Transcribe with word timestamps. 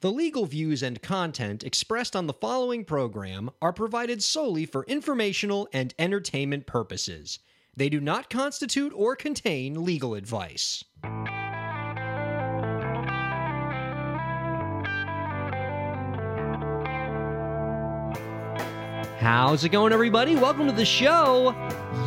The 0.00 0.12
legal 0.12 0.46
views 0.46 0.80
and 0.84 1.02
content 1.02 1.64
expressed 1.64 2.14
on 2.14 2.28
the 2.28 2.32
following 2.32 2.84
program 2.84 3.50
are 3.60 3.72
provided 3.72 4.22
solely 4.22 4.64
for 4.64 4.84
informational 4.84 5.68
and 5.72 5.92
entertainment 5.98 6.66
purposes. 6.66 7.40
They 7.76 7.88
do 7.88 8.00
not 8.00 8.30
constitute 8.30 8.92
or 8.94 9.16
contain 9.16 9.84
legal 9.84 10.14
advice. 10.14 10.84
How's 19.18 19.64
it 19.64 19.70
going, 19.70 19.92
everybody? 19.92 20.36
Welcome 20.36 20.66
to 20.66 20.72
the 20.72 20.84
show. 20.84 21.52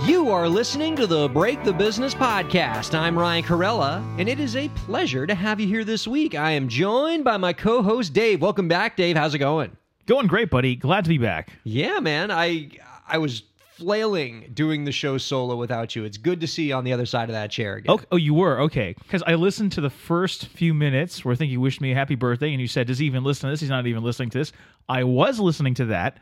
You 0.06 0.30
are 0.30 0.48
listening 0.48 0.96
to 0.96 1.06
the 1.06 1.28
Break 1.28 1.62
the 1.66 1.74
Business 1.74 2.14
podcast. 2.14 2.98
I'm 2.98 3.20
Ryan 3.20 3.44
Kairalla, 3.44 4.02
and 4.18 4.30
it 4.30 4.40
is 4.40 4.56
a 4.56 4.70
pleasure 4.70 5.28
to 5.28 5.36
have 5.36 5.60
you 5.60 5.68
here 5.68 5.84
this 5.84 6.08
week. 6.08 6.36
I 6.36 6.52
am 6.52 6.70
joined 6.70 7.26
by 7.26 7.36
my 7.36 7.52
co 7.52 7.84
host, 7.84 8.14
Dave. 8.14 8.42
Welcome 8.42 8.70
back, 8.70 8.96
Dave. 8.96 9.18
How's 9.18 9.36
it 9.36 9.40
going? 9.40 9.76
Going 10.06 10.28
great, 10.28 10.50
buddy. 10.50 10.78
Glad 10.78 11.04
to 11.04 11.10
be 11.10 11.18
back. 11.18 11.52
Yeah, 11.66 12.00
man. 12.00 12.32
I 12.32 12.70
I 13.06 13.18
was 13.18 13.44
flailing 13.74 14.50
doing 14.54 14.86
the 14.86 14.94
show 14.94 15.18
solo 15.18 15.58
without 15.58 15.98
you. 15.98 16.06
It's 16.06 16.18
good 16.18 16.40
to 16.40 16.48
see 16.48 16.70
you 16.70 16.76
on 16.76 16.86
the 16.86 16.94
other 16.94 17.06
side 17.06 17.28
of 17.28 17.34
that 17.34 17.52
chair 17.52 17.76
again. 17.76 17.94
Oh, 18.00 18.06
oh 18.14 18.16
you 18.16 18.34
were 18.34 18.62
okay. 18.62 18.96
Because 18.98 19.22
I 19.28 19.36
listened 19.36 19.74
to 19.74 19.82
the 19.82 19.90
first 19.90 20.48
few 20.48 20.74
minutes 20.74 21.26
where 21.26 21.34
I 21.34 21.36
think 21.36 21.52
you 21.52 21.60
wished 21.60 21.82
me 21.82 21.92
a 21.92 21.96
happy 21.96 22.16
birthday, 22.16 22.54
and 22.54 22.62
you 22.62 22.68
said, 22.68 22.88
"Does 22.88 23.00
he 23.00 23.06
even 23.06 23.26
listen 23.26 23.50
to 23.50 23.52
this? 23.52 23.60
He's 23.60 23.70
not 23.70 23.86
even 23.86 24.02
listening 24.02 24.30
to 24.30 24.38
this." 24.38 24.54
I 24.88 25.04
was 25.04 25.42
listening 25.42 25.74
to 25.74 25.86
that. 25.88 26.18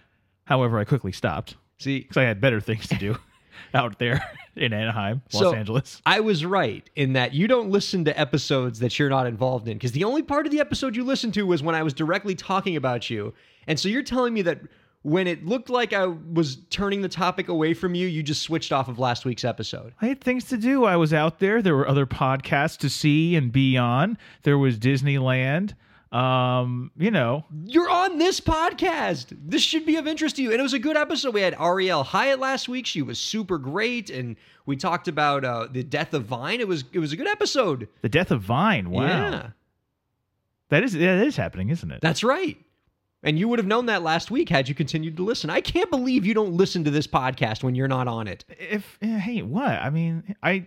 However, 0.49 0.80
I 0.80 0.84
quickly 0.84 1.12
stopped 1.12 1.55
See, 1.77 1.99
because 1.99 2.17
I 2.17 2.23
had 2.23 2.41
better 2.41 2.59
things 2.59 2.88
to 2.88 2.95
do 2.95 3.16
out 3.73 3.99
there 3.99 4.21
in 4.55 4.73
Anaheim, 4.73 5.21
Los 5.31 5.44
So- 5.44 5.53
Angeles. 5.55 6.02
I 6.07 6.20
was 6.21 6.44
right 6.44 6.90
in 6.95 7.13
that 7.13 7.34
you 7.35 7.48
don't 7.48 7.70
listen 7.70 8.03
to 8.05 8.20
episodes 8.20 8.80
that 8.80 8.98
you're 8.98 9.09
not 9.12 9.27
involved 9.27 9.67
in 9.67 9.77
because 9.77 9.91
the 9.91 10.04
only 10.04 10.23
part 10.23 10.48
of 10.48 10.52
the 10.52 10.59
episode 10.59 10.95
you 10.95 11.04
listened 11.04 11.35
to 11.35 11.43
was 11.43 11.62
when 11.62 11.76
I 11.76 11.84
was 11.84 11.93
directly 11.93 12.34
talking 12.34 12.76
about 12.76 13.09
you. 13.12 13.34
And 13.67 13.80
so 13.80 13.88
you're 13.90 14.02
telling 14.04 14.34
me 14.34 14.41
that 14.41 14.59
when 15.04 15.27
it 15.27 15.45
looked 15.45 15.70
like 15.70 15.93
I 15.93 16.07
was 16.07 16.57
turning 16.71 17.02
the 17.04 17.07
topic 17.09 17.48
away 17.48 17.74
from 17.76 17.93
you, 17.96 18.07
you 18.07 18.21
just 18.24 18.41
switched 18.41 18.74
off 18.74 18.90
of 18.90 18.98
last 18.99 19.24
week's 19.24 19.46
episode. 19.46 19.93
I 20.02 20.07
had 20.07 20.20
things 20.20 20.46
to 20.46 20.57
do. 20.57 20.84
I 20.84 20.98
was 20.98 21.13
out 21.13 21.40
there. 21.40 21.62
There 21.62 21.76
were 21.76 21.87
other 21.87 22.05
podcasts 22.07 22.76
to 22.79 22.90
see 22.90 23.35
and 23.35 23.52
be 23.52 23.77
on. 23.77 24.18
There 24.43 24.57
was 24.57 24.77
Disneyland. 24.77 25.74
Um, 26.12 26.91
you 26.98 27.12
know, 27.12 27.46
You're 27.65 27.90
on 27.90 28.18
this 28.18 28.40
podcast. 28.40 29.27
This 29.46 29.62
should 29.62 29.85
be 29.85 29.98
of 29.98 30.07
interest 30.07 30.38
to 30.38 30.41
you. 30.41 30.52
And 30.52 30.60
it 30.60 30.63
was 30.63 30.74
a 30.74 30.79
good 30.79 30.98
episode. 30.98 31.34
We 31.35 31.41
had 31.41 31.55
Ariel 31.60 32.04
Hyatt 32.04 32.40
last 32.40 32.68
week. 32.68 32.85
She 32.88 33.02
was 33.04 33.20
super 33.20 33.57
great. 33.60 34.10
And 34.10 34.35
we 34.65 34.76
talked 34.76 35.07
about 35.07 35.46
uh, 35.46 35.68
the 35.71 35.84
death 35.84 36.13
of 36.15 36.26
Vine. 36.26 36.62
It 36.62 36.68
was 36.68 36.84
it 36.93 36.99
was 36.99 37.13
a 37.13 37.15
good 37.15 37.27
episode. 37.27 37.87
the 38.02 38.10
death 38.10 38.32
of 38.32 38.41
Vine. 38.41 38.90
Wow, 38.90 39.04
Yeah. 39.04 39.49
that 40.70 40.84
is 40.84 40.93
that 40.93 41.26
is 41.26 41.35
happening, 41.37 41.70
isn't 41.70 41.91
it? 41.91 42.02
That's 42.02 42.24
right. 42.24 42.57
And 43.21 43.37
you 43.37 43.48
would 43.49 43.60
have 43.60 43.65
known 43.68 43.87
that 43.87 44.02
last 44.02 44.32
week 44.32 44.48
had 44.49 44.70
you 44.70 44.74
continued 44.74 45.18
to 45.18 45.24
listen. 45.24 45.49
I 45.49 45.60
can't 45.62 45.90
believe 45.91 46.26
you 46.26 46.34
don't 46.34 46.54
listen 46.54 46.85
to 46.85 46.90
this 46.91 47.05
podcast 47.05 47.63
when 47.63 47.76
you're 47.76 47.87
not 47.90 48.07
on 48.07 48.27
it. 48.27 48.46
if 48.48 48.98
eh, 49.02 49.18
hey 49.20 49.41
what 49.41 49.68
i 49.68 49.90
mean 49.90 50.35
i 50.41 50.65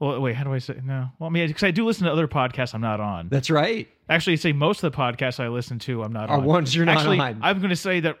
well 0.00 0.20
wait 0.20 0.36
how 0.36 0.44
do 0.44 0.52
i 0.52 0.58
say 0.58 0.78
no 0.84 1.08
well 1.18 1.28
i 1.28 1.30
mean 1.30 1.46
because 1.48 1.62
i 1.64 1.70
do 1.70 1.84
listen 1.84 2.04
to 2.06 2.12
other 2.12 2.28
podcasts 2.28 2.74
i'm 2.74 2.80
not 2.80 3.00
on 3.00 3.28
That's 3.28 3.50
right. 3.50 3.88
actually 4.08 4.36
say 4.36 4.52
most 4.52 4.82
of 4.82 4.92
the 4.92 4.96
podcasts 4.96 5.40
i 5.40 5.48
listen 5.48 5.78
to 5.80 6.02
i'm 6.02 6.12
not 6.12 6.30
Are 6.30 6.38
on 6.38 6.44
ones 6.44 6.74
you're 6.74 6.86
not 6.86 6.98
actually 6.98 7.18
on. 7.18 7.38
i'm 7.42 7.58
going 7.58 7.70
to 7.70 7.76
say 7.76 8.00
that 8.00 8.18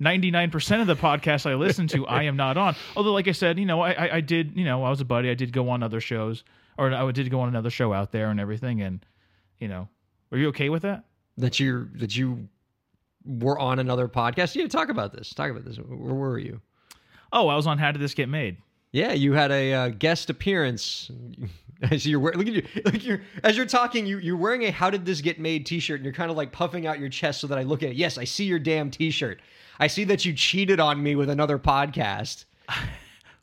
99% 0.00 0.80
of 0.80 0.86
the 0.86 0.96
podcasts 0.96 1.48
i 1.48 1.54
listen 1.54 1.86
to 1.88 2.06
i 2.06 2.24
am 2.24 2.36
not 2.36 2.56
on 2.56 2.74
although 2.96 3.12
like 3.12 3.28
i 3.28 3.32
said 3.32 3.58
you 3.58 3.66
know 3.66 3.80
I, 3.80 3.92
I 3.92 4.14
i 4.16 4.20
did 4.20 4.56
you 4.56 4.64
know 4.64 4.82
i 4.84 4.90
was 4.90 5.00
a 5.00 5.04
buddy 5.04 5.30
i 5.30 5.34
did 5.34 5.52
go 5.52 5.68
on 5.70 5.82
other 5.82 6.00
shows 6.00 6.42
or 6.78 6.92
i 6.92 7.10
did 7.12 7.30
go 7.30 7.40
on 7.40 7.48
another 7.48 7.70
show 7.70 7.92
out 7.92 8.10
there 8.12 8.30
and 8.30 8.40
everything 8.40 8.80
and 8.82 9.04
you 9.60 9.68
know 9.68 9.88
are 10.32 10.38
you 10.38 10.48
okay 10.48 10.70
with 10.70 10.82
that 10.82 11.04
That 11.36 11.60
you 11.60 11.88
that 11.94 12.16
you 12.16 12.48
were 13.24 13.56
on 13.58 13.78
another 13.78 14.08
podcast. 14.08 14.56
Yeah, 14.56 14.66
talk 14.66 14.88
about 14.88 15.12
this. 15.12 15.32
Talk 15.32 15.48
about 15.52 15.64
this. 15.64 15.76
Where 15.76 16.14
were 16.14 16.38
you? 16.38 16.60
oh 17.32 17.46
i 17.48 17.54
was 17.54 17.66
on 17.66 17.78
how 17.78 17.92
did 17.92 18.00
this 18.02 18.14
get 18.14 18.28
made 18.28 18.56
Yeah, 18.92 19.12
you 19.12 19.32
had 19.32 19.50
a 19.50 19.72
uh, 19.72 19.88
guest 19.88 20.30
appearance. 20.30 21.10
As 21.90 22.06
you're 22.06 22.20
wearing, 22.20 22.38
look 22.38 22.46
at 22.46 22.52
you, 22.54 22.62
like 22.84 23.04
you're 23.04 23.22
as 23.42 23.56
you're 23.56 23.66
talking, 23.66 24.06
you 24.06 24.18
you're 24.18 24.36
wearing 24.36 24.62
a 24.62 24.70
"How 24.70 24.88
did 24.88 25.04
this 25.04 25.20
get 25.20 25.40
made?" 25.40 25.66
T-shirt, 25.66 25.96
and 25.96 26.04
you're 26.04 26.14
kind 26.14 26.30
of 26.30 26.36
like 26.36 26.52
puffing 26.52 26.86
out 26.86 27.00
your 27.00 27.08
chest 27.08 27.40
so 27.40 27.48
that 27.48 27.58
I 27.58 27.64
look 27.64 27.82
at 27.82 27.88
it. 27.88 27.96
Yes, 27.96 28.18
I 28.18 28.22
see 28.22 28.44
your 28.44 28.60
damn 28.60 28.88
T-shirt. 28.88 29.40
I 29.80 29.88
see 29.88 30.04
that 30.04 30.24
you 30.24 30.32
cheated 30.32 30.78
on 30.78 31.02
me 31.02 31.16
with 31.16 31.28
another 31.28 31.58
podcast. 31.58 32.44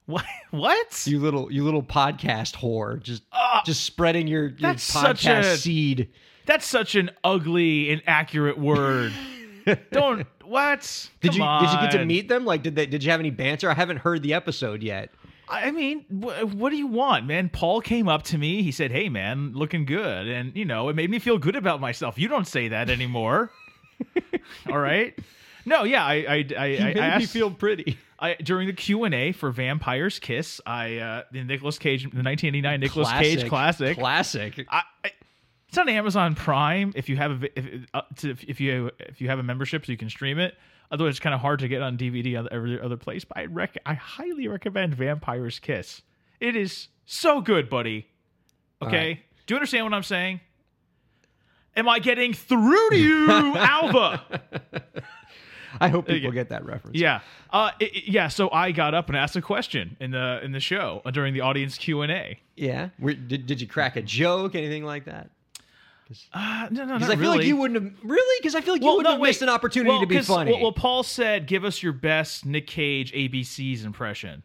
what 0.05 0.23
what 0.51 1.03
You 1.05 1.19
little, 1.19 1.51
you 1.51 1.65
little 1.65 1.83
podcast 1.83 2.55
whore, 2.55 3.03
just 3.03 3.23
Ah, 3.33 3.61
just 3.65 3.83
spreading 3.83 4.25
your, 4.25 4.47
your 4.57 4.73
podcast 4.75 5.55
a- 5.55 5.57
seed. 5.57 6.09
That's 6.45 6.65
such 6.65 6.95
an 6.95 7.11
ugly, 7.25 7.89
inaccurate 7.91 8.57
word. 8.57 9.11
Don't 9.91 10.25
what? 10.45 11.09
Did 11.19 11.33
Come 11.33 11.41
you 11.41 11.67
did 11.67 11.73
you 11.73 11.81
get 11.81 11.91
to 11.91 12.05
meet 12.05 12.29
them? 12.29 12.45
Like, 12.45 12.63
did 12.63 12.75
they 12.77 12.85
did 12.85 13.03
you 13.03 13.11
have 13.11 13.19
any 13.19 13.31
banter? 13.31 13.69
I 13.69 13.73
haven't 13.73 13.97
heard 13.97 14.23
the 14.23 14.33
episode 14.33 14.81
yet. 14.81 15.09
I 15.49 15.71
mean, 15.71 16.05
wh- 16.09 16.55
what 16.55 16.69
do 16.69 16.77
you 16.77 16.87
want, 16.87 17.25
man? 17.25 17.49
Paul 17.49 17.81
came 17.81 18.07
up 18.07 18.23
to 18.23 18.37
me. 18.37 18.61
He 18.61 18.71
said, 18.71 18.91
"Hey, 18.91 19.09
man, 19.09 19.53
looking 19.53 19.85
good," 19.85 20.27
and 20.27 20.55
you 20.55 20.65
know, 20.65 20.89
it 20.89 20.95
made 20.95 21.09
me 21.09 21.19
feel 21.19 21.37
good 21.37 21.55
about 21.55 21.81
myself. 21.81 22.17
You 22.17 22.27
don't 22.27 22.47
say 22.47 22.67
that 22.69 22.89
anymore. 22.89 23.51
All 24.69 24.77
right. 24.77 25.17
No, 25.65 25.83
yeah, 25.83 26.05
I, 26.05 26.13
I, 26.13 26.45
I, 26.57 26.69
He 26.69 26.83
made 26.83 26.97
I 26.97 27.17
me 27.19 27.25
feel 27.25 27.51
pretty. 27.51 27.97
I, 28.19 28.35
during 28.35 28.67
the 28.67 28.73
Q 28.73 29.03
and 29.05 29.13
A 29.13 29.31
for 29.31 29.51
Vampire's 29.51 30.19
Kiss, 30.19 30.59
I 30.65 30.97
uh, 30.97 31.23
the 31.31 31.43
Nicolas 31.43 31.77
Cage, 31.77 32.03
the 32.03 32.07
1989 32.23 32.79
Nicolas 32.79 33.11
Cage 33.11 33.47
classic. 33.47 33.97
Classic. 33.97 34.65
I, 34.69 34.83
I, 35.03 35.11
it's 35.67 35.77
on 35.77 35.87
Amazon 35.87 36.35
Prime. 36.35 36.91
If 36.95 37.09
you 37.09 37.17
have 37.17 37.43
a 37.43 37.59
if, 37.59 37.85
uh, 37.93 38.01
to, 38.17 38.31
if 38.47 38.59
you 38.59 38.91
if 38.99 39.21
you 39.21 39.29
have 39.29 39.39
a 39.39 39.43
membership, 39.43 39.85
so 39.85 39.91
you 39.91 39.97
can 39.97 40.09
stream 40.09 40.39
it. 40.39 40.55
Otherwise, 40.91 41.11
it's 41.11 41.19
kind 41.19 41.35
of 41.35 41.41
hard 41.41 41.59
to 41.59 41.67
get 41.67 41.81
on 41.81 41.97
DVD 41.97 42.37
on 42.39 42.47
every 42.51 42.79
other 42.81 42.97
place. 42.97 43.23
But 43.25 43.37
I 43.37 43.45
rec- 43.45 43.77
I 43.85 43.93
highly 43.93 44.47
recommend 44.47 44.95
Vampire's 44.95 45.59
Kiss. 45.59 46.01
It 46.39 46.55
is 46.55 46.87
so 47.05 47.41
good, 47.41 47.69
buddy. 47.69 48.07
Okay, 48.81 49.07
right. 49.09 49.19
do 49.45 49.53
you 49.53 49.57
understand 49.57 49.85
what 49.85 49.93
I'm 49.93 50.03
saying? 50.03 50.39
Am 51.75 51.87
I 51.87 51.99
getting 51.99 52.33
through 52.33 52.89
to 52.89 52.97
you, 52.97 53.27
Alva? 53.57 54.21
I 55.79 55.89
hope 55.89 56.07
people 56.07 56.31
get 56.31 56.49
that 56.49 56.65
reference. 56.65 56.97
Yeah, 56.97 57.19
uh, 57.51 57.71
it- 57.79 57.95
it- 57.95 58.07
yeah. 58.07 58.27
So 58.27 58.49
I 58.51 58.71
got 58.71 58.93
up 58.95 59.07
and 59.09 59.17
asked 59.17 59.35
a 59.35 59.41
question 59.41 59.95
in 59.99 60.11
the 60.11 60.39
in 60.43 60.51
the 60.51 60.59
show 60.59 61.01
uh, 61.05 61.11
during 61.11 61.33
the 61.33 61.41
audience 61.41 61.77
Q 61.77 62.01
and 62.01 62.11
A. 62.11 62.39
Yeah. 62.55 62.89
Did, 62.99 63.45
did 63.45 63.61
you 63.61 63.67
crack 63.67 63.95
a 63.95 64.01
joke? 64.01 64.55
Anything 64.55 64.83
like 64.83 65.05
that? 65.05 65.29
Uh, 66.33 66.67
no, 66.71 66.85
no, 66.85 66.85
no. 66.85 66.93
Because 66.95 67.09
I 67.09 67.15
feel 67.15 67.21
really. 67.21 67.37
like 67.37 67.45
you 67.47 67.55
wouldn't 67.57 67.83
have 67.83 67.93
really. 68.03 68.39
Because 68.39 68.55
I 68.55 68.61
feel 68.61 68.73
like 68.73 68.81
you 68.81 68.87
wouldn't 68.87 69.03
no, 69.03 69.11
have 69.11 69.19
wait. 69.19 69.29
missed 69.29 69.41
an 69.43 69.49
opportunity 69.49 69.89
Well, 69.91 69.99
to 70.01 70.07
be 70.07 70.15
'cause- 70.15 70.27
funny. 70.27 70.51
Well, 70.51 70.61
well, 70.61 70.71
Paul 70.71 71.03
said, 71.03 71.45
"Give 71.45 71.63
us 71.63 71.83
your 71.83 71.93
best 71.93 72.45
Nick 72.45 72.65
Cage 72.67 73.11
ABCs 73.13 73.85
impression," 73.85 74.43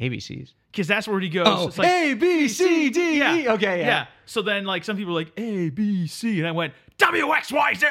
ABCs. 0.00 0.52
because 0.70 0.86
that's 0.86 1.06
where 1.08 1.20
he 1.20 1.28
goes. 1.28 1.46
Oh, 1.48 1.68
it's 1.68 1.78
like, 1.78 1.88
A 1.88 2.14
B 2.14 2.48
C 2.48 2.88
D 2.90 3.00
E. 3.14 3.18
yeah, 3.18 3.52
Okay. 3.54 3.80
Yeah. 3.80 4.06
So 4.26 4.42
then, 4.42 4.64
like, 4.64 4.84
some 4.84 4.96
people 4.96 5.12
are 5.12 5.20
like 5.20 5.32
A 5.36 5.70
B 5.70 6.06
C, 6.06 6.38
and 6.38 6.46
I 6.46 6.52
went 6.52 6.72
W 6.98 7.32
X 7.34 7.50
Y 7.52 7.74
Z. 7.74 7.86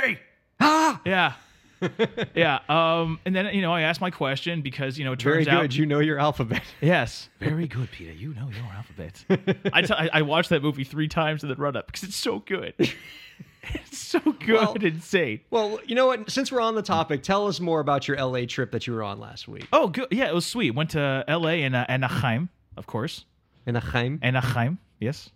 Ah. 0.59 1.01
Yeah, 1.05 1.33
yeah. 2.35 2.59
Um, 2.69 3.19
and 3.25 3.35
then 3.35 3.53
you 3.53 3.61
know, 3.61 3.71
I 3.73 3.81
asked 3.81 4.01
my 4.01 4.09
question 4.11 4.61
because 4.61 4.97
you 4.97 5.05
know, 5.05 5.13
it 5.13 5.21
Very 5.21 5.45
turns 5.45 5.47
good. 5.57 5.63
out 5.65 5.75
You 5.75 5.85
know 5.85 5.99
your 5.99 6.19
alphabet. 6.19 6.63
yes, 6.81 7.29
very 7.39 7.67
good, 7.67 7.89
Peter. 7.91 8.11
You 8.13 8.33
know 8.33 8.49
your 8.49 8.65
alphabet. 8.73 9.23
I, 9.73 9.81
t- 9.81 9.93
I 9.93 10.09
I 10.13 10.21
watched 10.23 10.49
that 10.49 10.61
movie 10.63 10.83
three 10.83 11.07
times 11.07 11.43
in 11.43 11.49
the 11.49 11.55
run 11.55 11.75
up 11.75 11.87
because 11.87 12.03
it's 12.03 12.15
so 12.15 12.39
good. 12.39 12.73
it's 12.79 13.97
so 13.97 14.19
good, 14.19 14.47
Well- 14.49 14.73
insane. 14.75 15.41
well, 15.51 15.79
you 15.85 15.95
know 15.95 16.07
what? 16.07 16.29
Since 16.31 16.51
we're 16.51 16.61
on 16.61 16.75
the 16.75 16.81
topic, 16.81 17.21
tell 17.23 17.47
us 17.47 17.59
more 17.59 17.79
about 17.79 18.07
your 18.07 18.17
LA 18.17 18.45
trip 18.45 18.71
that 18.71 18.87
you 18.87 18.93
were 18.93 19.03
on 19.03 19.19
last 19.19 19.47
week. 19.47 19.67
Oh, 19.73 19.87
good. 19.89 20.07
Yeah, 20.11 20.27
it 20.27 20.33
was 20.35 20.45
sweet. 20.45 20.71
Went 20.71 20.91
to 20.91 21.23
L.A. 21.27 21.63
and 21.63 21.75
uh, 21.75 21.85
Anaheim, 21.89 22.49
of 22.77 22.87
course. 22.87 23.25
Anaheim. 23.65 24.19
Anaheim, 24.21 24.79
yes. 24.99 25.29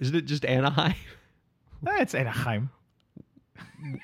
Isn't 0.00 0.14
it 0.16 0.26
just 0.26 0.44
Anaheim? 0.44 0.94
Eh, 1.86 1.96
It's 2.00 2.14
Anaheim. 2.14 2.70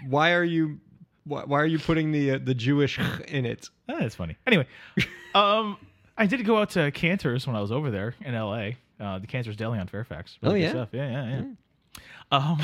Why 0.08 0.32
are 0.32 0.44
you? 0.44 0.81
Why, 1.25 1.43
why 1.44 1.61
are 1.61 1.67
you 1.67 1.78
putting 1.78 2.12
the 2.12 2.32
uh, 2.32 2.38
the 2.43 2.55
Jewish 2.55 2.99
in 3.28 3.46
it? 3.46 3.69
Eh, 3.88 3.96
That's 3.99 4.14
funny. 4.14 4.37
Anyway, 4.46 4.67
um, 5.34 5.76
I 6.17 6.26
did 6.26 6.44
go 6.44 6.58
out 6.58 6.70
to 6.70 6.90
Cantor's 6.90 7.46
when 7.46 7.56
I 7.56 7.61
was 7.61 7.72
over 7.72 7.90
there 7.90 8.14
in 8.25 8.34
L.A. 8.34 8.76
Uh, 8.99 9.19
the 9.19 9.26
Cantor's 9.26 9.56
Deli 9.56 9.78
on 9.78 9.87
Fairfax. 9.87 10.38
Oh, 10.43 10.55
yeah? 10.55 10.70
stuff. 10.70 10.88
yeah, 10.93 11.11
yeah, 11.11 11.43
yeah. 11.43 12.02
Um, 12.32 12.58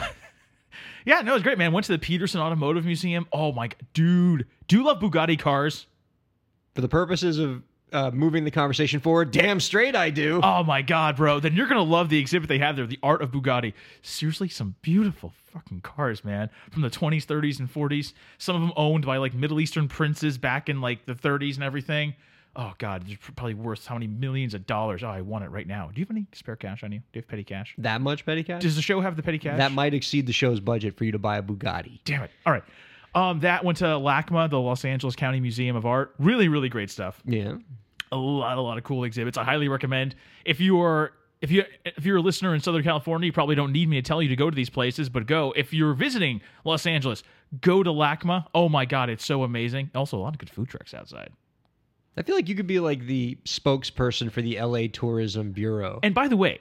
yeah, 1.06 1.22
no, 1.22 1.32
it 1.32 1.34
was 1.34 1.42
great, 1.42 1.58
man. 1.58 1.72
Went 1.72 1.86
to 1.86 1.92
the 1.92 1.98
Petersen 1.98 2.40
Automotive 2.40 2.84
Museum. 2.84 3.26
Oh 3.32 3.52
my 3.52 3.68
god, 3.68 3.76
dude, 3.94 4.46
do 4.68 4.76
you 4.76 4.84
love 4.84 5.00
Bugatti 5.00 5.38
cars? 5.38 5.86
For 6.74 6.82
the 6.82 6.88
purposes 6.88 7.38
of 7.38 7.62
uh, 7.92 8.10
moving 8.12 8.44
the 8.44 8.50
conversation 8.50 9.00
forward, 9.00 9.30
damn 9.30 9.60
straight 9.60 9.94
I 9.94 10.10
do. 10.10 10.40
Oh 10.42 10.62
my 10.64 10.82
god, 10.82 11.16
bro! 11.16 11.40
Then 11.40 11.54
you're 11.54 11.68
gonna 11.68 11.82
love 11.82 12.08
the 12.08 12.18
exhibit 12.18 12.48
they 12.48 12.58
have 12.58 12.76
there, 12.76 12.86
the 12.86 12.98
art 13.02 13.22
of 13.22 13.30
Bugatti. 13.30 13.72
Seriously, 14.02 14.48
some 14.48 14.74
beautiful 14.82 15.32
fucking 15.52 15.80
cars, 15.80 16.24
man, 16.24 16.50
from 16.70 16.82
the 16.82 16.90
20s, 16.90 17.24
30s, 17.24 17.58
and 17.60 17.72
40s. 17.72 18.12
Some 18.38 18.56
of 18.56 18.62
them 18.62 18.72
owned 18.76 19.06
by 19.06 19.16
like 19.18 19.34
Middle 19.34 19.60
Eastern 19.60 19.88
princes 19.88 20.36
back 20.38 20.68
in 20.68 20.80
like 20.80 21.06
the 21.06 21.14
30s 21.14 21.54
and 21.54 21.64
everything. 21.64 22.14
oh 22.56 22.72
god, 22.78 23.04
it's 23.08 23.20
probably 23.34 23.54
worth 23.54 23.86
how 23.86 23.94
many 23.94 24.06
millions 24.06 24.52
of 24.54 24.66
dollars. 24.66 25.02
Oh, 25.04 25.08
I 25.08 25.20
want 25.20 25.44
it 25.44 25.50
right 25.50 25.66
now. 25.66 25.90
Do 25.94 26.00
you 26.00 26.04
have 26.06 26.10
any 26.10 26.26
spare 26.32 26.56
cash 26.56 26.82
on 26.82 26.90
you? 26.92 26.98
Do 26.98 27.04
you 27.14 27.20
have 27.22 27.28
petty 27.28 27.44
cash? 27.44 27.74
That 27.78 28.00
much 28.00 28.26
petty 28.26 28.42
cash? 28.42 28.62
Does 28.62 28.76
the 28.76 28.82
show 28.82 29.00
have 29.00 29.16
the 29.16 29.22
petty 29.22 29.38
cash? 29.38 29.58
that 29.58 29.72
might 29.72 29.94
exceed 29.94 30.26
the 30.26 30.32
show's 30.32 30.58
budget 30.60 30.96
for 30.96 31.04
you 31.04 31.12
to 31.12 31.18
buy 31.18 31.38
a 31.38 31.42
Bugatti. 31.42 32.00
Damn 32.04 32.22
it. 32.24 32.30
All 32.44 32.52
right. 32.52 32.64
Um, 33.16 33.40
that 33.40 33.64
went 33.64 33.78
to 33.78 33.84
LACMA, 33.84 34.50
the 34.50 34.60
Los 34.60 34.84
Angeles 34.84 35.16
County 35.16 35.40
Museum 35.40 35.74
of 35.74 35.86
Art. 35.86 36.14
Really, 36.18 36.48
really 36.48 36.68
great 36.68 36.90
stuff. 36.90 37.22
Yeah. 37.24 37.54
a 38.12 38.16
lot, 38.16 38.58
a 38.58 38.60
lot 38.60 38.78
of 38.78 38.84
cool 38.84 39.04
exhibits. 39.04 39.38
I 39.38 39.44
highly 39.44 39.68
recommend 39.68 40.14
if 40.44 40.60
you 40.60 40.80
are 40.82 41.12
if 41.40 41.50
you 41.50 41.64
if 41.84 42.04
you're 42.04 42.18
a 42.18 42.20
listener 42.20 42.54
in 42.54 42.60
Southern 42.60 42.82
California, 42.82 43.26
you 43.26 43.32
probably 43.32 43.54
don't 43.54 43.72
need 43.72 43.88
me 43.88 43.96
to 43.96 44.02
tell 44.02 44.22
you 44.22 44.28
to 44.28 44.36
go 44.36 44.50
to 44.50 44.56
these 44.56 44.70
places, 44.70 45.08
but 45.08 45.26
go. 45.26 45.52
If 45.56 45.72
you're 45.72 45.94
visiting 45.94 46.40
Los 46.64 46.86
Angeles, 46.86 47.22
go 47.60 47.82
to 47.82 47.90
LACMA. 47.90 48.46
Oh 48.54 48.68
my 48.68 48.84
god, 48.84 49.10
it's 49.10 49.24
so 49.24 49.42
amazing. 49.42 49.90
Also, 49.94 50.18
a 50.18 50.20
lot 50.20 50.34
of 50.34 50.38
good 50.38 50.50
food 50.50 50.68
trucks 50.68 50.94
outside. 50.94 51.30
I 52.18 52.22
feel 52.22 52.34
like 52.34 52.48
you 52.48 52.54
could 52.54 52.66
be 52.66 52.80
like 52.80 53.06
the 53.06 53.38
spokesperson 53.44 54.30
for 54.30 54.40
the 54.40 54.60
LA 54.60 54.86
Tourism 54.90 55.52
Bureau. 55.52 56.00
And 56.02 56.14
by 56.14 56.28
the 56.28 56.36
way, 56.36 56.60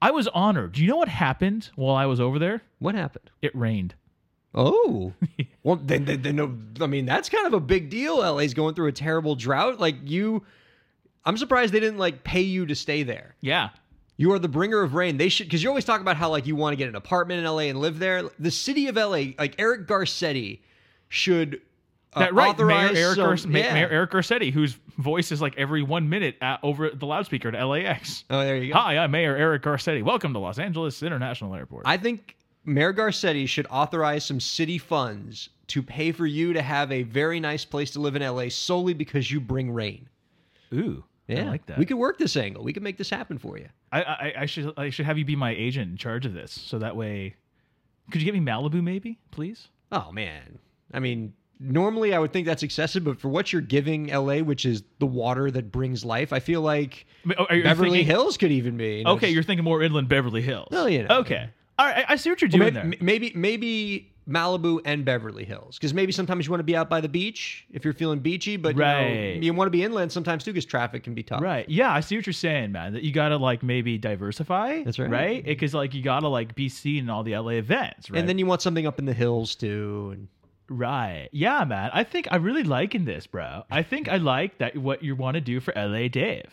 I 0.00 0.12
was 0.12 0.28
honored. 0.28 0.72
Do 0.72 0.82
you 0.82 0.88
know 0.88 0.96
what 0.96 1.08
happened 1.08 1.70
while 1.74 1.96
I 1.96 2.06
was 2.06 2.20
over 2.20 2.38
there? 2.38 2.62
what 2.78 2.94
happened? 2.94 3.30
It 3.42 3.54
rained. 3.56 3.94
Oh, 4.58 5.12
well, 5.62 5.76
then, 5.76 6.04
then, 6.04 6.22
then, 6.22 6.36
no, 6.36 6.58
I 6.80 6.88
mean, 6.88 7.06
that's 7.06 7.28
kind 7.28 7.46
of 7.46 7.54
a 7.54 7.60
big 7.60 7.88
deal. 7.90 8.16
LA's 8.18 8.54
going 8.54 8.74
through 8.74 8.88
a 8.88 8.92
terrible 8.92 9.36
drought. 9.36 9.78
Like, 9.78 9.94
you, 10.04 10.44
I'm 11.24 11.36
surprised 11.36 11.72
they 11.72 11.80
didn't 11.80 11.98
like 11.98 12.24
pay 12.24 12.40
you 12.40 12.66
to 12.66 12.74
stay 12.74 13.04
there. 13.04 13.36
Yeah. 13.40 13.70
You 14.16 14.32
are 14.32 14.38
the 14.40 14.48
bringer 14.48 14.82
of 14.82 14.94
rain. 14.94 15.16
They 15.16 15.28
should, 15.28 15.46
because 15.46 15.62
you 15.62 15.68
always 15.68 15.84
talk 15.84 16.00
about 16.00 16.16
how 16.16 16.28
like 16.30 16.44
you 16.46 16.56
want 16.56 16.72
to 16.72 16.76
get 16.76 16.88
an 16.88 16.96
apartment 16.96 17.38
in 17.38 17.46
LA 17.46 17.58
and 17.70 17.78
live 17.78 18.00
there. 18.00 18.24
The 18.40 18.50
city 18.50 18.88
of 18.88 18.96
LA, 18.96 19.32
like 19.38 19.54
Eric 19.58 19.86
Garcetti, 19.86 20.58
should 21.08 21.60
uh, 22.14 22.20
That 22.20 22.34
right, 22.34 22.58
Mayor 22.58 22.90
Eric, 22.96 23.38
some- 23.38 23.52
yeah. 23.54 23.74
Mayor 23.74 23.88
Eric 23.88 24.10
Garcetti, 24.10 24.52
whose 24.52 24.76
voice 24.98 25.30
is 25.30 25.40
like 25.40 25.56
every 25.56 25.82
one 25.84 26.08
minute 26.08 26.36
at, 26.40 26.58
over 26.64 26.90
the 26.90 27.06
loudspeaker 27.06 27.52
to 27.52 27.64
LAX. 27.64 28.24
Oh, 28.28 28.40
there 28.40 28.56
you 28.56 28.72
go. 28.72 28.78
Hi, 28.78 28.98
I'm 28.98 29.12
Mayor 29.12 29.36
Eric 29.36 29.62
Garcetti. 29.62 30.02
Welcome 30.02 30.32
to 30.32 30.40
Los 30.40 30.58
Angeles 30.58 31.00
International 31.04 31.54
Airport. 31.54 31.84
I 31.86 31.96
think 31.96 32.34
Mayor 32.64 32.92
Garcetti 32.92 33.48
should 33.48 33.66
authorize 33.70 34.24
some 34.24 34.40
city 34.40 34.78
funds 34.78 35.48
to 35.68 35.82
pay 35.82 36.12
for 36.12 36.26
you 36.26 36.52
to 36.52 36.62
have 36.62 36.90
a 36.92 37.02
very 37.02 37.40
nice 37.40 37.64
place 37.64 37.90
to 37.92 38.00
live 38.00 38.16
in 38.16 38.22
LA 38.22 38.48
solely 38.48 38.94
because 38.94 39.30
you 39.30 39.40
bring 39.40 39.70
rain. 39.70 40.08
Ooh, 40.72 41.04
Yeah, 41.26 41.44
I 41.44 41.48
like 41.48 41.66
that. 41.66 41.78
We 41.78 41.86
could 41.86 41.96
work 41.98 42.18
this 42.18 42.36
angle. 42.36 42.62
We 42.64 42.72
could 42.72 42.82
make 42.82 42.96
this 42.98 43.10
happen 43.10 43.38
for 43.38 43.58
you. 43.58 43.68
I, 43.92 44.02
I, 44.02 44.32
I 44.40 44.46
should 44.46 44.72
I 44.76 44.90
should 44.90 45.06
have 45.06 45.16
you 45.18 45.24
be 45.24 45.36
my 45.36 45.52
agent 45.52 45.90
in 45.90 45.96
charge 45.96 46.26
of 46.26 46.34
this, 46.34 46.52
so 46.52 46.78
that 46.78 46.94
way, 46.96 47.36
could 48.10 48.20
you 48.20 48.30
get 48.30 48.34
me 48.38 48.40
Malibu, 48.40 48.82
maybe, 48.82 49.18
please? 49.30 49.68
Oh 49.90 50.12
man, 50.12 50.58
I 50.92 51.00
mean, 51.00 51.32
normally 51.58 52.12
I 52.14 52.18
would 52.18 52.34
think 52.34 52.46
that's 52.46 52.62
excessive, 52.62 53.02
but 53.04 53.18
for 53.18 53.28
what 53.30 53.50
you're 53.50 53.62
giving 53.62 54.08
LA, 54.08 54.38
which 54.40 54.66
is 54.66 54.82
the 54.98 55.06
water 55.06 55.50
that 55.50 55.72
brings 55.72 56.04
life, 56.04 56.34
I 56.34 56.40
feel 56.40 56.60
like 56.60 57.06
I 57.24 57.28
mean, 57.28 57.36
oh, 57.38 57.46
are 57.48 57.56
you 57.56 57.62
Beverly 57.62 57.90
thinking- 57.90 58.06
Hills 58.06 58.36
could 58.36 58.52
even 58.52 58.76
be. 58.76 58.98
you 58.98 59.04
know, 59.04 59.12
Okay, 59.12 59.26
just- 59.28 59.34
you're 59.34 59.42
thinking 59.42 59.64
more 59.64 59.82
inland 59.82 60.08
Beverly 60.10 60.42
Hills. 60.42 60.68
Well, 60.70 60.88
you 60.90 61.04
know. 61.04 61.20
Okay, 61.20 61.48
all 61.78 61.86
right. 61.86 62.04
I, 62.08 62.12
I 62.12 62.16
see 62.16 62.30
what 62.30 62.40
you're 62.42 62.50
Well, 62.52 62.70
doing 62.70 62.74
maybe, 62.90 62.96
there. 62.96 63.04
maybe 63.04 63.32
maybe 63.34 64.12
Malibu 64.28 64.80
and 64.84 65.04
Beverly 65.04 65.44
Hills, 65.44 65.78
because 65.78 65.94
maybe 65.94 66.12
sometimes 66.12 66.44
you 66.46 66.50
want 66.50 66.60
to 66.60 66.64
be 66.64 66.76
out 66.76 66.90
by 66.90 67.00
the 67.00 67.08
beach 67.08 67.64
if 67.72 67.82
you're 67.84 67.94
feeling 67.94 68.18
beachy, 68.18 68.56
but 68.58 68.74
you, 68.74 68.82
know, 68.82 69.38
you 69.40 69.54
want 69.54 69.68
to 69.68 69.70
be 69.70 69.82
inland 69.82 70.12
sometimes 70.12 70.44
too, 70.44 70.52
because 70.52 70.66
traffic 70.66 71.02
can 71.02 71.14
be 71.14 71.22
tough. 71.22 71.40
Right. 71.40 71.66
Yeah, 71.68 71.90
I 71.92 72.00
see 72.00 72.16
what 72.16 72.26
you're 72.26 72.34
saying, 72.34 72.72
man. 72.72 72.92
That 72.92 73.02
you 73.04 73.12
gotta 73.12 73.36
like 73.38 73.62
maybe 73.62 73.96
diversify. 73.96 74.82
That's 74.82 74.98
right. 74.98 75.10
Right? 75.10 75.44
Because 75.44 75.72
like 75.72 75.94
you 75.94 76.02
gotta 76.02 76.28
like 76.28 76.54
be 76.54 76.68
seen 76.68 77.04
in 77.04 77.10
all 77.10 77.22
the 77.22 77.36
LA 77.36 77.52
events, 77.52 78.10
right? 78.10 78.18
And 78.18 78.28
then 78.28 78.38
you 78.38 78.44
want 78.46 78.60
something 78.60 78.86
up 78.86 78.98
in 78.98 79.06
the 79.06 79.14
hills 79.14 79.54
too. 79.54 80.10
And 80.12 80.28
Right. 80.70 81.30
Yeah, 81.32 81.64
man. 81.64 81.88
I 81.94 82.04
think 82.04 82.28
I 82.30 82.36
really 82.36 82.62
liking 82.62 83.06
this, 83.06 83.26
bro. 83.26 83.62
I 83.70 83.82
think 83.82 84.06
I 84.10 84.18
like 84.18 84.58
that 84.58 84.76
what 84.76 85.02
you 85.02 85.16
want 85.16 85.36
to 85.36 85.40
do 85.40 85.60
for 85.60 85.72
LA 85.74 86.08
Dave. 86.08 86.44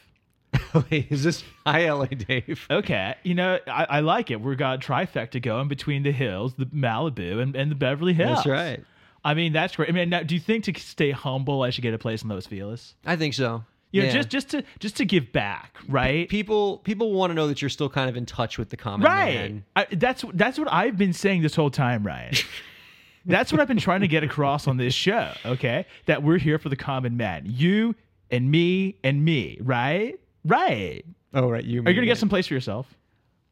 Wait, 0.92 1.08
is 1.12 1.24
this 1.24 1.44
hi 1.66 1.90
LA 1.92 2.06
Dave? 2.06 2.66
Okay, 2.70 3.16
you 3.24 3.34
know, 3.36 3.60
I, 3.68 3.86
I 3.90 4.00
like 4.02 4.32
it. 4.32 4.42
We've 4.42 4.58
got 4.58 4.82
trifecta 4.82 5.42
going 5.42 5.68
between 5.68 6.04
the 6.04 6.12
hills, 6.12 6.54
the 6.56 6.66
Malibu, 6.66 7.42
and, 7.42 7.56
and 7.56 7.72
the 7.72 7.76
Beverly 7.76 8.14
Hills. 8.14 8.38
That's 8.38 8.48
right. 8.48 8.84
I 9.24 9.34
mean, 9.34 9.54
that's 9.54 9.76
great. 9.76 9.90
I 9.90 9.92
mean, 9.92 10.10
now, 10.10 10.22
do 10.22 10.36
you 10.36 10.42
think 10.42 10.66
to 10.66 10.80
stay 10.80 11.12
humble, 11.12 11.64
I 11.64 11.72
should 11.72 11.82
get 11.82 11.94
a 11.94 11.98
place 11.98 12.22
in 12.22 12.30
Los 12.30 12.46
Feliz? 12.46 12.94
I 13.06 13.16
think 13.16 13.34
so. 13.34 13.64
You 13.92 14.02
know, 14.02 14.08
Yeah. 14.08 14.14
just 14.14 14.30
just 14.30 14.50
to 14.50 14.64
just 14.80 14.98
to 14.98 15.06
give 15.06 15.32
back, 15.32 15.78
right? 15.88 16.28
people 16.30 16.80
people 16.80 17.14
want 17.14 17.32
to 17.32 17.34
know 17.34 17.48
that 17.48 17.62
you're 17.62 17.70
still 17.70 17.90
kind 17.90 18.10
of 18.10 18.18
in 18.18 18.26
touch 18.26 18.58
with 18.58 18.70
the 18.70 18.78
common 18.78 19.06
right. 19.06 19.36
man. 19.36 19.66
I, 19.76 19.88
that's 19.92 20.24
that's 20.34 20.60
what 20.60 20.72
I've 20.72 20.98
been 20.98 21.14
saying 21.14 21.42
this 21.44 21.56
whole 21.56 21.70
time, 21.72 22.06
Ryan. 22.06 22.34
that's 23.26 23.52
what 23.52 23.62
I've 23.62 23.68
been 23.68 23.78
trying 23.80 24.02
to 24.02 24.08
get 24.08 24.24
across 24.24 24.68
on 24.68 24.78
this 24.78 24.94
show. 24.94 25.32
Okay, 25.46 25.86
that 26.08 26.22
we're 26.24 26.38
here 26.38 26.60
for 26.60 26.70
the 26.70 26.76
common 26.76 27.16
man, 27.18 27.44
you 27.46 27.96
and 28.30 28.52
me 28.52 28.98
and 29.04 29.24
me, 29.24 29.58
right? 29.62 30.20
Right. 30.46 31.04
Oh 31.34 31.50
right, 31.50 31.64
you. 31.64 31.82
Are 31.82 31.90
you 31.90 31.96
gonna 31.96 32.08
get 32.08 32.18
some 32.18 32.30
place 32.30 32.48
for 32.48 32.54
yourself? 32.54 32.88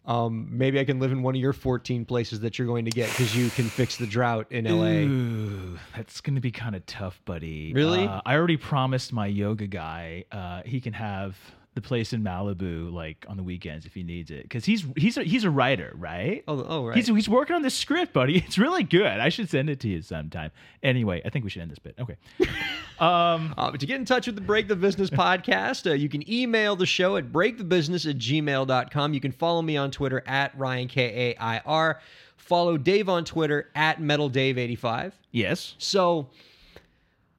Um, 0.06 0.50
maybe 0.52 0.80
I 0.80 0.84
can 0.84 1.00
live 1.00 1.14
in 1.14 1.24
one 1.24 1.34
of 1.34 1.40
your 1.40 1.54
14 1.54 2.04
places 2.04 2.42
that 2.42 2.60
you're 2.60 2.68
going 2.68 2.84
to 2.86 2.92
get 2.92 3.10
because 3.10 3.36
you 3.36 3.50
can 3.50 3.70
fix 3.70 3.96
the 3.96 4.06
drought 4.06 4.48
in 4.52 4.66
LA. 4.66 5.08
Ooh, 5.08 5.80
that's 5.96 6.20
gonna 6.20 6.42
be 6.42 6.52
kind 6.52 6.76
of 6.76 6.86
tough, 6.86 7.22
buddy. 7.26 7.74
Really? 7.74 8.06
Uh, 8.06 8.22
I 8.26 8.36
already 8.36 8.58
promised 8.58 9.14
my 9.14 9.28
yoga 9.28 9.66
guy 9.66 10.26
uh, 10.32 10.62
he 10.66 10.82
can 10.82 10.94
have 10.94 11.38
the 11.76 11.82
place 11.82 12.14
in 12.14 12.24
Malibu 12.24 12.92
like 12.92 13.26
on 13.28 13.38
the 13.38 13.44
weekends 13.44 13.86
if 13.86 13.94
he 13.94 14.04
needs 14.04 14.30
it 14.30 14.44
because 14.44 14.64
he's 14.66 14.86
he's 14.96 15.18
a, 15.18 15.24
he's 15.24 15.44
a 15.44 15.50
writer, 15.50 15.94
right? 15.98 16.44
Oh, 16.48 16.64
oh 16.68 16.86
right. 16.86 16.96
He's, 16.96 17.08
he's 17.08 17.30
working 17.30 17.56
on 17.56 17.62
this 17.62 17.76
script, 17.76 18.14
buddy. 18.14 18.38
It's 18.54 18.58
really 18.58 18.84
good. 18.84 19.06
I 19.20 19.30
should 19.30 19.50
send 19.50 19.70
it 19.70 19.80
to 19.80 19.88
you 19.88 20.02
sometime. 20.02 20.52
Anyway, 20.84 21.22
I 21.26 21.30
think 21.30 21.44
we 21.44 21.50
should 21.50 21.62
end 21.64 21.72
this 21.72 21.80
bit. 21.80 21.96
Okay. 22.00 22.18
Um, 23.00 23.56
Uh, 23.58 23.72
to 23.72 23.86
get 23.88 24.00
in 24.00 24.06
touch 24.06 24.28
with 24.28 24.36
the 24.36 24.42
Break 24.42 24.68
the 24.68 24.76
Business 24.76 25.10
podcast, 25.26 25.90
uh, 25.90 25.94
you 25.94 26.08
can 26.08 26.30
email 26.32 26.76
the 26.76 26.86
show 26.86 27.18
at 27.18 27.32
breakthebusiness 27.32 28.08
at 28.08 28.18
gmail.com. 28.18 29.14
You 29.14 29.20
can 29.20 29.32
follow 29.32 29.62
me 29.64 29.76
on 29.78 29.90
Twitter 29.90 30.24
at 30.28 30.58
Ryan 30.58 30.88
K 30.88 31.32
A 31.32 31.42
I 31.42 31.58
R. 31.66 32.00
Follow 32.38 32.78
Dave 32.78 33.10
on 33.10 33.26
Twitter 33.26 33.70
at 33.74 34.00
Metal 34.00 34.30
Dave 34.30 34.58
85 34.58 35.18
yes. 35.32 35.76
So 35.80 36.28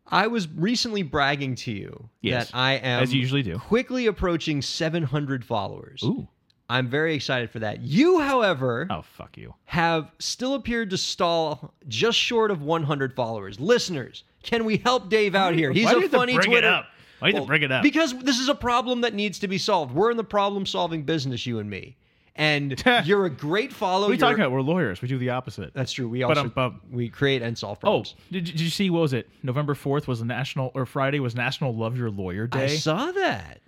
I 0.06 0.26
was 0.26 0.46
recently 0.48 1.02
bragging 1.02 1.54
to 1.56 1.72
you 1.72 2.08
Yes, 2.20 2.50
that 2.50 2.56
I 2.56 2.74
am 2.74 3.02
as 3.02 3.12
you 3.14 3.20
usually 3.20 3.42
do. 3.42 3.58
quickly 3.58 4.06
approaching 4.06 4.60
700 4.62 5.44
followers. 5.44 6.02
Ooh. 6.04 6.28
I'm 6.68 6.88
very 6.88 7.14
excited 7.14 7.50
for 7.50 7.58
that. 7.60 7.80
You, 7.82 8.20
however, 8.20 8.86
Oh, 8.90 9.02
fuck 9.02 9.36
you. 9.36 9.54
have 9.64 10.10
still 10.18 10.54
appeared 10.54 10.90
to 10.90 10.96
stall 10.98 11.74
just 11.88 12.18
short 12.18 12.50
of 12.50 12.62
100 12.62 13.14
followers. 13.14 13.60
Listeners, 13.60 14.24
can 14.42 14.64
we 14.64 14.78
help 14.78 15.08
Dave 15.10 15.34
out 15.34 15.54
here? 15.54 15.72
He's 15.72 15.84
Why 15.86 15.90
do 15.92 15.96
a 15.96 16.00
you 16.00 16.02
have 16.04 16.10
to 16.12 16.16
funny 16.16 16.34
bring 16.34 16.48
it 16.48 16.50
Twitter. 16.52 16.68
up? 16.68 16.86
Why 17.18 17.28
do 17.28 17.32
you 17.32 17.36
have 17.36 17.44
to 17.44 17.48
bring 17.48 17.62
it 17.62 17.72
up? 17.72 17.82
Because 17.82 18.14
this 18.18 18.38
is 18.38 18.48
a 18.48 18.54
problem 18.54 19.02
that 19.02 19.14
needs 19.14 19.38
to 19.40 19.48
be 19.48 19.58
solved. 19.58 19.94
We're 19.94 20.10
in 20.10 20.16
the 20.16 20.24
problem-solving 20.24 21.02
business, 21.04 21.44
you 21.46 21.58
and 21.58 21.68
me. 21.68 21.96
And 22.36 22.82
you're 23.04 23.26
a 23.26 23.30
great 23.30 23.72
follow. 23.72 24.02
What 24.06 24.10
are 24.10 24.14
you 24.14 24.18
talking 24.18 24.40
about? 24.40 24.50
We're 24.50 24.60
lawyers. 24.62 25.00
We 25.00 25.06
do 25.08 25.18
the 25.18 25.30
opposite. 25.30 25.72
That's 25.72 25.92
true. 25.92 26.08
We 26.08 26.24
also 26.24 26.40
um, 26.42 26.48
bum. 26.48 26.80
we 26.90 27.08
create 27.08 27.42
and 27.42 27.56
solve 27.56 27.78
Oh, 27.78 27.80
problems. 28.02 28.14
did, 28.32 28.48
you- 28.48 28.52
did 28.54 28.60
you 28.60 28.70
see? 28.70 28.90
What 28.90 29.02
was 29.02 29.12
it? 29.12 29.28
November 29.42 29.74
fourth 29.74 30.08
was 30.08 30.18
the 30.18 30.24
national, 30.24 30.72
or 30.74 30.84
Friday 30.86 31.20
was 31.20 31.34
National 31.36 31.74
Love 31.74 31.96
Your 31.96 32.10
Lawyer 32.10 32.46
Day. 32.48 32.64
I 32.64 32.66
saw 32.68 33.12
that. 33.12 33.60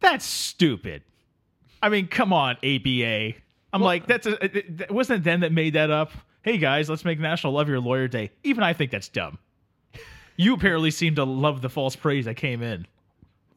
That's 0.00 0.24
stupid. 0.24 1.02
I 1.82 1.88
mean, 1.90 2.06
come 2.08 2.32
on, 2.32 2.56
ABA. 2.64 3.32
I'm 3.72 3.82
like, 3.82 4.06
that's 4.06 4.26
a. 4.26 4.42
it- 4.44 4.56
it- 4.80 4.90
wasn't 4.90 5.20
it 5.20 5.24
them 5.24 5.40
that 5.40 5.52
made 5.52 5.74
that 5.74 5.90
up? 5.90 6.12
Hey 6.42 6.56
guys, 6.56 6.88
let's 6.88 7.04
make 7.04 7.18
National 7.20 7.52
Love 7.52 7.68
Your 7.68 7.80
Lawyer 7.80 8.08
Day. 8.08 8.30
Even 8.42 8.64
I 8.64 8.72
think 8.72 8.90
that's 8.90 9.08
dumb. 9.08 9.38
You 10.36 10.54
apparently 10.54 10.90
seem 10.90 11.16
to 11.16 11.24
love 11.24 11.60
the 11.60 11.68
false 11.68 11.94
praise 11.94 12.24
that 12.24 12.36
came 12.36 12.62
in. 12.62 12.86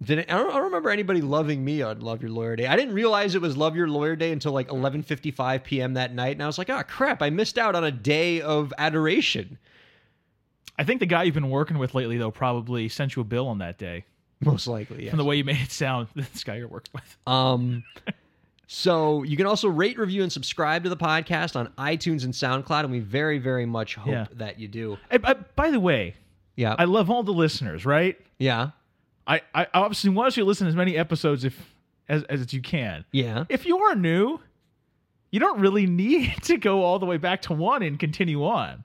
Did 0.04 0.20
it, 0.20 0.32
I, 0.32 0.38
don't, 0.38 0.50
I 0.50 0.54
don't 0.56 0.64
remember 0.66 0.90
anybody 0.90 1.22
loving 1.22 1.64
me 1.64 1.82
on 1.82 2.02
Love 2.02 2.22
Your 2.22 2.32
Lawyer 2.32 2.56
Day. 2.56 2.66
I 2.68 2.76
didn't 2.76 2.94
realize 2.94 3.36
it 3.36 3.42
was 3.42 3.56
Love 3.56 3.76
Your 3.76 3.88
Lawyer 3.88 4.16
Day 4.16 4.32
until 4.32 4.52
like 4.52 4.68
11:55 4.70 5.64
p.m. 5.64 5.94
that 5.94 6.14
night, 6.14 6.32
and 6.36 6.44
I 6.44 6.48
was 6.48 6.58
like, 6.58 6.70
"Oh 6.70 6.82
crap! 6.84 7.22
I 7.22 7.30
missed 7.30 7.58
out 7.58 7.76
on 7.76 7.84
a 7.84 7.92
day 7.92 8.42
of 8.42 8.74
adoration." 8.78 9.58
I 10.78 10.84
think 10.84 11.00
the 11.00 11.06
guy 11.06 11.24
you've 11.24 11.36
been 11.36 11.50
working 11.52 11.78
with 11.78 11.94
lately, 11.94 12.18
though, 12.18 12.32
probably 12.32 12.90
sent 12.90 13.16
you 13.16 13.22
a 13.22 13.26
bill 13.26 13.48
on 13.48 13.60
that 13.60 13.78
day 13.78 14.06
Most 14.42 14.66
likely, 14.66 15.04
yes. 15.04 15.12
from 15.12 15.20
the 15.20 15.24
way 15.24 15.36
you 15.36 15.44
made 15.44 15.62
it 15.62 15.72
sound. 15.72 16.08
This 16.16 16.44
guy 16.44 16.56
you're 16.56 16.68
working 16.68 16.92
with. 16.96 17.18
Um, 17.28 17.84
so 18.68 19.22
you 19.24 19.38
can 19.38 19.46
also 19.46 19.68
rate, 19.68 20.00
review, 20.00 20.24
and 20.24 20.32
subscribe 20.32 20.84
to 20.84 20.90
the 20.90 20.98
podcast 20.98 21.56
on 21.56 21.68
iTunes 21.78 22.24
and 22.24 22.34
SoundCloud, 22.34 22.82
and 22.86 22.92
we 22.92 23.00
very, 23.00 23.38
very 23.38 23.66
much 23.68 23.96
hope 23.96 24.12
Yeah. 24.12 24.26
that 24.34 24.60
you 24.60 24.68
do. 24.68 24.98
Hey, 25.12 25.18
by, 25.18 25.34
by 25.34 25.70
the 25.70 25.80
way, 25.80 26.16
Yeah, 26.56 26.76
I 26.80 26.86
love 26.86 27.10
all 27.12 27.22
the 27.24 27.32
listeners, 27.34 27.86
right? 27.86 28.20
yeah, 28.40 28.72
I, 29.28 29.42
I 29.54 29.68
obviously 29.74 30.10
want 30.10 30.36
you 30.38 30.44
to 30.44 30.48
listen 30.48 30.66
to 30.66 30.70
as 30.70 30.76
many 30.76 30.98
episodes 30.98 31.46
if 31.46 31.74
as 32.10 32.24
as 32.24 32.54
you 32.54 32.62
can. 32.62 33.06
yeah. 33.12 33.46
If 33.50 33.66
you 33.66 33.78
are 33.80 33.96
new, 33.96 34.40
you 35.32 35.40
don't 35.40 35.60
really 35.60 35.86
need 35.86 36.34
to 36.44 36.58
go 36.58 36.84
all 36.84 37.00
the 37.00 37.06
way 37.06 37.18
back 37.18 37.42
to 37.44 37.54
one 37.54 37.84
and 37.84 38.00
continue 38.00 38.44
on. 38.46 38.84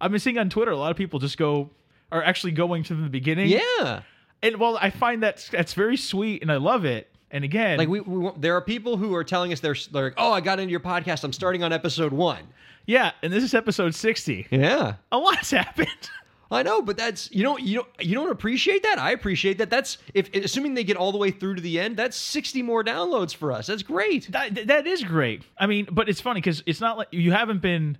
I've 0.00 0.10
been 0.10 0.20
seeing 0.20 0.38
on 0.38 0.50
Twitter 0.50 0.72
a 0.72 0.76
lot 0.76 0.90
of 0.90 0.96
people 0.96 1.18
just 1.18 1.38
go 1.38 1.70
are 2.10 2.22
actually 2.22 2.52
going 2.52 2.82
to 2.84 2.94
the 2.94 3.08
beginning. 3.08 3.48
Yeah, 3.48 4.02
And 4.42 4.56
well, 4.56 4.76
I 4.78 4.90
find 4.90 5.22
that 5.22 5.48
that's 5.50 5.72
very 5.72 5.96
sweet 5.96 6.42
and 6.42 6.52
I 6.52 6.56
love 6.56 6.84
it. 6.84 7.08
And 7.30 7.44
again, 7.44 7.78
like 7.78 7.88
we, 7.88 8.00
we, 8.00 8.30
there 8.36 8.54
are 8.54 8.60
people 8.60 8.98
who 8.98 9.14
are 9.14 9.24
telling 9.24 9.54
us 9.54 9.60
they're, 9.60 9.76
they're 9.90 10.04
like, 10.04 10.14
"Oh, 10.18 10.32
I 10.32 10.42
got 10.42 10.60
into 10.60 10.70
your 10.70 10.80
podcast. 10.80 11.24
I'm 11.24 11.32
starting 11.32 11.62
on 11.62 11.72
episode 11.72 12.12
one." 12.12 12.46
yeah, 12.84 13.12
and 13.22 13.32
this 13.32 13.42
is 13.42 13.54
episode 13.54 13.94
60. 13.94 14.48
Yeah. 14.50 14.94
A 15.10 15.18
lot's 15.18 15.50
happened. 15.52 15.88
I 16.52 16.62
know, 16.62 16.82
but 16.82 16.96
that's 16.96 17.30
you 17.32 17.42
don't 17.42 17.62
you 17.62 17.76
don't 17.76 17.88
you 18.00 18.14
don't 18.14 18.30
appreciate 18.30 18.82
that. 18.82 18.98
I 18.98 19.12
appreciate 19.12 19.58
that. 19.58 19.70
That's 19.70 19.98
if 20.14 20.32
assuming 20.34 20.74
they 20.74 20.84
get 20.84 20.96
all 20.96 21.10
the 21.12 21.18
way 21.18 21.30
through 21.30 21.54
to 21.56 21.60
the 21.62 21.80
end, 21.80 21.96
that's 21.96 22.16
sixty 22.16 22.62
more 22.62 22.84
downloads 22.84 23.34
for 23.34 23.52
us. 23.52 23.66
That's 23.66 23.82
great. 23.82 24.30
That, 24.32 24.66
that 24.68 24.86
is 24.86 25.02
great. 25.02 25.42
I 25.58 25.66
mean, 25.66 25.88
but 25.90 26.08
it's 26.08 26.20
funny 26.20 26.40
because 26.40 26.62
it's 26.66 26.80
not 26.80 26.98
like 26.98 27.08
you 27.10 27.32
haven't 27.32 27.62
been 27.62 27.96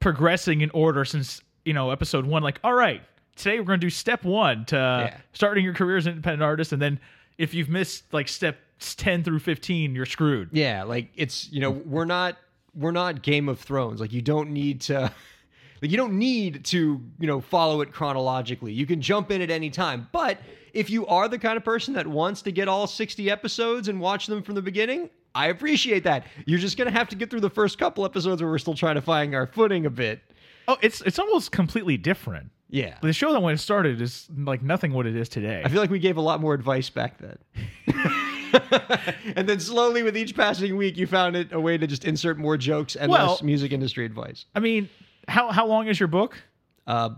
progressing 0.00 0.60
in 0.60 0.70
order 0.70 1.04
since 1.04 1.40
you 1.64 1.72
know 1.72 1.90
episode 1.90 2.26
one. 2.26 2.42
Like, 2.42 2.58
all 2.64 2.74
right, 2.74 3.02
today 3.36 3.58
we're 3.58 3.66
going 3.66 3.80
to 3.80 3.86
do 3.86 3.90
step 3.90 4.24
one 4.24 4.64
to 4.66 4.76
Yeah. 4.76 5.16
starting 5.32 5.64
your 5.64 5.74
career 5.74 5.96
as 5.96 6.06
an 6.06 6.12
independent 6.12 6.42
artist, 6.42 6.72
and 6.72 6.80
then 6.80 7.00
if 7.38 7.54
you've 7.54 7.68
missed 7.68 8.12
like 8.12 8.28
step 8.28 8.58
ten 8.96 9.22
through 9.24 9.38
fifteen, 9.40 9.94
you're 9.94 10.06
screwed. 10.06 10.50
Yeah, 10.52 10.84
like 10.84 11.08
it's 11.16 11.50
you 11.52 11.60
know 11.60 11.70
we're 11.70 12.04
not 12.04 12.36
we're 12.74 12.92
not 12.92 13.22
Game 13.22 13.48
of 13.48 13.58
Thrones. 13.60 14.00
Like 14.00 14.12
you 14.12 14.22
don't 14.22 14.50
need 14.50 14.80
to. 14.82 15.12
Like 15.82 15.90
you 15.90 15.96
don't 15.96 16.18
need 16.18 16.64
to, 16.66 17.00
you 17.18 17.26
know, 17.26 17.40
follow 17.40 17.80
it 17.80 17.92
chronologically. 17.92 18.72
You 18.72 18.86
can 18.86 19.00
jump 19.00 19.30
in 19.30 19.40
at 19.40 19.50
any 19.50 19.70
time. 19.70 20.08
But 20.12 20.38
if 20.72 20.90
you 20.90 21.06
are 21.06 21.28
the 21.28 21.38
kind 21.38 21.56
of 21.56 21.64
person 21.64 21.94
that 21.94 22.06
wants 22.06 22.42
to 22.42 22.52
get 22.52 22.68
all 22.68 22.86
60 22.86 23.30
episodes 23.30 23.88
and 23.88 24.00
watch 24.00 24.26
them 24.26 24.42
from 24.42 24.54
the 24.54 24.62
beginning, 24.62 25.10
I 25.34 25.48
appreciate 25.48 26.04
that. 26.04 26.26
You're 26.44 26.58
just 26.58 26.76
going 26.76 26.90
to 26.90 26.96
have 26.96 27.08
to 27.10 27.16
get 27.16 27.30
through 27.30 27.40
the 27.40 27.50
first 27.50 27.78
couple 27.78 28.04
episodes 28.04 28.42
where 28.42 28.50
we're 28.50 28.58
still 28.58 28.74
trying 28.74 28.96
to 28.96 29.02
find 29.02 29.34
our 29.34 29.46
footing 29.46 29.86
a 29.86 29.90
bit. 29.90 30.20
Oh, 30.68 30.76
it's 30.82 31.00
it's 31.00 31.18
almost 31.18 31.50
completely 31.52 31.96
different. 31.96 32.50
Yeah. 32.68 32.96
The 33.02 33.12
show 33.12 33.32
that 33.32 33.40
when 33.40 33.54
it 33.54 33.58
started 33.58 34.00
is 34.00 34.28
like 34.36 34.62
nothing 34.62 34.92
what 34.92 35.06
it 35.06 35.16
is 35.16 35.28
today. 35.28 35.62
I 35.64 35.68
feel 35.68 35.80
like 35.80 35.90
we 35.90 35.98
gave 35.98 36.16
a 36.16 36.20
lot 36.20 36.40
more 36.40 36.54
advice 36.54 36.88
back 36.88 37.18
then. 37.18 37.38
and 39.36 39.48
then 39.48 39.58
slowly 39.60 40.02
with 40.02 40.16
each 40.16 40.36
passing 40.36 40.76
week, 40.76 40.96
you 40.96 41.06
found 41.06 41.36
it 41.36 41.52
a 41.52 41.60
way 41.60 41.76
to 41.78 41.86
just 41.86 42.04
insert 42.04 42.38
more 42.38 42.56
jokes 42.56 42.94
and 42.96 43.10
Well- 43.10 43.30
less 43.30 43.42
music 43.42 43.72
industry 43.72 44.04
advice. 44.04 44.44
I 44.54 44.60
mean, 44.60 44.88
how 45.28 45.50
how 45.50 45.66
long 45.66 45.86
is 45.88 45.98
your 46.00 46.08
book? 46.08 46.36
Uh, 46.86 47.10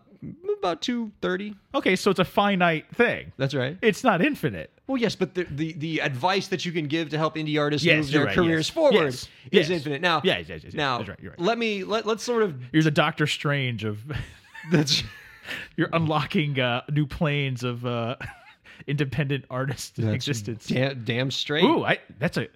about 0.59 0.81
230. 0.83 1.55
Okay, 1.75 1.97
so 1.97 2.11
it's 2.11 2.21
a 2.21 2.25
finite 2.25 2.87
thing. 2.95 3.33
That's 3.39 3.55
right. 3.55 3.77
It's 3.83 4.05
not 4.05 4.23
infinite. 4.25 4.71
Well, 4.87 4.97
yes, 4.97 5.17
but 5.17 5.35
the, 5.35 5.45
the, 5.51 5.73
the 5.73 5.99
advice 6.01 6.49
that 6.49 6.65
you 6.65 6.71
can 6.71 6.87
give 6.87 7.09
to 7.11 7.19
help 7.19 7.35
indie 7.37 7.59
artists 7.59 7.85
Yes, 7.85 8.05
move 8.05 8.11
you're 8.11 8.21
their 8.21 8.27
right, 8.27 8.35
careers 8.37 8.69
yes. 8.69 8.71
forward 8.71 9.05
Yes, 9.05 9.15
is 9.25 9.29
yes. 9.51 9.71
infinite. 9.71 10.01
Now, 10.03 10.21
Yeah, 10.23 10.39
yes, 10.39 10.49
yes, 10.49 10.61
yes, 10.65 10.75
now 10.75 10.99
that's 10.99 11.09
right, 11.11 11.19
you're 11.21 11.31
right. 11.33 11.41
let 11.41 11.59
me 11.59 11.83
let 11.83 12.07
let's 12.07 12.23
sort 12.23 12.43
of 12.43 12.55
You're 12.73 12.83
the 12.85 12.91
Doctor 12.91 13.27
Strange 13.27 13.83
of. 13.85 14.01
that's 14.71 15.03
You're 15.77 15.89
unlocking 15.93 16.61
uh, 16.61 16.83
new 16.93 17.07
planes 17.07 17.65
of 17.65 17.85
uh, 17.85 18.15
independent 18.87 19.45
artist 19.51 19.99
existence. 19.99 20.67
damn, 20.67 21.03
damn 21.05 21.31
straight. 21.33 21.65
Ooh, 21.65 21.85
I 21.85 21.99
that's 22.21 22.37
a. 22.37 22.47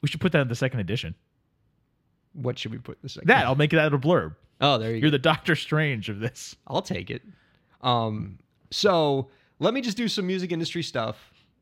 We 0.00 0.08
should 0.08 0.20
put 0.20 0.32
that 0.32 0.40
in 0.40 0.48
the 0.48 0.56
second 0.56 0.80
edition. 0.80 1.14
What 2.32 2.58
should 2.58 2.72
we 2.72 2.78
put 2.78 2.96
in 2.96 3.00
the 3.02 3.08
second? 3.10 3.28
That 3.28 3.44
I'll 3.46 3.54
make 3.54 3.70
that 3.70 3.92
a 3.92 3.98
blurb. 3.98 4.34
Oh, 4.62 4.78
there 4.78 4.90
you 4.90 4.96
You're 4.96 5.10
go. 5.10 5.16
the 5.16 5.18
Doctor 5.18 5.56
Strange 5.56 6.08
of 6.08 6.20
this. 6.20 6.56
I'll 6.66 6.82
take 6.82 7.10
it. 7.10 7.22
Um, 7.82 8.38
so 8.70 9.28
let 9.58 9.74
me 9.74 9.80
just 9.80 9.96
do 9.96 10.08
some 10.08 10.26
music 10.26 10.52
industry 10.52 10.82
stuff, 10.82 11.16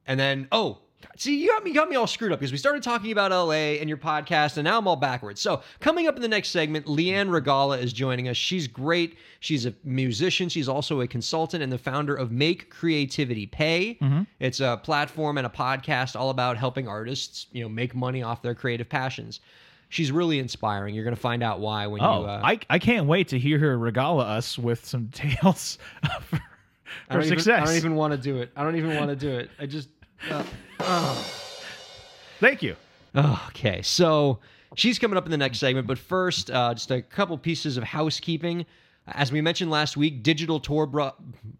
and 0.06 0.20
then 0.20 0.46
oh, 0.52 0.78
see, 1.16 1.40
you 1.40 1.48
got 1.48 1.64
me 1.64 1.72
got 1.72 1.88
me 1.88 1.96
all 1.96 2.06
screwed 2.06 2.30
up 2.30 2.38
because 2.38 2.52
we 2.52 2.58
started 2.58 2.82
talking 2.82 3.10
about 3.10 3.30
LA 3.30 3.78
and 3.80 3.88
your 3.88 3.98
podcast, 3.98 4.58
and 4.58 4.64
now 4.64 4.78
I'm 4.78 4.86
all 4.86 4.96
backwards. 4.96 5.40
So 5.40 5.62
coming 5.80 6.06
up 6.06 6.16
in 6.16 6.22
the 6.22 6.28
next 6.28 6.50
segment, 6.50 6.86
Leanne 6.86 7.30
Regalla 7.30 7.78
is 7.78 7.92
joining 7.92 8.28
us. 8.28 8.36
She's 8.36 8.68
great. 8.68 9.16
She's 9.40 9.64
a 9.66 9.74
musician. 9.82 10.48
She's 10.48 10.68
also 10.68 11.00
a 11.00 11.06
consultant 11.06 11.62
and 11.62 11.72
the 11.72 11.78
founder 11.78 12.14
of 12.14 12.30
Make 12.30 12.70
Creativity 12.70 13.46
Pay. 13.46 13.98
It's 14.40 14.60
a 14.60 14.78
platform 14.82 15.38
and 15.38 15.46
a 15.46 15.50
podcast 15.50 16.16
all 16.16 16.28
about 16.30 16.58
helping 16.58 16.86
artists, 16.86 17.46
you 17.52 17.62
know, 17.62 17.68
make 17.68 17.94
money 17.94 18.22
off 18.22 18.42
their 18.42 18.54
creative 18.54 18.88
passions. 18.88 19.40
She's 19.90 20.10
really 20.10 20.38
inspiring. 20.38 20.94
You're 20.94 21.04
going 21.04 21.14
to 21.16 21.20
find 21.20 21.42
out 21.42 21.60
why 21.60 21.86
when 21.88 22.00
Oh, 22.00 22.20
you. 22.22 22.26
Uh, 22.28 22.40
I, 22.42 22.58
I 22.70 22.78
can't 22.78 23.06
wait 23.06 23.28
to 23.28 23.38
hear 23.38 23.58
her 23.58 23.76
regala 23.76 24.22
us 24.22 24.56
with 24.58 24.86
some 24.86 25.08
tales 25.12 25.76
of 26.04 26.30
her, 26.30 26.36
her 26.38 26.42
don't 27.10 27.24
even- 27.26 27.38
success. 27.38 27.62
I 27.62 27.64
don't 27.66 27.76
even 27.76 27.94
want 27.96 28.12
to 28.12 28.16
do 28.18 28.38
it. 28.38 28.50
I 28.56 28.62
don't 28.64 28.76
even 28.76 28.96
want 28.96 29.10
to 29.10 29.16
do 29.16 29.28
it. 29.30 29.50
I 29.58 29.66
just. 29.66 29.88
Uh, 30.30 31.24
Thank 32.38 32.62
you. 32.62 32.76
okay, 33.48 33.82
so 33.82 34.38
she's 34.76 34.98
coming 34.98 35.16
up 35.16 35.24
in 35.24 35.30
the 35.30 35.36
next 35.36 35.58
segment, 35.58 35.86
but 35.86 35.98
first, 35.98 36.50
uh, 36.50 36.72
just 36.74 36.90
a 36.90 37.02
couple 37.02 37.36
pieces 37.36 37.76
of 37.76 37.84
housekeeping. 37.84 38.64
As 39.08 39.32
we 39.32 39.40
mentioned 39.40 39.70
last 39.70 39.96
week, 39.96 40.22
Digital 40.22 40.60
Tour 40.60 40.86
Bru- 40.86 41.10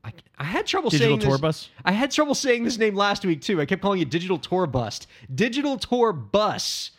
I, 0.04 0.12
I 0.38 0.44
had 0.44 0.66
trouble 0.66 0.90
Digital 0.90 1.16
saying 1.16 1.20
Tour 1.20 1.32
this. 1.32 1.40
Bus? 1.40 1.68
I 1.84 1.92
had 1.92 2.10
trouble 2.12 2.34
saying 2.34 2.62
this 2.64 2.78
name 2.78 2.94
last 2.94 3.24
week 3.24 3.40
too. 3.40 3.60
I 3.60 3.66
kept 3.66 3.82
calling 3.82 4.00
it 4.00 4.08
Digital 4.10 4.38
Tour 4.38 4.66
Bust. 4.66 5.08
Digital 5.34 5.76
Tour 5.76 6.12
Bus 6.12 6.92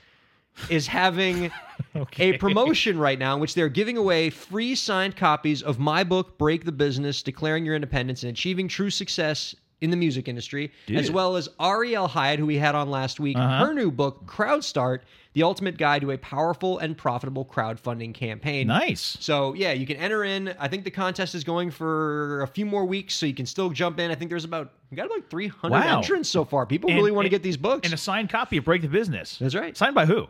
is 0.70 0.88
having 0.88 1.52
Okay. 1.96 2.36
a 2.36 2.38
promotion 2.38 2.98
right 2.98 3.20
now 3.20 3.34
in 3.36 3.42
which 3.42 3.54
they're 3.54 3.68
giving 3.70 3.98
away 3.98 4.30
free 4.30 4.76
signed 4.76 5.16
copies 5.18 5.62
of 5.62 5.78
my 5.80 6.04
book, 6.04 6.38
Break 6.38 6.64
the 6.66 6.72
Business 6.72 7.22
Declaring 7.24 7.66
Your 7.66 7.76
Independence 7.76 8.24
and 8.24 8.32
Achieving 8.32 8.68
True 8.68 8.90
Success 8.90 9.56
in 9.82 9.90
the 9.90 9.98
Music 9.98 10.28
Industry, 10.28 10.72
as 10.94 11.10
well 11.10 11.36
as 11.36 11.50
Ariel 11.60 12.08
Hyatt, 12.08 12.40
who 12.40 12.46
we 12.46 12.58
had 12.58 12.76
on 12.76 12.92
last 12.92 13.20
week, 13.20 13.36
Uh-huh. 13.36 13.66
her 13.66 13.74
new 13.74 13.90
book, 13.90 14.28
Crowd 14.28 14.64
Start 14.64 15.04
The 15.34 15.42
Ultimate 15.42 15.76
Guide 15.80 16.02
to 16.04 16.12
a 16.12 16.18
Powerful 16.20 16.78
and 16.78 16.96
Profitable 16.96 17.44
Crowdfunding 17.46 18.14
Campaign. 18.14 18.68
Nice. 18.68 19.18
So, 19.20 19.54
yeah, 19.56 19.72
you 19.72 19.88
can 19.88 19.98
enter 19.98 20.24
in. 20.24 20.54
I 20.60 20.68
think 20.68 20.84
the 20.84 20.92
contest 20.92 21.34
is 21.34 21.44
going 21.44 21.72
for 21.72 22.44
a 22.44 22.48
few 22.48 22.68
more 22.68 22.86
weeks, 22.86 23.16
so 23.16 23.26
you 23.26 23.34
can 23.34 23.48
still 23.48 23.72
jump 23.72 24.00
in. 24.00 24.12
I 24.12 24.16
think 24.16 24.30
there's 24.30 24.46
about, 24.46 24.72
we 24.92 24.98
got 24.98 25.08
about 25.08 25.28
300 25.32 25.72
Wow. 25.80 25.98
entrants 25.98 26.30
so 26.30 26.46
far. 26.46 26.68
People 26.68 26.92
And- 26.92 26.98
really 27.00 27.12
want 27.12 27.26
to 27.26 27.30
get 27.30 27.42
these 27.42 27.58
books. 27.58 27.88
And 27.88 27.94
a 27.94 27.98
signed 27.98 28.30
copy 28.30 28.58
of 28.58 28.64
Break 28.66 28.84
the 28.84 28.88
Business. 28.88 29.38
That's 29.42 29.56
right. 29.56 29.76
Signed 29.76 29.96
by 29.96 30.06
who? 30.06 30.28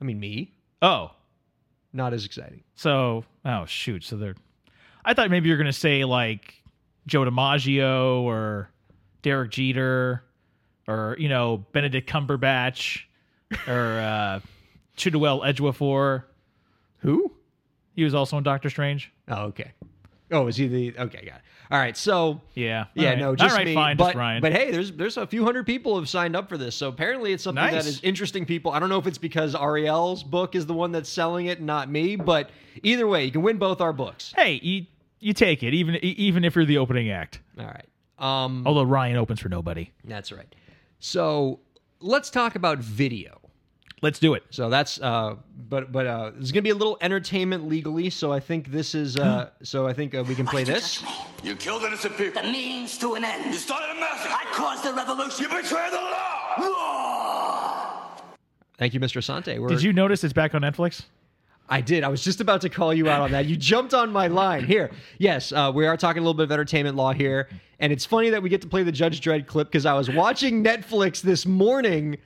I 0.00 0.04
mean, 0.04 0.18
me, 0.20 0.52
Oh, 0.82 1.10
not 1.92 2.12
as 2.14 2.24
exciting. 2.24 2.62
so 2.74 3.24
oh 3.44 3.66
shoot. 3.66 4.04
So 4.04 4.16
they're. 4.16 4.34
I 5.04 5.14
thought 5.14 5.30
maybe 5.30 5.48
you're 5.48 5.58
gonna 5.58 5.72
say 5.72 6.04
like 6.04 6.54
Joe 7.06 7.24
DiMaggio 7.24 8.22
or 8.22 8.70
Derek 9.22 9.50
Jeter 9.50 10.22
or 10.88 11.16
you 11.18 11.28
know 11.28 11.64
Benedict 11.72 12.08
Cumberbatch 12.08 13.02
or 13.66 13.98
uh, 14.00 14.40
Chiwetel 14.96 15.44
Ejiofor. 15.44 16.24
Who? 16.98 17.32
He 17.94 18.04
was 18.04 18.14
also 18.14 18.36
in 18.38 18.44
Doctor 18.44 18.70
Strange. 18.70 19.12
Oh, 19.28 19.44
okay. 19.46 19.72
Oh, 20.30 20.46
is 20.46 20.56
he 20.56 20.68
the 20.68 20.98
okay? 20.98 21.24
Got 21.26 21.36
it. 21.36 21.42
All 21.70 21.78
right. 21.78 21.96
So 21.96 22.40
Yeah. 22.54 22.86
yeah, 22.94 23.10
right. 23.10 23.18
no, 23.18 23.36
just 23.36 23.54
right, 23.56 23.64
me. 23.64 23.74
fine, 23.74 23.96
but 23.96 24.06
just 24.06 24.16
Ryan. 24.16 24.40
but 24.42 24.52
hey, 24.52 24.70
there's 24.72 24.90
there's 24.92 25.16
a 25.16 25.26
few 25.26 25.44
hundred 25.44 25.66
people 25.66 25.96
have 25.98 26.08
signed 26.08 26.34
up 26.34 26.48
for 26.48 26.58
this, 26.58 26.74
so 26.74 26.88
apparently 26.88 27.32
it's 27.32 27.44
something 27.44 27.62
that 27.64 27.72
Nice. 27.74 27.86
is 27.86 28.00
interesting. 28.02 28.44
People, 28.44 28.72
I 28.72 28.78
don't 28.80 28.88
know 28.88 28.98
if 28.98 29.06
it's 29.06 29.18
because 29.18 29.54
Ariel's 29.54 30.22
book 30.24 30.54
is 30.56 30.66
the 30.66 30.74
one 30.74 30.90
that's 30.92 31.08
selling 31.08 31.46
it, 31.46 31.60
not 31.62 31.88
me, 31.90 32.16
but 32.16 32.50
either 32.82 33.06
way, 33.06 33.24
you 33.24 33.30
can 33.30 33.42
win 33.42 33.58
both 33.58 33.80
our 33.80 33.92
books. 33.92 34.32
hey, 34.36 34.58
you 34.62 34.86
you 35.20 35.32
take 35.32 35.62
it 35.62 35.74
even 35.74 35.96
even 36.02 36.44
if 36.44 36.56
you're 36.56 36.64
the 36.64 36.78
opening 36.78 37.10
act. 37.10 37.40
All 37.58 37.66
right. 37.66 37.86
Um, 38.18 38.64
Although 38.66 38.82
Ryan 38.84 39.16
opens 39.16 39.40
for 39.40 39.48
nobody. 39.48 39.90
that's 40.04 40.32
right. 40.32 40.52
So 40.98 41.60
let's 42.00 42.30
talk 42.30 42.54
about 42.54 42.78
video. 42.78 43.38
Let's 44.02 44.18
do 44.18 44.34
it. 44.34 44.44
So 44.50 44.70
that's 44.70 45.00
uh, 45.00 45.36
but 45.68 45.92
but 45.92 46.06
uh, 46.06 46.30
there's 46.34 46.52
gonna 46.52 46.62
be 46.62 46.70
a 46.70 46.74
little 46.74 46.96
entertainment 47.00 47.68
legally. 47.68 48.08
So 48.10 48.32
I 48.32 48.40
think 48.40 48.70
this 48.70 48.94
is 48.94 49.16
uh, 49.16 49.50
so 49.62 49.86
I 49.86 49.92
think 49.92 50.14
uh, 50.14 50.24
we 50.26 50.34
can 50.34 50.46
play 50.46 50.64
this. 50.64 51.04
You 51.42 51.54
killed 51.56 51.82
innocent 51.82 52.16
people. 52.16 52.42
The 52.42 52.48
means 52.48 52.96
to 52.98 53.14
an 53.14 53.24
end. 53.24 53.46
You 53.46 53.52
started 53.54 53.96
a 53.96 54.00
massacre. 54.00 54.34
I 54.34 54.44
caused 54.52 54.84
the 54.84 54.94
revolution. 54.94 55.42
You 55.42 55.48
betrayed 55.48 55.92
the 55.92 55.96
law. 55.96 56.54
law. 56.58 58.12
Thank 58.78 58.94
you, 58.94 59.00
Mr. 59.00 59.22
Sante. 59.22 59.58
We're, 59.58 59.68
Did 59.68 59.82
you 59.82 59.92
notice 59.92 60.24
it's 60.24 60.32
back 60.32 60.54
on 60.54 60.62
Netflix? 60.62 61.02
I 61.70 61.80
did. 61.80 62.02
I 62.02 62.08
was 62.08 62.24
just 62.24 62.40
about 62.40 62.62
to 62.62 62.68
call 62.68 62.92
you 62.92 63.08
out 63.08 63.20
on 63.20 63.30
that. 63.30 63.46
You 63.46 63.56
jumped 63.56 63.94
on 63.94 64.10
my 64.10 64.26
line. 64.26 64.64
Here, 64.64 64.90
yes, 65.18 65.52
uh, 65.52 65.70
we 65.72 65.86
are 65.86 65.96
talking 65.96 66.18
a 66.18 66.22
little 66.22 66.34
bit 66.34 66.44
of 66.44 66.52
entertainment 66.52 66.96
law 66.96 67.12
here, 67.12 67.48
and 67.78 67.92
it's 67.92 68.04
funny 68.04 68.28
that 68.30 68.42
we 68.42 68.48
get 68.48 68.60
to 68.62 68.68
play 68.68 68.82
the 68.82 68.90
Judge 68.90 69.20
Dredd 69.20 69.46
clip 69.46 69.68
because 69.68 69.86
I 69.86 69.94
was 69.94 70.10
watching 70.10 70.64
Netflix 70.64 71.22
this 71.22 71.46
morning, 71.46 72.18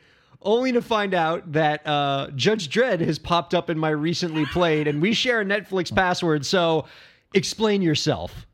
only 0.42 0.72
to 0.72 0.82
find 0.82 1.14
out 1.14 1.52
that 1.52 1.86
uh, 1.86 2.28
Judge 2.34 2.68
Dredd 2.68 3.00
has 3.00 3.18
popped 3.18 3.54
up 3.54 3.70
in 3.70 3.78
my 3.78 3.90
recently 3.90 4.44
played, 4.46 4.86
and 4.86 5.00
we 5.00 5.12
share 5.14 5.40
a 5.40 5.44
Netflix 5.44 5.94
password. 5.94 6.44
So, 6.46 6.86
explain 7.32 7.82
yourself. 7.82 8.46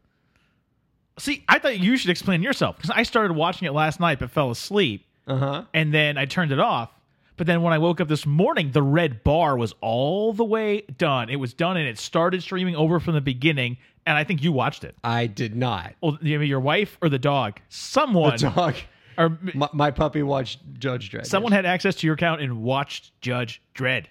See, 1.19 1.45
I 1.49 1.59
thought 1.59 1.79
you 1.79 1.97
should 1.97 2.11
explain 2.11 2.43
yourself 2.43 2.77
because 2.77 2.91
I 2.91 3.03
started 3.03 3.35
watching 3.35 3.67
it 3.67 3.73
last 3.73 4.01
night 4.01 4.19
but 4.19 4.31
fell 4.31 4.51
asleep. 4.51 5.07
Uh 5.27 5.37
huh. 5.37 5.65
and 5.75 5.95
then 5.95 6.19
I 6.19 6.25
turned 6.25 6.51
it 6.51 6.59
off. 6.59 6.91
But 7.37 7.47
then 7.47 7.63
when 7.63 7.73
I 7.73 7.79
woke 7.79 8.01
up 8.01 8.09
this 8.09 8.27
morning, 8.27 8.73
the 8.73 8.83
red 8.83 9.23
bar 9.23 9.57
was 9.57 9.75
all 9.81 10.33
the 10.33 10.45
way 10.45 10.83
done. 10.99 11.31
It 11.31 11.37
was 11.37 11.55
done 11.55 11.77
and 11.77 11.87
it 11.87 11.99
started 11.99 12.43
streaming 12.43 12.75
over 12.75 12.99
from 12.99 13.15
the 13.15 13.21
beginning. 13.21 13.77
And 14.07 14.17
I 14.17 14.25
think 14.25 14.43
you 14.43 14.51
watched 14.51 14.83
it. 14.83 14.97
I 15.05 15.27
did 15.27 15.55
not. 15.55 15.95
Well, 16.01 16.19
your 16.21 16.59
wife 16.59 16.99
or 17.01 17.09
the 17.09 17.19
dog, 17.19 17.61
someone, 17.69 18.33
The 18.39 18.51
dog. 18.51 18.75
Or 19.21 19.39
My, 19.55 19.69
my 19.73 19.91
puppy 19.91 20.23
watched 20.23 20.61
Judge 20.79 21.11
Dredd. 21.11 21.27
someone 21.27 21.53
had 21.53 21.67
access 21.67 21.95
to 21.97 22.07
your 22.07 22.15
account 22.15 22.41
and 22.41 22.62
watched 22.62 23.12
Judge 23.21 23.61
Dredd 23.75 24.07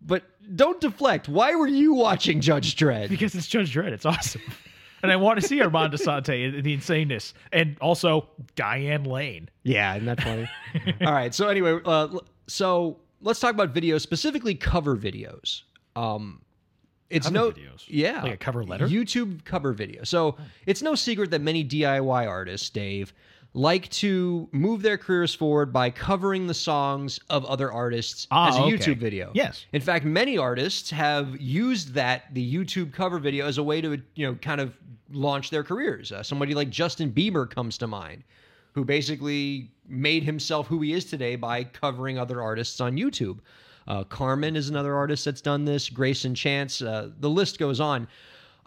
But 0.00 0.22
don't 0.54 0.80
deflect. 0.80 1.28
Why 1.28 1.54
were 1.56 1.66
you 1.66 1.94
watching 1.94 2.40
Judge 2.40 2.76
Dredd? 2.76 3.08
because 3.08 3.34
it's 3.34 3.46
Judge 3.48 3.74
Dredd. 3.74 3.92
It's 3.92 4.06
awesome. 4.06 4.42
and 5.02 5.10
I 5.10 5.16
want 5.16 5.40
to 5.40 5.46
see 5.46 5.60
Armand 5.60 5.92
Assante 5.92 6.54
and 6.54 6.62
the 6.62 6.76
insaneness, 6.76 7.32
and 7.52 7.76
also 7.80 8.28
Diane 8.54 9.04
Lane. 9.04 9.48
Yeah, 9.64 9.94
isn't 9.96 10.06
that 10.06 10.22
funny? 10.22 10.48
All 11.06 11.12
right. 11.12 11.34
So 11.34 11.48
anyway, 11.48 11.80
uh, 11.84 12.08
so 12.46 12.98
let's 13.20 13.40
talk 13.40 13.54
about 13.54 13.74
videos, 13.74 14.02
specifically 14.02 14.54
cover 14.54 14.96
videos. 14.96 15.62
Um, 15.96 16.42
It's 17.10 17.26
Cover 17.26 17.34
no 17.38 17.50
videos? 17.50 17.84
yeah, 17.88 18.22
Like 18.22 18.32
a 18.34 18.36
cover 18.36 18.62
letter? 18.64 18.86
YouTube 18.86 19.44
cover 19.44 19.72
video. 19.72 20.04
So 20.04 20.36
it's 20.66 20.82
no 20.82 20.94
secret 20.94 21.30
that 21.32 21.40
many 21.40 21.64
DIY 21.64 22.28
artists, 22.28 22.68
Dave, 22.70 23.12
like 23.56 23.88
to 23.88 24.46
move 24.52 24.82
their 24.82 24.98
careers 24.98 25.34
forward 25.34 25.72
by 25.72 25.88
covering 25.88 26.46
the 26.46 26.52
songs 26.52 27.18
of 27.30 27.42
other 27.46 27.72
artists 27.72 28.26
Ah, 28.30 28.48
as 28.50 28.56
a 28.56 28.60
okay. 28.60 28.72
YouTube 28.76 28.98
video. 28.98 29.30
Yes. 29.34 29.64
In 29.72 29.80
fact, 29.80 30.04
many 30.04 30.36
artists 30.36 30.90
have 30.90 31.40
used 31.40 31.94
that 31.94 32.34
the 32.34 32.54
YouTube 32.54 32.92
cover 32.92 33.18
video 33.18 33.46
as 33.46 33.56
a 33.56 33.62
way 33.62 33.80
to 33.80 34.00
you 34.14 34.26
know 34.26 34.34
kind 34.34 34.60
of 34.60 34.74
launch 35.10 35.48
their 35.48 35.64
careers. 35.64 36.12
Uh, 36.12 36.22
somebody 36.22 36.52
like 36.54 36.68
Justin 36.68 37.10
Bieber 37.10 37.48
comes 37.48 37.78
to 37.78 37.86
mind, 37.86 38.24
who 38.72 38.84
basically 38.84 39.70
made 39.88 40.22
himself 40.22 40.66
who 40.66 40.82
he 40.82 40.92
is 40.92 41.06
today 41.06 41.34
by 41.34 41.64
covering 41.64 42.18
other 42.18 42.42
artists 42.42 42.78
on 42.82 42.94
YouTube. 42.96 43.38
Uh, 43.88 44.04
Karmin 44.04 44.54
is 44.54 44.68
another 44.68 44.94
artist 44.94 45.24
that's 45.24 45.40
done 45.40 45.64
this. 45.64 45.88
Greyson 45.88 46.34
Chance. 46.36 46.82
Uh, 46.82 47.08
the 47.20 47.30
list 47.30 47.58
goes 47.58 47.80
on. 47.80 48.06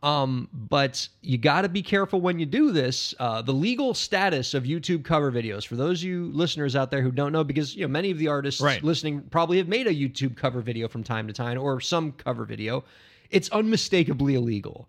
Um, 0.01 0.47
but 0.53 1.07
you 1.21 1.37
got 1.37 1.63
to 1.63 1.69
be 1.69 1.81
careful 1.81 2.21
when 2.21 2.39
you 2.39 2.45
do 2.45 2.71
this. 2.71 3.13
Uh, 3.19 3.41
the 3.41 3.51
legal 3.53 3.93
status 3.93 4.53
of 4.53 4.63
YouTube 4.63 5.03
cover 5.03 5.31
videos, 5.31 5.67
for 5.67 5.75
those 5.75 5.99
of 6.01 6.05
you 6.07 6.31
listeners 6.33 6.75
out 6.75 6.89
there 6.89 7.01
who 7.01 7.11
don't 7.11 7.31
know, 7.33 7.43
because 7.43 7.75
you 7.75 7.81
know 7.81 7.89
many 7.89 8.09
of 8.11 8.17
the 8.17 8.27
artists 8.29 8.61
Right. 8.61 8.81
listening 8.83 9.21
probably 9.29 9.57
have 9.57 9.67
made 9.67 9.87
a 9.87 9.93
YouTube 9.93 10.37
cover 10.37 10.61
video 10.61 10.87
from 10.87 11.03
time 11.03 11.27
to 11.27 11.33
time 11.33 11.57
or 11.59 11.81
some 11.81 12.13
cover 12.13 12.45
video. 12.45 12.83
It's 13.29 13.49
unmistakably 13.49 14.35
illegal. 14.35 14.87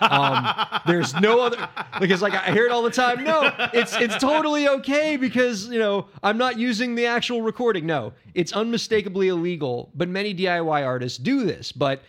Um, 0.00 0.46
there's 0.86 1.14
no 1.20 1.40
other 1.40 1.68
because 2.00 2.22
like 2.22 2.32
I 2.34 2.52
hear 2.52 2.64
it 2.64 2.72
all 2.72 2.82
the 2.82 2.90
time. 2.90 3.22
No, 3.24 3.52
it's 3.74 3.94
it's 3.96 4.16
totally 4.18 4.68
okay 4.68 5.16
because 5.16 5.68
you 5.68 5.78
know 5.78 6.06
I'm 6.22 6.38
not 6.38 6.58
using 6.58 6.94
the 6.94 7.06
actual 7.06 7.42
recording. 7.42 7.86
No, 7.86 8.12
it's 8.34 8.52
unmistakably 8.52 9.28
illegal. 9.28 9.90
But 9.94 10.08
many 10.08 10.34
DIY 10.34 10.84
artists 10.86 11.18
do 11.18 11.44
this. 11.44 11.72
But 11.72 12.02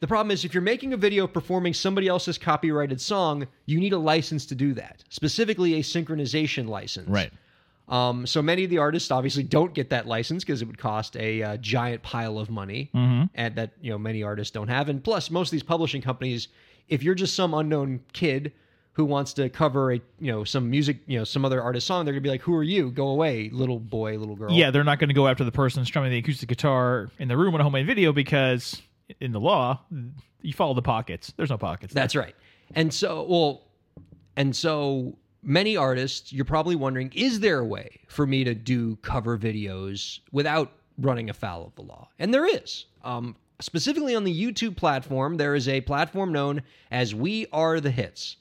the 0.00 0.06
problem 0.06 0.30
is 0.30 0.44
if 0.44 0.54
you're 0.54 0.62
making 0.62 0.92
a 0.92 0.96
video 0.96 1.26
performing 1.26 1.74
somebody 1.74 2.08
else's 2.08 2.38
copyrighted 2.38 3.00
song, 3.00 3.46
you 3.66 3.80
need 3.80 3.92
a 3.92 3.98
license 3.98 4.46
to 4.46 4.54
do 4.54 4.74
that. 4.74 5.02
Specifically, 5.08 5.74
a 5.74 5.80
synchronization 5.80 6.68
license. 6.68 7.08
Right. 7.08 7.32
Um, 7.88 8.26
so 8.26 8.42
many 8.42 8.64
of 8.64 8.70
the 8.70 8.78
artists 8.78 9.10
obviously 9.10 9.42
don't 9.42 9.72
get 9.72 9.90
that 9.90 10.06
license 10.06 10.44
because 10.44 10.60
it 10.60 10.66
would 10.66 10.78
cost 10.78 11.16
a 11.16 11.42
uh, 11.42 11.56
giant 11.56 12.02
pile 12.02 12.38
of 12.38 12.50
money, 12.50 12.90
and 13.34 13.54
that 13.56 13.72
you 13.80 13.90
know 13.90 13.98
many 13.98 14.22
artists 14.22 14.50
don't 14.52 14.68
have. 14.68 14.88
And 14.88 15.02
plus, 15.02 15.30
most 15.30 15.48
of 15.48 15.52
these 15.52 15.62
publishing 15.62 16.02
companies, 16.02 16.48
if 16.88 17.02
you're 17.02 17.14
just 17.14 17.34
some 17.34 17.54
unknown 17.54 18.00
kid 18.12 18.52
who 18.92 19.04
wants 19.04 19.32
to 19.32 19.48
cover 19.48 19.92
a 19.92 20.00
you 20.20 20.30
know 20.30 20.44
some 20.44 20.68
music, 20.68 20.98
you 21.06 21.18
know 21.18 21.24
some 21.24 21.46
other 21.46 21.62
artist 21.62 21.86
song, 21.86 22.04
they're 22.04 22.12
gonna 22.12 22.20
be 22.20 22.28
like, 22.28 22.42
"Who 22.42 22.54
are 22.54 22.62
you? 22.62 22.90
Go 22.90 23.08
away, 23.08 23.48
little 23.50 23.80
boy, 23.80 24.18
little 24.18 24.36
girl." 24.36 24.52
Yeah, 24.52 24.70
they're 24.70 24.84
not 24.84 24.98
going 24.98 25.08
to 25.08 25.14
go 25.14 25.26
after 25.26 25.44
the 25.44 25.52
person 25.52 25.84
strumming 25.86 26.10
the 26.10 26.18
acoustic 26.18 26.50
guitar 26.50 27.10
in 27.18 27.28
the 27.28 27.38
room 27.38 27.54
on 27.54 27.60
a 27.62 27.64
homemade 27.64 27.86
video 27.86 28.12
because 28.12 28.82
in 29.20 29.32
the 29.32 29.40
law, 29.40 29.80
you 30.42 30.52
follow 30.52 30.74
the 30.74 30.82
pockets. 30.82 31.32
There's 31.36 31.50
no 31.50 31.58
pockets. 31.58 31.94
That's 31.94 32.14
right. 32.16 32.34
And 32.74 32.92
so, 32.92 33.26
well, 33.28 33.64
and 34.36 34.54
so 34.54 35.16
many 35.42 35.76
artists, 35.76 36.32
you're 36.32 36.44
probably 36.44 36.76
wondering, 36.76 37.12
is 37.14 37.40
there 37.40 37.58
a 37.58 37.64
way 37.64 38.00
for 38.08 38.26
me 38.26 38.44
to 38.44 38.54
do 38.54 38.96
cover 38.96 39.38
videos 39.38 40.20
without 40.32 40.72
running 40.98 41.30
afoul 41.30 41.66
of 41.66 41.74
the 41.76 41.82
law? 41.82 42.08
And 42.18 42.32
there 42.32 42.46
is. 42.46 42.86
Um, 43.02 43.36
specifically 43.60 44.14
on 44.14 44.24
the 44.24 44.42
YouTube 44.42 44.76
platform, 44.76 45.36
there 45.36 45.54
is 45.54 45.68
a 45.68 45.80
platform 45.80 46.32
known 46.32 46.62
as 46.90 47.14
We 47.14 47.46
Are 47.52 47.80
the 47.80 47.90
Hits. 47.90 48.36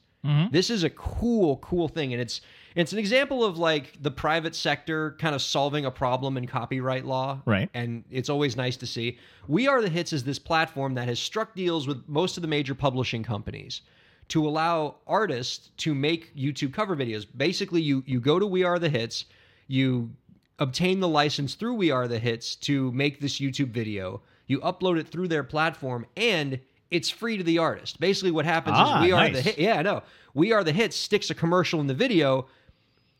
This 0.51 0.69
is 0.69 0.83
a 0.83 0.89
cool, 0.89 1.55
cool 1.57 1.87
thing, 1.87 2.11
and 2.11 2.21
it's 2.21 2.41
it's 2.77 2.93
an 2.93 2.99
example 2.99 3.43
of 3.43 3.57
like 3.57 3.93
the 4.01 4.11
private 4.11 4.55
sector 4.55 5.15
kind 5.19 5.33
of 5.35 5.41
solving 5.41 5.85
a 5.85 5.91
problem 5.91 6.37
in 6.37 6.45
copyright 6.47 7.05
law, 7.05 7.41
Right. 7.45 7.69
and 7.73 8.03
it's 8.11 8.29
always 8.29 8.55
nice 8.55 8.77
to 8.77 8.85
see. 8.87 9.17
We 9.47 9.67
Are 9.67 9.81
the 9.81 9.89
Hits 9.89 10.13
is 10.13 10.23
this 10.23 10.39
platform 10.39 10.93
that 10.95 11.07
has 11.07 11.19
struck 11.19 11.55
deals 11.55 11.87
with 11.87 12.03
most 12.07 12.37
of 12.37 12.41
the 12.41 12.47
major 12.47 12.75
publishing 12.75 13.23
companies 13.23 13.81
to 14.29 14.47
allow 14.47 14.95
artists 15.07 15.69
to 15.77 15.95
make 15.95 16.35
YouTube 16.35 16.73
cover 16.73 16.95
videos. 16.95 17.25
Basically, 17.35 17.81
you 17.81 18.03
you 18.05 18.19
go 18.19 18.39
to 18.39 18.45
We 18.45 18.63
Are 18.63 18.77
the 18.79 18.89
Hits, 18.89 19.25
you 19.67 20.11
obtain 20.59 20.99
the 20.99 21.07
license 21.07 21.55
through 21.55 21.75
We 21.75 21.91
Are 21.91 22.07
the 22.07 22.19
Hits 22.19 22.55
to 22.57 22.91
make 22.91 23.19
this 23.21 23.39
YouTube 23.39 23.69
video. 23.69 24.21
You 24.47 24.59
upload 24.61 24.97
it 24.99 25.07
through 25.07 25.27
their 25.29 25.43
platform 25.43 26.05
and 26.15 26.59
it's 26.89 27.09
free 27.09 27.37
to 27.37 27.43
the 27.43 27.57
artist. 27.57 27.99
Basically 27.99 28.31
what 28.31 28.45
happens 28.45 28.75
Ah, 28.79 28.99
is 29.01 29.05
We 29.07 29.11
Are 29.11 29.23
nice. 29.29 29.35
the 29.35 29.41
Hit 29.41 29.57
Yeah, 29.59 29.79
I 29.79 29.81
know. 29.81 30.03
We 30.33 30.51
Are 30.53 30.63
the 30.63 30.71
Hits 30.71 30.95
sticks 30.95 31.29
a 31.29 31.35
commercial 31.35 31.79
in 31.81 31.87
the 31.87 31.93
video 31.93 32.47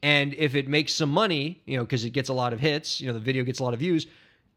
and 0.03 0.33
if 0.35 0.55
it 0.55 0.67
makes 0.67 0.93
some 0.93 1.09
money, 1.09 1.61
you 1.65 1.77
know, 1.77 1.83
because 1.83 2.05
it 2.05 2.11
gets 2.11 2.29
a 2.29 2.33
lot 2.33 2.53
of 2.53 2.59
hits, 2.59 3.01
you 3.01 3.07
know, 3.07 3.13
the 3.13 3.19
video 3.19 3.43
gets 3.43 3.59
a 3.59 3.63
lot 3.63 3.73
of 3.73 3.79
views, 3.79 4.07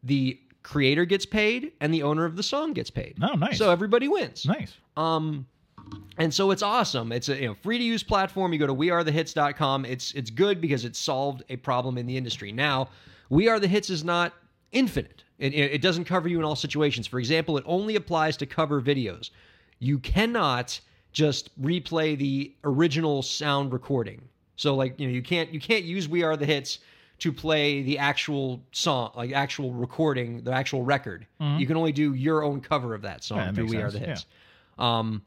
the 0.03 0.39
creator 0.63 1.05
gets 1.05 1.25
paid 1.25 1.71
and 1.81 1.93
the 1.93 2.03
owner 2.03 2.25
of 2.25 2.35
the 2.35 2.43
song 2.43 2.73
gets 2.73 2.89
paid. 2.91 3.17
Oh, 3.21 3.33
nice. 3.33 3.57
So 3.57 3.71
everybody 3.71 4.07
wins. 4.07 4.45
nice. 4.45 4.75
Um, 4.95 5.47
and 6.17 6.33
so 6.33 6.51
it's 6.51 6.61
awesome. 6.61 7.11
It's 7.11 7.29
a 7.29 7.35
you 7.41 7.47
know, 7.47 7.55
free 7.55 7.77
to 7.77 7.83
use 7.83 8.03
platform. 8.03 8.53
You 8.53 8.59
go 8.59 8.67
to 8.67 8.75
wearethehits.com. 8.75 9.85
It's 9.85 10.13
it's 10.13 10.29
good 10.29 10.61
because 10.61 10.85
it 10.85 10.95
solved 10.95 11.43
a 11.49 11.55
problem 11.57 11.97
in 11.97 12.05
the 12.05 12.15
industry. 12.15 12.51
Now, 12.51 12.89
We 13.29 13.47
Are 13.47 13.59
the 13.59 13.67
Hits 13.67 13.89
is 13.89 14.03
not 14.03 14.33
infinite. 14.71 15.23
It, 15.39 15.53
it 15.53 15.71
it 15.73 15.81
doesn't 15.81 16.05
cover 16.05 16.29
you 16.29 16.37
in 16.37 16.45
all 16.45 16.55
situations. 16.55 17.07
For 17.07 17.19
example, 17.19 17.57
it 17.57 17.63
only 17.65 17.95
applies 17.95 18.37
to 18.37 18.45
cover 18.45 18.81
videos. 18.81 19.31
You 19.79 19.97
cannot 19.99 20.79
just 21.11 21.59
replay 21.61 22.17
the 22.17 22.53
original 22.63 23.21
sound 23.21 23.73
recording. 23.73 24.21
So 24.61 24.75
like, 24.75 24.99
you 24.99 25.07
know, 25.07 25.13
you 25.13 25.23
can't 25.23 25.51
you 25.51 25.59
can't 25.59 25.83
use 25.83 26.07
We 26.07 26.21
Are 26.21 26.37
the 26.37 26.45
Hits 26.45 26.77
to 27.17 27.33
play 27.33 27.81
the 27.81 27.97
actual 27.97 28.61
song, 28.71 29.11
like 29.15 29.31
actual 29.31 29.73
recording, 29.73 30.43
the 30.43 30.51
actual 30.53 30.83
record. 30.83 31.25
You 31.39 31.65
can 31.65 31.77
only 31.77 31.91
do 31.91 32.13
your 32.13 32.43
own 32.43 32.61
cover 32.61 32.93
of 32.93 33.01
that 33.01 33.23
song 33.23 33.39
Yeah, 33.39 33.45
that 33.47 33.55
through 33.55 33.65
We 33.65 33.77
Are 33.81 33.89
the 33.89 33.97
Hits. 33.99 34.25
Um, 34.77 35.23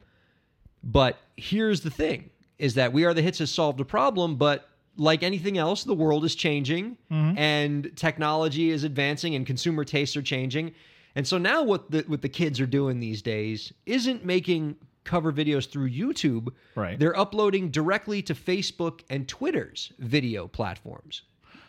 but 0.85 1.19
here's 1.37 1.81
the 1.81 1.91
thing: 1.91 2.31
is 2.61 2.75
that 2.75 2.93
We 2.93 3.05
Are 3.05 3.13
the 3.13 3.23
Hits 3.23 3.41
has 3.41 3.51
solved 3.51 3.81
a 3.81 3.85
problem, 3.85 4.37
but 4.37 4.69
like 4.97 5.25
anything 5.25 5.59
else, 5.59 5.83
the 5.83 5.95
world 5.95 6.25
is 6.25 6.37
changing 6.37 6.97
and 7.37 7.91
technology 7.97 8.71
is 8.71 8.85
advancing 8.85 9.35
and 9.35 9.45
consumer 9.45 9.85
tastes 9.85 10.17
are 10.17 10.23
changing. 10.23 10.73
And 11.17 11.27
so 11.27 11.39
now 11.39 11.65
what 11.65 11.91
the 11.91 12.05
what 12.07 12.23
the 12.23 12.29
kids 12.29 12.61
are 12.61 12.67
doing 12.67 13.01
these 13.01 13.21
days 13.21 13.73
isn't 13.85 14.25
making 14.25 14.77
cover 15.05 15.33
videos 15.33 15.69
through 15.69 15.91
YouTube. 15.91 16.49
Right. 16.75 16.99
They're 16.99 17.19
uploading 17.19 17.71
directly 17.71 18.23
to 18.23 18.35
Facebook 18.35 19.01
and 19.11 19.29
Twitter's 19.29 19.93
video 19.99 20.49
platforms. 20.49 21.23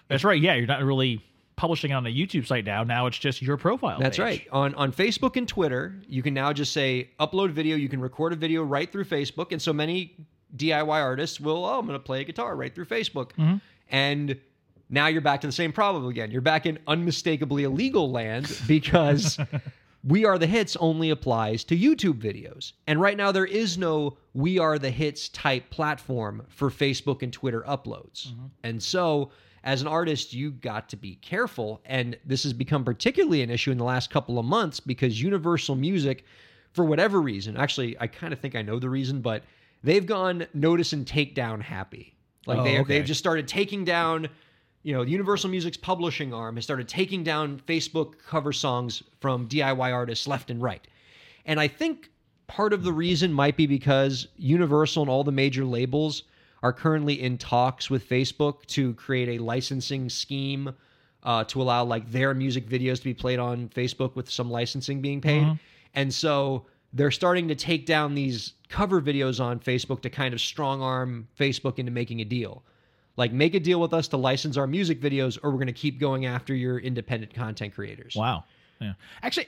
That's 0.08 0.24
right. 0.24 0.42
Yeah, 0.42 0.56
you're 0.56 0.68
not 0.68 0.84
really 0.84 1.24
publishing 1.56 1.94
on 1.94 2.06
a 2.06 2.10
YouTube 2.10 2.46
site 2.46 2.66
now. 2.66 2.84
Now 2.84 3.08
it's 3.08 3.18
just 3.18 3.42
your 3.42 3.58
profile. 3.58 4.00
That's 4.00 4.18
page. 4.18 4.24
right. 4.24 4.48
On 4.52 4.76
on 4.76 4.92
Facebook 4.92 5.36
and 5.38 5.48
Twitter, 5.48 5.96
you 6.08 6.22
can 6.22 6.34
now 6.34 6.54
just 6.54 6.74
say 6.74 7.10
upload 7.20 7.52
video. 7.52 7.76
You 7.76 7.90
can 7.90 8.02
record 8.02 8.34
a 8.34 8.36
video 8.36 8.64
right 8.64 8.92
through 8.92 9.06
Facebook, 9.06 9.52
and 9.52 9.62
so 9.62 9.74
many 9.74 10.16
DIY 10.56 10.88
artists 10.88 11.40
will. 11.40 11.66
Oh, 11.66 11.80
I'm 11.80 11.86
going 11.86 12.00
to 12.00 12.04
play 12.04 12.22
a 12.22 12.24
guitar 12.24 12.56
right 12.56 12.74
through 12.74 12.86
Facebook, 12.86 13.32
mm-hmm. 13.34 13.58
and 13.90 14.40
now 14.90 15.08
you're 15.08 15.22
back 15.22 15.42
to 15.42 15.48
the 15.48 15.54
same 15.54 15.72
problem 15.72 16.08
again. 16.08 16.32
You're 16.32 16.42
back 16.42 16.66
in 16.66 16.78
unmistakably 16.88 17.64
illegal 17.64 18.12
land 18.12 18.60
because 18.68 19.38
We 20.06 20.24
Are 20.24 20.38
the 20.38 20.48
Hits 20.48 20.76
only 20.76 21.10
applies 21.10 21.64
to 21.66 21.78
YouTube 21.78 22.22
videos, 22.22 22.74
and 22.86 23.02
right 23.02 23.18
now 23.18 23.32
there 23.32 23.46
is 23.46 23.78
no 23.78 24.18
We 24.34 24.60
Are 24.60 24.78
the 24.78 24.92
Hits 24.92 25.30
type 25.30 25.70
platform 25.72 26.46
for 26.48 26.70
Facebook 26.70 27.24
and 27.24 27.34
Twitter 27.34 27.64
uploads, 27.68 28.28
mm-hmm. 28.28 28.46
and 28.64 28.82
so 28.82 29.32
as 29.66 29.82
an 29.82 29.88
artist, 29.88 30.32
you 30.32 30.52
got 30.52 30.88
to 30.90 30.96
be 30.96 31.16
careful. 31.16 31.82
And 31.86 32.18
this 32.24 32.44
has 32.44 32.54
become 32.54 32.86
particularly 32.86 33.42
an 33.42 33.50
issue 33.50 33.72
in 33.72 33.80
the 33.80 33.84
last 33.84 34.12
couple 34.12 34.38
of 34.38 34.46
months 34.46 34.80
because 34.80 35.20
Universal 35.20 35.76
Music, 35.76 36.24
for 36.72 36.86
whatever 36.86 37.20
reason, 37.20 37.58
actually, 37.58 38.00
I 38.00 38.06
kind 38.06 38.32
of 38.32 38.40
think 38.40 38.56
I 38.56 38.62
know 38.62 38.78
the 38.78 38.90
reason, 38.90 39.22
but 39.22 39.44
they've 39.84 40.06
gone 40.06 40.46
notice 40.54 40.94
and 40.94 41.06
take 41.06 41.34
down 41.34 41.62
happy. 41.62 42.16
Like 42.46 42.60
Oh, 42.60 42.64
they, 42.64 42.80
okay. 42.80 42.84
they've 42.84 43.06
just 43.06 43.20
started 43.20 43.48
taking 43.48 43.84
down, 43.84 44.30
you 44.86 44.94
know, 44.94 45.02
Universal 45.02 45.50
Music's 45.50 45.78
publishing 45.78 46.32
arm 46.32 46.58
has 46.58 46.64
started 46.64 46.88
taking 46.88 47.24
down 47.24 47.60
Facebook 47.68 48.20
cover 48.24 48.54
songs 48.54 49.02
from 49.20 49.50
DIY 49.50 49.92
artists 49.92 50.28
left 50.28 50.52
and 50.52 50.62
right. 50.62 50.88
And 51.48 51.60
I 51.60 51.68
think 51.68 52.12
part 52.46 52.72
of 52.72 52.84
the 52.84 52.94
reason 52.94 53.34
might 53.34 53.58
be 53.58 53.66
because 53.66 54.28
Universal 54.38 55.02
and 55.02 55.10
all 55.10 55.24
the 55.24 55.32
major 55.32 55.66
labels 55.66 56.22
are 56.62 56.72
currently 56.72 57.20
in 57.20 57.40
talks 57.40 57.90
with 57.90 58.08
Facebook 58.08 58.64
to 58.68 58.94
create 58.94 59.40
a 59.40 59.44
licensing 59.44 60.08
scheme 60.08 60.72
uh, 61.24 61.44
to 61.46 61.64
allow 61.64 61.84
like 61.84 62.12
their 62.12 62.36
music 62.36 62.70
videos 62.70 62.98
to 62.98 63.06
be 63.06 63.14
played 63.16 63.40
on 63.40 63.70
Facebook 63.70 64.16
with 64.16 64.30
some 64.30 64.52
licensing 64.52 65.02
being 65.02 65.20
paid. 65.20 65.42
And 65.96 66.14
so 66.14 66.68
they're 66.94 67.10
starting 67.10 67.48
to 67.48 67.56
take 67.56 67.88
down 67.88 68.14
these 68.14 68.54
cover 68.70 69.02
videos 69.02 69.44
on 69.44 69.60
Facebook 69.60 70.04
to 70.04 70.12
kind 70.12 70.36
of 70.36 70.40
strong 70.40 70.84
arm 70.84 71.28
Facebook 71.40 71.80
into 71.80 71.92
making 71.92 72.22
a 72.22 72.26
deal. 72.26 72.62
Like, 73.18 73.32
make 73.32 73.56
a 73.56 73.60
deal 73.60 73.80
with 73.80 73.94
us 73.94 74.08
to 74.10 74.18
license 74.18 74.58
our 74.58 74.68
music 74.68 75.00
videos, 75.02 75.40
or 75.42 75.52
we're 75.52 75.58
going 75.58 75.68
to 75.68 75.74
keep 75.74 76.00
going 76.00 76.26
after 76.26 76.54
your 76.54 76.80
independent 76.80 77.34
content 77.34 77.74
creators. 77.74 78.16
Wow. 78.16 78.44
Yeah. 78.82 78.94
Actually, 79.24 79.48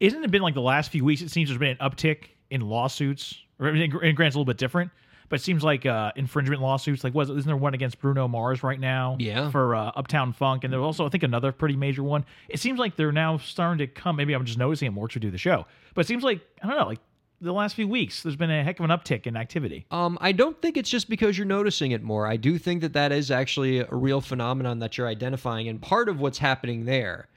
isn't 0.00 0.22
it 0.22 0.30
been 0.30 0.42
like 0.42 0.54
the 0.54 0.60
last 0.60 0.90
few 0.90 1.04
weeks? 1.04 1.22
It 1.22 1.30
seems 1.30 1.48
there's 1.48 1.58
been 1.58 1.76
an 1.80 1.90
uptick 1.90 2.24
in 2.50 2.60
lawsuits. 2.60 3.38
Or, 3.58 3.68
and 3.68 4.16
grant's 4.16 4.34
a 4.36 4.38
little 4.38 4.44
bit 4.44 4.58
different, 4.58 4.90
But 5.28 5.40
it 5.40 5.42
seems 5.42 5.64
like 5.64 5.86
uh, 5.86 6.12
infringement 6.16 6.60
lawsuits, 6.60 7.02
like 7.04 7.14
was 7.14 7.30
isn't 7.30 7.46
there 7.46 7.56
one 7.56 7.74
against 7.74 8.00
Bruno 8.00 8.28
Mars 8.28 8.62
right 8.62 8.78
now? 8.78 9.16
Yeah. 9.18 9.50
For 9.50 9.74
uh, 9.74 9.92
Uptown 9.96 10.32
Funk, 10.32 10.64
and 10.64 10.72
there's 10.72 10.82
also 10.82 11.06
I 11.06 11.08
think 11.08 11.22
another 11.22 11.52
pretty 11.52 11.76
major 11.76 12.02
one. 12.02 12.24
It 12.48 12.60
seems 12.60 12.78
like 12.78 12.96
they're 12.96 13.12
now 13.12 13.38
starting 13.38 13.78
to 13.78 13.86
come. 13.86 14.16
Maybe 14.16 14.34
I'm 14.34 14.44
just 14.44 14.58
noticing 14.58 14.86
it 14.86 14.90
more 14.90 15.08
to 15.08 15.18
do 15.18 15.30
the 15.30 15.38
show, 15.38 15.66
but 15.94 16.04
it 16.04 16.08
seems 16.08 16.22
like 16.22 16.40
I 16.62 16.66
don't 16.68 16.76
know, 16.76 16.86
like 16.86 17.00
the 17.44 17.52
last 17.52 17.76
few 17.76 17.86
weeks, 17.86 18.22
there's 18.22 18.36
been 18.36 18.50
a 18.50 18.64
heck 18.64 18.80
of 18.80 18.84
an 18.84 18.90
uptick 18.90 19.26
in 19.26 19.36
activity. 19.36 19.86
Um, 19.90 20.18
I 20.20 20.32
don't 20.32 20.60
think 20.60 20.76
it's 20.76 20.90
just 20.90 21.08
because 21.08 21.36
you're 21.36 21.46
noticing 21.46 21.92
it 21.92 22.02
more. 22.02 22.26
I 22.26 22.36
do 22.36 22.58
think 22.58 22.80
that 22.80 22.94
that 22.94 23.12
is 23.12 23.30
actually 23.30 23.80
a 23.80 23.88
real 23.90 24.20
phenomenon 24.20 24.78
that 24.80 24.96
you're 24.98 25.06
identifying, 25.06 25.68
and 25.68 25.80
part 25.80 26.08
of 26.08 26.20
what's 26.20 26.38
happening 26.38 26.84
there 26.84 27.28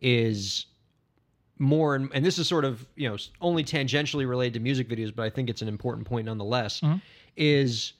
is 0.00 0.66
more, 1.58 1.94
and, 1.94 2.10
and 2.14 2.24
this 2.24 2.38
is 2.38 2.46
sort 2.46 2.64
of 2.64 2.86
you 2.96 3.08
know 3.08 3.16
only 3.40 3.64
tangentially 3.64 4.28
related 4.28 4.54
to 4.54 4.60
music 4.60 4.88
videos, 4.88 5.14
but 5.14 5.24
I 5.24 5.30
think 5.30 5.48
it's 5.48 5.62
an 5.62 5.68
important 5.68 6.06
point 6.06 6.26
nonetheless. 6.26 6.82
Is 7.36 7.94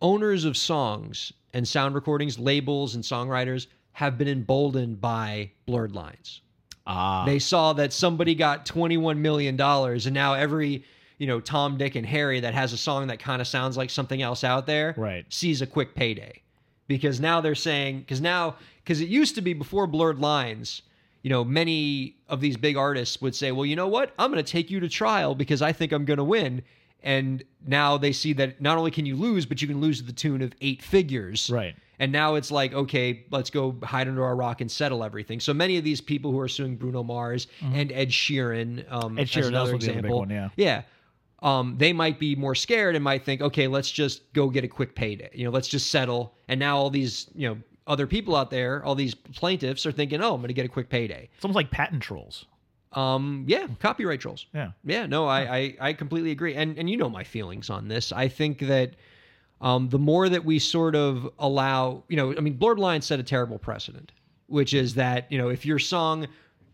owners 0.00 0.44
of 0.44 0.56
songs 0.56 1.32
and 1.52 1.66
sound 1.66 1.94
recordings, 1.94 2.38
labels 2.38 2.94
and 2.94 3.02
songwriters 3.02 3.66
have 3.92 4.18
been 4.18 4.28
emboldened 4.28 5.00
by 5.00 5.50
blurred 5.64 5.92
lines. 5.94 6.42
Ah, 6.86 7.24
They 7.24 7.38
saw 7.38 7.72
that 7.74 7.92
somebody 7.92 8.34
got 8.34 8.64
$21 8.66 9.18
million 9.18 9.60
and 9.60 10.12
now 10.12 10.34
every, 10.34 10.84
you 11.18 11.26
know, 11.26 11.40
Tom, 11.40 11.76
Dick, 11.78 11.94
and 11.96 12.06
Harry 12.06 12.40
that 12.40 12.54
has 12.54 12.72
a 12.72 12.76
song 12.76 13.08
that 13.08 13.18
kind 13.18 13.40
of 13.40 13.48
sounds 13.48 13.76
like 13.76 13.90
something 13.90 14.22
else 14.22 14.44
out 14.44 14.66
there 14.66 14.94
Right. 14.96 15.24
sees 15.28 15.62
a 15.62 15.66
quick 15.66 15.94
payday. 15.94 16.42
Because 16.88 17.18
now 17.20 17.40
they're 17.40 17.56
saying, 17.56 18.00
because 18.00 18.20
now, 18.20 18.54
because 18.84 19.00
it 19.00 19.08
used 19.08 19.34
to 19.34 19.40
be 19.40 19.52
before 19.52 19.88
blurred 19.88 20.20
lines, 20.20 20.82
you 21.22 21.30
know, 21.30 21.42
many 21.44 22.14
of 22.28 22.40
these 22.40 22.56
big 22.56 22.76
artists 22.76 23.20
would 23.20 23.34
say, 23.34 23.50
well, 23.50 23.66
you 23.66 23.74
know 23.74 23.88
what? 23.88 24.12
I'm 24.20 24.30
going 24.30 24.44
to 24.44 24.48
take 24.48 24.70
you 24.70 24.78
to 24.78 24.88
trial 24.88 25.34
because 25.34 25.60
I 25.62 25.72
think 25.72 25.90
I'm 25.90 26.04
going 26.04 26.18
to 26.18 26.24
win. 26.24 26.62
And 27.02 27.44
now 27.64 27.98
they 27.98 28.12
see 28.12 28.32
that 28.34 28.60
not 28.60 28.78
only 28.78 28.90
can 28.90 29.06
you 29.06 29.16
lose, 29.16 29.46
but 29.46 29.62
you 29.62 29.68
can 29.68 29.80
lose 29.80 30.00
to 30.00 30.06
the 30.06 30.12
tune 30.12 30.42
of 30.42 30.52
eight 30.60 30.82
figures. 30.82 31.50
Right. 31.50 31.76
And 31.98 32.12
now 32.12 32.34
it's 32.34 32.50
like, 32.50 32.74
okay, 32.74 33.24
let's 33.30 33.48
go 33.48 33.76
hide 33.82 34.08
under 34.08 34.24
our 34.24 34.36
rock 34.36 34.60
and 34.60 34.70
settle 34.70 35.02
everything. 35.02 35.40
So 35.40 35.54
many 35.54 35.78
of 35.78 35.84
these 35.84 36.00
people 36.00 36.30
who 36.30 36.40
are 36.40 36.48
suing 36.48 36.76
Bruno 36.76 37.02
Mars 37.02 37.46
and 37.62 37.90
Ed 37.92 38.10
Sheeran, 38.10 38.84
um, 38.90 39.16
Mm-hmm. 39.16 39.18
Ed 39.20 39.26
Sheeran 39.28 39.48
another 39.48 39.58
also 39.58 39.72
would 39.72 39.80
the 39.82 39.86
big 39.86 39.96
example, 39.96 40.18
one, 40.18 40.30
yeah. 40.30 40.48
yeah, 40.56 40.82
um, 41.42 41.76
they 41.78 41.92
might 41.92 42.18
be 42.18 42.34
more 42.34 42.54
scared 42.54 42.96
and 42.96 43.04
might 43.04 43.24
think, 43.24 43.40
okay, 43.40 43.66
let's 43.66 43.90
just 43.90 44.32
go 44.32 44.50
get 44.50 44.64
a 44.64 44.68
quick 44.68 44.94
payday. 44.94 45.30
You 45.32 45.44
know, 45.44 45.50
let's 45.50 45.68
just 45.68 45.90
settle. 45.90 46.34
And 46.48 46.58
now 46.58 46.76
all 46.76 46.90
these, 46.90 47.30
you 47.34 47.48
know, 47.48 47.58
other 47.86 48.06
people 48.06 48.34
out 48.34 48.50
there, 48.50 48.84
all 48.84 48.94
these 48.94 49.14
plaintiffs 49.14 49.86
are 49.86 49.92
thinking, 49.92 50.20
oh, 50.20 50.34
I'm 50.34 50.40
going 50.40 50.48
to 50.48 50.54
get 50.54 50.66
a 50.66 50.68
quick 50.68 50.88
payday. 50.88 51.28
it's 51.34 51.44
almost 51.44 51.56
like 51.56 51.70
patent 51.70 52.02
trolls. 52.02 52.46
Um, 52.96 53.44
yeah, 53.46 53.66
copyright 53.78 54.20
trolls. 54.20 54.46
Yeah. 54.54 54.70
Yeah, 54.84 55.06
no, 55.06 55.26
I, 55.26 55.56
I, 55.56 55.76
I 55.80 55.92
completely 55.92 56.30
agree. 56.32 56.54
And 56.54 56.78
and 56.78 56.88
you 56.90 56.96
know 56.96 57.10
my 57.10 57.22
feelings 57.24 57.68
on 57.70 57.88
this. 57.88 58.10
I 58.10 58.26
think 58.28 58.58
that 58.60 58.94
um, 59.60 59.88
the 59.90 59.98
more 59.98 60.28
that 60.28 60.44
we 60.44 60.58
sort 60.58 60.94
of 60.96 61.28
allow, 61.38 62.02
you 62.08 62.16
know, 62.16 62.34
I 62.36 62.40
mean, 62.40 62.54
Blurred 62.54 62.78
Lines 62.78 63.06
set 63.06 63.20
a 63.20 63.22
terrible 63.22 63.58
precedent, 63.58 64.12
which 64.48 64.74
is 64.74 64.94
that, 64.94 65.30
you 65.30 65.38
know, 65.38 65.48
if 65.48 65.64
your 65.64 65.78
song 65.78 66.26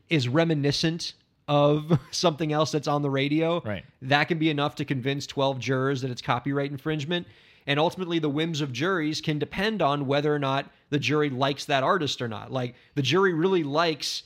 is 0.09 0.29
reminiscent 0.29 1.15
of 1.49 1.99
something 2.13 2.53
else 2.53 2.71
that's 2.73 2.89
on 2.89 3.03
the 3.03 3.11
radio, 3.11 3.61
Right. 3.65 3.85
that 4.03 4.25
can 4.29 4.39
be 4.39 4.49
enough 4.51 4.75
to 4.77 4.85
convince 4.85 5.27
12 5.27 5.59
jurors 5.59 6.03
that 6.03 6.11
it's 6.11 6.23
copyright 6.23 6.71
infringement. 6.71 7.27
And 7.67 7.79
ultimately, 7.79 8.19
the 8.19 8.29
whims 8.29 8.61
of 8.61 8.73
juries 8.73 9.21
can 9.21 9.39
depend 9.39 9.83
on 9.83 10.07
whether 10.07 10.35
or 10.35 10.39
not 10.39 10.71
the 10.91 10.99
jury 10.99 11.31
likes 11.31 11.65
that 11.67 11.83
artist 11.83 12.21
or 12.21 12.29
not. 12.29 12.53
Like, 12.53 12.75
the 12.95 13.03
jury 13.03 13.33
really 13.33 13.63
likes, 13.63 14.25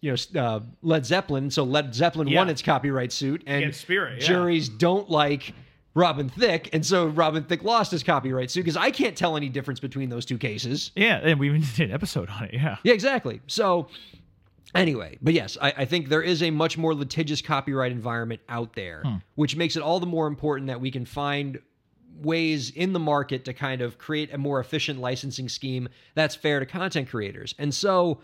you 0.00 0.14
know, 0.32 0.40
uh, 0.40 0.60
Led 0.82 1.04
Zeppelin, 1.04 1.50
so 1.50 1.64
Led 1.64 1.94
Zeppelin 1.94 2.32
won 2.32 2.48
its 2.48 2.62
copyright 2.62 3.12
suit, 3.12 3.42
and 3.46 3.58
Against 3.58 3.80
Spirit, 3.80 4.20
yeah. 4.20 4.26
juries 4.26 4.68
don't 4.68 5.10
like 5.10 5.52
Robin 5.96 6.28
Thicke, 6.28 6.68
and 6.74 6.84
so 6.84 7.06
Robin 7.06 7.42
Thicke 7.42 7.64
lost 7.64 7.90
his 7.90 8.02
copyright 8.02 8.50
suit 8.50 8.60
because 8.60 8.76
I 8.76 8.90
can't 8.90 9.16
tell 9.16 9.34
any 9.34 9.48
difference 9.48 9.80
between 9.80 10.10
those 10.10 10.26
two 10.26 10.36
cases. 10.36 10.92
Yeah, 10.94 11.20
and 11.22 11.40
we 11.40 11.48
even 11.48 11.62
did 11.74 11.88
an 11.88 11.94
episode 11.94 12.28
on 12.28 12.44
it. 12.44 12.54
Yeah. 12.54 12.76
Yeah, 12.82 12.92
exactly. 12.92 13.40
So, 13.46 13.88
anyway, 14.74 15.18
but 15.22 15.32
yes, 15.32 15.56
I, 15.60 15.72
I 15.78 15.84
think 15.86 16.10
there 16.10 16.20
is 16.20 16.42
a 16.42 16.50
much 16.50 16.76
more 16.76 16.94
litigious 16.94 17.40
copyright 17.40 17.92
environment 17.92 18.42
out 18.48 18.74
there, 18.74 19.02
which 19.36 19.56
makes 19.56 19.74
it 19.74 19.82
all 19.82 19.98
the 19.98 20.06
more 20.06 20.26
important 20.26 20.68
that 20.68 20.82
we 20.82 20.90
can 20.90 21.06
find 21.06 21.60
ways 22.22 22.70
in 22.70 22.92
the 22.92 22.98
market 22.98 23.44
to 23.44 23.52
kind 23.52 23.82
of 23.82 23.98
create 23.98 24.32
a 24.32 24.38
more 24.38 24.60
efficient 24.60 25.00
licensing 25.00 25.48
scheme 25.48 25.88
that's 26.14 26.34
fair 26.34 26.60
to 26.60 26.66
content 26.66 27.08
creators. 27.08 27.54
And 27.58 27.74
so, 27.74 28.20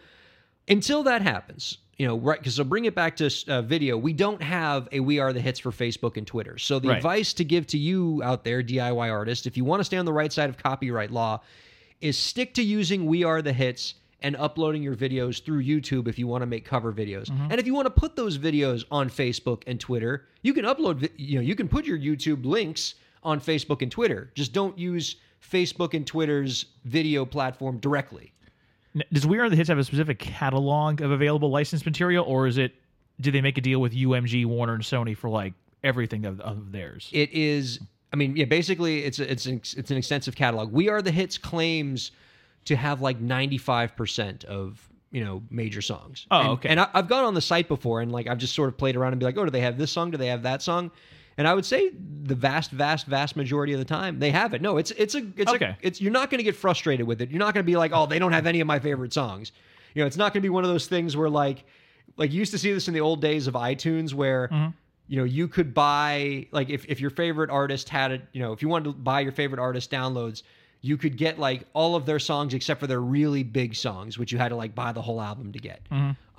until 0.69 1.03
that 1.05 1.23
happens, 1.23 1.79
you 1.99 2.07
know, 2.07 2.17
right? 2.17 2.39
Because 2.39 2.55
so 2.55 2.65
bring 2.65 2.85
it 2.85 2.95
back 2.95 3.17
to 3.17 3.31
uh, 3.49 3.63
video. 3.63 3.97
We 3.97 4.13
don't 4.13 4.43
have 4.43 4.89
a 4.93 5.01
"We 5.01 5.19
Are 5.19 5.33
the 5.33 5.41
Hits" 5.41 5.59
for 5.59 5.71
Facebook 5.73 6.17
and 6.17 6.27
Twitter. 6.27 6.59
So 6.59 6.79
the 6.79 6.89
Right. 6.89 6.97
advice 6.97 7.33
to 7.35 7.45
give 7.45 7.67
to 7.69 7.79
you 7.79 8.21
out 8.25 8.45
there, 8.45 8.63
DIY 8.63 9.11
artist, 9.11 9.47
if 9.47 9.57
you 9.57 9.65
want 9.65 9.81
to 9.81 9.85
stay 9.85 9.97
on 9.97 10.05
the 10.05 10.13
right 10.13 10.33
side 10.33 10.49
of 10.49 10.57
copyright 10.57 11.11
law, 11.11 11.41
is 12.01 12.17
stick 12.17 12.55
to 12.55 12.63
using 12.63 13.07
"We 13.07 13.25
Are 13.25 13.43
the 13.43 13.53
Hits" 13.53 13.95
and 14.25 14.37
uploading 14.37 14.85
your 14.85 14.95
videos 14.95 15.45
through 15.45 15.65
YouTube 15.65 16.07
if 16.07 16.17
you 16.17 16.29
want 16.29 16.43
to 16.43 16.47
make 16.47 16.65
cover 16.65 16.93
videos. 16.93 17.29
And 17.51 17.59
if 17.61 17.67
you 17.67 17.75
want 17.75 17.87
to 17.87 17.91
put 17.91 18.15
those 18.15 18.39
videos 18.39 18.85
on 18.89 19.11
Facebook 19.11 19.65
and 19.67 19.81
Twitter, 19.81 20.27
you 20.43 20.55
can 20.55 20.65
upload. 20.65 21.09
You 21.17 21.37
know, 21.37 21.43
you 21.43 21.57
can 21.57 21.69
put 21.69 21.85
your 21.85 21.99
YouTube 21.99 22.45
links 22.45 22.95
on 23.23 23.41
Facebook 23.41 23.83
and 23.83 23.91
Twitter. 23.91 24.31
Just 24.35 24.53
don't 24.53 24.77
use 24.79 25.17
Facebook 25.43 25.95
and 25.95 26.07
Twitter's 26.07 26.67
video 26.85 27.25
platform 27.25 27.79
directly. 27.79 28.33
Does 29.13 29.27
We 29.27 29.39
Are 29.39 29.49
the 29.49 29.57
Hits 29.57 29.69
have 29.69 29.79
a 29.79 29.85
specific 29.85 30.19
catalog 30.19 31.01
of 31.01 31.11
available 31.11 31.51
licensed 31.51 31.87
material, 31.87 32.25
or 32.27 32.47
is 32.47 32.59
it? 32.59 32.75
Do 33.21 33.31
they 33.31 33.41
make 33.41 33.57
a 33.57 33.61
deal 33.61 33.81
with 33.81 33.93
UMG, 33.95 34.45
Warner, 34.47 34.75
and 34.75 34.83
Sony 34.83 35.17
for 35.17 35.31
like 35.31 35.55
everything 35.83 36.27
of, 36.27 36.41
of 36.41 36.73
theirs? 36.73 37.09
It 37.13 37.33
is. 37.33 37.81
I 38.13 38.17
mean, 38.17 38.37
yeah. 38.37 38.45
Basically, 38.45 39.05
it's 39.05 39.19
a, 39.19 39.31
it's 39.31 39.47
an, 39.47 39.63
it's 39.77 39.91
an 39.91 39.97
extensive 39.97 40.37
catalog. 40.37 40.73
We 40.73 40.89
are 40.91 41.01
the 41.01 41.11
hits 41.11 41.39
claims 41.39 42.11
to 42.67 42.77
have 42.77 43.01
like 43.01 43.19
ninety 43.21 43.57
five 43.59 43.97
percent 43.97 44.45
of 44.45 44.87
you 45.11 45.25
know 45.25 45.43
major 45.51 45.81
songs. 45.81 46.27
Oh, 46.31 46.39
And- 46.41 46.49
okay. 46.51 46.69
And 46.69 46.81
I, 46.81 46.89
I've 46.93 47.09
gone 47.09 47.25
on 47.25 47.33
the 47.35 47.41
site 47.41 47.69
before 47.69 48.03
and 48.03 48.13
like 48.13 48.27
I've 48.27 48.39
just 48.39 48.55
sort 48.55 48.69
of 48.69 48.77
played 48.77 48.97
around 48.97 49.13
and 49.15 49.21
be 49.21 49.25
like, 49.25 49.39
oh, 49.39 49.45
do 49.45 49.51
they 49.51 49.61
have 49.61 49.79
this 49.79 49.91
song? 49.91 50.11
Do 50.11 50.19
they 50.19 50.27
have 50.29 50.43
that 50.43 50.61
song? 50.63 50.91
And 51.39 51.49
I 51.49 51.55
would 51.55 51.65
say 51.65 51.91
the 52.25 52.35
vast, 52.35 52.71
vast, 52.71 53.07
vast 53.07 53.37
majority 53.37 53.73
of 53.73 53.79
the 53.79 53.85
time 53.85 54.19
they 54.19 54.31
have 54.31 54.53
it. 54.55 54.61
No, 54.63 54.77
it's 54.77 54.91
it's 54.93 55.15
a 55.15 55.27
it's 55.37 55.51
Okay. 55.53 55.65
a 55.67 55.77
it's 55.81 56.01
you're 56.01 56.13
not 56.13 56.31
going 56.31 56.39
to 56.39 56.45
get 56.45 56.57
frustrated 56.57 57.07
with 57.07 57.21
it. 57.23 57.31
You're 57.31 57.39
not 57.39 57.55
going 57.55 57.65
to 57.65 57.71
be 57.71 57.77
like, 57.77 57.93
oh, 57.95 58.07
they 58.07 58.19
don't 58.19 58.33
have 58.33 58.47
any 58.47 58.61
of 58.61 58.67
my 58.67 58.79
favorite 58.79 59.13
songs. 59.13 59.53
You 59.95 60.03
know, 60.03 60.07
it's 60.07 60.17
not 60.17 60.33
going 60.33 60.43
to 60.43 60.47
be 60.47 60.51
one 60.51 60.65
of 60.65 60.71
those 60.71 60.87
things 60.87 61.17
where 61.17 61.31
like 61.31 61.65
like 62.17 62.33
you 62.33 62.39
used 62.39 62.53
to 62.53 62.59
see 62.59 62.73
this 62.73 62.89
in 62.89 62.95
the 62.95 63.01
old 63.01 63.21
days 63.23 63.47
of 63.47 63.55
iTunes 63.55 64.13
where 64.13 64.49
Mm-hmm. 64.49 64.71
you 65.09 65.17
know 65.19 65.25
you 65.25 65.49
could 65.49 65.73
buy 65.75 66.47
like 66.53 66.69
if, 66.71 66.85
if 66.87 67.01
your 67.01 67.11
favorite 67.11 67.51
artist 67.51 67.89
had 67.89 68.13
it 68.13 68.23
you 68.33 68.41
know 68.43 68.53
if 68.53 68.61
you 68.63 68.69
wanted 68.69 68.85
to 68.85 68.93
buy 68.93 69.21
your 69.21 69.33
favorite 69.33 69.61
artist 69.61 69.91
downloads 69.91 70.43
you 70.81 70.97
could 70.97 71.17
get 71.17 71.39
like 71.39 71.65
all 71.75 71.97
of 71.97 72.07
their 72.07 72.19
songs 72.19 72.55
except 72.55 72.79
for 72.81 72.87
their 72.87 73.01
really 73.01 73.43
big 73.43 73.75
songs 73.75 74.19
which 74.19 74.31
you 74.33 74.39
had 74.39 74.49
to 74.51 74.57
like 74.57 74.75
buy 74.75 74.93
the 74.93 75.03
whole 75.03 75.21
album 75.21 75.53
to 75.53 75.59
get 75.59 75.81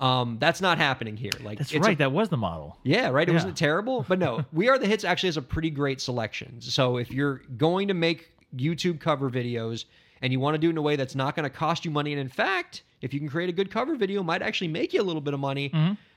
um 0.04 0.36
that's 0.38 0.60
not 0.60 0.76
happening 0.78 1.16
here 1.16 1.30
like 1.42 1.42
Mm-hmm. 1.42 1.58
That's 1.58 1.72
it's 1.72 1.86
a- 1.86 1.88
right. 1.88 1.98
that 1.98 2.12
was 2.12 2.28
the 2.28 2.36
model. 2.36 2.78
yeah, 2.82 3.08
right. 3.08 3.26
It 3.28 3.32
Yeah. 3.32 3.36
wasn't 3.38 3.56
terrible, 3.56 4.04
but 4.08 4.18
no, 4.18 4.44
We 4.52 4.68
Are 4.68 4.78
the 4.78 4.86
Hits 4.86 5.04
actually 5.04 5.28
has 5.28 5.36
a 5.36 5.42
pretty 5.42 5.70
great 5.70 6.00
selection. 6.00 6.60
So 6.60 6.96
if 6.98 7.10
you're 7.10 7.42
going 7.56 7.88
to 7.88 7.94
make 7.94 8.30
YouTube 8.56 9.00
cover 9.00 9.30
videos 9.30 9.84
and 10.22 10.32
you 10.32 10.40
want 10.40 10.54
to 10.54 10.58
do 10.58 10.68
it 10.68 10.70
in 10.70 10.78
a 10.78 10.82
way 10.82 10.96
that's 10.96 11.14
not 11.14 11.34
going 11.36 11.44
to 11.44 11.50
cost 11.50 11.84
you 11.84 11.90
money, 11.90 12.12
and 12.12 12.20
in 12.20 12.28
fact, 12.28 12.82
if 13.02 13.12
you 13.12 13.20
can 13.20 13.28
create 13.28 13.48
a 13.48 13.52
good 13.52 13.70
cover 13.70 13.94
video, 13.96 14.20
it 14.20 14.24
might 14.24 14.42
actually 14.42 14.68
make 14.68 14.92
you 14.94 15.00
a 15.00 15.06
little 15.08 15.20
bit 15.20 15.34
of 15.34 15.40
money. 15.40 15.72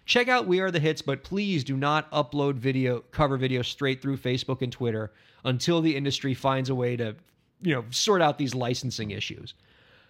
Check 0.06 0.28
out 0.30 0.48
We 0.48 0.60
Are 0.62 0.72
the 0.72 0.80
Hits, 0.80 1.02
but 1.02 1.24
please 1.24 1.64
do 1.66 1.76
not 1.76 2.10
upload 2.12 2.56
video 2.56 3.02
cover 3.12 3.38
videos 3.38 3.66
straight 3.66 4.02
through 4.02 4.18
Facebook 4.18 4.62
and 4.62 4.72
Twitter 4.72 5.12
until 5.44 5.82
the 5.82 5.96
industry 5.96 6.34
finds 6.34 6.70
a 6.70 6.76
way 6.76 6.96
to, 6.96 7.16
you 7.62 7.74
know, 7.74 7.84
sort 7.90 8.22
out 8.22 8.38
these 8.38 8.56
licensing 8.56 9.12
issues. 9.12 9.54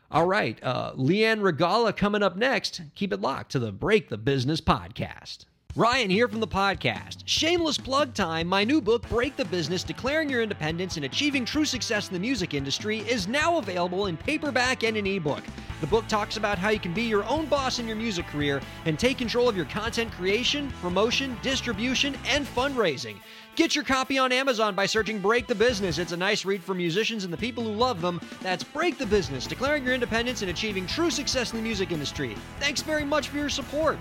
All 0.10 0.26
right, 0.26 0.58
uh, 0.64 0.94
Leanne 0.94 1.42
Regalla 1.42 1.92
coming 1.92 2.24
up 2.24 2.38
next. 2.38 2.82
Keep 2.96 3.12
it 3.12 3.20
locked 3.20 3.52
to 3.52 3.60
the 3.60 3.74
Break 3.74 4.08
the 4.08 4.18
Business 4.18 4.62
podcast. 4.62 5.40
Ryan 5.76 6.10
here 6.10 6.30
from 6.30 6.40
the 6.40 6.48
podcast. 6.48 7.24
Shameless 7.26 7.78
plug 7.78 8.14
time. 8.14 8.48
My 8.48 8.64
new 8.64 8.80
book, 8.80 9.08
Break 9.10 9.36
the 9.36 9.44
Business 9.44 9.84
Declaring 9.84 10.30
Your 10.30 10.42
Independence 10.42 10.96
and 10.96 11.06
Achieving 11.06 11.44
True 11.44 11.66
Success 11.66 12.08
in 12.08 12.14
the 12.14 12.22
Music 12.22 12.54
Industry, 12.54 13.00
is 13.00 13.28
now 13.28 13.58
available 13.58 14.06
in 14.06 14.16
paperback 14.16 14.84
and 14.84 14.96
an 14.96 15.06
ebook. 15.06 15.44
The 15.82 15.88
book 15.88 16.08
talks 16.08 16.38
about 16.38 16.58
how 16.58 16.70
you 16.70 16.80
can 16.80 16.94
be 16.94 17.04
your 17.04 17.26
own 17.26 17.46
boss 17.46 17.78
in 17.78 17.86
your 17.86 17.98
music 17.98 18.28
career 18.28 18.62
and 18.86 18.98
take 18.98 19.18
control 19.18 19.50
of 19.50 19.58
your 19.58 19.66
content 19.66 20.12
creation, 20.14 20.72
promotion, 20.82 21.38
distribution, 21.44 22.16
and 22.26 22.48
fundraising. 22.48 23.18
Get 23.58 23.74
your 23.74 23.84
copy 23.84 24.20
on 24.20 24.32
Amazon 24.32 24.76
by 24.76 24.86
searching 24.86 25.18
Break 25.18 25.48
the 25.48 25.56
Business. 25.56 25.98
It's 25.98 26.12
a 26.12 26.18
nice 26.18 26.46
read 26.46 26.64
for 26.64 26.76
musicians 26.76 27.24
and 27.24 27.34
the 27.34 27.38
people 27.38 27.64
who 27.64 27.72
love 27.72 28.02
them. 28.02 28.22
That's 28.44 28.64
Break 28.64 29.00
the 29.00 29.06
Business 29.08 29.48
Declaring 29.48 29.84
Your 29.84 29.96
Independence 29.96 30.44
and 30.44 30.52
Achieving 30.52 30.86
True 30.86 31.10
Success 31.10 31.54
in 31.54 31.58
the 31.58 31.64
Music 31.64 31.92
Industry. 31.92 32.36
Thanks 32.60 32.84
very 32.84 33.04
much 33.04 33.30
for 33.30 33.38
your 33.38 33.50
support. 33.50 33.98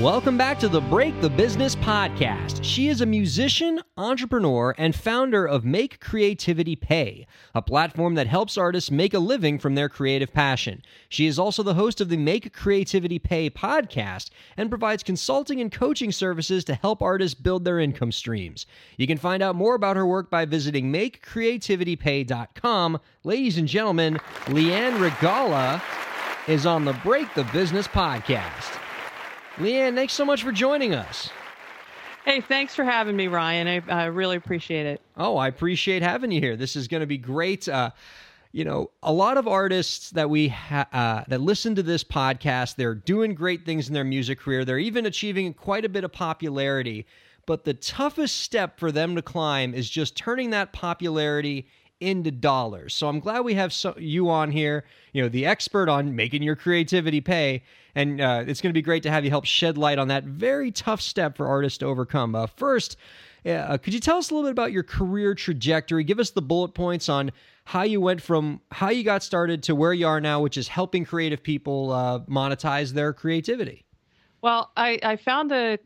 Welcome 0.00 0.36
back 0.36 0.58
to 0.58 0.68
the 0.68 0.80
Break 0.80 1.20
the 1.20 1.30
Business 1.30 1.76
podcast. 1.76 2.64
She 2.64 2.88
is 2.88 3.00
a 3.00 3.06
musician, 3.06 3.80
entrepreneur, 3.96 4.74
and 4.76 4.92
founder 4.92 5.46
of 5.46 5.64
Make 5.64 6.00
Creativity 6.00 6.74
Pay, 6.74 7.28
a 7.54 7.62
platform 7.62 8.16
that 8.16 8.26
helps 8.26 8.58
artists 8.58 8.90
make 8.90 9.14
a 9.14 9.20
living 9.20 9.56
from 9.56 9.76
their 9.76 9.88
creative 9.88 10.32
passion. 10.32 10.82
She 11.08 11.28
is 11.28 11.38
also 11.38 11.62
the 11.62 11.74
host 11.74 12.00
of 12.00 12.08
the 12.08 12.16
Make 12.16 12.52
Creativity 12.52 13.20
Pay 13.20 13.50
podcast 13.50 14.30
and 14.56 14.68
provides 14.68 15.04
consulting 15.04 15.60
and 15.60 15.70
coaching 15.70 16.10
services 16.10 16.64
to 16.64 16.74
help 16.74 17.00
artists 17.00 17.40
build 17.40 17.64
their 17.64 17.78
income 17.78 18.10
streams. 18.10 18.66
You 18.96 19.06
can 19.06 19.18
find 19.18 19.44
out 19.44 19.54
more 19.54 19.76
about 19.76 19.94
her 19.94 20.04
work 20.04 20.28
by 20.28 20.44
visiting 20.44 20.92
makecreativitypay.com. 20.92 22.98
Ladies 23.22 23.58
and 23.58 23.68
gentlemen, 23.68 24.18
Leanne 24.46 25.00
Regalla 25.00 25.80
is 26.48 26.66
on 26.66 26.84
the 26.84 26.94
Break 27.04 27.32
the 27.34 27.44
Business 27.44 27.86
podcast. 27.86 28.80
Leanne, 29.56 29.94
thanks 29.94 30.12
so 30.12 30.24
much 30.24 30.42
for 30.42 30.50
joining 30.50 30.94
us. 30.94 31.30
Hey, 32.24 32.40
thanks 32.40 32.74
for 32.74 32.84
having 32.84 33.16
me, 33.16 33.28
Ryan. 33.28 33.68
I, 33.68 34.02
I 34.02 34.04
really 34.06 34.36
appreciate 34.36 34.86
it. 34.86 35.00
Oh, 35.16 35.36
I 35.36 35.46
appreciate 35.46 36.02
having 36.02 36.32
you 36.32 36.40
here. 36.40 36.56
This 36.56 36.74
is 36.74 36.88
going 36.88 37.02
to 37.02 37.06
be 37.06 37.18
great. 37.18 37.68
Uh, 37.68 37.90
you 38.50 38.64
know, 38.64 38.90
a 39.02 39.12
lot 39.12 39.36
of 39.36 39.46
artists 39.46 40.10
that 40.10 40.30
we 40.30 40.48
ha- 40.48 40.88
uh, 40.92 41.24
that 41.28 41.40
listen 41.40 41.74
to 41.74 41.82
this 41.82 42.02
podcast, 42.02 42.76
they're 42.76 42.94
doing 42.94 43.34
great 43.34 43.66
things 43.66 43.88
in 43.88 43.94
their 43.94 44.04
music 44.04 44.40
career. 44.40 44.64
They're 44.64 44.78
even 44.78 45.06
achieving 45.06 45.52
quite 45.54 45.84
a 45.84 45.88
bit 45.88 46.02
of 46.02 46.12
popularity. 46.12 47.06
But 47.46 47.64
the 47.64 47.74
toughest 47.74 48.38
step 48.38 48.78
for 48.78 48.90
them 48.90 49.16
to 49.16 49.22
climb 49.22 49.74
is 49.74 49.90
just 49.90 50.16
turning 50.16 50.50
that 50.50 50.72
popularity 50.72 51.66
into 52.04 52.30
dollars. 52.30 52.94
So 52.94 53.08
I'm 53.08 53.20
glad 53.20 53.40
we 53.40 53.54
have 53.54 53.72
so, 53.72 53.94
you 53.98 54.30
on 54.30 54.50
here, 54.50 54.84
you 55.12 55.22
know, 55.22 55.28
the 55.28 55.46
expert 55.46 55.88
on 55.88 56.14
making 56.14 56.42
your 56.42 56.56
creativity 56.56 57.20
pay. 57.20 57.62
And 57.94 58.20
uh, 58.20 58.44
it's 58.46 58.60
going 58.60 58.70
to 58.70 58.78
be 58.78 58.82
great 58.82 59.02
to 59.04 59.10
have 59.10 59.24
you 59.24 59.30
help 59.30 59.44
shed 59.44 59.78
light 59.78 59.98
on 59.98 60.08
that 60.08 60.24
very 60.24 60.70
tough 60.70 61.00
step 61.00 61.36
for 61.36 61.46
artists 61.46 61.78
to 61.78 61.86
overcome. 61.86 62.34
Uh, 62.34 62.46
first, 62.46 62.96
uh, 63.46 63.78
could 63.78 63.94
you 63.94 64.00
tell 64.00 64.18
us 64.18 64.30
a 64.30 64.34
little 64.34 64.48
bit 64.48 64.52
about 64.52 64.72
your 64.72 64.82
career 64.82 65.34
trajectory? 65.34 66.04
Give 66.04 66.18
us 66.18 66.30
the 66.30 66.42
bullet 66.42 66.74
points 66.74 67.08
on 67.08 67.30
how 67.64 67.82
you 67.82 68.00
went 68.00 68.20
from 68.20 68.60
how 68.70 68.90
you 68.90 69.04
got 69.04 69.22
started 69.22 69.62
to 69.64 69.74
where 69.74 69.92
you 69.92 70.06
are 70.06 70.20
now, 70.20 70.40
which 70.40 70.56
is 70.56 70.68
helping 70.68 71.04
creative 71.04 71.42
people 71.42 71.92
uh, 71.92 72.20
monetize 72.20 72.92
their 72.92 73.12
creativity. 73.12 73.84
Well, 74.42 74.70
I, 74.76 74.98
I 75.02 75.16
found 75.16 75.50
the 75.50 75.78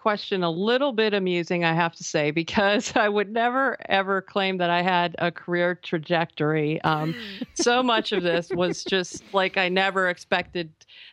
question 0.00 0.42
a 0.42 0.50
little 0.50 0.92
bit 0.92 1.12
amusing, 1.12 1.62
I 1.62 1.74
have 1.74 1.94
to 1.96 2.04
say, 2.04 2.30
because 2.30 2.92
I 2.96 3.08
would 3.08 3.30
never 3.30 3.76
ever 3.88 4.22
claim 4.22 4.56
that 4.58 4.70
I 4.70 4.82
had 4.82 5.14
a 5.18 5.30
career 5.30 5.74
trajectory. 5.74 6.80
Um, 6.82 7.14
so 7.54 7.82
much 7.82 8.12
of 8.12 8.22
this 8.22 8.50
was 8.50 8.82
just 8.84 9.22
like 9.34 9.56
I 9.56 9.68
never 9.68 10.08
expected 10.08 10.70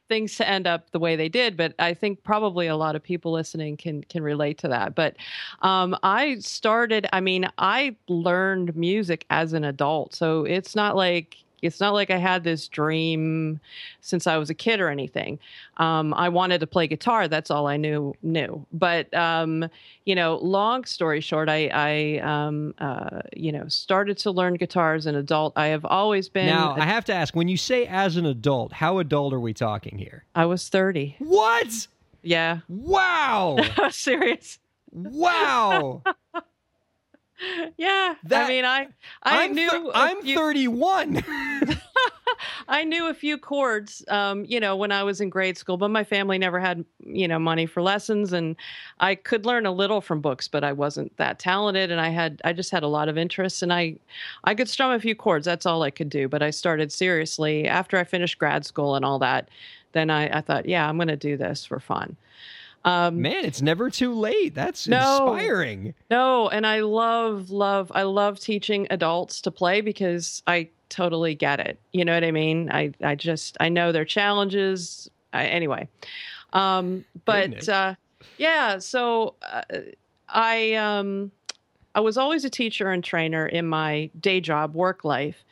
things 0.08 0.38
to 0.38 0.48
end 0.48 0.68
up 0.68 0.90
the 0.92 1.00
way 1.00 1.16
they 1.18 1.28
did. 1.28 1.58
But 1.58 1.74
I 1.80 1.94
think 1.94 2.24
probably 2.24 2.68
a 2.68 2.78
lot 2.78 2.96
of 2.96 3.04
people 3.04 3.32
listening 3.34 3.78
can 3.78 4.04
can 4.06 4.24
relate 4.24 4.58
to 4.60 4.70
that. 4.70 4.96
But 4.96 5.18
um, 5.62 5.96
I 6.04 6.40
started. 6.40 7.08
I 7.12 7.20
mean, 7.20 7.50
I 7.58 7.96
learned 8.08 8.76
music 8.76 9.26
as 9.30 9.54
an 9.54 9.66
adult, 9.66 10.16
so 10.16 10.46
it's 10.46 10.76
not 10.76 10.96
like 10.96 11.38
it's 11.62 11.80
not 11.80 11.94
like 11.94 12.12
I 12.12 12.18
had 12.18 12.44
this 12.44 12.68
dream 12.68 13.60
since 14.02 14.28
I 14.28 14.38
was 14.38 14.50
a 14.50 14.54
kid 14.54 14.80
or 14.80 14.90
anything. 14.90 15.40
Um, 15.78 16.14
I 16.14 16.30
wanted 16.30 16.60
to 16.60 16.68
play 16.68 16.88
guitar. 16.88 17.28
That's 17.28 17.50
all 17.52 17.68
I 17.68 17.78
knew 17.78 18.14
knew. 18.22 18.66
But 18.72 19.14
um, 19.14 19.68
you 20.06 20.16
know, 20.16 20.38
long 20.38 20.86
story 20.86 21.20
short, 21.22 21.50
I, 21.50 21.68
I 21.74 22.20
um, 22.20 22.74
uh, 22.80 23.22
you 23.36 23.52
know 23.52 23.68
started 23.68 24.18
to 24.20 24.32
learn 24.32 24.56
guitar 24.56 24.94
as 24.96 25.06
an 25.06 25.16
adult. 25.16 25.54
I 25.56 25.68
have 25.68 25.86
always 25.86 26.30
been. 26.30 26.46
Now, 26.48 26.76
a- 26.76 26.82
I 26.82 26.86
have 26.86 27.06
to 27.06 27.14
ask 27.14 27.36
when 27.36 27.48
you 27.48 27.58
say 27.58 27.86
as 27.88 28.18
an 28.18 28.26
adult, 28.26 28.74
how 28.74 29.00
adult 29.00 29.34
are 29.34 29.40
we 29.40 29.54
talking 29.54 29.98
here? 29.98 30.26
I 30.36 30.46
was 30.46 30.70
thirty. 30.70 31.16
What? 31.20 31.88
Yeah, 32.24 32.60
Wow. 32.68 33.58
serious. 33.92 34.60
Wow. 34.92 36.02
Yeah, 37.78 38.16
That- 38.24 38.46
I 38.46 38.48
mean, 38.50 38.66
I 38.66 38.88
I 39.24 39.44
I'm 39.46 39.54
knew 39.56 39.70
a 39.90 39.92
I'm 39.94 40.22
few- 40.22 40.36
31. 40.36 41.24
I 42.68 42.84
knew 42.84 43.08
a 43.08 43.14
few 43.14 43.38
chords, 43.38 44.04
um, 44.10 44.44
you 44.46 44.60
know, 44.60 44.76
when 44.76 44.92
I 44.92 45.04
was 45.04 45.22
in 45.22 45.30
grade 45.30 45.58
school, 45.58 45.78
but 45.78 45.90
my 45.90 46.04
family 46.04 46.38
never 46.38 46.60
had, 46.60 46.84
you 47.06 47.28
know, 47.28 47.40
money 47.40 47.66
for 47.66 47.82
lessons, 47.82 48.34
and 48.34 48.56
I 49.00 49.16
could 49.16 49.46
learn 49.46 49.66
a 49.66 49.72
little 49.72 50.02
from 50.02 50.20
books, 50.22 50.48
but 50.48 50.64
I 50.64 50.74
wasn't 50.74 51.16
that 51.18 51.40
talented, 51.40 51.90
and 51.92 52.02
I 52.02 52.10
had, 52.10 52.42
I 52.44 52.54
just 52.54 52.72
had 52.72 52.84
a 52.84 52.88
lot 52.88 53.08
of 53.10 53.18
interests, 53.18 53.62
and 53.62 53.72
I, 53.72 53.96
I 54.44 54.54
could 54.56 54.68
strum 54.70 54.92
a 54.92 55.00
few 55.00 55.16
chords. 55.16 55.46
That's 55.46 55.66
all 55.66 55.84
I 55.84 55.92
could 55.92 56.10
do. 56.10 56.28
But 56.28 56.44
I 56.44 56.50
started 56.50 56.92
seriously 56.92 57.68
after 57.68 57.98
I 57.98 58.04
finished 58.04 58.38
grad 58.38 58.66
school 58.66 58.96
and 58.96 59.06
all 59.06 59.20
that. 59.20 59.50
Then 59.94 60.10
I, 60.10 60.38
I 60.38 60.42
thought, 60.42 60.68
yeah, 60.68 60.88
I'm 60.88 60.98
going 60.98 61.08
to 61.08 61.16
do 61.16 61.38
this 61.38 61.66
for 61.66 61.80
fun. 61.80 62.18
Um, 62.88 63.22
Man, 63.22 63.44
it's 63.44 63.62
never 63.62 63.90
too 63.90 64.14
late. 64.14 64.56
That's 64.56 64.88
No. 64.88 65.28
inspiring. 65.28 65.94
No, 66.10 66.48
and 66.48 66.66
I 66.66 66.80
love, 66.80 67.50
love, 67.50 67.92
I 67.94 68.04
love 68.04 68.40
teaching 68.40 68.88
adults 68.90 69.42
to 69.42 69.52
play 69.52 69.82
because 69.82 70.42
I 70.48 70.70
totally 70.88 71.36
get 71.36 71.60
it. 71.60 71.78
You 71.92 72.06
know 72.06 72.14
what 72.14 72.24
I 72.24 72.32
mean? 72.32 72.72
I, 72.72 72.94
I 73.04 73.16
just, 73.16 73.58
I 73.60 73.68
know 73.68 73.92
their 73.92 74.06
challenges. 74.06 75.12
I, 75.34 75.48
anyway, 75.48 75.90
um, 76.54 77.04
but 77.26 77.68
uh, 77.68 77.96
yeah, 78.38 78.78
so 78.80 79.36
uh, 79.42 79.64
I, 80.30 80.76
um, 80.76 81.32
I 81.94 82.00
was 82.00 82.18
always 82.18 82.46
a 82.46 82.50
teacher 82.50 82.90
and 82.90 83.04
trainer 83.04 83.46
in 83.46 83.68
my 83.68 84.10
day 84.18 84.40
job, 84.40 84.76
work 84.76 85.04
life. 85.04 85.44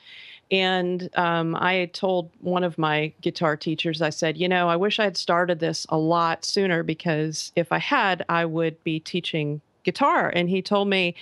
And 0.52 1.10
um, 1.16 1.56
I 1.56 1.90
told 1.94 2.30
one 2.40 2.64
of 2.64 2.78
my 2.78 3.12
guitar 3.22 3.58
teachers, 3.58 4.02
I 4.02 4.12
said, 4.12 4.38
you 4.38 4.48
know, 4.48 4.70
I 4.70 4.76
wish 4.76 5.00
I 5.00 5.06
had 5.06 5.18
started 5.18 5.60
this 5.60 5.86
a 5.90 5.98
lot 5.98 6.46
sooner 6.46 6.84
because 6.84 7.52
if 7.56 7.72
I 7.72 7.80
had, 7.80 8.24
I 8.30 8.46
would 8.46 8.84
be 8.84 9.00
teaching 9.00 9.62
guitar. 9.84 10.30
And 10.30 10.50
he 10.50 10.62
told 10.62 10.88
me, 10.88 11.16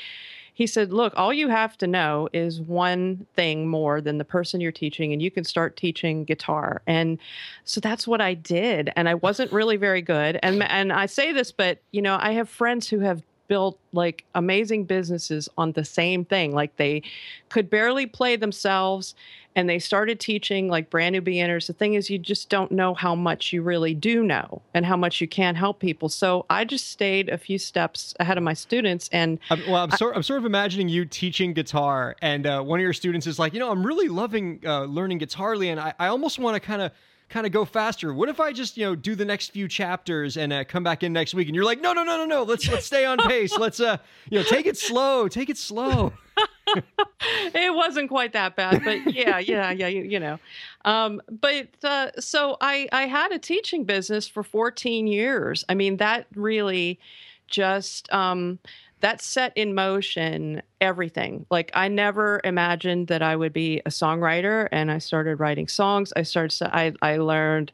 he 0.55 0.67
said, 0.67 0.93
look, 0.93 1.13
all 1.15 1.33
you 1.33 1.47
have 1.47 1.77
to 1.79 1.87
know 1.87 2.29
is 2.31 2.61
one 2.61 3.25
thing 3.35 3.67
more 3.67 4.01
than 4.01 4.19
the 4.19 4.25
person 4.25 4.61
you're 4.61 4.71
teaching, 4.71 5.11
and 5.11 5.19
you 5.19 5.31
can 5.31 5.43
start 5.43 5.75
teaching 5.75 6.25
guitar. 6.25 6.83
And 6.85 7.17
so 7.63 7.81
that's 7.81 8.07
what 8.07 8.21
I 8.21 8.35
did. 8.35 8.91
And 8.95 9.09
I 9.09 9.15
wasn't 9.15 9.51
really 9.51 9.77
very 9.77 10.03
good. 10.03 10.37
And, 10.43 10.61
and 10.61 10.93
I 10.93 11.07
say 11.07 11.31
this, 11.31 11.51
but, 11.51 11.79
you 11.91 12.03
know, 12.03 12.19
I 12.21 12.33
have 12.33 12.49
friends 12.49 12.87
who 12.87 12.99
have 12.99 13.23
built 13.53 13.77
like 13.91 14.25
amazing 14.33 14.83
businesses 14.83 15.47
on 15.59 15.73
the 15.73 15.85
same 15.85 16.25
thing. 16.25 16.55
Like 16.55 16.75
they 16.77 17.03
could 17.49 17.69
barely 17.69 18.07
play 18.07 18.35
themselves 18.35 19.13
and 19.55 19.69
they 19.69 19.77
started 19.77 20.19
teaching 20.19 20.69
like 20.69 20.89
brand 20.89 21.13
new 21.13 21.21
beginners. 21.21 21.67
The 21.67 21.73
thing 21.73 21.93
is, 21.93 22.09
you 22.09 22.17
just 22.17 22.49
don't 22.49 22.71
know 22.71 22.95
how 22.95 23.13
much 23.13 23.53
you 23.53 23.61
really 23.61 23.93
do 23.93 24.23
know 24.23 24.63
and 24.73 24.87
how 24.87 24.97
much 24.97 25.21
you 25.21 25.27
can 25.27 25.53
help 25.53 25.79
people. 25.79 26.09
So 26.09 26.47
I 26.49 26.65
just 26.65 26.89
stayed 26.89 27.29
a 27.29 27.37
few 27.37 27.59
steps 27.59 28.15
ahead 28.19 28.39
of 28.39 28.43
my 28.43 28.55
students. 28.55 29.07
And 29.11 29.37
I'm, 29.51 29.61
well, 29.67 29.83
I'm 29.83 29.91
sort, 29.91 30.15
I'm 30.15 30.23
sort 30.23 30.39
of 30.39 30.45
imagining 30.45 30.89
you 30.89 31.05
teaching 31.05 31.53
guitar, 31.53 32.15
and 32.23 32.47
uh, 32.47 32.63
one 32.63 32.79
of 32.79 32.83
your 32.83 32.93
students 32.93 33.27
is 33.27 33.37
like, 33.37 33.53
you 33.53 33.59
know, 33.59 33.69
I'm 33.69 33.85
really 33.85 34.07
loving 34.07 34.61
uh, 34.65 34.85
learning 34.85 35.19
guitar, 35.19 35.55
Lee, 35.55 35.69
and 35.69 35.79
I, 35.79 35.93
I 35.99 36.07
almost 36.07 36.39
want 36.39 36.55
to 36.55 36.59
kind 36.59 36.81
of 36.81 36.91
kind 37.33 37.47
of 37.47 37.51
go 37.51 37.65
faster. 37.65 38.13
What 38.13 38.29
if 38.29 38.39
I 38.39 38.53
just 38.53 38.77
you 38.77 38.85
know 38.85 38.95
do 38.95 39.15
the 39.15 39.25
next 39.25 39.51
few 39.51 39.67
chapters 39.67 40.37
and 40.37 40.53
uh, 40.53 40.63
come 40.63 40.83
back 40.83 41.01
in 41.01 41.11
next 41.11 41.33
week? 41.33 41.47
And 41.47 41.55
you're 41.55 41.65
like, 41.65 41.81
no, 41.81 41.91
no, 41.91 42.03
no, 42.03 42.15
no, 42.17 42.25
no. 42.25 42.43
Let's 42.43 42.69
let's 42.69 42.85
stay 42.85 43.05
on 43.05 43.17
pace. 43.27 43.57
Let's 43.57 43.79
uh 43.79 43.97
you 44.29 44.37
know 44.37 44.45
take 44.45 44.67
it 44.67 44.77
slow, 44.77 45.27
take 45.27 45.49
it 45.49 45.57
slow. 45.57 46.13
it 47.53 47.73
wasn't 47.73 48.09
quite 48.09 48.33
that 48.33 48.55
bad, 48.55 48.83
but 48.83 49.13
yeah, 49.13 49.39
yeah, 49.39 49.71
yeah, 49.71 49.87
you, 49.87 50.03
you 50.03 50.19
know. 50.19 50.39
Um, 50.85 51.21
but 51.29 51.67
uh, 51.83 52.11
so 52.19 52.57
I, 52.61 52.87
I 52.91 53.05
had 53.05 53.31
a 53.31 53.37
teaching 53.39 53.83
business 53.83 54.27
for 54.27 54.41
14 54.41 55.05
years. 55.05 55.63
I 55.69 55.75
mean, 55.75 55.97
that 55.97 56.25
really 56.33 56.99
just 57.47 58.11
um, 58.11 58.57
that 59.03 59.21
set 59.21 59.51
in 59.57 59.75
motion 59.75 60.61
everything. 60.79 61.45
Like 61.51 61.71
I 61.73 61.89
never 61.89 62.39
imagined 62.45 63.07
that 63.07 63.21
I 63.21 63.35
would 63.35 63.51
be 63.51 63.81
a 63.85 63.89
songwriter, 63.89 64.69
and 64.71 64.89
I 64.89 64.99
started 64.99 65.41
writing 65.41 65.67
songs. 65.67 66.13
I 66.15 66.23
started. 66.23 66.57
I 66.73 66.93
I 67.01 67.17
learned, 67.17 67.73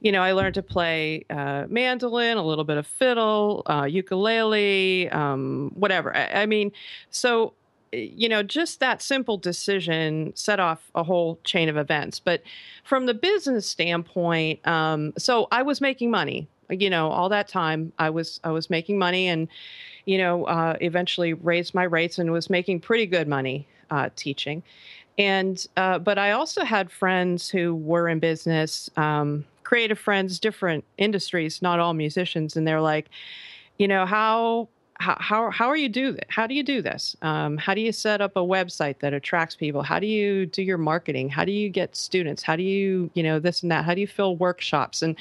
you 0.00 0.10
know, 0.12 0.22
I 0.22 0.32
learned 0.32 0.54
to 0.54 0.62
play 0.62 1.26
uh, 1.28 1.66
mandolin, 1.68 2.38
a 2.38 2.42
little 2.42 2.64
bit 2.64 2.78
of 2.78 2.86
fiddle, 2.86 3.62
uh, 3.66 3.84
ukulele, 3.84 5.10
um, 5.10 5.72
whatever. 5.74 6.16
I, 6.16 6.42
I 6.42 6.46
mean, 6.46 6.72
so 7.10 7.52
you 7.92 8.26
know, 8.30 8.42
just 8.42 8.80
that 8.80 9.02
simple 9.02 9.36
decision 9.36 10.32
set 10.34 10.58
off 10.58 10.90
a 10.94 11.02
whole 11.02 11.38
chain 11.44 11.68
of 11.68 11.76
events. 11.76 12.18
But 12.18 12.42
from 12.82 13.04
the 13.04 13.12
business 13.12 13.66
standpoint, 13.66 14.66
um, 14.66 15.12
so 15.18 15.48
I 15.52 15.60
was 15.60 15.82
making 15.82 16.10
money. 16.10 16.48
You 16.70 16.88
know, 16.88 17.10
all 17.10 17.28
that 17.28 17.48
time 17.48 17.92
I 17.98 18.08
was 18.08 18.40
I 18.42 18.52
was 18.52 18.70
making 18.70 18.98
money, 18.98 19.28
and 19.28 19.48
you 20.04 20.18
know, 20.18 20.44
uh, 20.44 20.76
eventually 20.80 21.32
raised 21.32 21.74
my 21.74 21.84
rates 21.84 22.18
and 22.18 22.32
was 22.32 22.50
making 22.50 22.80
pretty 22.80 23.06
good 23.06 23.28
money 23.28 23.66
uh, 23.90 24.08
teaching. 24.16 24.62
And 25.18 25.64
uh, 25.76 25.98
but 25.98 26.18
I 26.18 26.32
also 26.32 26.64
had 26.64 26.90
friends 26.90 27.48
who 27.48 27.74
were 27.74 28.08
in 28.08 28.18
business, 28.18 28.90
um, 28.96 29.44
creative 29.62 29.98
friends, 29.98 30.38
different 30.38 30.84
industries, 30.98 31.60
not 31.62 31.78
all 31.78 31.92
musicians, 31.92 32.56
and 32.56 32.66
they're 32.66 32.80
like, 32.80 33.10
you 33.78 33.86
know, 33.88 34.06
how 34.06 34.68
how, 35.02 35.16
how, 35.18 35.50
how 35.50 35.66
are 35.66 35.76
you 35.76 35.88
do 35.88 36.12
that? 36.12 36.26
How 36.28 36.46
do 36.46 36.54
you 36.54 36.62
do 36.62 36.80
this? 36.80 37.16
Um, 37.22 37.56
how 37.56 37.74
do 37.74 37.80
you 37.80 37.92
set 37.92 38.20
up 38.20 38.36
a 38.36 38.40
website 38.40 39.00
that 39.00 39.12
attracts 39.12 39.56
people? 39.56 39.82
How 39.82 39.98
do 39.98 40.06
you 40.06 40.46
do 40.46 40.62
your 40.62 40.78
marketing? 40.78 41.28
How 41.28 41.44
do 41.44 41.50
you 41.50 41.68
get 41.68 41.96
students? 41.96 42.42
How 42.42 42.54
do 42.54 42.62
you, 42.62 43.10
you 43.14 43.22
know, 43.22 43.40
this 43.40 43.62
and 43.62 43.72
that? 43.72 43.84
How 43.84 43.94
do 43.94 44.00
you 44.00 44.06
fill 44.06 44.36
workshops? 44.36 45.02
And 45.02 45.16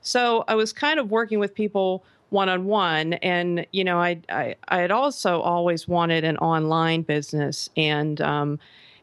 so 0.00 0.44
I 0.46 0.54
was 0.54 0.72
kind 0.72 1.00
of 1.00 1.10
working 1.10 1.40
with 1.40 1.54
people 1.54 2.04
one 2.30 2.48
on 2.48 2.64
one, 2.66 3.14
and 3.14 3.66
you 3.72 3.84
know, 3.84 3.98
I, 3.98 4.20
I 4.28 4.56
I 4.68 4.78
had 4.78 4.90
also 4.90 5.40
always 5.40 5.86
wanted 5.86 6.24
an 6.24 6.36
online 6.38 7.02
business, 7.02 7.68
and 7.76 8.20
um, 8.20 8.58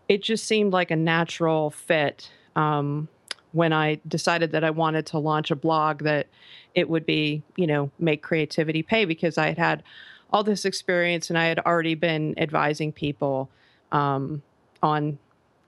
it 0.10 0.22
just 0.22 0.46
seemed 0.46 0.74
like 0.74 0.92
a 0.92 0.96
natural 0.96 1.72
fit 1.72 2.30
um, 2.56 3.08
when 3.54 3.72
I 3.72 4.00
decided 4.08 4.52
that 4.52 4.64
I 4.64 4.72
wanted 4.72 5.06
to 5.08 5.20
launch 5.20 5.52
a 5.52 5.56
blog 5.56 6.04
that 6.04 6.28
it 6.76 6.90
would 6.90 7.06
be, 7.06 7.44
you 7.56 7.68
know, 7.68 7.92
make 8.00 8.22
creativity 8.22 8.84
pay 8.84 9.06
because 9.06 9.38
I 9.38 9.48
had 9.48 9.58
had 9.58 9.84
all 10.32 10.44
this 10.44 10.66
experience 10.66 11.30
and 11.30 11.38
I 11.38 11.46
had 11.46 11.60
already 11.60 11.94
been 11.96 12.34
advising 12.38 12.92
people 12.92 13.50
um, 13.92 14.42
on, 14.82 15.20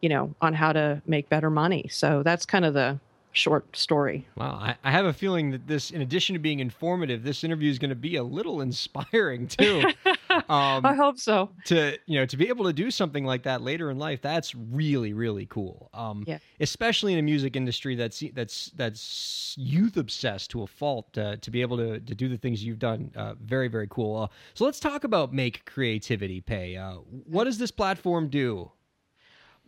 you 0.02 0.10
know, 0.10 0.34
on 0.42 0.54
how 0.56 0.74
to 0.74 1.02
make 1.06 1.30
better 1.30 1.52
money. 1.52 1.88
So 1.92 2.24
that's 2.24 2.46
kind 2.46 2.66
of 2.66 2.74
the 2.74 3.00
short 3.36 3.76
story. 3.76 4.26
Wow, 4.38 4.58
I, 4.62 4.76
I, 4.84 4.92
have 4.92 5.06
a 5.06 5.14
feeling 5.14 5.52
that 5.52 5.68
this, 5.68 5.92
in 5.92 6.02
addition 6.02 6.34
to 6.34 6.40
being 6.40 6.60
informative, 6.60 7.24
this 7.24 7.44
interview 7.44 7.70
is 7.70 7.78
going 7.78 7.90
to 7.90 7.96
be 7.96 8.16
a 8.16 8.24
little 8.24 8.62
inspiring 8.68 9.48
too. 9.48 9.84
Um, 10.50 10.86
I 10.86 10.96
hope 10.96 11.18
so. 11.18 11.50
To 11.66 11.98
you 12.08 12.20
know, 12.20 12.26
to 12.26 12.36
be 12.36 12.50
able 12.50 12.66
to 12.66 12.74
do 12.74 12.92
something 12.92 13.24
like 13.24 13.44
that 13.44 13.62
later 13.62 13.90
in 13.90 13.98
life, 13.98 14.22
that's 14.22 14.54
really, 14.54 15.14
really 15.14 15.46
cool. 15.46 15.90
Um, 15.94 16.26
yeah. 16.28 16.40
Especially 16.60 17.14
in 17.14 17.20
a 17.20 17.22
music 17.22 17.56
industry 17.56 17.96
that's 17.96 18.22
that's 18.34 18.70
that's 18.76 19.56
youth 19.58 19.96
obsessed 19.96 20.52
to 20.52 20.64
a 20.64 20.68
fault. 20.68 21.18
Uh, 21.18 21.38
to 21.38 21.50
be 21.50 21.62
able 21.62 21.78
to 21.78 22.02
to 22.02 22.16
do 22.16 22.28
the 22.28 22.38
things 22.38 22.62
you've 22.62 22.80
done, 22.80 23.12
uh, 23.16 23.36
very, 23.42 23.70
very 23.70 23.88
cool. 23.90 24.24
Uh, 24.24 24.28
so 24.56 24.66
let's 24.66 24.80
talk 24.82 25.06
about 25.06 25.34
make 25.34 25.64
creativity 25.64 26.42
pay. 26.42 26.76
Uh, 26.76 26.96
what 27.26 27.46
does 27.46 27.58
this 27.58 27.72
platform 27.72 28.28
do? 28.28 28.70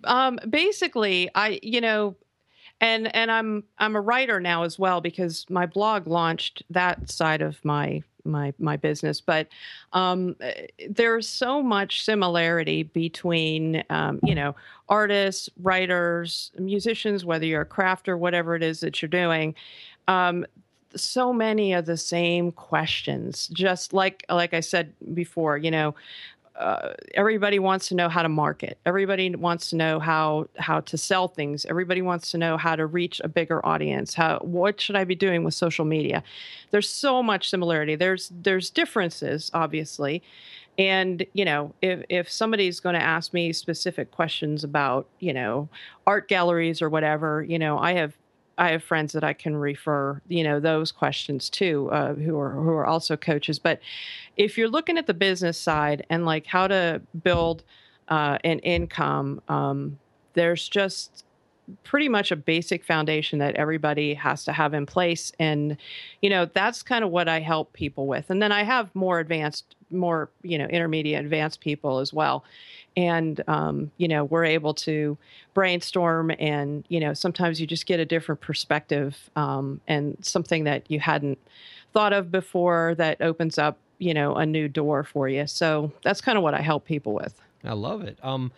Um, 0.03 0.37
basically, 0.49 1.29
I 1.33 1.61
you 1.63 1.79
know 1.79 2.17
and 2.81 3.13
and 3.15 3.31
I'm 3.31 3.63
I'm 3.79 3.95
a 3.95 4.01
writer 4.01 4.39
now 4.39 4.63
as 4.63 4.77
well 4.77 5.01
because 5.01 5.45
my 5.49 5.65
blog 5.65 6.07
launched 6.07 6.63
that 6.69 7.09
side 7.09 7.41
of 7.41 7.63
my 7.63 8.03
my 8.23 8.53
my 8.59 8.77
business. 8.77 9.21
But 9.21 9.47
um, 9.93 10.35
eh, 10.41 10.67
there's 10.89 11.27
so 11.27 11.63
much 11.63 12.03
similarity 12.03 12.83
between 12.83 13.83
um, 13.89 14.19
you 14.23 14.35
know 14.35 14.55
artists, 14.89 15.49
writers, 15.61 16.51
musicians, 16.57 17.25
whether 17.25 17.45
you're 17.45 17.61
a 17.61 17.65
crafter, 17.65 18.17
whatever 18.17 18.55
it 18.55 18.63
is 18.63 18.81
that 18.81 19.01
you're 19.01 19.09
doing. 19.09 19.55
Um, 20.07 20.45
so 20.95 21.33
many 21.33 21.73
of 21.73 21.85
the 21.85 21.97
same 21.97 22.51
questions 22.51 23.47
just 23.49 23.93
like 23.93 24.25
like 24.29 24.53
i 24.53 24.59
said 24.61 24.93
before 25.13 25.57
you 25.57 25.69
know 25.69 25.93
uh, 26.57 26.93
everybody 27.13 27.59
wants 27.59 27.87
to 27.89 27.95
know 27.95 28.09
how 28.09 28.23
to 28.23 28.29
market. 28.29 28.79
Everybody 28.85 29.35
wants 29.35 29.69
to 29.69 29.75
know 29.75 29.99
how 29.99 30.47
how 30.57 30.79
to 30.81 30.97
sell 30.97 31.27
things. 31.27 31.65
Everybody 31.65 32.01
wants 32.01 32.31
to 32.31 32.37
know 32.37 32.57
how 32.57 32.75
to 32.75 32.85
reach 32.85 33.21
a 33.23 33.27
bigger 33.27 33.63
audience. 33.65 34.15
How 34.15 34.39
what 34.39 34.81
should 34.81 34.95
I 34.95 35.03
be 35.03 35.15
doing 35.15 35.43
with 35.43 35.53
social 35.53 35.85
media? 35.85 36.23
There's 36.71 36.89
so 36.89 37.21
much 37.21 37.49
similarity. 37.49 37.95
There's 37.95 38.31
there's 38.41 38.69
differences, 38.69 39.51
obviously. 39.53 40.23
And 40.79 41.25
you 41.33 41.45
know, 41.45 41.73
if 41.81 42.03
if 42.09 42.29
somebody's 42.29 42.79
going 42.79 42.95
to 42.95 43.03
ask 43.03 43.33
me 43.33 43.53
specific 43.53 44.11
questions 44.11 44.63
about 44.63 45.07
you 45.19 45.33
know 45.33 45.69
art 46.07 46.27
galleries 46.27 46.81
or 46.81 46.89
whatever, 46.89 47.43
you 47.43 47.59
know, 47.59 47.77
I 47.77 47.93
have 47.93 48.17
I 48.57 48.71
have 48.71 48.83
friends 48.83 49.13
that 49.13 49.23
I 49.23 49.33
can 49.33 49.55
refer, 49.55 50.21
you 50.27 50.43
know, 50.43 50.59
those 50.59 50.91
questions 50.91 51.49
to, 51.51 51.89
uh, 51.91 52.13
who 52.15 52.39
are 52.39 52.51
who 52.51 52.71
are 52.71 52.85
also 52.85 53.15
coaches. 53.15 53.59
But 53.59 53.79
if 54.35 54.57
you're 54.57 54.69
looking 54.69 54.97
at 54.97 55.07
the 55.07 55.13
business 55.13 55.59
side 55.59 56.05
and 56.09 56.25
like 56.25 56.47
how 56.47 56.67
to 56.67 57.01
build 57.23 57.63
uh, 58.07 58.37
an 58.43 58.59
income, 58.59 59.41
um, 59.47 59.99
there's 60.33 60.67
just 60.67 61.25
pretty 61.83 62.07
much 62.07 62.31
a 62.31 62.35
basic 62.35 62.83
foundation 62.83 63.39
that 63.39 63.55
everybody 63.55 64.13
has 64.13 64.43
to 64.45 64.53
have 64.53 64.73
in 64.73 64.85
place. 64.85 65.31
And 65.39 65.77
you 66.21 66.29
know 66.29 66.45
that's 66.45 66.81
kind 66.83 67.03
of 67.03 67.11
what 67.11 67.27
i 67.27 67.39
help 67.39 67.73
people 67.73 68.07
with. 68.07 68.29
And 68.29 68.41
then 68.41 68.51
i 68.51 68.63
have 68.63 68.93
more 68.95 69.19
advanced 69.19 69.75
more 69.89 70.29
you 70.43 70.57
know 70.57 70.65
intermediate 70.65 71.23
advanced 71.23 71.61
people 71.61 71.99
as 71.99 72.13
well. 72.13 72.43
And 72.95 73.43
um, 73.47 73.91
you 73.97 74.07
know 74.07 74.25
we're 74.25 74.45
able 74.45 74.73
to 74.75 75.17
brainstorm 75.53 76.31
and 76.39 76.85
you 76.89 76.99
know 76.99 77.13
sometimes 77.13 77.59
you 77.59 77.67
just 77.67 77.85
get 77.85 77.99
a 77.99 78.05
different 78.05 78.41
perspective 78.41 79.29
um, 79.35 79.81
and 79.87 80.17
something 80.21 80.63
that 80.65 80.89
you 80.89 80.99
hadn't 80.99 81.39
thought 81.93 82.13
of 82.13 82.31
before 82.31 82.95
that 82.97 83.21
opens 83.21 83.57
up 83.57 83.77
you 83.99 84.13
know 84.13 84.35
a 84.35 84.45
new 84.45 84.67
door 84.67 85.03
for 85.03 85.27
you. 85.27 85.47
So 85.47 85.91
that's 86.03 86.21
kind 86.21 86.37
of 86.37 86.43
what 86.43 86.53
i 86.53 86.61
help 86.61 86.85
people 86.85 87.13
with. 87.13 87.39
I 87.63 87.73
love 87.73 88.01
it. 88.03 88.17
Um, 88.23 88.51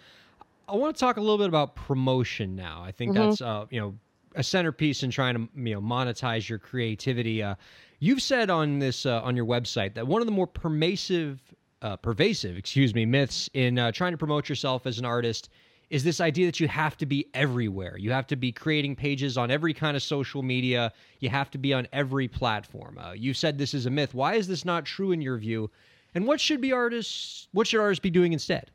i 0.69 0.75
want 0.75 0.95
to 0.95 0.99
talk 0.99 1.17
a 1.17 1.21
little 1.21 1.37
bit 1.37 1.47
about 1.47 1.75
promotion 1.75 2.55
now 2.55 2.81
i 2.83 2.91
think 2.91 3.13
mm-hmm. 3.13 3.29
that's 3.29 3.41
uh, 3.41 3.65
you 3.69 3.79
know 3.79 3.95
a 4.35 4.43
centerpiece 4.43 5.03
in 5.03 5.09
trying 5.09 5.35
to 5.35 5.49
you 5.55 5.73
know 5.73 5.81
monetize 5.81 6.47
your 6.47 6.59
creativity 6.59 7.41
uh, 7.41 7.55
you've 7.99 8.21
said 8.21 8.49
on 8.49 8.79
this 8.79 9.05
uh, 9.05 9.21
on 9.21 9.35
your 9.35 9.45
website 9.45 9.93
that 9.93 10.05
one 10.05 10.21
of 10.21 10.25
the 10.27 10.31
more 10.31 10.47
pervasive 10.47 11.41
uh, 11.81 11.95
pervasive, 11.95 12.57
excuse 12.57 12.93
me, 12.93 13.05
myths 13.05 13.49
in 13.53 13.79
uh, 13.79 13.91
trying 13.91 14.11
to 14.11 14.17
promote 14.17 14.49
yourself 14.49 14.85
as 14.85 14.99
an 14.99 15.05
artist 15.05 15.49
is 15.89 16.03
this 16.03 16.21
idea 16.21 16.45
that 16.45 16.59
you 16.59 16.67
have 16.67 16.95
to 16.97 17.05
be 17.05 17.25
everywhere. 17.33 17.97
You 17.97 18.11
have 18.11 18.27
to 18.27 18.35
be 18.35 18.51
creating 18.51 18.95
pages 18.95 19.37
on 19.37 19.49
every 19.49 19.73
kind 19.73 19.97
of 19.97 20.03
social 20.03 20.43
media. 20.43 20.93
You 21.19 21.29
have 21.29 21.49
to 21.51 21.57
be 21.57 21.73
on 21.73 21.87
every 21.91 22.27
platform. 22.27 22.99
Uh, 22.99 23.13
you 23.13 23.33
said 23.33 23.57
this 23.57 23.73
is 23.73 23.87
a 23.87 23.89
myth. 23.89 24.13
Why 24.13 24.35
is 24.35 24.47
this 24.47 24.65
not 24.65 24.85
true 24.85 25.11
in 25.11 25.21
your 25.21 25.37
view? 25.37 25.71
And 26.13 26.27
what 26.27 26.39
should 26.39 26.61
be 26.61 26.71
artists? 26.71 27.47
What 27.53 27.65
should 27.65 27.79
artists 27.79 28.01
be 28.01 28.11
doing 28.11 28.33
instead? 28.33 28.69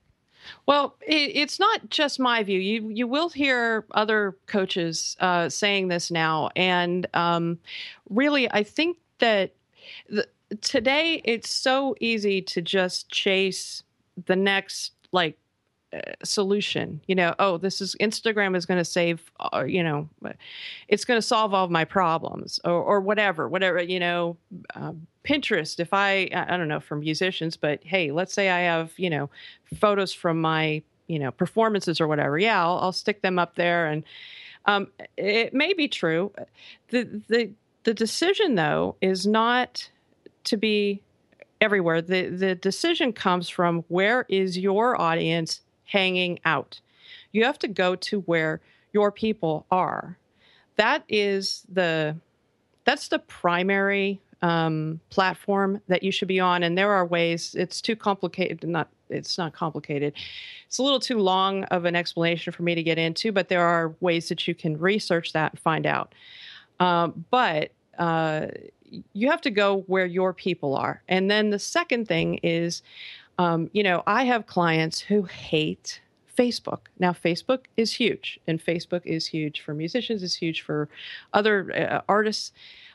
Well, 0.67 0.97
it, 1.07 1.33
it's 1.35 1.59
not 1.59 1.91
just 1.91 2.19
my 2.21 2.43
view. 2.43 2.59
You 2.59 2.89
you 2.91 3.07
will 3.07 3.29
hear 3.29 3.85
other 3.93 4.37
coaches 4.47 5.17
uh, 5.21 5.49
saying 5.49 5.89
this 5.89 6.11
now, 6.11 6.51
and 6.57 7.07
um, 7.15 7.59
really, 8.11 8.51
I 8.51 8.63
think 8.63 8.99
that 9.19 9.53
the, 10.09 10.27
today 10.61 11.21
it's 11.25 11.51
so 11.51 11.95
easy 12.01 12.43
to 12.43 12.63
just 12.63 13.09
chase 13.09 13.83
the 14.27 14.37
next 14.37 14.93
like 15.13 15.39
solution 16.23 17.01
you 17.07 17.15
know 17.15 17.35
oh 17.39 17.57
this 17.57 17.81
is 17.81 17.95
instagram 18.01 18.57
is 18.57 18.67
going 18.67 18.79
to 18.79 18.85
save 18.85 19.31
uh, 19.53 19.65
you 19.65 19.83
know 19.83 20.09
it's 20.89 21.05
going 21.05 21.19
to 21.19 21.23
solve 21.23 21.53
all 21.55 21.69
my 21.69 21.85
problems 21.85 22.61
or, 22.65 22.73
or 22.73 23.01
whatever 23.01 23.49
whatever 23.49 23.83
you 23.83 24.01
know 24.01 24.37
uh, 24.75 24.93
pinterest 25.25 25.81
if 25.81 25.93
i 25.93 26.29
i 26.35 26.57
don't 26.57 26.69
know 26.69 26.81
for 26.81 26.97
musicians 26.97 27.57
but 27.57 27.83
hey 27.85 28.11
let's 28.11 28.33
say 28.33 28.51
i 28.51 28.61
have 28.61 28.93
you 28.97 29.11
know 29.11 29.29
photos 29.77 30.13
from 30.13 30.41
my 30.41 30.83
you 31.07 31.19
know 31.19 31.31
performances 31.31 32.01
or 32.01 32.09
whatever 32.09 32.39
yeah 32.39 32.63
i'll, 32.63 32.79
I'll 32.79 32.93
stick 32.93 33.23
them 33.23 33.39
up 33.39 33.55
there 33.55 33.87
and 33.87 34.05
um, 34.67 34.89
it 35.19 35.53
may 35.53 35.75
be 35.75 35.89
true 35.89 36.33
the 36.89 37.23
the 37.29 37.51
the 37.85 37.95
decision 37.95 38.55
though 38.55 38.97
is 39.01 39.27
not 39.27 39.91
to 40.45 40.57
be 40.57 41.03
everywhere. 41.61 42.03
The 42.03 42.29
the 42.29 42.55
decision 42.55 43.13
comes 43.13 43.49
from 43.49 43.85
where 43.89 44.27
is 44.29 44.59
your 44.59 45.01
audience 45.01 45.61
hanging 45.85 46.41
out. 46.45 46.81
You 47.33 47.45
have 47.45 47.59
to 47.61 47.69
go 47.69 47.97
to 47.97 48.21
where 48.23 48.61
your 48.93 49.11
people 49.11 49.67
are. 49.71 50.19
That 50.77 51.05
is 51.09 51.65
the 51.73 52.17
that's 52.85 53.09
the 53.09 53.19
primary 53.19 54.21
um, 54.43 55.01
platform 55.09 55.81
that 55.89 56.03
you 56.03 56.13
should 56.13 56.29
be 56.29 56.39
on. 56.39 56.63
And 56.63 56.77
there 56.77 56.93
are 56.93 57.07
ways. 57.07 57.55
It's 57.55 57.81
too 57.81 57.97
complicated. 57.97 58.63
Not 58.65 58.89
it's 59.09 59.39
not 59.39 59.53
complicated. 59.53 60.15
It's 60.67 60.79
a 60.79 60.83
little 60.83 61.01
too 61.01 61.19
long 61.19 61.65
of 61.65 61.85
an 61.85 61.97
explanation 61.97 62.53
for 62.53 62.63
me 62.63 62.75
to 62.75 62.83
get 62.83 62.99
into. 62.99 63.33
But 63.33 63.49
there 63.49 63.65
are 63.67 63.95
ways 64.01 64.29
that 64.29 64.47
you 64.47 64.55
can 64.55 64.79
research 64.79 65.33
that 65.33 65.53
and 65.53 65.61
find 65.61 65.87
out. 65.87 66.15
Um, 66.81 67.25
but 67.31 67.71
uh, 67.99 68.49
you 69.13 69.31
have 69.31 69.41
to 69.43 69.51
go 69.51 69.81
where 69.87 70.07
your 70.07 70.33
people 70.33 70.77
are. 70.77 71.03
And 71.09 71.31
then 71.31 71.51
the 71.51 71.59
second 71.59 72.07
thing 72.07 72.41
is, 72.43 72.83
um, 73.39 73.71
you 73.73 73.83
know, 73.83 74.03
I 74.07 74.25
have 74.25 74.47
clients 74.47 75.01
who 75.01 75.23
hate 75.23 76.01
Facebook. 76.37 76.81
Now, 76.99 77.13
Facebook 77.13 77.67
is 77.77 77.93
huge, 77.93 78.41
and 78.47 78.65
Facebook 78.65 79.03
is 79.05 79.27
huge 79.27 79.61
for 79.61 79.75
musicians, 79.75 80.23
is 80.23 80.35
huge 80.35 80.63
for 80.63 80.89
other 81.33 81.73
uh, 81.75 82.03
artists. 82.09 82.53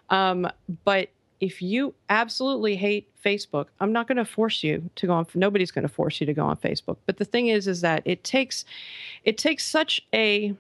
Um, 0.10 0.48
but 0.84 1.10
if 1.40 1.62
you 1.62 1.94
absolutely 2.10 2.76
hate 2.76 3.10
Facebook, 3.24 3.68
I'm 3.80 3.94
not 3.94 4.08
going 4.08 4.18
to 4.18 4.26
force 4.26 4.64
you 4.64 4.90
to 4.96 5.08
go 5.08 5.14
on. 5.14 5.26
Nobody's 5.34 5.72
going 5.72 5.88
to 5.88 5.94
force 5.94 6.20
you 6.20 6.26
to 6.26 6.34
go 6.34 6.46
on 6.46 6.58
Facebook. 6.58 6.98
But 7.06 7.18
the 7.18 7.26
thing 7.26 7.48
is, 7.48 7.68
is 7.68 7.82
that 7.82 8.02
it 8.06 8.24
takes, 8.24 8.66
it 9.24 9.38
takes 9.38 9.66
such 9.66 10.06
a 10.14 10.54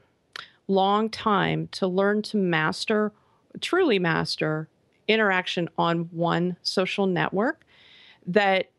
long 0.67 1.09
time 1.09 1.67
to 1.71 1.87
learn 1.87 2.21
to 2.21 2.37
master, 2.37 3.11
truly 3.59 3.99
master 3.99 4.69
interaction 5.07 5.67
on 5.77 6.09
one 6.11 6.55
social 6.61 7.07
network 7.07 7.65
that 8.25 8.69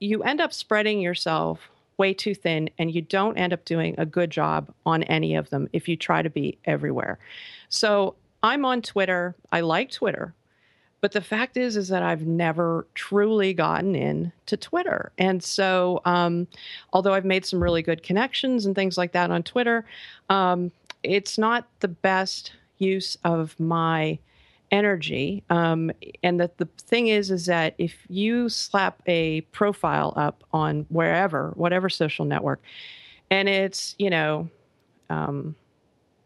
you 0.00 0.22
end 0.22 0.40
up 0.40 0.52
spreading 0.52 1.00
yourself 1.00 1.70
way 1.98 2.12
too 2.12 2.34
thin 2.34 2.68
and 2.78 2.94
you 2.94 3.00
don't 3.00 3.38
end 3.38 3.52
up 3.52 3.64
doing 3.64 3.94
a 3.98 4.06
good 4.06 4.30
job 4.30 4.72
on 4.84 5.02
any 5.04 5.34
of 5.34 5.50
them 5.50 5.68
if 5.72 5.88
you 5.88 5.96
try 5.96 6.22
to 6.22 6.30
be 6.30 6.58
everywhere. 6.64 7.18
So 7.68 8.14
I'm 8.42 8.64
on 8.64 8.82
Twitter. 8.82 9.34
I 9.50 9.60
like 9.60 9.90
Twitter. 9.90 10.34
But 11.00 11.12
the 11.12 11.20
fact 11.20 11.56
is, 11.56 11.76
is 11.76 11.88
that 11.88 12.02
I've 12.02 12.26
never 12.26 12.86
truly 12.94 13.52
gotten 13.52 13.94
in 13.94 14.32
to 14.46 14.56
Twitter. 14.56 15.12
And 15.18 15.42
so, 15.42 16.00
um, 16.04 16.48
although 16.92 17.12
I've 17.12 17.24
made 17.24 17.44
some 17.44 17.62
really 17.62 17.82
good 17.82 18.02
connections 18.02 18.66
and 18.66 18.74
things 18.74 18.96
like 18.96 19.12
that 19.12 19.30
on 19.30 19.42
Twitter, 19.42 19.84
um, 20.30 20.72
it's 21.02 21.38
not 21.38 21.68
the 21.80 21.88
best 21.88 22.52
use 22.78 23.16
of 23.24 23.58
my 23.60 24.18
energy. 24.70 25.42
Um, 25.50 25.90
and 26.22 26.40
that 26.40 26.58
the 26.58 26.68
thing 26.78 27.08
is, 27.08 27.30
is 27.30 27.46
that 27.46 27.74
if 27.78 27.96
you 28.08 28.48
slap 28.48 29.02
a 29.06 29.42
profile 29.52 30.12
up 30.16 30.44
on 30.52 30.86
wherever, 30.88 31.52
whatever 31.56 31.88
social 31.88 32.24
network, 32.24 32.60
and 33.30 33.48
it's, 33.48 33.94
you 33.98 34.10
know, 34.10 34.48
um, 35.10 35.54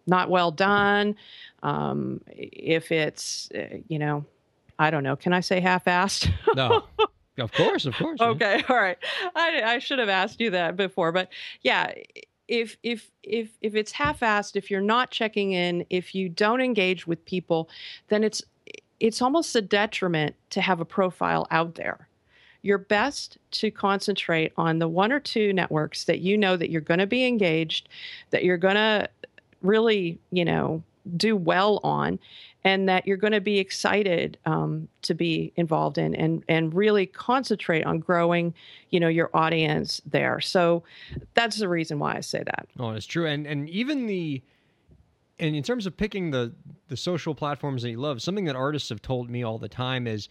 not 0.06 0.30
well 0.30 0.50
done, 0.50 1.16
um, 1.62 2.20
if 2.28 2.90
it's, 2.92 3.50
uh, 3.54 3.78
you 3.88 3.98
know, 3.98 4.24
I 4.78 4.90
don't 4.90 5.04
know, 5.04 5.16
can 5.16 5.32
I 5.32 5.40
say 5.40 5.60
half 5.60 5.84
assed? 5.84 6.30
No. 6.54 6.84
Of 7.38 7.52
course, 7.52 7.86
of 7.86 7.94
course. 7.94 8.20
okay 8.20 8.62
all 8.68 8.76
right 8.76 8.98
I, 9.34 9.62
I 9.62 9.78
should 9.78 9.98
have 9.98 10.08
asked 10.08 10.40
you 10.40 10.50
that 10.50 10.76
before 10.76 11.10
but 11.10 11.28
yeah 11.62 11.92
if 12.50 12.76
if 12.82 13.10
if 13.22 13.48
if 13.62 13.74
it's 13.74 13.92
half-assed 13.92 14.56
if 14.56 14.70
you're 14.70 14.80
not 14.80 15.10
checking 15.10 15.52
in 15.52 15.86
if 15.88 16.14
you 16.14 16.28
don't 16.28 16.60
engage 16.60 17.06
with 17.06 17.24
people 17.24 17.68
then 18.08 18.24
it's 18.24 18.42
it's 19.00 19.22
almost 19.22 19.56
a 19.56 19.62
detriment 19.62 20.36
to 20.50 20.60
have 20.60 20.80
a 20.80 20.84
profile 20.84 21.46
out 21.50 21.74
there. 21.74 22.06
You're 22.62 22.78
best 22.78 23.38
to 23.52 23.70
concentrate 23.70 24.52
on 24.58 24.78
the 24.78 24.88
one 24.88 25.10
or 25.10 25.20
two 25.20 25.54
networks 25.54 26.04
that 26.04 26.20
you 26.20 26.36
know 26.36 26.56
that 26.58 26.70
you're 26.70 26.82
going 26.82 27.00
to 27.00 27.06
be 27.06 27.24
engaged 27.24 27.88
that 28.30 28.44
you're 28.44 28.58
going 28.58 28.74
to 28.74 29.08
really 29.62 30.18
you 30.30 30.44
know 30.44 30.82
do 31.16 31.34
well 31.34 31.80
on 31.82 32.18
and 32.64 32.88
that 32.88 33.06
you're 33.06 33.16
going 33.16 33.32
to 33.32 33.40
be 33.40 33.58
excited 33.58 34.36
um, 34.44 34.88
to 35.02 35.14
be 35.14 35.52
involved 35.56 35.98
in 35.98 36.14
and 36.14 36.44
and 36.48 36.74
really 36.74 37.06
concentrate 37.06 37.84
on 37.84 37.98
growing 37.98 38.52
you 38.90 39.00
know 39.00 39.08
your 39.08 39.30
audience 39.34 40.00
there 40.06 40.40
so 40.40 40.82
that's 41.34 41.58
the 41.58 41.68
reason 41.68 41.98
why 41.98 42.16
i 42.16 42.20
say 42.20 42.42
that 42.44 42.66
Oh, 42.78 42.90
it's 42.90 43.06
true. 43.06 43.26
And 43.26 43.46
and 43.46 43.68
even 43.68 44.06
the 44.06 44.42
and 45.38 45.56
in 45.56 45.62
terms 45.62 45.86
of 45.86 45.96
picking 45.96 46.30
the 46.30 46.52
the 46.88 46.96
social 46.96 47.34
platforms 47.34 47.82
that 47.82 47.90
you 47.90 47.98
love, 47.98 48.20
something 48.20 48.44
that 48.44 48.56
artists 48.56 48.88
have 48.90 49.00
told 49.00 49.30
me 49.30 49.42
all 49.42 49.58
the 49.58 49.68
time 49.68 50.06
is 50.06 50.28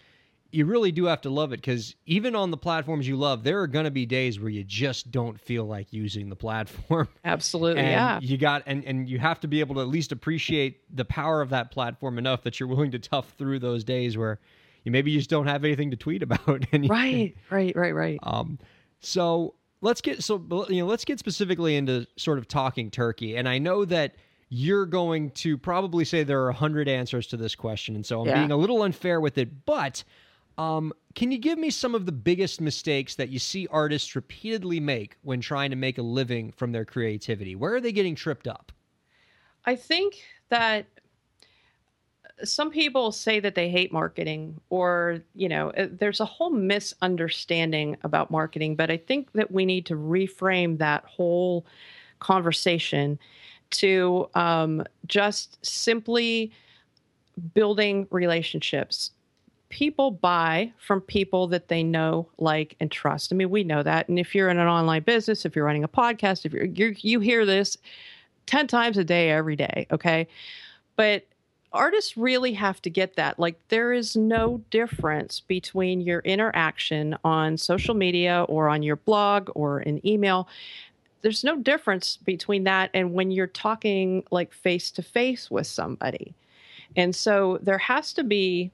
you 0.52 0.66
really 0.66 0.92
do 0.92 1.06
have 1.06 1.22
to 1.22 1.30
love 1.30 1.54
it 1.54 1.58
because 1.58 1.96
even 2.06 2.36
on 2.36 2.50
the 2.52 2.58
platforms 2.58 3.08
you 3.08 3.16
love, 3.16 3.44
there 3.44 3.60
are 3.62 3.68
going 3.68 3.86
to 3.86 3.92
be 3.92 4.06
days 4.06 4.40
where 4.40 4.50
you 4.50 4.64
just 4.64 5.12
don't 5.12 5.40
feel 5.40 5.66
like 5.66 5.94
using 5.94 6.30
the 6.30 6.36
platform. 6.36 7.08
absolutely 7.24 7.82
and 7.82 7.92
yeah 7.92 8.20
you 8.22 8.38
got 8.38 8.64
and 8.66 8.84
and 8.86 9.08
you 9.08 9.20
have 9.20 9.40
to 9.40 9.48
be 9.48 9.60
able 9.60 9.76
to 9.76 9.82
at 9.82 9.88
least 9.88 10.12
appreciate 10.12 10.82
the 10.96 11.06
power 11.06 11.42
of 11.42 11.50
that 11.50 11.70
platform 11.72 12.18
enough 12.18 12.42
that 12.44 12.60
you're 12.60 12.70
willing 12.70 12.92
to 12.92 13.00
tough 13.00 13.34
through 13.38 13.60
those 13.60 13.84
days 13.84 14.18
where 14.18 14.40
you 14.84 14.92
maybe 14.92 15.12
you 15.12 15.20
just 15.20 15.30
don't 15.30 15.48
have 15.48 15.64
anything 15.66 15.92
to 15.92 15.98
tweet 15.98 16.24
about 16.24 16.66
right 16.88 17.36
right 17.50 17.76
right 17.76 17.94
right 17.94 18.20
um, 18.24 18.58
so 19.02 19.54
let's 19.82 20.02
get 20.02 20.24
so 20.24 20.44
you 20.70 20.82
know 20.82 20.88
let's 20.88 21.06
get 21.06 21.20
specifically 21.20 21.76
into 21.76 22.06
sort 22.18 22.38
of 22.38 22.48
talking 22.48 22.90
turkey, 22.90 23.38
and 23.38 23.48
I 23.48 23.58
know 23.60 23.86
that 23.86 24.16
you're 24.50 24.86
going 24.88 25.30
to 25.32 25.58
probably 25.58 26.04
say 26.04 26.24
there 26.24 26.42
are 26.44 26.50
a 26.50 26.54
hundred 26.54 26.88
answers 26.88 27.28
to 27.28 27.38
this 27.38 27.54
question, 27.56 27.96
and 27.96 28.06
so 28.06 28.22
I'm 28.22 28.28
Yeah. 28.28 28.40
being 28.40 28.52
a 28.52 28.58
little 28.58 28.82
unfair 28.84 29.22
with 29.22 29.38
it, 29.38 29.66
but. 29.66 30.04
Um, 30.60 30.92
can 31.16 31.32
you 31.32 31.38
give 31.38 31.58
me 31.58 31.70
some 31.70 31.96
of 31.96 32.06
the 32.06 32.12
biggest 32.12 32.60
mistakes 32.60 33.16
that 33.16 33.30
you 33.30 33.40
see 33.40 33.66
artists 33.72 34.14
repeatedly 34.14 34.82
make 34.82 35.16
when 35.22 35.40
trying 35.40 35.70
to 35.70 35.78
make 35.78 35.98
a 35.98 36.02
living 36.02 36.52
from 36.52 36.74
their 36.74 36.84
creativity? 36.84 37.56
Where 37.56 37.76
are 37.76 37.80
they 37.80 37.94
getting 37.94 38.14
tripped 38.14 38.46
up? 38.46 38.74
I 39.64 39.78
think 39.78 40.22
that 40.50 40.86
some 42.44 42.72
people 42.72 43.14
say 43.14 43.40
that 43.40 43.56
they 43.56 43.70
hate 43.70 43.94
marketing 43.94 44.60
or, 44.70 45.22
you 45.34 45.48
know, 45.48 45.70
uh, 45.72 45.88
there's 45.92 46.20
a 46.20 46.26
whole 46.26 46.50
misunderstanding 46.50 47.96
about 48.04 48.30
marketing, 48.30 48.76
but 48.76 48.92
I 48.92 48.98
think 48.98 49.32
that 49.34 49.52
we 49.52 49.66
need 49.66 49.86
to 49.86 49.96
reframe 49.96 50.78
that 50.80 51.06
whole 51.06 51.66
conversation 52.20 53.18
to 53.72 54.30
um, 54.36 54.84
just 55.08 55.66
simply 55.66 56.52
building 57.54 58.08
relationships. 58.12 59.12
People 59.70 60.12
buy 60.12 60.74
from 60.80 61.02
people 61.02 61.48
that 61.48 61.68
they 61.68 61.84
know, 61.84 62.28
like, 62.38 62.76
and 62.80 62.92
trust. 62.92 63.32
I 63.32 63.36
mean, 63.36 63.50
we 63.52 63.64
know 63.64 63.84
that. 63.84 64.10
And 64.10 64.18
if 64.18 64.34
you're 64.34 64.50
in 64.50 64.58
an 64.58 64.68
online 64.68 65.04
business, 65.04 65.46
if 65.46 65.56
you're 65.56 65.66
running 65.66 65.84
a 65.84 65.88
podcast, 65.88 66.46
if 66.46 66.54
you're, 66.54 66.66
you're 66.66 66.94
you 67.02 67.20
hear 67.20 67.46
this 67.46 67.78
10 68.50 68.66
times 68.66 68.98
a 68.98 69.04
day 69.04 69.30
every 69.30 69.56
day 69.56 69.86
okay 69.92 70.28
but 70.96 71.24
artists 71.72 72.18
really 72.18 72.52
have 72.54 72.82
to 72.82 72.90
get 72.90 73.16
that 73.16 73.38
like 73.38 73.60
there 73.68 73.94
is 73.94 74.16
no 74.16 74.60
difference 74.72 75.40
between 75.40 76.02
your 76.02 76.22
interaction 76.22 77.16
on 77.24 77.56
social 77.56 77.94
media 77.94 78.44
or 78.50 78.68
on 78.68 78.82
your 78.82 78.96
blog 78.96 79.52
or 79.54 79.80
an 79.80 80.06
email 80.06 80.48
there's 81.22 81.44
no 81.44 81.58
difference 81.58 82.18
between 82.18 82.64
that 82.64 82.90
and 82.96 83.14
when 83.14 83.30
you're 83.30 83.46
talking 83.46 84.24
like 84.32 84.52
face 84.52 84.90
to 84.90 85.04
face 85.04 85.52
with 85.52 85.68
somebody 85.68 86.34
and 86.96 87.16
so 87.16 87.60
there 87.62 87.78
has 87.78 88.14
to 88.14 88.24
be 88.24 88.72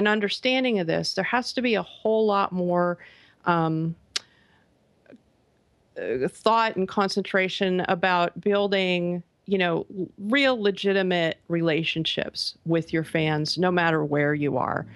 an 0.00 0.06
understanding 0.06 0.78
of 0.78 0.86
this 0.86 1.14
there 1.14 1.24
has 1.24 1.52
to 1.52 1.60
be 1.60 1.74
a 1.74 1.82
whole 1.82 2.26
lot 2.26 2.52
more 2.52 2.98
um, 3.44 3.94
uh, 6.00 6.26
thought 6.28 6.74
and 6.76 6.88
concentration 6.88 7.80
about 7.80 8.40
building 8.40 9.22
you 9.46 9.58
know 9.58 9.84
real 10.18 10.60
legitimate 10.60 11.36
relationships 11.48 12.56
with 12.64 12.92
your 12.92 13.04
fans 13.04 13.58
no 13.58 13.70
matter 13.70 14.04
where 14.04 14.32
you 14.32 14.56
are. 14.56 14.86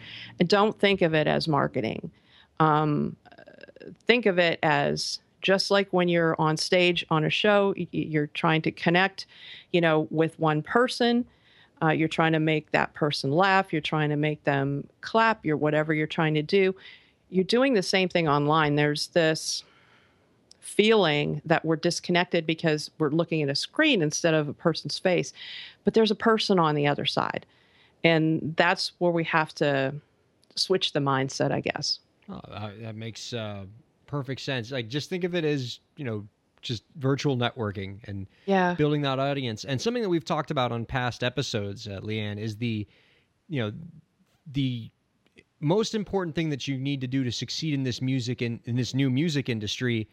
And 0.40 0.48
don't 0.48 0.78
think 0.78 1.02
of 1.02 1.12
it 1.12 1.26
as 1.26 1.46
marketing. 1.46 2.10
Um, 2.60 3.16
think 4.06 4.24
of 4.26 4.38
it 4.38 4.58
as 4.62 5.18
just 5.42 5.70
like 5.70 5.92
when 5.92 6.08
you're 6.08 6.34
on 6.40 6.56
stage 6.56 7.04
on 7.10 7.24
a 7.24 7.30
show 7.30 7.74
you're 7.90 8.28
trying 8.28 8.62
to 8.62 8.70
connect 8.70 9.26
you 9.72 9.80
know 9.80 10.06
with 10.10 10.38
one 10.38 10.62
person 10.62 11.26
uh, 11.84 11.90
you're 11.90 12.08
trying 12.08 12.32
to 12.32 12.40
make 12.40 12.70
that 12.72 12.94
person 12.94 13.30
laugh 13.30 13.72
you're 13.72 13.82
trying 13.82 14.10
to 14.10 14.16
make 14.16 14.42
them 14.44 14.86
clap 15.00 15.44
you're 15.44 15.56
whatever 15.56 15.92
you're 15.92 16.06
trying 16.06 16.34
to 16.34 16.42
do 16.42 16.74
you're 17.30 17.44
doing 17.44 17.74
the 17.74 17.82
same 17.82 18.08
thing 18.08 18.28
online 18.28 18.76
there's 18.76 19.08
this 19.08 19.64
feeling 20.64 21.42
that 21.44 21.64
we're 21.64 21.76
disconnected 21.76 22.46
because 22.46 22.90
we're 22.98 23.10
looking 23.10 23.42
at 23.42 23.48
a 23.48 23.54
screen 23.54 24.02
instead 24.02 24.34
of 24.34 24.48
a 24.48 24.52
person's 24.52 24.98
face. 24.98 25.32
But 25.84 25.94
there's 25.94 26.10
a 26.10 26.16
person 26.16 26.58
on 26.58 26.74
the 26.74 26.86
other 26.86 27.04
side. 27.04 27.46
And 28.02 28.54
that's 28.56 28.92
where 28.98 29.12
we 29.12 29.24
have 29.24 29.54
to 29.56 29.94
switch 30.56 30.92
the 30.92 31.00
mindset, 31.00 31.52
I 31.52 31.60
guess. 31.60 32.00
Oh, 32.28 32.40
that 32.80 32.96
makes 32.96 33.32
uh, 33.32 33.64
perfect 34.06 34.40
sense. 34.40 34.70
Like, 34.72 34.88
just 34.88 35.10
think 35.10 35.24
of 35.24 35.34
it 35.34 35.44
as 35.44 35.80
you 35.96 36.04
know, 36.04 36.26
just 36.64 36.82
virtual 36.96 37.36
networking 37.36 37.98
and 38.08 38.26
Yeah. 38.46 38.74
building 38.74 39.02
that 39.02 39.18
audience. 39.18 39.64
And 39.64 39.80
something 39.80 40.02
that 40.02 40.08
we've 40.08 40.24
talked 40.24 40.50
about 40.50 40.72
on 40.72 40.84
past 40.84 41.22
episodes, 41.22 41.86
uh, 41.86 42.00
Leanne, 42.00 42.38
is 42.38 42.56
the, 42.56 42.86
you 43.48 43.60
know, 43.60 43.72
the 44.50 44.90
most 45.60 45.94
important 45.94 46.34
thing 46.34 46.50
that 46.50 46.66
you 46.66 46.76
need 46.76 47.00
to 47.00 47.06
do 47.06 47.24
to 47.24 47.32
succeed 47.32 47.74
in 47.74 47.84
this 47.84 48.02
music 48.02 48.42
in, 48.42 48.60
in 48.64 48.76
this 48.76 48.94
new 48.94 49.08
music 49.08 49.48
industry 49.48 50.08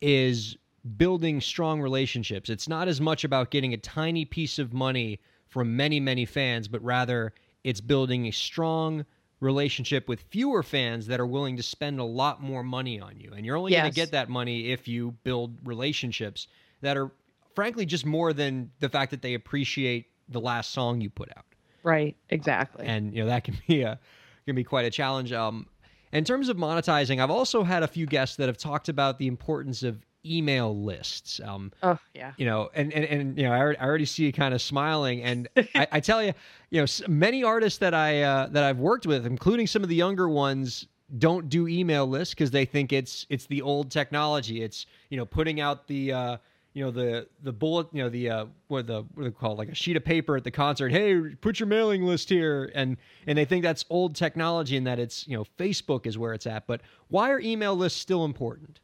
is 0.00 0.56
building 0.96 1.40
strong 1.40 1.80
relationships. 1.80 2.48
It's 2.48 2.68
not 2.68 2.88
as 2.88 3.00
much 3.00 3.24
about 3.24 3.50
getting 3.50 3.74
a 3.74 3.76
tiny 3.76 4.24
piece 4.24 4.58
of 4.58 4.72
money 4.72 5.20
from 5.46 5.76
many, 5.76 6.00
many 6.00 6.24
fans, 6.24 6.68
but 6.68 6.82
rather 6.82 7.32
it's 7.64 7.80
building 7.80 8.26
a 8.26 8.30
strong 8.30 9.04
relationship 9.40 10.08
with 10.08 10.22
fewer 10.30 10.62
fans 10.62 11.06
that 11.06 11.20
are 11.20 11.26
willing 11.26 11.56
to 11.56 11.62
spend 11.62 12.00
a 12.00 12.04
lot 12.04 12.42
more 12.42 12.62
money 12.62 13.00
on 13.00 13.18
you. 13.18 13.32
And 13.34 13.46
you're 13.46 13.56
only 13.56 13.72
going 13.72 13.84
to 13.84 13.94
get 13.94 14.10
that 14.12 14.28
money 14.28 14.72
if 14.72 14.88
you 14.88 15.12
build 15.22 15.56
relationships 15.64 16.48
that 16.80 16.96
are 16.96 17.10
frankly 17.54 17.86
just 17.86 18.04
more 18.04 18.32
than 18.32 18.70
the 18.80 18.88
fact 18.88 19.10
that 19.12 19.22
they 19.22 19.34
appreciate 19.34 20.06
the 20.28 20.40
last 20.40 20.72
song 20.72 21.00
you 21.00 21.08
put 21.10 21.28
out 21.36 21.44
Right. 21.82 22.16
Exactly. 22.30 22.86
and 22.86 23.14
you 23.14 23.22
know 23.22 23.28
that 23.28 23.44
can 23.44 23.56
be 23.66 23.82
a 23.82 23.98
can 24.46 24.54
be 24.56 24.64
quite 24.64 24.84
a 24.84 24.90
challenge. 24.90 25.32
Um, 25.32 25.66
in 26.12 26.24
terms 26.24 26.48
of 26.48 26.56
monetizing, 26.56 27.22
I've 27.22 27.30
also 27.30 27.62
had 27.62 27.82
a 27.82 27.86
few 27.88 28.06
guests 28.06 28.36
that 28.36 28.46
have 28.48 28.56
talked 28.56 28.88
about 28.88 29.18
the 29.18 29.26
importance 29.26 29.82
of 29.82 30.04
email 30.36 30.76
lists. 30.76 31.40
Um, 31.44 31.72
oh, 31.82 31.98
yeah. 32.14 32.32
you 32.36 32.46
know, 32.46 32.70
and 32.74 32.92
and, 32.92 33.04
and 33.04 33.38
you 33.38 33.44
know, 33.44 33.52
I 33.52 33.58
already, 33.58 33.78
I 33.78 33.84
already 33.84 34.04
see 34.04 34.24
you 34.24 34.32
kind 34.32 34.54
of 34.54 34.62
smiling, 34.62 35.22
and 35.22 35.48
I, 35.74 35.86
I 35.92 36.00
tell 36.00 36.22
you, 36.22 36.32
you 36.70 36.80
know, 36.80 36.86
many 37.08 37.44
artists 37.44 37.78
that 37.78 37.94
I 37.94 38.22
uh, 38.22 38.46
that 38.48 38.64
I've 38.64 38.78
worked 38.78 39.06
with, 39.06 39.26
including 39.26 39.66
some 39.66 39.82
of 39.82 39.88
the 39.88 39.94
younger 39.94 40.28
ones, 40.28 40.86
don't 41.18 41.48
do 41.48 41.66
email 41.68 42.06
lists 42.06 42.34
because 42.34 42.50
they 42.50 42.64
think 42.64 42.92
it's 42.92 43.26
it's 43.30 43.46
the 43.46 43.62
old 43.62 43.90
technology. 43.90 44.62
It's 44.62 44.86
you 45.08 45.16
know 45.16 45.24
putting 45.24 45.60
out 45.60 45.86
the 45.86 46.12
uh, 46.12 46.36
you 46.74 46.84
know 46.84 46.90
the 46.90 47.26
the 47.42 47.52
bullet 47.52 47.88
you 47.92 48.02
know 48.02 48.08
the 48.08 48.30
uh, 48.30 48.46
what 48.68 48.86
the 48.86 49.04
what 49.14 49.24
they 49.24 49.30
call 49.30 49.56
like 49.56 49.68
a 49.68 49.74
sheet 49.74 49.96
of 49.96 50.04
paper 50.04 50.36
at 50.36 50.44
the 50.44 50.50
concert. 50.50 50.92
Hey, 50.92 51.18
put 51.40 51.58
your 51.58 51.66
mailing 51.66 52.04
list 52.04 52.28
here, 52.28 52.70
and 52.74 52.96
and 53.26 53.38
they 53.38 53.44
think 53.44 53.62
that's 53.62 53.84
old 53.88 54.14
technology 54.14 54.76
and 54.76 54.86
that 54.86 54.98
it's 54.98 55.26
you 55.26 55.36
know 55.36 55.44
Facebook 55.58 56.06
is 56.06 56.18
where 56.18 56.34
it's 56.34 56.46
at. 56.46 56.66
But 56.66 56.82
why 57.08 57.30
are 57.30 57.40
email 57.40 57.74
lists 57.74 58.00
still 58.00 58.24
important? 58.24 58.80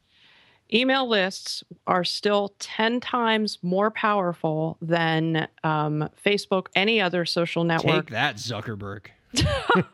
Email 0.73 1.07
lists 1.07 1.63
are 1.85 2.03
still 2.03 2.55
10 2.59 2.99
times 2.99 3.59
more 3.61 3.91
powerful 3.91 4.77
than 4.81 5.47
um, 5.63 6.09
Facebook, 6.23 6.67
any 6.75 6.99
other 6.99 7.25
social 7.25 7.63
network. 7.63 8.07
Take 8.07 8.09
that, 8.11 8.37
Zuckerberg. 8.37 9.07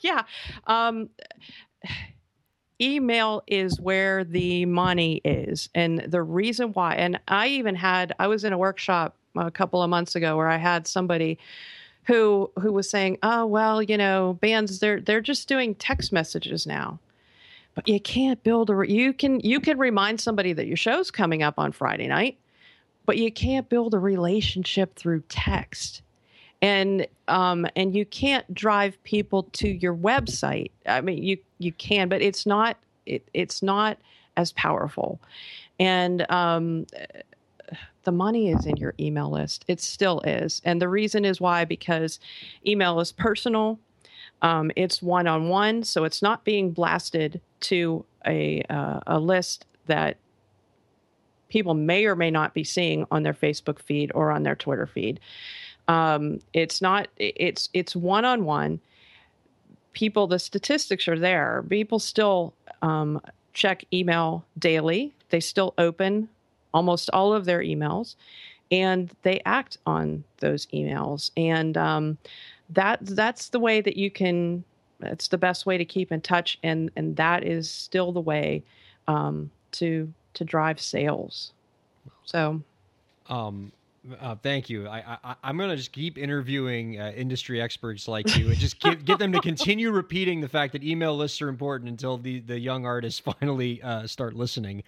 yeah. 0.00 0.22
Um, 0.66 1.10
email 2.80 3.42
is 3.46 3.80
where 3.80 4.22
the 4.22 4.64
money 4.66 5.20
is. 5.24 5.68
And 5.74 6.00
the 6.00 6.22
reason 6.22 6.72
why, 6.72 6.94
and 6.94 7.18
I 7.28 7.48
even 7.48 7.74
had, 7.74 8.14
I 8.18 8.28
was 8.28 8.44
in 8.44 8.52
a 8.52 8.58
workshop 8.58 9.16
a 9.36 9.50
couple 9.50 9.82
of 9.82 9.90
months 9.90 10.14
ago 10.14 10.36
where 10.36 10.48
I 10.48 10.56
had 10.56 10.86
somebody 10.86 11.38
who 12.04 12.50
who 12.60 12.72
was 12.72 12.90
saying, 12.90 13.18
"Oh, 13.22 13.46
well, 13.46 13.82
you 13.82 13.96
know, 13.96 14.36
bands 14.40 14.80
they're 14.80 15.00
they're 15.00 15.20
just 15.20 15.48
doing 15.48 15.74
text 15.76 16.12
messages 16.12 16.66
now." 16.66 16.98
But 17.74 17.88
you 17.88 18.00
can't 18.00 18.42
build 18.42 18.70
a 18.70 18.84
you 18.86 19.12
can 19.12 19.40
you 19.40 19.60
can 19.60 19.78
remind 19.78 20.20
somebody 20.20 20.52
that 20.52 20.66
your 20.66 20.76
show's 20.76 21.10
coming 21.10 21.42
up 21.42 21.58
on 21.58 21.72
Friday 21.72 22.06
night, 22.06 22.38
but 23.06 23.16
you 23.16 23.32
can't 23.32 23.68
build 23.68 23.94
a 23.94 23.98
relationship 23.98 24.94
through 24.94 25.22
text 25.28 26.02
and 26.62 27.06
um, 27.26 27.66
and 27.74 27.94
you 27.94 28.06
can't 28.06 28.54
drive 28.54 29.02
people 29.02 29.42
to 29.54 29.68
your 29.68 29.94
website. 29.94 30.70
I 30.86 31.00
mean, 31.00 31.22
you 31.22 31.36
you 31.58 31.72
can, 31.72 32.08
but 32.08 32.22
it's 32.22 32.46
not 32.46 32.76
it, 33.04 33.28
it's 33.34 33.62
not 33.62 33.98
as 34.36 34.52
powerful. 34.52 35.20
And 35.80 36.24
um, 36.30 36.86
the 38.04 38.12
money 38.12 38.50
is 38.50 38.64
in 38.64 38.76
your 38.76 38.94
email 39.00 39.30
list. 39.30 39.64
It 39.66 39.80
still 39.80 40.20
is, 40.20 40.62
and 40.64 40.80
the 40.80 40.88
reason 40.88 41.24
is 41.24 41.40
why 41.40 41.64
because 41.64 42.20
email 42.64 43.00
is 43.00 43.10
personal. 43.10 43.78
Um, 44.42 44.70
it's 44.76 45.00
one 45.00 45.26
on 45.26 45.48
one, 45.48 45.84
so 45.84 46.04
it's 46.04 46.20
not 46.20 46.44
being 46.44 46.72
blasted 46.72 47.40
to 47.60 48.04
a 48.26 48.62
uh, 48.68 49.00
a 49.06 49.18
list 49.18 49.66
that 49.86 50.16
people 51.48 51.74
may 51.74 52.06
or 52.06 52.16
may 52.16 52.30
not 52.30 52.54
be 52.54 52.64
seeing 52.64 53.06
on 53.10 53.22
their 53.22 53.34
Facebook 53.34 53.78
feed 53.78 54.10
or 54.14 54.30
on 54.30 54.42
their 54.42 54.56
Twitter 54.56 54.86
feed. 54.86 55.20
Um, 55.86 56.40
it's 56.52 56.82
not. 56.82 57.08
It's 57.18 57.68
it's 57.72 57.94
one 57.94 58.24
on 58.24 58.44
one. 58.44 58.80
People, 59.92 60.26
the 60.26 60.38
statistics 60.38 61.06
are 61.06 61.18
there. 61.18 61.64
People 61.68 61.98
still 61.98 62.54
um, 62.80 63.20
check 63.52 63.84
email 63.92 64.44
daily. 64.58 65.12
They 65.28 65.40
still 65.40 65.74
open 65.76 66.28
almost 66.72 67.10
all 67.12 67.34
of 67.34 67.44
their 67.44 67.60
emails, 67.60 68.16
and 68.70 69.10
they 69.22 69.40
act 69.44 69.76
on 69.84 70.24
those 70.38 70.66
emails. 70.66 71.30
And 71.36 71.76
um, 71.76 72.18
that 72.74 73.00
that's 73.02 73.48
the 73.48 73.60
way 73.60 73.80
that 73.80 73.96
you 73.96 74.10
can. 74.10 74.64
It's 75.00 75.28
the 75.28 75.38
best 75.38 75.66
way 75.66 75.78
to 75.78 75.84
keep 75.84 76.12
in 76.12 76.20
touch, 76.20 76.58
and 76.62 76.90
and 76.96 77.16
that 77.16 77.44
is 77.44 77.70
still 77.70 78.12
the 78.12 78.20
way 78.20 78.62
um, 79.08 79.50
to 79.72 80.12
to 80.34 80.44
drive 80.44 80.80
sales. 80.80 81.52
So. 82.24 82.62
Um, 83.28 83.72
uh, 84.20 84.34
thank 84.42 84.68
you. 84.68 84.88
I, 84.88 85.18
I 85.22 85.34
I'm 85.44 85.56
gonna 85.56 85.76
just 85.76 85.92
keep 85.92 86.18
interviewing 86.18 87.00
uh, 87.00 87.12
industry 87.14 87.60
experts 87.60 88.08
like 88.08 88.36
you, 88.36 88.48
and 88.48 88.56
just 88.56 88.80
get 88.80 89.04
get 89.04 89.18
them 89.18 89.32
to 89.32 89.40
continue 89.40 89.90
repeating 89.92 90.40
the 90.40 90.48
fact 90.48 90.72
that 90.72 90.82
email 90.82 91.16
lists 91.16 91.40
are 91.40 91.48
important 91.48 91.88
until 91.88 92.18
the 92.18 92.40
the 92.40 92.58
young 92.58 92.84
artists 92.84 93.20
finally 93.40 93.80
uh, 93.82 94.06
start 94.06 94.34
listening. 94.34 94.82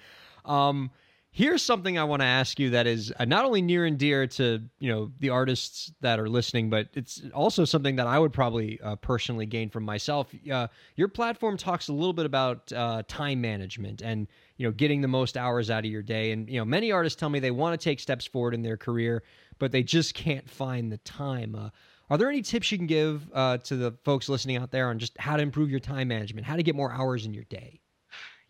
Um, 0.44 0.90
here's 1.34 1.62
something 1.62 1.98
I 1.98 2.04
want 2.04 2.22
to 2.22 2.26
ask 2.26 2.60
you 2.60 2.70
that 2.70 2.86
is 2.86 3.12
uh, 3.18 3.24
not 3.24 3.44
only 3.44 3.60
near 3.60 3.84
and 3.84 3.98
dear 3.98 4.26
to 4.28 4.62
you 4.78 4.90
know 4.90 5.10
the 5.18 5.30
artists 5.30 5.92
that 6.00 6.18
are 6.18 6.28
listening, 6.28 6.70
but 6.70 6.88
it's 6.94 7.22
also 7.34 7.64
something 7.64 7.96
that 7.96 8.06
I 8.06 8.18
would 8.18 8.32
probably 8.32 8.80
uh, 8.80 8.96
personally 8.96 9.44
gain 9.44 9.68
from 9.68 9.84
myself. 9.84 10.32
Uh, 10.50 10.68
your 10.96 11.08
platform 11.08 11.56
talks 11.56 11.88
a 11.88 11.92
little 11.92 12.12
bit 12.12 12.24
about 12.24 12.72
uh, 12.72 13.02
time 13.08 13.40
management 13.40 14.00
and 14.00 14.28
you 14.56 14.66
know 14.66 14.72
getting 14.72 15.00
the 15.00 15.08
most 15.08 15.36
hours 15.36 15.70
out 15.70 15.84
of 15.84 15.90
your 15.90 16.02
day. 16.02 16.30
And 16.32 16.48
you 16.48 16.58
know 16.58 16.64
many 16.64 16.92
artists 16.92 17.18
tell 17.18 17.28
me 17.28 17.40
they 17.40 17.50
want 17.50 17.78
to 17.78 17.84
take 17.84 18.00
steps 18.00 18.24
forward 18.24 18.54
in 18.54 18.62
their 18.62 18.76
career 18.76 19.22
but 19.58 19.72
they 19.72 19.82
just 19.82 20.14
can't 20.14 20.48
find 20.48 20.90
the 20.90 20.98
time. 20.98 21.54
Uh, 21.54 21.70
are 22.10 22.18
there 22.18 22.28
any 22.28 22.42
tips 22.42 22.70
you 22.70 22.78
can 22.78 22.86
give 22.86 23.28
uh, 23.32 23.58
to 23.58 23.76
the 23.76 23.92
folks 24.04 24.28
listening 24.28 24.56
out 24.56 24.70
there 24.70 24.88
on 24.88 24.98
just 24.98 25.16
how 25.18 25.36
to 25.36 25.42
improve 25.42 25.70
your 25.70 25.80
time 25.80 26.08
management 26.08 26.46
how 26.46 26.56
to 26.56 26.62
get 26.62 26.74
more 26.74 26.92
hours 26.92 27.24
in 27.24 27.32
your 27.32 27.44
day 27.44 27.80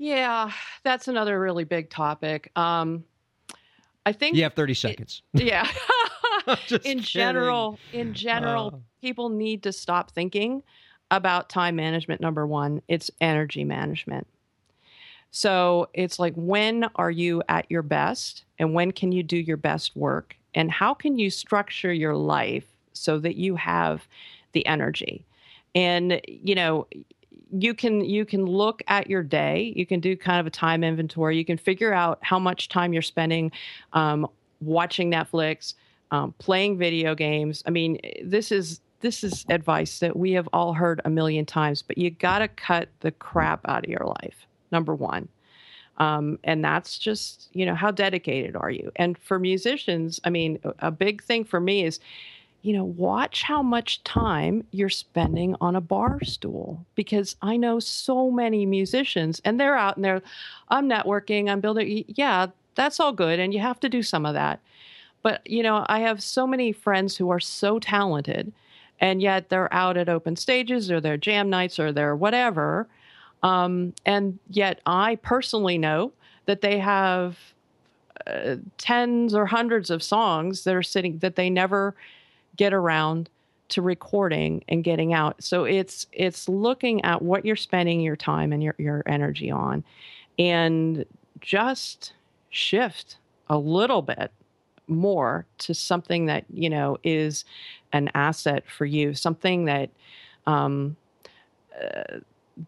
yeah 0.05 0.51
that's 0.83 1.09
another 1.09 1.41
really 1.41 1.65
big 1.65 1.89
topic 1.89 2.51
um, 2.57 3.05
i 4.05 4.13
think 4.13 4.37
you 4.37 4.43
have 4.43 4.55
30 4.55 4.75
seconds 4.75 5.23
yeah 5.33 5.67
Just 6.67 6.85
in 6.85 6.99
kidding. 6.99 7.01
general 7.01 7.79
in 7.93 8.13
general 8.13 8.73
Uh. 8.75 8.79
people 9.01 9.31
need 9.31 9.63
to 9.63 9.73
stop 9.73 10.11
thinking 10.11 10.63
about 11.11 11.49
time 11.49 11.77
management 11.77 12.21
number 12.21 12.47
one 12.47 12.83
it's 12.89 13.11
energy 13.21 13.65
management 13.65 14.27
so 15.37 15.89
it's 15.95 16.21
like, 16.21 16.33
when 16.37 16.85
are 16.95 17.11
you 17.11 17.43
at 17.49 17.69
your 17.69 17.83
best 17.83 18.45
and 18.61 18.73
when 18.73 18.93
can 18.93 19.11
you 19.11 19.25
do 19.25 19.37
your 19.37 19.57
best 19.57 19.97
work? 19.97 20.37
And 20.55 20.71
how 20.71 20.95
can 20.95 21.19
you 21.19 21.29
structure 21.29 21.93
your 21.93 22.15
life 22.15 22.67
so 22.93 23.19
that 23.19 23.35
you 23.35 23.57
have 23.57 24.07
the 24.53 24.65
energy? 24.65 25.25
And, 25.75 26.21
you 26.29 26.55
know, 26.55 26.87
you 27.57 27.75
can 27.75 28.05
you 28.05 28.25
can 28.25 28.45
look 28.45 28.83
at 28.89 29.09
your 29.09 29.23
day 29.23 29.73
you 29.77 29.87
can 29.87 30.01
do 30.01 30.17
kind 30.17 30.41
of 30.41 30.47
a 30.47 30.51
time 30.51 30.83
inventory 30.83 31.37
you 31.37 31.45
can 31.45 31.57
figure 31.57 31.93
out 31.93 32.19
how 32.23 32.39
much 32.39 32.69
time 32.69 32.93
you're 32.93 33.03
spending 33.03 33.51
um, 33.93 34.27
watching 34.61 35.11
netflix 35.11 35.75
um, 36.11 36.35
playing 36.39 36.77
video 36.77 37.15
games 37.15 37.63
i 37.67 37.71
mean 37.71 37.99
this 38.23 38.51
is 38.51 38.81
this 39.01 39.23
is 39.23 39.45
advice 39.51 39.99
that 40.01 40.17
we 40.17 40.33
have 40.33 40.49
all 40.53 40.73
heard 40.73 41.01
a 41.05 41.11
million 41.11 41.45
times 41.45 41.83
but 41.83 41.97
you 41.97 42.11
got 42.11 42.41
to 42.41 42.49
cut 42.49 42.89
the 43.01 43.11
crap 43.13 43.61
out 43.69 43.85
of 43.85 43.91
your 43.91 44.07
life 44.21 44.47
number 44.75 44.95
one. 44.95 45.29
Um, 45.97 46.41
and 46.43 46.63
that's 46.63 46.99
just, 46.99 47.49
you 47.53 47.65
know, 47.65 47.77
how 47.77 47.93
dedicated 47.93 48.57
are 48.57 48.71
you? 48.71 48.91
And 48.97 49.17
for 49.17 49.39
musicians, 49.39 50.21
I 50.25 50.31
mean, 50.31 50.59
a 50.81 50.91
big 50.91 51.23
thing 51.23 51.45
for 51.45 51.61
me 51.61 51.85
is, 51.85 52.01
you 52.65 52.73
know, 52.73 52.85
watch 52.85 53.43
how 53.43 53.63
much 53.63 54.03
time 54.05 54.65
you're 54.71 54.89
spending 54.89 55.55
on 55.61 55.77
a 55.77 55.81
bar 55.81 56.19
stool 56.25 56.85
because 56.95 57.37
I 57.43 57.57
know 57.57 57.79
so 57.79 58.31
many 58.31 58.67
musicians 58.67 59.41
and 59.45 59.61
they're 59.61 59.77
out 59.77 59.97
and 59.97 60.05
they're, 60.05 60.23
I'm 60.69 60.89
networking, 60.89 61.49
I'm 61.49 61.61
building. 61.61 62.05
Yeah, 62.09 62.47
that's 62.75 62.99
all 62.99 63.13
good. 63.13 63.39
And 63.39 63.55
you 63.55 63.61
have 63.61 63.79
to 63.81 63.89
do 63.89 64.03
some 64.03 64.27
of 64.27 64.35
that. 64.35 64.61
But, 65.23 65.47
you 65.49 65.63
know, 65.63 65.87
I 65.89 66.01
have 66.01 66.23
so 66.23 66.47
many 66.47 66.73
friends 66.73 67.17
who 67.17 67.31
are 67.31 67.41
so 67.41 67.79
talented 67.79 68.53
and 69.01 69.23
yet 69.23 69.49
they're 69.51 69.73
out 69.73 69.97
at 69.97 70.09
open 70.09 70.35
stages 70.35 70.91
or 70.91 71.01
their 71.01 71.17
jam 71.17 71.51
nights 71.51 71.79
or 71.79 71.93
their 71.93 72.17
whatever 72.17 72.89
um, 73.45 73.93
and 74.07 74.39
yet, 74.49 74.81
I 74.87 75.17
personally 75.17 75.77
know 75.77 76.13
that 76.47 76.63
they 76.63 76.79
have 76.79 77.39
uh, 78.27 78.57
tens 78.79 79.35
or 79.35 79.45
hundreds 79.45 79.91
of 79.91 80.03
songs 80.03 80.65
that 80.65 80.75
are 80.75 80.83
sitting 80.83 81.19
that 81.19 81.37
they 81.37 81.51
never 81.51 81.95
get 82.57 82.73
around 82.73 83.29
to 83.71 83.83
recording 83.83 84.63
and 84.69 84.85
getting 84.85 85.13
out. 85.13 85.43
So 85.43 85.65
it's 85.65 86.07
it's 86.13 86.49
looking 86.49 87.05
at 87.05 87.23
what 87.23 87.45
you're 87.45 87.57
spending 87.57 88.01
your 88.01 88.17
time 88.17 88.53
and 88.53 88.63
your 88.63 88.75
your 88.79 89.03
energy 89.07 89.51
on, 89.51 89.85
and 90.39 91.05
just 91.41 92.13
shift 92.51 93.17
a 93.49 93.59
little 93.59 94.03
bit 94.03 94.31
more 94.87 95.47
to 95.59 95.75
something 95.75 96.27
that 96.27 96.45
you 96.53 96.71
know 96.71 96.99
is 97.05 97.45
an 97.93 98.11
asset 98.15 98.65
for 98.69 98.87
you, 98.87 99.15
something 99.15 99.65
that. 99.67 99.91
Um, 100.47 100.97
uh, 101.83 102.19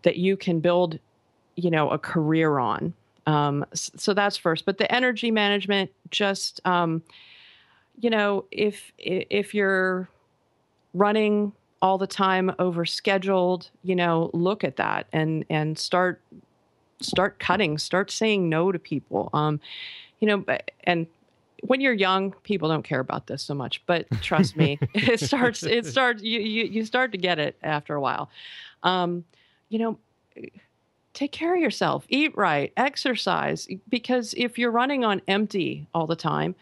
that 0.02 0.16
you 0.16 0.36
can 0.36 0.60
build, 0.60 0.98
you 1.54 1.70
know, 1.70 1.90
a 1.90 1.98
career 1.98 2.58
on. 2.58 2.92
Um, 3.26 3.64
so 3.72 4.14
that's 4.14 4.36
first. 4.36 4.64
But 4.64 4.78
the 4.78 4.92
energy 4.92 5.30
management, 5.30 5.90
just 6.10 6.60
um, 6.64 7.02
you 8.00 8.10
know, 8.10 8.44
if 8.50 8.92
if 8.98 9.54
you're 9.54 10.08
running 10.94 11.52
all 11.82 11.98
the 11.98 12.06
time 12.06 12.52
over 12.58 12.84
scheduled, 12.84 13.70
you 13.82 13.94
know, 13.94 14.30
look 14.32 14.64
at 14.64 14.76
that 14.76 15.06
and 15.12 15.44
and 15.50 15.78
start 15.78 16.20
start 17.00 17.38
cutting, 17.38 17.78
start 17.78 18.10
saying 18.10 18.48
no 18.48 18.72
to 18.72 18.78
people. 18.78 19.30
Um, 19.32 19.60
you 20.20 20.28
know, 20.28 20.44
and 20.84 21.06
when 21.62 21.80
you're 21.80 21.92
young, 21.92 22.32
people 22.42 22.68
don't 22.68 22.82
care 22.82 23.00
about 23.00 23.26
this 23.26 23.42
so 23.42 23.54
much, 23.54 23.82
but 23.86 24.06
trust 24.22 24.56
me, 24.56 24.78
it 24.94 25.20
starts. 25.20 25.62
It 25.62 25.86
starts. 25.86 26.22
You, 26.22 26.40
you 26.40 26.64
you 26.64 26.84
start 26.84 27.12
to 27.12 27.18
get 27.18 27.38
it 27.38 27.56
after 27.62 27.94
a 27.94 28.00
while. 28.00 28.30
Um, 28.82 29.24
you 29.68 29.78
know, 29.78 29.98
take 31.12 31.32
care 31.32 31.54
of 31.54 31.60
yourself, 31.60 32.04
eat 32.08 32.36
right, 32.36 32.72
exercise. 32.76 33.66
Because 33.88 34.34
if 34.36 34.58
you're 34.58 34.70
running 34.70 35.04
on 35.04 35.22
empty 35.26 35.88
all 35.94 36.06
the 36.06 36.16
time, 36.16 36.54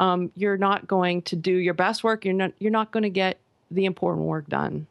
um, 0.00 0.32
you're 0.34 0.56
not 0.56 0.88
going 0.88 1.22
to 1.22 1.36
do 1.36 1.52
your 1.52 1.74
best 1.74 2.02
work. 2.02 2.24
You're 2.24 2.34
not. 2.34 2.52
You're 2.58 2.72
not 2.72 2.90
going 2.90 3.04
to 3.04 3.10
get 3.10 3.38
the 3.70 3.84
important 3.84 4.26
work 4.26 4.48
done. 4.48 4.86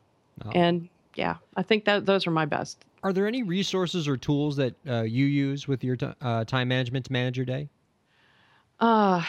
No. 0.45 0.51
And 0.51 0.87
yeah, 1.15 1.35
I 1.57 1.63
think 1.63 1.83
that 1.85 2.05
those 2.05 2.25
are 2.27 2.31
my 2.31 2.45
best. 2.45 2.85
Are 3.03 3.11
there 3.11 3.27
any 3.27 3.43
resources 3.43 4.07
or 4.07 4.15
tools 4.15 4.55
that 4.57 4.75
uh, 4.87 5.01
you 5.01 5.25
use 5.25 5.67
with 5.67 5.83
your 5.83 5.95
t- 5.95 6.13
uh, 6.21 6.45
time 6.45 6.67
management 6.67 7.05
to 7.07 7.13
manage 7.13 7.37
your 7.37 7.45
day? 7.45 7.69
Uh, 8.79 9.23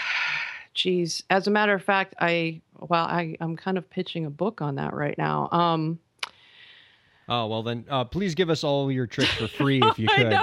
geez. 0.74 1.22
As 1.30 1.46
a 1.46 1.50
matter 1.50 1.72
of 1.72 1.82
fact, 1.82 2.14
I 2.20 2.60
well, 2.78 3.04
I 3.04 3.36
I'm 3.40 3.56
kind 3.56 3.78
of 3.78 3.88
pitching 3.88 4.26
a 4.26 4.30
book 4.30 4.60
on 4.60 4.74
that 4.76 4.92
right 4.92 5.16
now. 5.16 5.48
Um, 5.50 5.98
Oh 7.32 7.46
well, 7.46 7.62
then 7.62 7.84
uh, 7.88 8.02
please 8.04 8.34
give 8.34 8.50
us 8.50 8.64
all 8.64 8.90
your 8.90 9.06
tricks 9.06 9.30
for 9.34 9.46
free 9.46 9.80
if 9.82 9.98
you 10.00 10.08
could. 10.16 10.36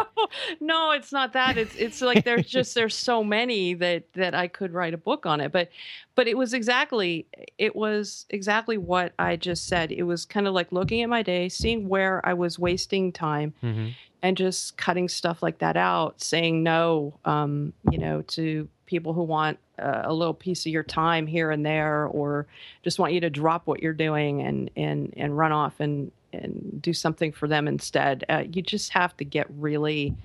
No, 0.61 0.91
it's 0.91 1.11
not 1.11 1.33
that. 1.33 1.57
It's 1.57 1.75
it's 1.75 2.01
like 2.01 2.23
there's 2.23 2.47
just 2.47 2.73
there's 2.75 2.95
so 2.95 3.23
many 3.25 3.73
that 3.73 4.11
that 4.13 4.33
I 4.33 4.47
could 4.47 4.71
write 4.73 4.93
a 4.93 4.97
book 4.97 5.25
on 5.25 5.41
it. 5.41 5.51
But 5.51 5.69
but 6.15 6.27
it 6.29 6.38
was 6.38 6.53
exactly 6.53 7.27
it 7.57 7.75
was 7.75 8.25
exactly 8.29 8.77
what 8.77 9.11
I 9.19 9.35
just 9.35 9.67
said. 9.67 9.91
It 9.91 10.03
was 10.03 10.25
kind 10.25 10.47
of 10.47 10.53
like 10.53 10.71
looking 10.71 11.01
at 11.01 11.09
my 11.09 11.23
day, 11.23 11.49
seeing 11.49 11.89
where 11.89 12.25
I 12.25 12.33
was 12.33 12.57
wasting 12.57 13.11
time, 13.11 13.53
Mhm. 13.61 13.93
and 14.21 14.38
just 14.38 14.77
cutting 14.77 15.09
stuff 15.09 15.43
like 15.43 15.59
that 15.59 15.75
out, 15.75 16.21
saying 16.21 16.63
no, 16.63 17.19
um, 17.25 17.73
you 17.91 17.97
know, 17.97 18.21
to 18.29 18.69
people 18.85 19.11
who 19.11 19.23
want 19.23 19.59
uh, 19.77 20.03
a 20.05 20.13
little 20.13 20.33
piece 20.33 20.65
of 20.65 20.71
your 20.71 20.83
time 20.83 21.27
here 21.27 21.51
and 21.51 21.65
there, 21.65 22.05
or 22.07 22.47
just 22.83 22.97
want 22.97 23.11
you 23.11 23.19
to 23.19 23.29
drop 23.29 23.67
what 23.67 23.83
you're 23.83 23.91
doing 23.93 24.41
and 24.41 24.71
and 24.77 25.13
and 25.17 25.38
run 25.38 25.51
off 25.51 25.81
and 25.81 26.11
and 26.34 26.82
do 26.82 26.93
something 26.93 27.32
for 27.32 27.47
them 27.47 27.67
instead. 27.67 28.23
Uh, 28.30 28.43
you 28.51 28.61
just 28.61 28.91
have 28.91 29.15
to 29.17 29.25
get 29.25 29.47
really, 29.57 30.15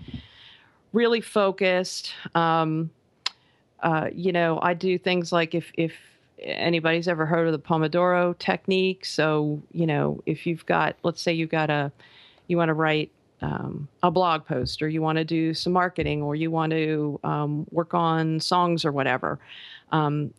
really 0.92 1.20
focused. 1.20 2.12
Um, 2.34 2.90
uh, 3.80 4.08
you 4.12 4.32
know, 4.32 4.58
I 4.62 4.74
do 4.74 4.98
things 4.98 5.32
like 5.32 5.54
if 5.54 5.72
if 5.74 5.94
anybody's 6.38 7.06
ever 7.08 7.24
heard 7.26 7.46
of 7.46 7.52
the 7.52 7.58
Pomodoro 7.58 8.36
technique. 8.38 9.04
So 9.04 9.62
you 9.72 9.86
know, 9.86 10.22
if 10.26 10.46
you've 10.46 10.66
got, 10.66 10.96
let's 11.02 11.20
say 11.20 11.32
you've 11.32 11.50
got 11.50 11.70
a, 11.70 11.92
you 12.48 12.56
want 12.56 12.68
to 12.68 12.74
write 12.74 13.10
um, 13.40 13.88
a 14.02 14.10
blog 14.10 14.46
post, 14.46 14.82
or 14.82 14.88
you 14.88 15.02
want 15.02 15.18
to 15.18 15.24
do 15.24 15.54
some 15.54 15.72
marketing, 15.72 16.22
or 16.22 16.34
you 16.34 16.50
want 16.50 16.70
to 16.70 17.18
um, 17.24 17.66
work 17.70 17.94
on 17.94 18.40
songs 18.40 18.84
or 18.84 18.92
whatever. 18.92 19.38
Um, 19.90 20.32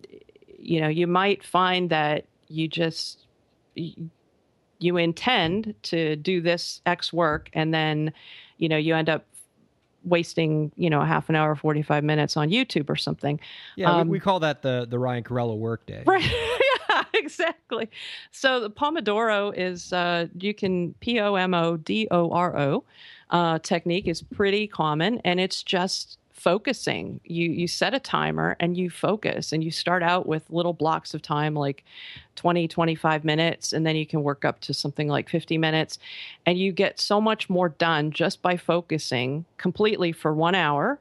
you 0.57 0.79
know, 0.79 0.87
you 0.87 1.07
might 1.07 1.43
find 1.43 1.89
that 1.89 2.25
you 2.47 2.67
just 2.67 3.25
you 4.83 4.97
intend 4.97 5.73
to 5.83 6.15
do 6.17 6.41
this 6.41 6.81
X 6.85 7.13
work, 7.13 7.49
and 7.53 7.73
then 7.73 8.13
you 8.57 8.67
know 8.69 8.77
you 8.77 8.95
end 8.95 9.09
up 9.09 9.25
wasting 10.03 10.71
you 10.75 10.89
know 10.89 11.01
a 11.01 11.05
half 11.05 11.29
an 11.29 11.35
hour, 11.35 11.55
forty 11.55 11.81
five 11.81 12.03
minutes 12.03 12.35
on 12.35 12.49
YouTube 12.49 12.89
or 12.89 12.95
something. 12.95 13.39
Yeah, 13.75 13.91
Um, 13.91 14.07
we, 14.09 14.17
we 14.17 14.19
call 14.19 14.39
that 14.41 14.61
the 14.61 14.85
the 14.89 14.99
Ryan 14.99 15.23
Kairalla 15.23 15.57
workday. 15.57 16.03
Right. 16.07 16.29
yeah, 16.89 17.03
exactly. 17.13 17.89
So 18.31 18.59
the 18.59 18.69
Pomodoro 18.69 19.53
is 19.55 19.93
uh, 19.93 20.27
you 20.39 20.53
can 20.53 20.93
P 20.99 21.19
O 21.19 21.35
M 21.35 21.53
O 21.53 21.77
D 21.77 22.07
O 22.11 22.31
R 22.31 22.57
O 22.57 22.83
uh, 23.29 23.59
technique 23.59 24.07
is 24.07 24.21
pretty 24.21 24.67
common, 24.67 25.19
and 25.23 25.39
it's 25.39 25.63
just 25.63 26.17
focusing. 26.43 27.21
You 27.23 27.49
you 27.49 27.67
set 27.67 27.93
a 27.93 27.99
timer 27.99 28.57
and 28.59 28.75
you 28.75 28.89
focus, 28.89 29.53
and 29.53 29.63
you 29.63 29.71
start 29.71 30.03
out 30.03 30.27
with 30.27 30.43
little 30.49 30.73
blocks 30.73 31.13
of 31.13 31.21
time 31.21 31.55
like 31.55 31.85
20, 32.35 32.67
25 32.67 33.23
minutes, 33.23 33.71
and 33.71 33.85
then 33.85 33.95
you 33.95 34.05
can 34.05 34.23
work 34.23 34.43
up 34.43 34.59
to 34.61 34.73
something 34.73 35.07
like 35.07 35.29
50 35.29 35.57
minutes, 35.57 35.99
and 36.45 36.57
you 36.59 36.73
get 36.73 36.99
so 36.99 37.21
much 37.21 37.49
more 37.49 37.69
done 37.69 38.11
just 38.11 38.41
by 38.41 38.57
focusing 38.57 39.45
completely 39.57 40.11
for 40.11 40.33
one 40.33 40.53
hour 40.53 40.99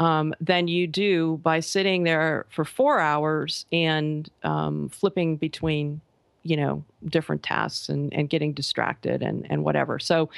um, 0.00 0.34
than 0.40 0.66
you 0.66 0.88
do 0.88 1.38
by 1.42 1.60
sitting 1.60 2.02
there 2.02 2.46
for 2.50 2.64
four 2.64 2.98
hours 2.98 3.66
and 3.70 4.28
um, 4.42 4.88
flipping 4.88 5.36
between 5.36 6.00
you 6.42 6.56
know 6.56 6.84
different 7.06 7.42
tasks 7.42 7.88
and, 7.88 8.12
and 8.12 8.28
getting 8.28 8.52
distracted 8.52 9.22
and, 9.22 9.46
and 9.48 9.64
whatever 9.64 9.98
so 9.98 10.28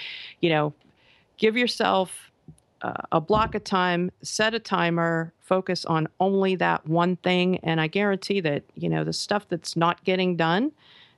you 0.41 0.49
know 0.49 0.73
give 1.39 1.57
yourself 1.57 2.31
uh, 2.87 2.93
a 3.13 3.21
block 3.21 3.55
of 3.55 3.65
time 3.65 4.11
set 4.23 4.55
a 4.55 4.59
timer 4.59 5.33
focus 5.41 5.85
on 5.85 6.09
only 6.21 6.55
that 6.57 6.87
one 6.87 7.17
thing 7.17 7.59
and 7.59 7.81
i 7.81 7.87
guarantee 7.87 8.41
that 8.41 8.63
you 8.75 8.89
know 8.89 9.03
the 9.05 9.13
stuff 9.13 9.49
that's 9.49 9.77
not 9.77 10.03
getting 10.05 10.37
done 10.37 10.71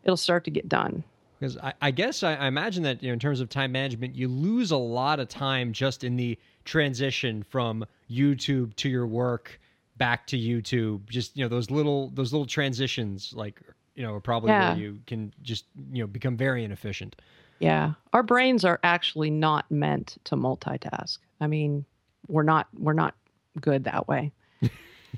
it'll 0.04 0.16
start 0.16 0.44
to 0.44 0.50
get 0.50 0.68
done 0.68 1.02
Because 1.38 1.56
I, 1.58 1.72
I 1.80 1.90
guess 1.90 2.22
I, 2.22 2.34
I 2.34 2.46
imagine 2.46 2.82
that 2.84 3.02
you 3.02 3.08
know, 3.08 3.12
in 3.14 3.18
terms 3.20 3.40
of 3.40 3.48
time 3.48 3.70
management, 3.72 4.14
you 4.16 4.26
lose 4.28 4.70
a 4.72 4.76
lot 4.76 5.20
of 5.20 5.28
time 5.28 5.72
just 5.72 6.02
in 6.04 6.16
the 6.16 6.36
transition 6.64 7.42
from 7.42 7.84
YouTube 8.10 8.74
to 8.76 8.88
your 8.88 9.06
work 9.06 9.60
back 9.96 10.26
to 10.28 10.36
YouTube. 10.36 11.08
Just 11.08 11.36
you 11.36 11.44
know 11.44 11.48
those 11.48 11.70
little 11.70 12.10
those 12.14 12.32
little 12.32 12.46
transitions, 12.46 13.32
like 13.34 13.60
you 13.94 14.02
know, 14.04 14.14
are 14.14 14.20
probably 14.20 14.50
Yeah. 14.50 14.70
where 14.70 14.78
you 14.78 14.98
can 15.06 15.32
just 15.42 15.64
you 15.92 16.02
know 16.02 16.06
become 16.06 16.36
very 16.36 16.64
inefficient. 16.64 17.14
Yeah. 17.60 17.94
Our 18.12 18.22
brains 18.22 18.64
are 18.64 18.78
actually 18.82 19.30
not 19.30 19.68
meant 19.70 20.16
to 20.24 20.36
multitask. 20.36 21.18
I 21.40 21.46
mean, 21.46 21.84
we're 22.26 22.42
not 22.42 22.68
we're 22.76 22.92
not 22.92 23.14
good 23.60 23.84
that 23.84 24.08
way. 24.08 24.32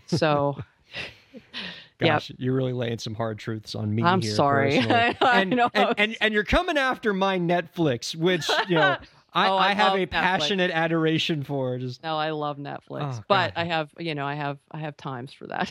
So 0.06 0.56
Yep. 2.00 2.08
Gosh, 2.08 2.32
you're 2.38 2.54
really 2.54 2.72
laying 2.72 2.98
some 2.98 3.14
hard 3.14 3.38
truths 3.38 3.74
on 3.74 3.94
me. 3.94 4.02
I'm 4.02 4.22
sorry. 4.22 4.76
personally. 4.78 5.16
I 5.20 5.40
and, 5.40 5.50
know. 5.50 5.70
And, 5.74 5.94
and 5.98 6.16
and 6.20 6.34
you're 6.34 6.44
coming 6.44 6.78
after 6.78 7.12
my 7.12 7.38
Netflix, 7.38 8.16
which 8.16 8.48
you 8.68 8.76
know 8.76 8.96
I, 9.34 9.48
Oh, 9.48 9.56
I 9.56 9.70
I 9.70 9.74
have 9.74 9.94
a 9.94 10.06
Netflix. 10.06 10.10
passionate 10.10 10.70
adoration 10.70 11.42
for. 11.44 11.78
Just 11.78 12.02
no, 12.02 12.16
I 12.16 12.30
love 12.30 12.56
Netflix. 12.56 13.18
Oh, 13.18 13.24
but 13.28 13.52
I 13.54 13.64
have 13.64 13.90
you 13.98 14.14
know, 14.14 14.26
I 14.26 14.34
have 14.34 14.58
I 14.70 14.78
have 14.78 14.96
times 14.96 15.32
for 15.32 15.46
that. 15.48 15.70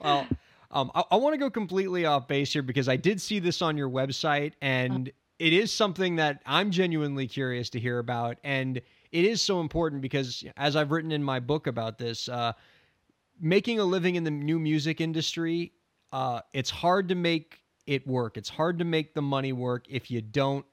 well, 0.00 0.26
um, 0.70 0.90
I, 0.94 1.04
I 1.12 1.16
want 1.16 1.34
to 1.34 1.38
go 1.38 1.50
completely 1.50 2.06
off 2.06 2.26
base 2.26 2.52
here 2.52 2.62
because 2.62 2.88
I 2.88 2.96
did 2.96 3.20
see 3.20 3.38
this 3.38 3.62
on 3.62 3.76
your 3.76 3.90
website, 3.90 4.54
and 4.62 5.12
it 5.38 5.52
is 5.52 5.72
something 5.72 6.16
that 6.16 6.40
I'm 6.46 6.70
genuinely 6.70 7.26
curious 7.26 7.70
to 7.70 7.80
hear 7.80 7.98
about, 7.98 8.38
and 8.44 8.80
it 9.10 9.24
is 9.24 9.42
so 9.42 9.60
important 9.60 10.02
because, 10.02 10.44
as 10.56 10.76
I've 10.76 10.90
written 10.90 11.12
in 11.12 11.22
my 11.22 11.40
book 11.40 11.66
about 11.66 11.98
this, 11.98 12.28
uh, 12.28 12.52
making 13.40 13.78
a 13.78 13.84
living 13.84 14.14
in 14.14 14.24
the 14.24 14.30
new 14.30 14.58
music 14.58 15.00
industry, 15.00 15.72
uh, 16.12 16.40
it's 16.52 16.70
hard 16.70 17.08
to 17.08 17.14
make 17.14 17.62
it 17.86 18.06
work. 18.06 18.36
It's 18.36 18.48
hard 18.48 18.78
to 18.78 18.84
make 18.84 19.14
the 19.14 19.22
money 19.22 19.52
work 19.52 19.86
if 19.88 20.10
you 20.10 20.20
don't 20.20 20.64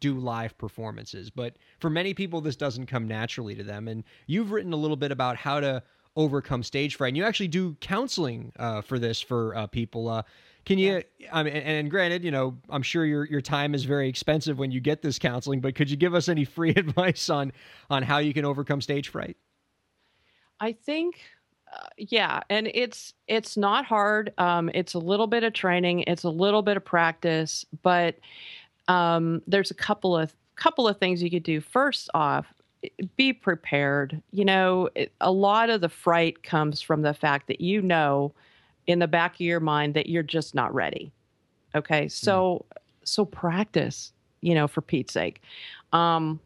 do 0.00 0.18
live 0.18 0.56
performances. 0.58 1.30
But 1.30 1.56
for 1.80 1.90
many 1.90 2.14
people, 2.14 2.40
this 2.40 2.56
doesn't 2.56 2.86
come 2.86 3.06
naturally 3.06 3.54
to 3.54 3.62
them. 3.62 3.88
And 3.88 4.04
you've 4.26 4.52
written 4.52 4.72
a 4.72 4.76
little 4.76 4.96
bit 4.96 5.12
about 5.12 5.36
how 5.36 5.60
to 5.60 5.82
overcome 6.16 6.62
stage 6.62 6.96
fright. 6.96 7.08
And 7.08 7.16
you 7.16 7.24
actually 7.24 7.48
do 7.48 7.74
counseling 7.80 8.52
uh, 8.58 8.82
for 8.82 8.98
this 8.98 9.20
for 9.20 9.56
uh, 9.56 9.66
people. 9.66 10.24
Can 10.64 10.78
you? 10.78 11.02
I 11.32 11.42
mean, 11.42 11.54
and, 11.54 11.64
and 11.66 11.90
granted, 11.90 12.24
you 12.24 12.30
know, 12.30 12.56
I'm 12.70 12.82
sure 12.82 13.04
your 13.04 13.24
your 13.26 13.40
time 13.40 13.74
is 13.74 13.84
very 13.84 14.08
expensive 14.08 14.58
when 14.58 14.70
you 14.70 14.80
get 14.80 15.02
this 15.02 15.18
counseling. 15.18 15.60
But 15.60 15.74
could 15.74 15.90
you 15.90 15.96
give 15.96 16.14
us 16.14 16.28
any 16.28 16.44
free 16.56 16.70
advice 16.70 17.28
on 17.30 17.52
on 17.90 18.02
how 18.02 18.18
you 18.18 18.32
can 18.32 18.44
overcome 18.44 18.80
stage 18.80 19.08
fright? 19.08 19.36
I 20.60 20.72
think 20.72 21.20
uh, 21.72 21.86
yeah, 21.96 22.40
and 22.50 22.70
it's 22.74 23.14
it's 23.26 23.56
not 23.56 23.84
hard. 23.84 24.32
Um, 24.38 24.70
it's 24.74 24.94
a 24.94 24.98
little 24.98 25.26
bit 25.26 25.42
of 25.42 25.52
training, 25.52 26.04
it's 26.06 26.24
a 26.24 26.30
little 26.30 26.62
bit 26.62 26.76
of 26.76 26.84
practice, 26.84 27.64
but 27.82 28.16
um, 28.88 29.42
there's 29.46 29.70
a 29.70 29.74
couple 29.74 30.16
of 30.16 30.34
couple 30.56 30.86
of 30.86 30.98
things 30.98 31.22
you 31.22 31.30
could 31.30 31.42
do. 31.42 31.60
First 31.60 32.10
off, 32.14 32.52
be 33.16 33.32
prepared. 33.32 34.22
You 34.32 34.44
know, 34.44 34.90
it, 34.94 35.12
a 35.20 35.32
lot 35.32 35.70
of 35.70 35.80
the 35.80 35.88
fright 35.88 36.42
comes 36.42 36.82
from 36.82 37.02
the 37.02 37.14
fact 37.14 37.46
that 37.46 37.60
you 37.60 37.80
know 37.80 38.34
in 38.86 38.98
the 38.98 39.08
back 39.08 39.34
of 39.34 39.40
your 39.40 39.60
mind 39.60 39.94
that 39.94 40.08
you're 40.08 40.22
just 40.22 40.54
not 40.54 40.74
ready. 40.74 41.12
Okay, 41.74 42.08
so 42.08 42.64
so 43.04 43.24
practice. 43.24 44.12
You 44.40 44.54
know, 44.54 44.66
for 44.66 44.80
Pete's 44.80 45.12
sake. 45.12 45.40
Um, 45.92 46.40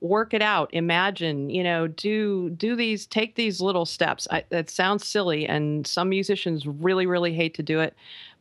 work 0.00 0.34
it 0.34 0.42
out 0.42 0.68
imagine 0.74 1.48
you 1.48 1.64
know 1.64 1.86
do 1.86 2.50
do 2.50 2.76
these 2.76 3.06
take 3.06 3.34
these 3.34 3.60
little 3.60 3.86
steps 3.86 4.28
I, 4.30 4.44
that 4.50 4.68
sounds 4.68 5.06
silly 5.06 5.46
and 5.46 5.86
some 5.86 6.10
musicians 6.10 6.66
really 6.66 7.06
really 7.06 7.32
hate 7.32 7.54
to 7.54 7.62
do 7.62 7.80
it 7.80 7.94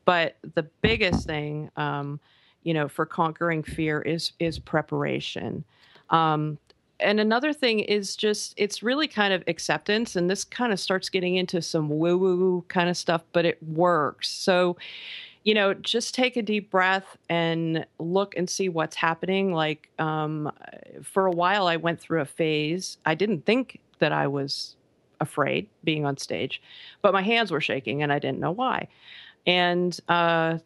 but 0.04 0.36
the 0.54 0.64
biggest 0.82 1.26
thing 1.26 1.72
um, 1.78 2.20
you 2.64 2.74
know 2.74 2.90
for 2.90 3.06
conquering 3.06 3.64
fear 3.64 4.02
is 4.02 4.34
is 4.40 4.60
preparation 4.60 5.64
um, 6.10 6.58
and 7.00 7.20
another 7.20 7.54
thing 7.54 7.80
is 7.80 8.16
just 8.16 8.54
it's 8.58 8.82
really 8.82 9.08
kind 9.08 9.34
of 9.34 9.44
acceptance 9.48 10.16
and 10.16 10.30
this 10.30 10.44
kind 10.44 10.72
of 10.72 10.80
starts 10.80 11.10
getting 11.10 11.36
into 11.36 11.62
some 11.62 11.90
woo 11.90 12.18
woo 12.18 12.66
kind 12.68 12.90
of 12.90 12.96
stuff 12.96 13.24
but 13.34 13.46
it 13.46 13.62
works 13.62 14.30
so 14.30 14.78
you 15.46 15.54
know, 15.54 15.76
just 15.76 16.16
take 16.16 16.36
a 16.36 16.42
deep 16.42 16.72
breath 16.72 17.18
and 17.30 17.86
look 18.00 18.36
and 18.36 18.50
see 18.50 18.68
what's 18.68 18.96
happening. 18.96 19.54
Like, 19.54 19.90
um, 20.00 20.52
for 21.04 21.28
a 21.28 21.32
while, 21.32 21.68
I 21.68 21.76
went 21.76 22.02
through 22.02 22.22
a 22.22 22.26
phase. 22.26 22.98
I 23.06 23.14
didn't 23.14 23.46
think 23.46 23.80
that 24.00 24.12
I 24.12 24.26
was 24.26 24.76
afraid 25.22 25.70
being 25.84 26.04
on 26.04 26.18
stage, 26.18 26.62
but 27.04 27.14
my 27.14 27.22
hands 27.22 27.52
were 27.52 27.62
shaking 27.62 28.02
and 28.02 28.12
I 28.12 28.18
didn't 28.18 28.40
know 28.40 28.52
why. 28.52 28.88
And 29.46 29.98
uh, 30.10 30.58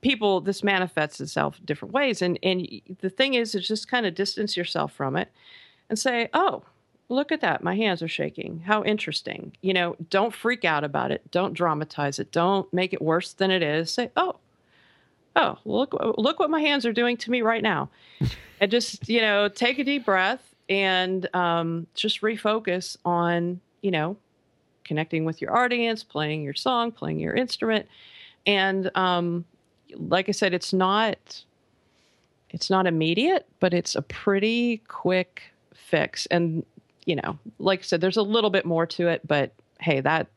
people, 0.00 0.40
this 0.40 0.62
manifests 0.62 1.20
itself 1.20 1.60
different 1.64 1.94
ways. 1.94 2.22
And 2.22 2.38
and 2.42 2.66
the 3.00 3.10
thing 3.10 3.34
is, 3.34 3.54
is 3.54 3.66
just 3.66 3.88
kind 3.88 4.06
of 4.06 4.14
distance 4.14 4.56
yourself 4.56 4.92
from 4.92 5.16
it 5.16 5.30
and 5.88 5.98
say, 5.98 6.28
oh, 6.34 6.62
look 7.08 7.32
at 7.32 7.40
that. 7.40 7.62
My 7.62 7.76
hands 7.76 8.02
are 8.02 8.08
shaking. 8.08 8.60
How 8.60 8.82
interesting. 8.82 9.56
You 9.62 9.74
know, 9.74 9.96
don't 10.10 10.34
freak 10.34 10.64
out 10.64 10.84
about 10.84 11.10
it. 11.10 11.30
Don't 11.30 11.54
dramatize 11.54 12.18
it. 12.18 12.32
Don't 12.32 12.72
make 12.72 12.92
it 12.92 13.02
worse 13.02 13.32
than 13.32 13.50
it 13.50 13.62
is. 13.62 13.90
Say, 13.90 14.10
oh, 14.16 14.36
oh, 15.36 15.58
look, 15.64 15.94
look 16.18 16.38
what 16.38 16.50
my 16.50 16.60
hands 16.60 16.86
are 16.86 16.92
doing 16.92 17.16
to 17.18 17.30
me 17.30 17.42
right 17.42 17.62
now. 17.62 17.90
and 18.60 18.70
just, 18.70 19.08
you 19.08 19.20
know, 19.20 19.48
take 19.48 19.78
a 19.78 19.84
deep 19.84 20.04
breath 20.04 20.42
and 20.68 21.28
um, 21.34 21.86
just 21.94 22.22
refocus 22.22 22.96
on, 23.04 23.60
you 23.82 23.90
know, 23.90 24.16
connecting 24.84 25.24
with 25.24 25.40
your 25.40 25.56
audience, 25.56 26.02
playing 26.02 26.42
your 26.42 26.54
song, 26.54 26.90
playing 26.90 27.20
your 27.20 27.34
instrument. 27.34 27.86
And 28.46 28.90
um, 28.96 29.44
like 29.96 30.28
I 30.28 30.32
said, 30.32 30.54
it's 30.54 30.72
not 30.72 31.44
it's 32.50 32.70
not 32.70 32.86
immediate, 32.86 33.46
but 33.60 33.74
it's 33.74 33.94
a 33.94 34.02
pretty 34.02 34.78
quick 34.88 35.42
fix. 35.74 36.26
And 36.26 36.64
you 37.04 37.16
know, 37.16 37.38
like 37.58 37.80
I 37.80 37.82
said, 37.82 38.00
there's 38.00 38.16
a 38.16 38.22
little 38.22 38.50
bit 38.50 38.64
more 38.64 38.86
to 38.86 39.08
it, 39.08 39.26
but 39.26 39.52
hey, 39.80 40.00
that 40.00 40.28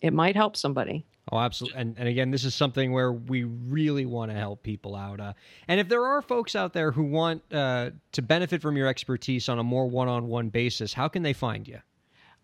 it 0.00 0.12
might 0.12 0.36
help 0.36 0.56
somebody. 0.56 1.04
Oh, 1.30 1.38
absolutely. 1.38 1.80
And, 1.80 1.94
and 1.98 2.08
again, 2.08 2.32
this 2.32 2.44
is 2.44 2.54
something 2.54 2.92
where 2.92 3.12
we 3.12 3.44
really 3.44 4.06
want 4.06 4.32
to 4.32 4.36
help 4.36 4.64
people 4.64 4.96
out. 4.96 5.20
Uh, 5.20 5.34
and 5.68 5.78
if 5.78 5.88
there 5.88 6.04
are 6.04 6.20
folks 6.20 6.56
out 6.56 6.72
there 6.72 6.90
who 6.90 7.04
want 7.04 7.42
uh, 7.52 7.90
to 8.12 8.22
benefit 8.22 8.60
from 8.60 8.76
your 8.76 8.88
expertise 8.88 9.48
on 9.48 9.60
a 9.60 9.62
more 9.62 9.86
one 9.86 10.08
on 10.08 10.26
one 10.26 10.48
basis, 10.48 10.92
how 10.92 11.06
can 11.06 11.22
they 11.22 11.32
find 11.32 11.68
you? 11.68 11.78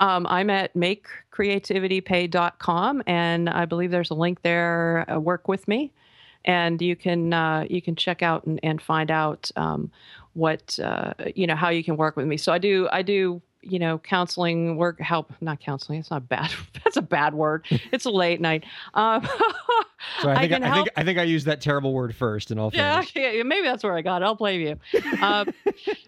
Um, 0.01 0.27
I'm 0.29 0.49
at 0.49 0.75
makecreativitypay.com, 0.75 3.03
and 3.07 3.51
I 3.51 3.65
believe 3.65 3.91
there's 3.91 4.11
a 4.11 4.15
link 4.15 4.43
there. 4.43 5.05
Uh, 5.11 5.19
work 5.19 5.49
with 5.49 5.67
me, 5.67 5.91
and 6.45 6.81
you 6.81 6.97
can 6.97 7.33
uh, 7.33 7.67
you 7.69 7.83
can 7.83 7.97
check 7.97 8.23
out 8.23 8.45
and, 8.45 8.61
and 8.63 8.81
find 8.81 9.11
out 9.11 9.51
um, 9.57 9.91
what 10.35 10.79
uh, 10.83 11.15
you 11.35 11.47
know 11.47 11.57
how 11.57 11.69
you 11.69 11.85
can 11.85 11.97
work 11.97 12.17
with 12.17 12.27
me. 12.27 12.37
So 12.37 12.53
I 12.53 12.59
do 12.59 12.89
I 12.91 13.03
do 13.03 13.43
you 13.63 13.79
know 13.79 13.99
counseling 13.99 14.77
work 14.77 15.01
help 15.01 15.33
not 15.41 15.59
counseling 15.59 15.99
it's 15.99 16.13
not 16.13 16.29
bad 16.29 16.49
that's 16.85 16.97
a 16.97 17.03
bad 17.03 17.35
word 17.35 17.67
it's 17.93 18.05
a 18.05 18.11
late 18.11 18.41
night 18.41 18.65
um, 18.95 19.29
So 20.23 20.31
I 20.31 20.41
think 20.41 20.53
I, 20.53 20.55
can 20.57 20.65
I, 20.65 20.67
think 20.67 20.75
help- 20.75 20.89
I 20.97 21.05
think 21.05 21.19
I 21.19 21.23
used 21.25 21.47
that 21.47 21.61
terrible 21.61 21.93
word 21.93 22.15
first. 22.15 22.51
In 22.51 22.59
all 22.59 22.71
yeah, 22.73 23.03
yeah, 23.15 23.43
maybe 23.43 23.67
that's 23.67 23.83
where 23.83 23.97
I 23.97 24.03
got 24.03 24.23
it. 24.23 24.25
I'll 24.25 24.35
blame 24.35 24.61
you. 24.61 25.03
Um, 25.21 25.53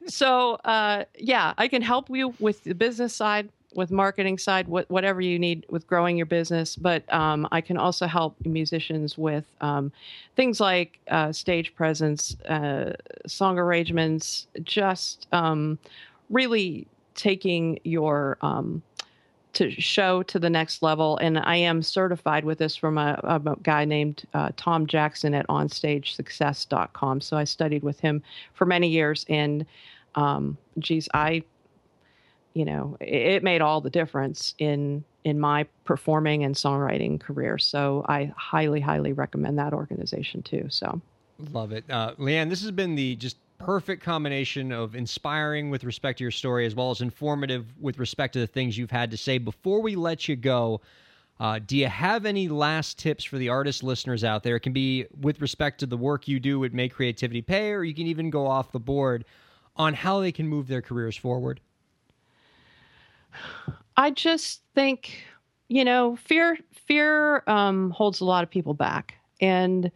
so, 0.07 0.55
uh, 0.65 1.05
yeah, 1.19 1.55
I 1.59 1.69
can 1.69 1.83
help 1.83 2.09
you 2.11 2.35
with 2.39 2.65
the 2.65 2.75
business 2.75 3.15
side, 3.15 3.51
with 3.75 3.91
marketing 3.91 4.39
side, 4.39 4.67
what, 4.69 4.91
whatever 4.91 5.21
you 5.21 5.39
need 5.39 5.65
with 5.71 5.87
growing 5.87 6.17
your 6.17 6.27
business. 6.27 6.77
But 6.77 7.11
um, 7.13 7.47
I 7.53 7.61
can 7.61 7.77
also 7.77 8.07
help 8.07 8.35
musicians 8.45 9.17
with 9.17 9.45
um, 9.61 9.93
things 10.37 10.61
like 10.61 10.99
uh, 11.09 11.33
stage 11.33 11.75
presence, 11.75 12.37
uh, 12.43 12.95
song 13.27 13.59
arrangements, 13.59 14.47
just 14.65 15.27
um, 15.33 15.79
really 16.31 16.87
taking 17.15 17.79
your 17.85 18.39
um, 18.41 18.83
to 19.53 19.71
show 19.71 20.23
to 20.25 20.39
the 20.39 20.51
next 20.51 20.83
level. 20.83 21.17
And 21.19 21.39
I 21.39 21.57
am 21.57 21.83
certified 21.83 22.45
with 22.45 22.59
this 22.59 22.77
from 22.77 22.99
a, 22.99 23.19
a 23.25 23.57
guy 23.63 23.85
named 23.85 24.25
uh, 24.35 24.51
Tom 24.57 24.87
Jackson 24.87 25.35
at 25.35 25.47
OnStageSuccess.com. 25.49 27.21
So 27.21 27.37
I 27.37 27.45
studied 27.45 27.83
with 27.83 27.99
him 28.01 28.23
for 28.55 28.65
many 28.65 28.89
years, 28.89 29.27
and 29.29 29.67
um, 30.15 30.57
geez, 30.79 31.09
I, 31.15 31.43
you 32.55 32.65
know, 32.65 32.97
it, 33.01 33.43
made 33.43 33.61
all 33.61 33.81
the 33.81 33.91
difference 33.91 34.55
in 34.59 35.05
in 35.25 35.39
my 35.39 35.67
performing 35.85 36.45
and 36.45 36.55
songwriting 36.55 37.21
career. 37.21 37.59
So 37.59 38.05
I 38.09 38.33
highly, 38.37 38.81
highly 38.81 39.13
recommend 39.13 39.59
that 39.59 39.75
organization 39.75 40.43
too. 40.43 40.67
So. 40.71 41.01
love 41.53 41.73
it, 41.73 41.85
uh, 41.91 42.15
Leanne. 42.15 42.49
This 42.49 42.63
has 42.63 42.71
been 42.71 42.95
the 42.95 43.17
just 43.17 43.37
perfect 43.59 44.03
combination 44.03 44.73
of 44.73 44.97
inspiring 44.97 45.69
with 45.69 45.85
respect 45.85 46.19
to 46.19 46.25
your 46.25 46.31
story, 46.31 46.65
as 46.65 46.75
well 46.75 46.91
as 46.91 47.03
informative 47.03 47.67
with 47.79 47.99
respect 47.99 48.33
to 48.33 48.41
the 48.41 48.47
things 48.47 48.79
you've 48.79 48.91
had 48.91 49.11
to 49.11 49.17
say. 49.17 49.39
Before 49.39 49.81
we 49.81 49.97
let 49.97 50.29
you 50.29 50.37
go. 50.37 50.81
Uh, 51.39 51.59
do 51.59 51.75
you 51.75 51.87
have 51.87 52.27
any 52.27 52.49
last 52.49 52.99
tips 52.99 53.25
for 53.25 53.39
the 53.39 53.49
artist 53.49 53.83
listeners 53.83 54.25
out 54.25 54.43
there? 54.43 54.57
It 54.57 54.61
can 54.61 54.75
be 54.75 55.07
with 55.23 55.41
respect 55.41 55.81
to 55.81 55.87
the 55.87 55.97
work 55.97 56.29
you 56.29 56.39
do 56.39 56.63
at 56.67 56.75
Make 56.75 56.93
Creativity 56.93 57.41
Pay, 57.41 57.73
or 57.73 57.83
you 57.83 57.95
can 57.95 58.07
even 58.07 58.29
go 58.29 58.47
off 58.47 58.73
the 58.73 58.79
board 58.79 59.25
on 59.75 59.95
how 59.95 60.21
they 60.21 60.33
can 60.33 60.47
move 60.47 60.69
their 60.69 60.83
careers 60.83 61.17
forward. 61.17 61.59
I 63.97 64.11
just 64.11 64.63
think, 64.75 65.23
you 65.69 65.85
know, 65.85 66.17
fear 66.17 66.59
fear 66.87 67.43
um, 67.47 67.91
holds 67.91 68.21
a 68.21 68.25
lot 68.25 68.43
of 68.43 68.51
people 68.51 68.75
back, 68.75 69.15
and 69.41 69.91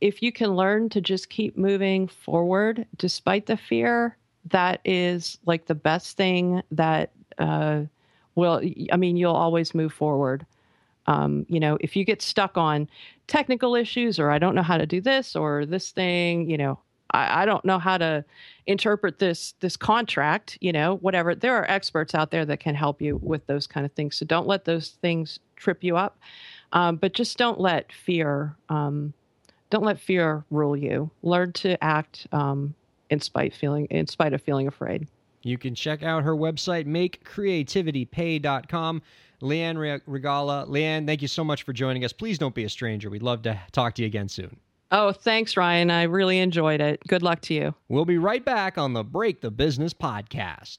if 0.00 0.22
you 0.22 0.30
can 0.30 0.54
learn 0.54 0.88
to 0.90 1.00
just 1.00 1.28
keep 1.28 1.56
moving 1.56 2.06
forward 2.08 2.86
despite 2.96 3.46
the 3.46 3.56
fear, 3.56 4.16
that 4.50 4.80
is 4.84 5.38
like 5.44 5.66
the 5.66 5.74
best 5.74 6.16
thing 6.16 6.62
that 6.70 7.12
uh, 7.38 7.82
will. 8.34 8.62
I 8.92 8.96
mean, 8.96 9.16
you'll 9.16 9.32
always 9.34 9.74
move 9.74 9.92
forward. 9.92 10.46
Um, 11.06 11.46
you 11.48 11.58
know, 11.58 11.78
if 11.80 11.96
you 11.96 12.04
get 12.04 12.20
stuck 12.20 12.58
on 12.58 12.88
technical 13.26 13.74
issues 13.74 14.18
or 14.18 14.30
I 14.30 14.38
don't 14.38 14.54
know 14.54 14.62
how 14.62 14.76
to 14.76 14.86
do 14.86 15.00
this 15.00 15.34
or 15.34 15.64
this 15.64 15.90
thing, 15.90 16.50
you 16.50 16.58
know, 16.58 16.78
I, 17.10 17.42
I 17.42 17.46
don't 17.46 17.64
know 17.64 17.78
how 17.78 17.98
to 17.98 18.24
interpret 18.66 19.18
this 19.18 19.54
this 19.60 19.76
contract, 19.76 20.58
you 20.60 20.72
know, 20.72 20.96
whatever. 20.96 21.34
There 21.34 21.56
are 21.56 21.70
experts 21.70 22.14
out 22.14 22.30
there 22.30 22.44
that 22.46 22.60
can 22.60 22.74
help 22.74 23.00
you 23.00 23.18
with 23.22 23.46
those 23.46 23.66
kind 23.66 23.86
of 23.86 23.92
things. 23.92 24.16
So 24.16 24.26
don't 24.26 24.46
let 24.46 24.64
those 24.64 24.90
things 25.02 25.38
trip 25.56 25.82
you 25.82 25.96
up. 25.96 26.18
Um, 26.72 26.96
but 26.96 27.14
just 27.14 27.38
don't 27.38 27.60
let 27.60 27.92
fear 27.92 28.56
um, 28.68 29.14
don't 29.70 29.84
let 29.84 30.00
fear 30.00 30.44
rule 30.50 30.76
you. 30.76 31.10
Learn 31.22 31.52
to 31.54 31.82
act 31.82 32.26
um, 32.32 32.74
in 33.10 33.20
spite 33.20 33.54
feeling 33.54 33.86
in 33.86 34.06
spite 34.06 34.32
of 34.32 34.42
feeling 34.42 34.68
afraid. 34.68 35.08
You 35.42 35.56
can 35.56 35.74
check 35.74 36.02
out 36.02 36.24
her 36.24 36.34
website, 36.34 36.86
makecreativitypay.com. 36.86 39.02
Leanne 39.40 40.00
Regalla. 40.06 40.66
Leanne, 40.68 41.06
thank 41.06 41.22
you 41.22 41.28
so 41.28 41.44
much 41.44 41.62
for 41.62 41.72
joining 41.72 42.04
us. 42.04 42.12
Please 42.12 42.38
don't 42.38 42.56
be 42.56 42.64
a 42.64 42.68
stranger. 42.68 43.08
We'd 43.08 43.22
love 43.22 43.42
to 43.42 43.60
talk 43.70 43.94
to 43.94 44.02
you 44.02 44.06
again 44.06 44.28
soon. 44.28 44.58
Oh, 44.90 45.12
thanks, 45.12 45.56
Ryan. 45.56 45.90
I 45.90 46.04
really 46.04 46.38
enjoyed 46.38 46.80
it. 46.80 47.02
Good 47.06 47.22
luck 47.22 47.40
to 47.42 47.54
you. 47.54 47.74
We'll 47.88 48.06
be 48.06 48.16
right 48.18 48.44
back 48.44 48.78
on 48.78 48.94
the 48.94 49.04
Break 49.04 49.40
the 49.42 49.50
Business 49.50 49.92
podcast. 49.92 50.78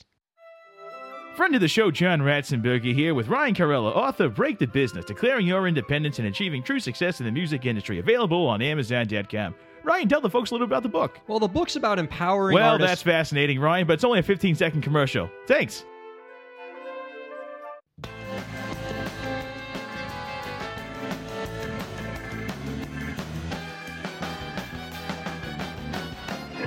Friend 1.35 1.53
of 1.55 1.61
the 1.61 1.67
show, 1.67 1.89
John 1.91 2.19
Ratzenberger 2.21 2.93
here 2.93 3.13
with 3.13 3.27
Ryan 3.29 3.53
Kairalla, 3.53 3.95
author 3.95 4.25
of 4.25 4.35
Break 4.35 4.57
the 4.59 4.65
Business, 4.67 5.05
Declaring 5.05 5.45
Your 5.47 5.67
Independence 5.67 6.19
and 6.19 6.27
Achieving 6.27 6.63
True 6.63 6.79
Success 6.79 7.19
in 7.21 7.25
the 7.27 7.31
Music 7.31 7.65
Industry, 7.65 7.99
available 7.99 8.45
on 8.47 8.61
Amazon.com. 8.61 9.55
Ryan, 9.83 10.09
tell 10.09 10.19
the 10.21 10.29
folks 10.29 10.51
a 10.51 10.55
little 10.55 10.65
about 10.67 10.83
the 10.83 10.89
book. 10.89 11.19
Well, 11.27 11.39
the 11.39 11.47
book's 11.47 11.77
about 11.77 11.97
empowering 11.99 12.55
Well, 12.55 12.71
artists. 12.73 12.89
that's 12.89 13.01
fascinating, 13.03 13.59
Ryan, 13.61 13.87
but 13.87 13.93
it's 13.93 14.03
only 14.03 14.19
a 14.19 14.23
15 14.23 14.55
second 14.55 14.81
commercial. 14.81 15.29
Thanks. 15.47 15.85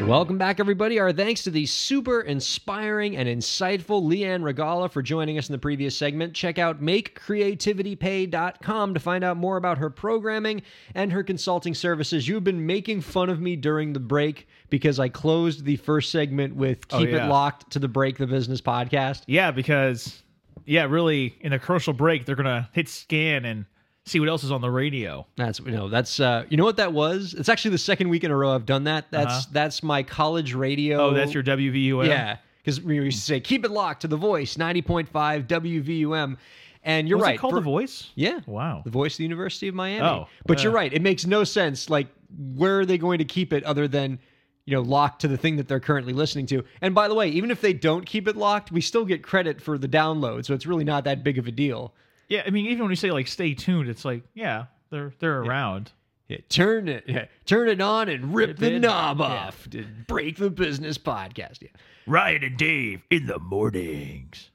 Welcome 0.06 0.36
back, 0.36 0.60
everybody. 0.60 0.98
Our 0.98 1.12
thanks 1.12 1.42
to 1.44 1.50
the 1.50 1.64
super 1.64 2.20
inspiring 2.20 3.16
and 3.16 3.26
insightful 3.28 4.02
Leanne 4.02 4.42
Regalla 4.42 4.90
for 4.90 5.00
joining 5.00 5.38
us 5.38 5.48
in 5.48 5.52
the 5.52 5.58
previous 5.58 5.96
segment. 5.96 6.34
Check 6.34 6.58
out 6.58 6.82
makecreativitypay.com 6.82 8.94
to 8.94 9.00
find 9.00 9.24
out 9.24 9.36
more 9.38 9.56
about 9.56 9.78
her 9.78 9.88
programming 9.88 10.60
and 10.94 11.12
her 11.12 11.22
consulting 11.22 11.72
services. 11.72 12.28
You've 12.28 12.44
been 12.44 12.66
making 12.66 13.00
fun 13.00 13.30
of 13.30 13.40
me 13.40 13.56
during 13.56 13.94
the 13.94 14.00
break 14.00 14.48
because 14.68 14.98
I 14.98 15.08
closed 15.08 15.64
the 15.64 15.76
first 15.76 16.10
segment 16.10 16.56
with 16.56 16.80
Oh, 16.90 16.98
Keep 16.98 17.10
yeah. 17.10 17.26
It 17.26 17.30
Locked 17.30 17.70
to 17.72 17.78
the 17.78 17.88
Break 17.88 18.18
the 18.18 18.26
Business 18.26 18.60
podcast. 18.60 19.22
Yeah, 19.26 19.50
because, 19.50 20.22
yeah, 20.66 20.84
really, 20.84 21.36
in 21.40 21.52
the 21.52 21.58
commercial 21.58 21.94
break, 21.94 22.26
they're 22.26 22.36
going 22.36 22.44
to 22.46 22.68
hit 22.72 22.88
scan 22.88 23.46
and 23.46 23.64
see 24.04 24.18
what 24.20 24.28
else 24.28 24.42
is 24.44 24.50
on 24.50 24.60
the 24.60 24.70
radio. 24.70 25.26
That's 25.36 25.60
you 25.60 25.70
know 25.72 25.88
that's 25.88 26.18
uh 26.20 26.44
you 26.48 26.56
know 26.56 26.64
what 26.64 26.76
that 26.76 26.92
was? 26.92 27.34
It's 27.34 27.48
actually 27.48 27.72
the 27.72 27.78
second 27.78 28.08
week 28.08 28.24
in 28.24 28.30
a 28.30 28.36
row 28.36 28.54
I've 28.54 28.66
done 28.66 28.84
that. 28.84 29.06
That's 29.10 29.32
Uh-huh. 29.34 29.46
that's 29.52 29.82
my 29.82 30.02
college 30.02 30.54
radio. 30.54 30.98
Oh, 31.00 31.14
that's 31.14 31.32
your 31.34 31.42
WVUM? 31.42 32.06
Yeah, 32.06 32.38
because 32.58 32.80
we 32.80 32.96
used 32.96 33.18
to 33.18 33.24
say 33.24 33.40
keep 33.40 33.64
it 33.64 33.70
locked 33.70 34.02
to 34.02 34.08
the 34.08 34.16
voice, 34.16 34.56
ninety 34.58 34.82
point 34.82 35.08
five 35.08 35.46
WVUM, 35.46 36.36
and 36.84 37.08
you're 37.08 37.18
Was 37.18 37.24
right. 37.26 37.34
it 37.36 37.38
called 37.38 37.52
for- 37.52 37.60
The 37.60 37.64
Voice? 37.64 38.10
Yeah, 38.14 38.40
Wow. 38.46 38.82
the 38.84 38.90
voice 38.90 39.14
of 39.14 39.18
the 39.18 39.24
University 39.24 39.68
of 39.68 39.74
Miami. 39.74 40.04
Oh, 40.06 40.26
but 40.46 40.62
you're 40.62 40.72
uh. 40.72 40.76
right. 40.76 40.92
It 40.92 41.02
makes 41.02 41.24
no 41.26 41.44
sense. 41.44 41.88
Like, 41.88 42.08
where 42.56 42.80
are 42.80 42.86
they 42.86 42.98
going 42.98 43.18
to 43.18 43.24
keep 43.24 43.52
it 43.52 43.62
other 43.64 43.86
than 43.86 44.18
you 44.64 44.74
know 44.74 44.82
locked 44.82 45.20
to 45.20 45.28
the 45.28 45.36
thing 45.36 45.56
that 45.56 45.68
they're 45.68 45.80
currently 45.80 46.12
listening 46.12 46.46
to? 46.46 46.64
And 46.80 46.92
by 46.94 47.06
the 47.08 47.14
way, 47.14 47.28
even 47.28 47.50
if 47.52 47.60
they 47.60 47.72
don't 47.72 48.04
keep 48.04 48.26
it 48.26 48.36
locked, 48.36 48.72
we 48.72 48.80
still 48.80 49.04
get 49.04 49.22
credit 49.22 49.60
for 49.60 49.78
the 49.78 49.88
download, 49.88 50.44
so 50.44 50.54
it's 50.54 50.66
really 50.66 50.84
not 50.84 51.04
that 51.04 51.22
big 51.22 51.38
of 51.38 51.46
a 51.46 51.52
deal. 51.52 51.94
Yeah, 52.32 52.44
I 52.46 52.50
mean, 52.50 52.64
even 52.64 52.84
when 52.84 52.90
you 52.90 52.96
say, 52.96 53.10
like, 53.10 53.28
stay 53.28 53.52
tuned, 53.52 53.90
it's 53.90 54.06
like, 54.06 54.22
yeah, 54.32 54.64
they're 54.88 55.12
they're 55.18 55.42
around. 55.42 55.92
Yeah, 56.28 56.38
turn 56.48 56.88
it, 56.88 57.04
yeah, 57.06 57.26
turn 57.44 57.68
it 57.68 57.78
on 57.78 58.08
and 58.08 58.34
rip, 58.34 58.48
Rip 58.48 58.58
the 58.58 58.76
it. 58.76 58.78
knob 58.78 59.20
off 59.20 59.68
to 59.68 59.84
break 60.08 60.38
the 60.38 60.48
business 60.48 60.96
podcast. 60.96 61.60
Yeah. 61.60 61.68
Ryan 62.06 62.44
and 62.44 62.56
Dave 62.56 63.02
in 63.10 63.26
the 63.26 63.38
mornings. 63.38 64.48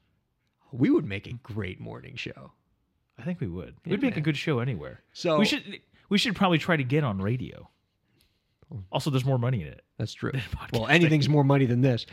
We 0.71 0.89
would 0.89 1.05
make 1.05 1.28
a 1.28 1.34
great 1.34 1.80
morning 1.80 2.15
show. 2.15 2.51
I 3.19 3.21
think 3.21 3.39
we 3.39 3.47
would. 3.47 3.75
We'd 3.86 4.01
make 4.01 4.13
a 4.13 4.15
man. 4.15 4.23
good 4.23 4.38
show 4.38 4.57
anywhere. 4.57 5.03
So 5.13 5.38
we 5.38 5.45
should 5.45 5.80
we 6.09 6.17
should 6.17 6.36
probably 6.36 6.57
try 6.57 6.78
to 6.78 6.84
get 6.84 7.03
on 7.03 7.21
radio. 7.21 7.69
Oh. 8.73 8.84
Also, 8.91 9.11
there's 9.11 9.23
more 9.23 9.38
money 9.38 9.61
in 9.61 9.67
it. 9.67 9.84
That's 9.99 10.15
true. 10.15 10.32
Well, 10.73 10.88
anything's 10.88 11.30
more 11.30 11.43
money 11.43 11.67
than 11.67 11.82
this. 11.82 12.07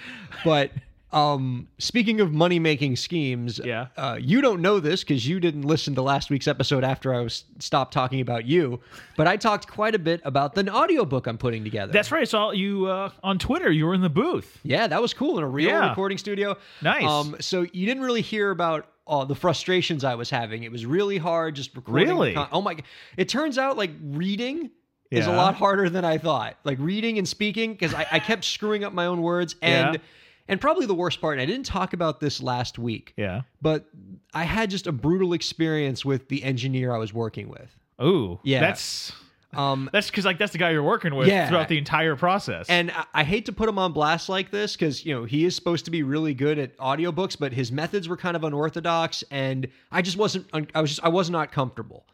But 0.44 0.72
um, 1.14 1.68
speaking 1.78 2.20
of 2.20 2.32
money 2.32 2.58
making 2.58 2.96
schemes, 2.96 3.60
Yeah. 3.64 3.86
uh, 3.96 4.18
you 4.20 4.40
don't 4.40 4.60
know 4.60 4.80
this 4.80 5.02
because 5.04 5.26
you 5.26 5.38
didn't 5.40 5.62
listen 5.62 5.94
to 5.94 6.02
last 6.02 6.28
week's 6.28 6.48
episode 6.48 6.82
after 6.84 7.14
I 7.14 7.20
was 7.20 7.44
stopped 7.60 7.94
talking 7.94 8.20
about 8.20 8.46
you. 8.46 8.80
But 9.16 9.26
I 9.28 9.36
talked 9.36 9.68
quite 9.68 9.94
a 9.94 9.98
bit 9.98 10.20
about 10.24 10.54
the 10.54 10.68
audiobook 10.68 11.26
I'm 11.26 11.38
putting 11.38 11.62
together. 11.64 11.92
That's 11.92 12.10
right. 12.10 12.22
I 12.22 12.24
saw 12.24 12.50
you 12.50 12.86
uh, 12.86 13.10
on 13.22 13.38
Twitter. 13.38 13.70
You 13.70 13.86
were 13.86 13.94
in 13.94 14.00
the 14.00 14.10
booth. 14.10 14.58
Yeah, 14.64 14.86
that 14.88 15.00
was 15.00 15.14
cool 15.14 15.38
in 15.38 15.44
a 15.44 15.48
real 15.48 15.68
Yeah. 15.68 15.88
recording 15.88 16.18
studio. 16.18 16.56
Nice. 16.82 17.04
Um, 17.04 17.36
so 17.40 17.62
you 17.72 17.86
didn't 17.86 18.02
really 18.02 18.22
hear 18.22 18.50
about 18.50 18.88
uh, 19.06 19.24
the 19.24 19.34
frustrations 19.34 20.02
I 20.02 20.14
was 20.16 20.30
having. 20.30 20.64
It 20.64 20.72
was 20.72 20.84
really 20.84 21.18
hard 21.18 21.54
just 21.54 21.76
recording. 21.76 22.08
Really? 22.08 22.34
con- 22.34 22.48
oh 22.52 22.62
my! 22.62 22.76
It 23.18 23.28
turns 23.28 23.58
out 23.58 23.76
like 23.76 23.90
reading 24.02 24.70
is 25.10 25.26
a 25.26 25.32
lot 25.32 25.54
harder 25.54 25.88
than 25.90 26.04
I 26.04 26.18
thought. 26.18 26.56
Like 26.64 26.78
reading 26.80 27.18
and 27.18 27.28
speaking, 27.28 27.72
because 27.72 27.94
I, 27.94 28.04
I 28.10 28.18
kept 28.18 28.44
screwing 28.44 28.82
up 28.82 28.92
my 28.92 29.06
own 29.06 29.22
words. 29.22 29.54
And 29.62 29.94
Yeah. 29.94 30.00
And 30.49 30.61
probably 30.61 30.86
the 30.86 30.95
worst 30.95 31.20
part, 31.20 31.34
and 31.34 31.42
I 31.42 31.47
didn't 31.47 31.66
talk 31.66 31.92
about 31.92 32.20
this 32.20 32.42
last 32.42 32.78
week, 32.78 33.14
Yeah. 33.16 33.42
but 33.62 33.86
I 34.32 34.45
had 34.45 34.70
just 34.70 34.86
a 34.86 34.92
brutal 34.92 35.32
experience 35.32 36.05
with 36.05 36.28
the 36.28 36.42
engineer 36.45 36.92
I 36.95 36.99
was 36.99 37.12
working 37.14 37.49
with. 37.49 37.76
Ooh. 38.03 38.40
Yeah. 38.42 38.61
That's 38.61 39.12
Um, 39.55 39.88
that's 39.92 40.11
because 40.11 40.24
like 40.24 40.38
that's 40.38 40.51
the 40.51 40.59
guy 40.59 40.70
you're 40.72 40.82
working 40.82 41.14
with 41.14 41.28
Yeah. 41.28 41.49
throughout 41.49 41.68
the 41.68 41.78
entire 41.78 42.16
process. 42.16 42.66
And 42.68 42.90
I, 42.90 43.05
I 43.14 43.24
hate 43.24 43.47
to 43.47 43.53
put 43.53 43.68
him 43.68 43.78
on 43.78 43.92
blast 43.92 44.28
like 44.28 44.51
this 44.51 44.74
because, 44.74 45.07
you 45.07 45.14
know, 45.14 45.24
he 45.24 45.45
is 45.45 45.55
supposed 45.55 45.84
to 45.84 45.92
be 45.92 46.03
really 46.03 46.34
good 46.34 46.59
at 46.59 46.76
audiobooks, 46.78 47.38
but 47.38 47.53
his 47.53 47.70
methods 47.70 48.09
were 48.09 48.16
kind 48.16 48.34
of 48.36 48.42
unorthodox 48.42 49.22
and 49.30 49.68
I 49.92 50.03
just 50.03 50.16
wasn't, 50.16 50.47
I 50.74 50.80
was 50.80 50.90
just, 50.90 51.05
I 51.05 51.09
was 51.09 51.30
not 51.30 51.53
comfortable. 51.53 52.05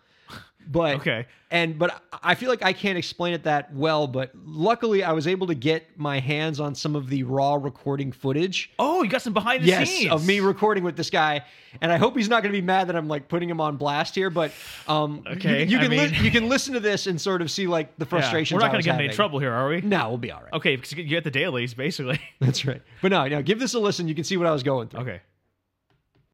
But, 0.68 0.96
Okay. 0.96 1.26
And, 1.52 1.76
but 1.80 2.00
I 2.22 2.36
feel 2.36 2.48
like 2.48 2.62
I 2.64 2.72
can't 2.72 2.96
explain 2.96 3.34
it 3.34 3.42
that 3.42 3.74
well, 3.74 4.06
but 4.06 4.30
luckily 4.44 5.02
I 5.02 5.10
was 5.10 5.26
able 5.26 5.48
to 5.48 5.54
get 5.56 5.98
my 5.98 6.20
hands 6.20 6.60
on 6.60 6.76
some 6.76 6.94
of 6.94 7.08
the 7.08 7.24
raw 7.24 7.54
recording 7.54 8.12
footage. 8.12 8.70
oh, 8.78 9.02
you 9.02 9.10
got 9.10 9.20
some 9.22 9.32
behind 9.32 9.64
the 9.64 9.66
Yes, 9.66 9.88
scenes 9.90 10.12
of 10.12 10.24
me 10.24 10.38
recording 10.38 10.84
with 10.84 10.96
this 10.96 11.10
guy, 11.10 11.44
and 11.80 11.90
I 11.90 11.96
hope 11.96 12.16
he's 12.16 12.28
not 12.28 12.44
going 12.44 12.52
to 12.52 12.56
be 12.60 12.64
mad 12.64 12.86
that 12.88 12.94
I'm 12.94 13.08
like 13.08 13.26
putting 13.26 13.50
him 13.50 13.60
on 13.60 13.78
blast 13.78 14.14
here. 14.14 14.30
But 14.30 14.52
um, 14.86 15.24
you- 15.26 15.32
Okay, 15.32 15.64
you, 15.64 15.78
I 15.78 15.82
can 15.82 15.90
li- 15.90 15.96
mean- 16.12 16.24
you 16.24 16.30
can 16.30 16.48
listen 16.48 16.74
to 16.74 16.80
this 16.80 17.08
and 17.08 17.20
sort 17.20 17.42
of 17.42 17.50
see 17.50 17.66
like 17.66 17.96
the 17.98 18.04
Yeah. 18.04 18.10
frustrations. 18.10 18.54
We're 18.56 18.64
not 18.64 18.70
going 18.70 18.82
to 18.82 18.88
get 18.88 18.94
in 18.94 19.04
any 19.06 19.12
trouble 19.12 19.40
here, 19.40 19.52
are 19.52 19.68
we? 19.68 19.80
No, 19.80 20.08
we'll 20.08 20.18
be 20.18 20.30
all 20.30 20.42
right. 20.42 20.52
Okay, 20.52 20.76
because 20.76 20.92
you 20.92 21.02
get 21.02 21.24
the 21.24 21.32
dailies 21.32 21.74
basically. 21.74 22.20
That's 22.40 22.64
right. 22.64 22.80
But 23.02 23.10
no, 23.10 23.26
no, 23.26 23.42
give 23.42 23.58
this 23.58 23.74
a 23.74 23.80
listen. 23.80 24.06
You 24.06 24.14
can 24.14 24.22
see 24.22 24.36
what 24.36 24.46
I 24.46 24.52
was 24.52 24.62
going 24.62 24.86
through. 24.86 25.00
Okay. 25.00 25.20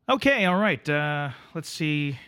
Okay, 0.09 0.45
all 0.45 0.57
right. 0.57 0.87
Uh, 0.89 1.31
let's 1.55 1.68
see 1.70 2.18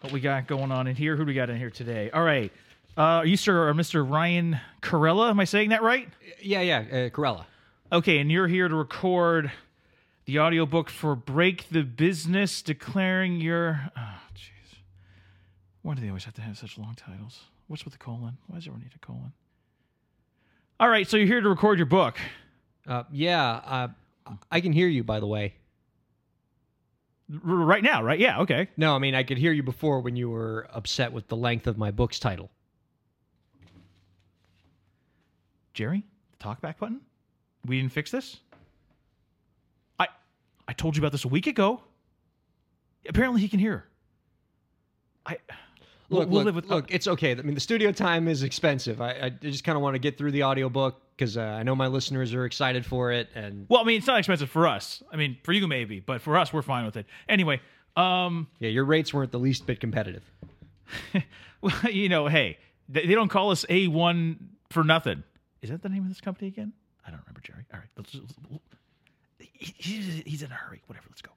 what 0.00 0.12
we 0.12 0.20
got 0.20 0.46
going 0.46 0.72
on 0.72 0.86
in 0.86 0.96
here. 0.96 1.16
Who 1.16 1.24
do 1.24 1.28
we 1.28 1.34
got 1.34 1.50
in 1.50 1.56
here 1.58 1.70
today? 1.70 2.10
All 2.10 2.22
right. 2.22 2.52
Uh, 2.96 3.00
are 3.00 3.26
you 3.26 3.36
Sir 3.36 3.68
or 3.68 3.74
Mr. 3.74 4.08
Ryan 4.08 4.58
Corella? 4.80 5.30
Am 5.30 5.38
I 5.40 5.44
saying 5.44 5.70
that 5.70 5.82
right? 5.82 6.08
Yeah, 6.40 6.60
yeah, 6.62 6.78
uh, 6.78 7.10
Corella. 7.10 7.44
Okay, 7.92 8.18
and 8.18 8.32
you're 8.32 8.48
here 8.48 8.68
to 8.68 8.74
record 8.74 9.52
the 10.24 10.40
audiobook 10.40 10.90
for 10.90 11.14
Break 11.14 11.68
the 11.68 11.82
Business, 11.82 12.62
declaring 12.62 13.40
your. 13.40 13.90
Oh, 13.96 14.18
jeez. 14.34 14.78
Why 15.82 15.94
do 15.94 16.00
they 16.00 16.08
always 16.08 16.24
have 16.24 16.34
to 16.34 16.42
have 16.42 16.58
such 16.58 16.78
long 16.78 16.94
titles? 16.94 17.40
What's 17.68 17.84
with 17.84 17.92
the 17.92 17.98
colon? 17.98 18.38
Why 18.46 18.56
does 18.56 18.66
everyone 18.66 18.82
need 18.82 18.92
a 18.94 19.06
colon? 19.06 19.32
All 20.80 20.88
right, 20.88 21.06
so 21.06 21.16
you're 21.16 21.26
here 21.26 21.40
to 21.40 21.48
record 21.48 21.78
your 21.78 21.86
book. 21.86 22.18
Uh, 22.86 23.04
yeah, 23.12 23.60
uh, 23.64 23.88
I 24.50 24.60
can 24.60 24.72
hear 24.72 24.88
you. 24.88 25.04
By 25.04 25.20
the 25.20 25.26
way, 25.26 25.54
right 27.28 27.82
now, 27.82 28.02
right? 28.02 28.18
Yeah, 28.18 28.40
okay. 28.40 28.68
no, 28.76 28.94
I 28.94 28.98
mean 28.98 29.14
I 29.14 29.22
could 29.22 29.38
hear 29.38 29.52
you 29.52 29.62
before 29.62 30.00
when 30.00 30.16
you 30.16 30.30
were 30.30 30.66
upset 30.72 31.12
with 31.12 31.28
the 31.28 31.36
length 31.36 31.66
of 31.66 31.76
my 31.78 31.90
book's 31.90 32.18
title. 32.18 32.50
Jerry, 35.74 36.04
the 36.38 36.44
talkback 36.44 36.78
button? 36.78 37.00
We 37.64 37.80
didn't 37.80 37.92
fix 37.92 38.10
this? 38.10 38.38
I 39.98 40.08
I 40.68 40.72
told 40.72 40.96
you 40.96 41.00
about 41.02 41.12
this 41.12 41.24
a 41.24 41.28
week 41.28 41.46
ago. 41.46 41.82
Apparently 43.08 43.40
he 43.40 43.48
can 43.48 43.60
hear. 43.60 43.84
I 45.24 45.38
we'll- 46.08 46.20
Look, 46.20 46.28
we'll 46.30 46.38
look, 46.38 46.44
live 46.46 46.54
with 46.54 46.66
look, 46.66 46.90
it's 46.94 47.06
okay. 47.08 47.32
I 47.32 47.42
mean, 47.42 47.54
the 47.54 47.60
studio 47.60 47.90
time 47.92 48.28
is 48.28 48.42
expensive. 48.44 49.00
I, 49.00 49.10
I 49.22 49.28
just 49.30 49.64
kind 49.64 49.74
of 49.76 49.82
want 49.82 49.94
to 49.94 49.98
get 49.98 50.16
through 50.16 50.30
the 50.30 50.44
audiobook 50.44 51.02
because 51.16 51.36
uh, 51.36 51.40
I 51.40 51.62
know 51.62 51.74
my 51.74 51.86
listeners 51.86 52.34
are 52.34 52.44
excited 52.44 52.84
for 52.84 53.10
it. 53.12 53.28
And 53.34 53.66
Well, 53.68 53.80
I 53.80 53.84
mean, 53.84 53.98
it's 53.98 54.06
not 54.06 54.18
expensive 54.18 54.50
for 54.50 54.66
us. 54.68 55.02
I 55.12 55.16
mean, 55.16 55.38
for 55.42 55.52
you 55.52 55.66
maybe, 55.66 56.00
but 56.00 56.20
for 56.20 56.36
us, 56.36 56.52
we're 56.52 56.62
fine 56.62 56.84
with 56.84 56.96
it. 56.96 57.06
Anyway, 57.28 57.60
um, 57.96 58.48
yeah, 58.58 58.68
your 58.68 58.84
rates 58.84 59.14
weren't 59.14 59.32
the 59.32 59.38
least 59.38 59.66
bit 59.66 59.80
competitive. 59.80 60.22
well, 61.60 61.74
you 61.90 62.08
know, 62.08 62.26
hey, 62.26 62.58
they, 62.88 63.06
they 63.06 63.14
don't 63.14 63.28
call 63.28 63.50
us 63.50 63.64
A1 63.70 64.36
for 64.70 64.84
nothing. 64.84 65.22
Is 65.62 65.70
that 65.70 65.82
the 65.82 65.88
name 65.88 66.02
of 66.02 66.08
this 66.08 66.20
company 66.20 66.48
again? 66.48 66.72
I 67.06 67.10
don't 67.10 67.20
remember, 67.20 67.40
Jerry. 67.40 67.64
All 67.72 67.80
right, 67.80 67.88
let's 67.96 68.10
just, 68.12 68.34
he- 69.38 69.74
he's, 69.78 70.22
he's 70.26 70.42
in 70.42 70.50
a 70.50 70.54
hurry. 70.54 70.82
Whatever, 70.86 71.06
let's 71.08 71.22
go. 71.22 71.30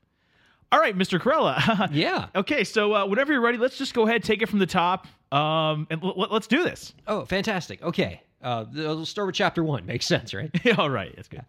All 0.72 0.80
right, 0.80 0.96
Mr. 0.98 1.20
Corella. 1.20 1.90
Yeah. 1.94 2.28
Okay, 2.36 2.64
so 2.64 2.94
uh, 2.94 3.06
whenever 3.06 3.32
you're 3.32 3.42
ready, 3.42 3.58
let's 3.58 3.78
just 3.78 3.94
go 3.94 4.06
ahead, 4.08 4.24
take 4.24 4.42
it 4.42 4.50
from 4.50 4.60
the 4.60 4.68
top, 4.68 5.08
um, 5.32 5.88
and 5.90 6.04
l- 6.04 6.28
let's 6.30 6.46
do 6.48 6.64
this. 6.64 6.94
Oh, 7.08 7.26
fantastic. 7.26 7.82
Okay. 7.82 8.22
Uh, 8.42 8.66
we'll 8.74 9.06
start 9.06 9.28
with 9.28 9.36
chapter 9.36 9.64
one. 9.64 9.86
Makes 9.86 10.06
sense, 10.06 10.34
right? 10.34 10.50
All 10.78 10.90
right, 10.90 11.14
that's 11.16 11.28
good. 11.28 11.44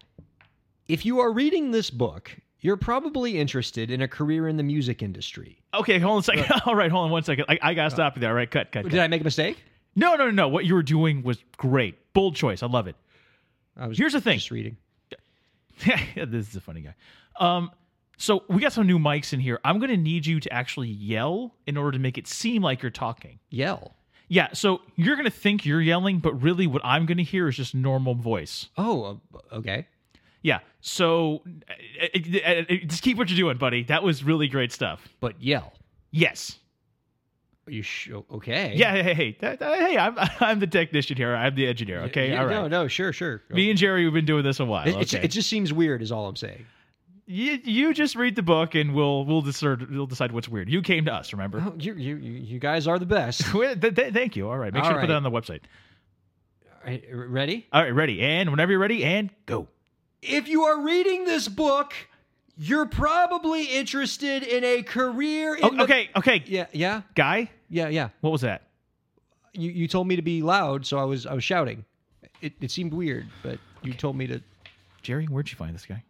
if 0.87 1.05
you 1.05 1.19
are 1.19 1.31
reading 1.31 1.71
this 1.71 1.89
book, 1.89 2.35
you're 2.59 2.77
probably 2.77 3.39
interested 3.39 3.89
in 3.89 4.01
a 4.01 4.07
career 4.07 4.47
in 4.47 4.57
the 4.57 4.63
music 4.63 5.01
industry. 5.01 5.61
Okay, 5.73 5.99
hold 5.99 6.13
on 6.13 6.19
a 6.19 6.23
second. 6.23 6.61
All 6.65 6.75
right, 6.75 6.91
hold 6.91 7.05
on 7.05 7.11
one 7.11 7.23
second. 7.23 7.45
I, 7.49 7.59
I 7.61 7.73
gotta 7.73 7.91
stop 7.91 8.15
you 8.15 8.19
there. 8.21 8.29
All 8.29 8.35
right, 8.35 8.49
cut, 8.49 8.71
cut. 8.71 8.83
cut. 8.83 8.91
Did 8.91 8.99
I 8.99 9.07
make 9.07 9.21
a 9.21 9.23
mistake? 9.23 9.57
No, 9.95 10.15
no, 10.15 10.25
no, 10.25 10.31
no. 10.31 10.47
What 10.47 10.65
you 10.65 10.75
were 10.75 10.83
doing 10.83 11.23
was 11.23 11.37
great. 11.57 12.13
Bold 12.13 12.35
choice. 12.35 12.63
I 12.63 12.67
love 12.67 12.87
it. 12.87 12.95
I 13.77 13.87
was 13.87 13.97
Here's 13.97 14.13
the 14.13 14.21
thing. 14.21 14.37
Just 14.37 14.51
reading. 14.51 14.77
this 16.15 16.49
is 16.49 16.55
a 16.55 16.61
funny 16.61 16.81
guy. 16.81 16.95
Um, 17.39 17.71
so 18.17 18.43
we 18.49 18.61
got 18.61 18.71
some 18.73 18.85
new 18.85 18.99
mics 18.99 19.33
in 19.33 19.39
here. 19.39 19.59
I'm 19.63 19.79
gonna 19.79 19.97
need 19.97 20.25
you 20.25 20.39
to 20.41 20.53
actually 20.53 20.89
yell 20.89 21.55
in 21.65 21.77
order 21.77 21.93
to 21.93 21.99
make 21.99 22.17
it 22.17 22.27
seem 22.27 22.61
like 22.61 22.83
you're 22.83 22.91
talking. 22.91 23.39
Yell. 23.49 23.95
Yeah. 24.31 24.47
So 24.53 24.79
you're 24.95 25.17
gonna 25.17 25.29
think 25.29 25.65
you're 25.65 25.81
yelling, 25.81 26.19
but 26.19 26.41
really, 26.41 26.65
what 26.65 26.81
I'm 26.85 27.05
gonna 27.05 27.21
hear 27.21 27.49
is 27.49 27.57
just 27.57 27.75
normal 27.75 28.15
voice. 28.15 28.69
Oh, 28.77 29.19
uh, 29.33 29.55
okay. 29.57 29.87
Yeah. 30.41 30.59
So 30.79 31.43
uh, 31.69 32.17
uh, 32.47 32.61
just 32.85 33.03
keep 33.03 33.17
what 33.17 33.29
you're 33.29 33.35
doing, 33.35 33.57
buddy. 33.57 33.83
That 33.83 34.03
was 34.03 34.23
really 34.23 34.47
great 34.47 34.71
stuff. 34.71 35.05
But 35.19 35.43
yell. 35.43 35.73
Yes. 36.11 36.57
Are 37.67 37.71
you 37.71 37.83
sh- 37.83 38.11
okay? 38.31 38.71
Yeah. 38.73 38.93
Hey, 38.93 39.13
hey, 39.13 39.37
hey. 39.37 39.57
Hey, 39.59 39.97
I'm 39.97 40.15
I'm 40.39 40.59
the 40.61 40.67
technician 40.67 41.17
here. 41.17 41.35
I'm 41.35 41.53
the 41.53 41.67
engineer. 41.67 42.03
Okay. 42.03 42.29
Yeah, 42.29 42.39
All 42.39 42.45
right. 42.45 42.53
No, 42.53 42.67
no, 42.69 42.87
sure, 42.87 43.11
sure. 43.11 43.43
Me 43.49 43.69
and 43.69 43.77
Jerry, 43.77 44.05
we've 44.05 44.13
been 44.13 44.25
doing 44.25 44.45
this 44.45 44.61
a 44.61 44.65
while. 44.65 44.87
it, 44.87 44.95
okay. 44.95 45.25
it 45.25 45.27
just 45.27 45.49
seems 45.49 45.73
weird, 45.73 46.01
is 46.01 46.09
all 46.09 46.25
I'm 46.29 46.37
saying. 46.37 46.65
You, 47.31 47.59
you 47.63 47.93
just 47.93 48.15
read 48.15 48.35
the 48.35 48.41
book 48.43 48.75
and 48.75 48.93
we'll 48.93 49.25
we'll 49.25 49.41
decide 49.41 49.89
we'll 49.89 50.05
decide 50.07 50.31
what's 50.31 50.47
weird. 50.49 50.69
You 50.69 50.81
came 50.81 51.05
to 51.05 51.13
us, 51.13 51.31
remember? 51.33 51.63
Oh, 51.65 51.73
you, 51.77 51.93
you, 51.95 52.15
you 52.17 52.59
guys 52.59 52.87
are 52.87 52.99
the 52.99 53.05
best. 53.05 53.41
Th- 53.51 53.79
th- 53.79 54.13
Thank 54.13 54.35
you. 54.35 54.49
All 54.49 54.57
right. 54.57 54.73
Make 54.73 54.83
All 54.83 54.89
sure 54.89 54.95
to 54.99 55.01
put 55.01 55.09
it 55.09 55.13
right. 55.13 55.17
on 55.17 55.23
the 55.23 55.31
website. 55.31 55.61
All 56.83 56.91
right, 56.91 57.03
ready? 57.13 57.67
All 57.71 57.81
right, 57.83 57.93
ready. 57.93 58.21
And 58.21 58.49
whenever 58.49 58.71
you're 58.71 58.81
ready, 58.81 59.03
and 59.03 59.29
go. 59.45 59.67
If 60.21 60.47
you 60.47 60.63
are 60.63 60.81
reading 60.81 61.25
this 61.25 61.47
book, 61.47 61.93
you're 62.57 62.85
probably 62.87 63.65
interested 63.65 64.43
in 64.43 64.63
a 64.63 64.83
career 64.83 65.55
in 65.55 65.63
Oh, 65.63 65.69
the- 65.75 65.83
okay, 65.83 66.09
okay. 66.15 66.43
Yeah, 66.45 66.65
yeah, 66.73 67.01
Guy, 67.15 67.49
yeah, 67.69 67.87
yeah. 67.89 68.09
what 68.21 68.31
was 68.31 68.41
that? 68.41 68.63
You 69.53 69.69
you 69.71 69.87
told 69.87 70.07
me 70.07 70.15
to 70.15 70.21
be 70.21 70.41
loud, 70.41 70.85
so 70.85 70.97
I 70.97 71.03
was 71.03 71.25
I 71.25 71.33
was 71.33 71.43
shouting. 71.43 71.85
It 72.41 72.53
it 72.61 72.71
seemed 72.71 72.93
weird, 72.93 73.27
but 73.43 73.59
you 73.83 73.93
told 73.93 74.15
me 74.15 74.27
to. 74.27 74.41
Jerry, 75.01 75.25
where'd 75.25 75.49
you 75.51 75.57
find 75.57 75.73
this 75.75 75.85
guy? 75.85 76.03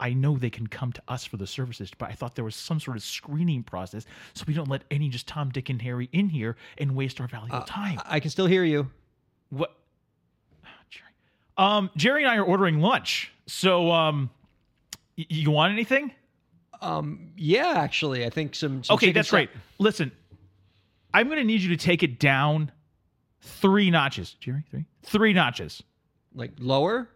I 0.00 0.14
know 0.14 0.36
they 0.38 0.50
can 0.50 0.66
come 0.66 0.92
to 0.92 1.02
us 1.08 1.24
for 1.24 1.36
the 1.36 1.46
services, 1.46 1.90
but 1.96 2.08
I 2.08 2.12
thought 2.12 2.34
there 2.34 2.44
was 2.44 2.56
some 2.56 2.80
sort 2.80 2.96
of 2.96 3.02
screening 3.02 3.62
process 3.62 4.06
so 4.34 4.44
we 4.48 4.54
don't 4.54 4.68
let 4.68 4.82
any 4.90 5.08
just 5.10 5.28
Tom, 5.28 5.50
Dick, 5.50 5.68
and 5.68 5.80
Harry 5.82 6.08
in 6.12 6.30
here 6.30 6.56
and 6.78 6.96
waste 6.96 7.20
our 7.20 7.28
valuable 7.28 7.60
time. 7.62 8.00
I, 8.06 8.18
can 8.18 8.30
still 8.30 8.46
hear 8.46 8.64
you. 8.64 8.90
What? 9.50 9.76
Ah, 10.64 10.68
Jerry. 10.88 11.10
Um, 11.58 11.90
Jerry 11.96 12.22
and 12.22 12.30
I 12.32 12.36
are 12.36 12.44
ordering 12.44 12.80
lunch. 12.80 13.30
So, 13.46 13.90
um, 13.92 14.30
y- 15.18 15.26
you 15.28 15.50
want 15.50 15.72
anything? 15.72 16.12
Um, 16.80 17.32
yeah, 17.36 17.74
actually, 17.76 18.24
I 18.24 18.30
think 18.30 18.54
some. 18.54 18.82
some 18.82 18.94
Okay, 18.94 19.12
that's 19.12 19.30
great. 19.30 19.50
Listen, 19.78 20.10
I'm 21.12 21.26
going 21.26 21.38
to 21.38 21.44
need 21.44 21.60
you 21.60 21.68
to 21.70 21.76
take 21.76 22.02
it 22.02 22.18
down 22.18 22.72
three 23.42 23.90
notches. 23.90 24.34
Jerry, 24.40 24.64
three, 24.70 24.86
three 25.02 25.32
notches. 25.34 25.82
Like 26.34 26.52
lower. 26.58 27.10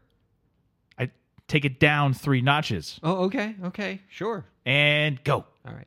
Take 1.49 1.64
it 1.64 1.78
down 1.78 2.14
three 2.14 2.40
notches 2.40 2.99
Oh, 3.03 3.24
okay, 3.24 3.55
okay, 3.64 4.01
sure. 4.09 4.45
and 4.64 5.22
go. 5.24 5.45
All 5.66 5.74
right. 5.74 5.86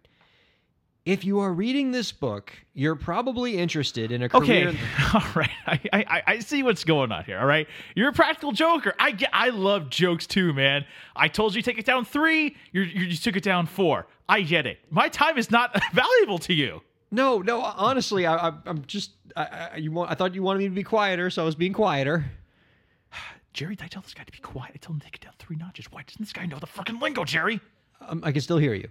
If 1.05 1.24
you 1.24 1.39
are 1.39 1.53
reading 1.53 1.91
this 1.91 2.12
book, 2.12 2.51
you're 2.74 2.95
probably 2.97 3.58
interested 3.58 4.12
in 4.12 4.22
a 4.24 4.30
career. 4.30 4.70
Okay, 4.76 4.80
all 5.14 5.24
right. 5.36 5.49
I, 5.66 5.80
I 5.93 6.24
I 6.34 6.39
see 6.39 6.64
what's 6.64 6.84
going 6.84 7.12
on 7.14 7.24
here. 7.24 7.39
All 7.39 7.45
right, 7.45 7.66
you're 7.95 8.10
a 8.10 8.14
practical 8.14 8.51
joker. 8.51 8.93
I 8.99 9.12
get, 9.12 9.30
I 9.32 9.49
love 9.49 9.89
jokes 9.89 10.28
too, 10.28 10.51
man. 10.53 10.86
I 11.16 11.30
told 11.30 11.55
you 11.55 11.62
take 11.62 11.78
it 11.80 11.86
down 11.86 12.03
three. 12.05 12.55
You 12.74 12.82
you 12.82 13.16
took 13.16 13.38
it 13.38 13.43
down 13.43 13.68
four. 13.68 14.05
I 14.28 14.41
get 14.41 14.68
it. 14.68 14.80
My 14.89 15.08
time 15.08 15.38
is 15.38 15.49
not 15.49 15.82
valuable 15.93 16.39
to 16.39 16.53
you. 16.53 16.82
No, 17.10 17.39
no. 17.39 17.62
Honestly, 17.62 18.26
I, 18.26 18.49
I, 18.49 18.53
I'm 18.66 18.84
just. 18.86 19.12
I, 19.36 19.70
I, 19.74 19.76
you 19.78 19.91
want? 19.93 20.12
I 20.12 20.14
thought 20.16 20.36
you 20.36 20.43
wanted 20.43 20.60
me 20.60 20.66
to 20.66 20.72
be 20.72 20.84
quieter, 20.84 21.30
so 21.30 21.41
I 21.41 21.45
was 21.45 21.55
being 21.55 21.72
quieter. 21.72 22.26
Jerry, 23.58 23.76
did 23.76 23.86
I 23.86 23.88
tell 23.88 24.03
this 24.03 24.14
guy 24.14 24.24
to 24.24 24.32
be 24.32 24.38
quiet? 24.38 24.74
I 24.76 24.78
told 24.78 24.97
him 24.97 24.99
to 24.99 25.05
take 25.08 25.16
it 25.16 25.22
down 25.22 25.34
three 25.39 25.55
notches. 25.55 25.91
Why 25.91 26.03
doesn't 26.03 26.22
this 26.22 26.32
guy 26.32 26.45
know 26.45 26.60
the 26.60 26.68
fucking 26.68 26.99
lingo, 26.99 27.24
Jerry? 27.24 27.60
Um, 28.08 28.22
I 28.24 28.32
can 28.32 28.41
still 28.41 28.60
hear 28.60 28.76
you. 28.76 28.88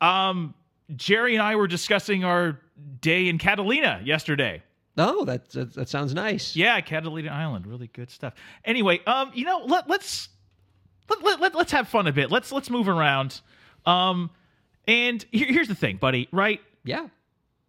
Um, 0.00 0.54
Jerry 0.94 1.34
and 1.34 1.42
I 1.42 1.56
were 1.56 1.66
discussing 1.66 2.22
our 2.22 2.60
day 3.00 3.26
in 3.26 3.36
Catalina 3.38 4.00
yesterday. 4.04 4.62
Oh, 4.96 5.24
that 5.24 5.50
that, 5.50 5.74
that 5.74 5.88
sounds 5.88 6.14
nice. 6.14 6.54
Yeah, 6.54 6.80
Catalina 6.80 7.30
Island, 7.30 7.66
really 7.66 7.88
good 7.88 8.10
stuff. 8.12 8.34
Anyway, 8.64 9.00
um, 9.08 9.32
you 9.34 9.44
know, 9.44 9.64
let 9.66 9.88
let's 9.88 10.28
let, 11.10 11.20
let, 11.24 11.40
let 11.40 11.54
let's 11.56 11.72
have 11.72 11.88
fun 11.88 12.06
a 12.06 12.12
bit. 12.12 12.30
Let's 12.30 12.52
let's 12.52 12.70
move 12.70 12.88
around. 12.88 13.40
Um, 13.86 14.30
and 14.86 15.26
here, 15.32 15.48
here's 15.48 15.66
the 15.68 15.74
thing, 15.74 15.96
buddy. 15.96 16.28
Right? 16.30 16.60
Yeah. 16.84 17.08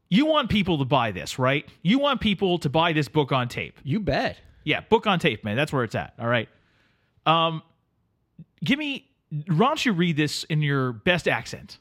You 0.08 0.28
want 0.28 0.52
people 0.52 0.78
to 0.78 0.86
buy 0.86 1.12
this, 1.12 1.40
right? 1.40 1.68
You 1.82 1.98
want 1.98 2.22
people 2.22 2.60
to 2.60 2.70
buy 2.70 2.94
this 2.94 3.08
book 3.08 3.32
on 3.32 3.48
tape. 3.48 3.80
You 3.84 4.00
bet. 4.00 4.38
Yeah, 4.70 4.82
book 4.82 5.08
on 5.08 5.18
tape, 5.20 5.44
man. 5.44 5.56
That's 5.58 5.74
where 5.74 5.84
it's 5.84 5.96
at. 5.96 6.14
All 6.20 6.28
right. 6.28 6.48
Um, 7.26 7.64
give 8.64 8.78
me. 8.78 9.08
Why 9.48 9.68
don't 9.68 9.84
you 9.86 9.94
read 9.94 10.16
this 10.16 10.44
in 10.44 10.62
your 10.62 10.92
best 10.94 11.28
accent? 11.28 11.80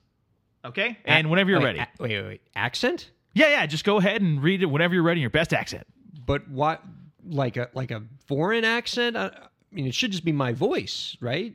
Okay, 0.65 0.97
and 1.05 1.29
whenever 1.31 1.51
you're 1.51 1.61
Wait, 1.61 1.65
ready. 1.67 1.79
a- 1.81 1.89
wait, 1.99 2.11
wait, 2.17 2.27
wait. 2.27 2.41
Accent? 2.57 3.11
yeah, 3.35 3.49
yeah. 3.49 3.67
Just 3.67 3.85
go 3.85 3.99
ahead 3.99 4.23
and 4.23 4.43
read 4.43 4.63
it 4.63 4.67
whenever 4.67 4.95
you're 4.95 5.03
ready 5.03 5.21
in 5.21 5.23
your 5.23 5.31
best 5.31 5.53
accent. 5.53 5.87
But 6.27 6.49
what? 6.49 6.83
Like 7.29 7.59
a 7.59 7.69
like 7.75 7.91
a 7.91 8.03
foreign 8.27 8.65
accent? 8.65 9.17
I, 9.17 9.27
I 9.27 9.31
mean, 9.71 9.87
it 9.87 9.95
should 9.95 10.11
just 10.13 10.25
be 10.25 10.33
my 10.33 10.53
voice, 10.55 11.15
right? 11.21 11.55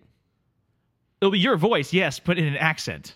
It'll 1.20 1.32
be 1.32 1.40
your 1.40 1.58
voice, 1.58 1.94
yes, 1.94 2.20
but 2.20 2.38
in 2.38 2.46
an 2.46 2.58
accent. 2.58 3.16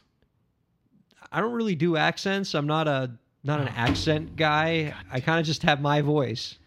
I 1.32 1.40
don't 1.40 1.54
really 1.54 1.76
do 1.76 1.98
accents. 1.98 2.56
I'm 2.56 2.66
not 2.68 2.88
a 2.88 3.12
not 3.44 3.60
an 3.62 3.68
accent 3.70 4.36
guy. 4.36 4.94
I 5.12 5.20
kind 5.20 5.40
of 5.40 5.46
just 5.46 5.62
have 5.64 5.82
my 5.82 6.02
voice. 6.02 6.58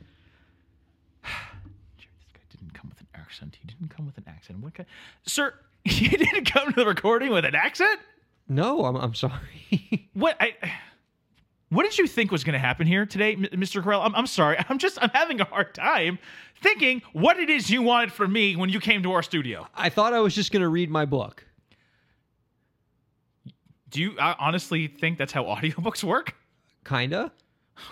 Jerry, 1.99 2.13
this 2.19 2.33
guy 2.33 2.41
didn't 2.51 2.75
come 2.75 2.89
with 2.89 3.01
an 3.01 3.07
accent. 3.15 3.57
He 3.61 3.67
didn't 3.81 3.97
come 3.97 4.07
with 4.07 4.19
an 4.19 4.25
accent. 4.27 4.61
What 4.61 4.75
kind? 4.75 4.89
Sir, 5.25 5.55
you 5.85 6.11
didn't 6.11 6.45
come 6.51 6.73
to 6.73 6.81
the 6.81 6.87
recording 6.87 7.31
with 7.31 7.45
an 7.45 7.55
accent? 7.55 8.01
No, 8.49 8.85
I'm 8.85 8.97
I'm 8.97 9.15
sorry. 9.15 9.39
What 10.13 10.37
I 10.41 10.55
What 11.71 11.85
did 11.85 11.97
you 11.97 12.07
think 12.07 12.33
was 12.33 12.43
going 12.45 12.55
to 12.55 12.59
happen 12.59 12.87
here 12.87 13.07
today, 13.07 13.37
Mr. 13.37 13.83
Corral? 13.83 14.03
I'm, 14.03 14.15
I'm 14.15 14.27
sorry. 14.27 14.57
I'm 14.69 14.79
just 14.79 14.99
I'm 15.01 15.11
having 15.11 15.41
a 15.41 15.45
hard 15.45 15.73
time 15.75 16.19
thinking 16.63 17.01
what 17.13 17.39
it 17.39 17.49
is 17.49 17.71
you 17.71 17.81
wanted 17.81 18.13
from 18.13 18.33
me 18.33 18.57
when 18.57 18.69
you 18.69 18.81
came 18.81 19.03
to 19.05 19.13
our 19.13 19.23
studio. 19.23 19.67
I 19.75 19.89
thought 19.89 20.13
I 20.13 20.21
was 20.21 20.35
just 20.35 20.53
gonna 20.53 20.69
read 20.69 20.91
my 20.91 21.05
book. 21.07 21.45
Do 23.89 24.01
you 24.01 24.17
uh, 24.19 24.35
honestly 24.39 24.89
think 24.89 25.17
that's 25.19 25.33
how 25.33 25.45
audiobooks 25.45 26.05
work? 26.05 26.35
Kinda. 26.85 27.33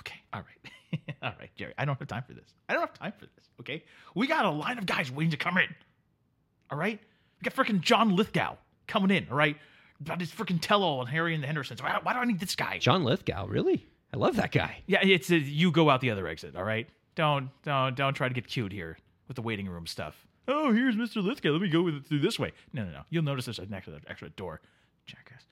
Okay, 0.00 0.20
all 0.32 0.40
right. 0.40 0.72
all 1.22 1.32
right, 1.38 1.50
Jerry. 1.56 1.74
I 1.78 1.84
don't 1.84 1.98
have 1.98 2.08
time 2.08 2.24
for 2.26 2.34
this. 2.34 2.54
I 2.68 2.72
don't 2.72 2.82
have 2.82 2.94
time 2.94 3.12
for 3.18 3.26
this, 3.26 3.48
okay? 3.60 3.84
We 4.14 4.26
got 4.26 4.44
a 4.44 4.50
line 4.50 4.78
of 4.78 4.86
guys 4.86 5.10
waiting 5.10 5.30
to 5.32 5.36
come 5.36 5.58
in. 5.58 5.74
All 6.70 6.78
right? 6.78 6.98
We 7.40 7.44
got 7.48 7.54
freaking 7.54 7.80
John 7.80 8.16
Lithgow 8.16 8.56
coming 8.86 9.10
in, 9.10 9.26
all 9.30 9.36
right? 9.36 9.56
About 10.00 10.20
his 10.20 10.30
freaking 10.30 10.58
tell 10.60 10.82
all 10.82 11.00
and 11.00 11.10
Harry 11.10 11.34
and 11.34 11.42
the 11.42 11.46
Hendersons. 11.46 11.82
Why, 11.82 11.98
why 12.02 12.12
do 12.12 12.20
I 12.20 12.24
need 12.24 12.40
this 12.40 12.54
guy? 12.54 12.78
John 12.78 13.04
Lithgow, 13.04 13.46
really? 13.46 13.86
I 14.12 14.16
love 14.16 14.36
that 14.36 14.52
guy. 14.52 14.78
Yeah, 14.86 15.00
it's 15.02 15.30
a, 15.30 15.36
you 15.38 15.70
go 15.70 15.90
out 15.90 16.00
the 16.00 16.10
other 16.10 16.26
exit, 16.26 16.56
all 16.56 16.64
right? 16.64 16.88
Don't 17.14 17.50
don't 17.64 17.96
don't 17.96 18.14
try 18.14 18.28
to 18.28 18.34
get 18.34 18.46
cute 18.46 18.72
here 18.72 18.96
with 19.26 19.34
the 19.34 19.42
waiting 19.42 19.68
room 19.68 19.88
stuff. 19.88 20.14
Oh, 20.46 20.72
here's 20.72 20.94
Mr. 20.94 21.22
Lithgow. 21.22 21.50
Let 21.50 21.60
me 21.60 21.68
go 21.68 21.82
with 21.82 21.96
it 21.96 22.06
through 22.06 22.20
this 22.20 22.38
way. 22.38 22.52
No, 22.72 22.84
no, 22.84 22.90
no. 22.90 23.02
You'll 23.10 23.24
notice 23.24 23.46
there's 23.46 23.58
an 23.58 23.74
extra 23.74 23.94
extra 24.06 24.30
door. 24.30 24.60
Jackass. 25.04 25.44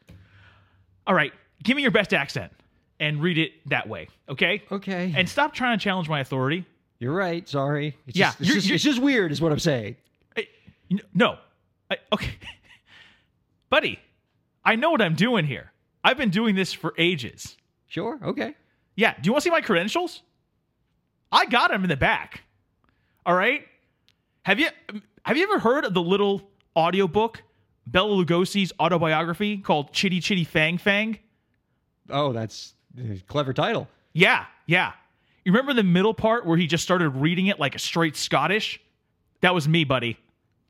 All 1.09 1.15
right, 1.15 1.33
give 1.63 1.77
me 1.77 1.83
your 1.83 1.91
best 1.91 2.15
accent 2.15 2.53
and 3.01 3.21
read 3.23 3.39
it 3.39 3.53
that 3.69 3.89
way, 3.89 4.09
okay? 4.29 4.63
Okay. 4.73 5.13
And 5.17 5.29
stop 5.29 5.53
trying 5.55 5.79
to 5.79 5.83
challenge 5.83 6.09
my 6.09 6.21
authority. 6.21 6.65
You're 6.99 7.15
right. 7.15 7.47
Sorry. 7.49 7.97
It's 8.07 8.17
Yeah, 8.17 8.29
just, 8.31 8.41
it's, 8.41 8.49
you're- 8.49 8.55
just, 8.57 8.67
you're- 8.69 8.75
it's 8.77 8.85
just 8.85 8.99
weird, 9.03 9.33
is 9.33 9.41
what 9.41 9.53
I'm 9.53 9.59
saying. 9.59 9.97
I- 10.37 10.49
no, 11.15 11.37
I, 11.91 11.97
okay, 12.13 12.31
buddy. 13.71 13.99
I 14.65 14.75
know 14.77 14.91
what 14.91 15.01
I'm 15.03 15.15
doing 15.15 15.45
here. 15.47 15.73
I've 16.03 16.17
been 16.17 16.31
doing 16.31 16.55
this 16.57 16.73
for 16.73 16.93
ages. 16.99 17.57
Sure. 17.87 18.19
Okay. 18.23 18.55
Yeah. 18.97 19.15
Do 19.15 19.21
you 19.29 19.33
want 19.33 19.43
to 19.43 19.45
see 19.45 19.51
my 19.51 19.61
credentials? 19.61 20.23
I 21.31 21.47
got 21.47 21.71
them 21.71 21.83
in 21.85 21.89
the 21.89 21.97
back. 21.97 22.43
All 23.25 23.35
right. 23.35 23.65
Have 24.43 24.59
you 24.59 24.69
um, 24.89 25.03
have 25.25 25.37
you 25.37 25.43
ever 25.45 25.59
heard 25.59 25.85
of 25.85 25.95
the 25.95 26.03
little 26.03 26.49
audiobook 26.77 27.43
Bela 27.87 28.25
Lugosi's 28.25 28.73
autobiography 28.81 29.59
called 29.59 29.93
Chitty 29.93 30.21
Chitty 30.21 30.45
Fang 30.45 30.79
Fang? 30.79 31.19
Oh, 32.11 32.33
that's 32.33 32.75
clever 33.29 33.53
title. 33.53 33.89
Yeah, 34.13 34.47
yeah. 34.67 34.93
You 35.45 35.53
remember 35.53 35.75
the 35.75 35.83
middle 35.85 36.15
part 36.15 36.45
where 36.47 36.57
he 36.57 36.67
just 36.67 36.83
started 36.83 37.11
reading 37.11 37.47
it 37.47 37.61
like 37.61 37.75
a 37.75 37.79
straight 37.79 38.17
Scottish? 38.17 38.81
That 39.43 39.55
was 39.55 39.69
me, 39.69 39.85
buddy. 39.85 40.19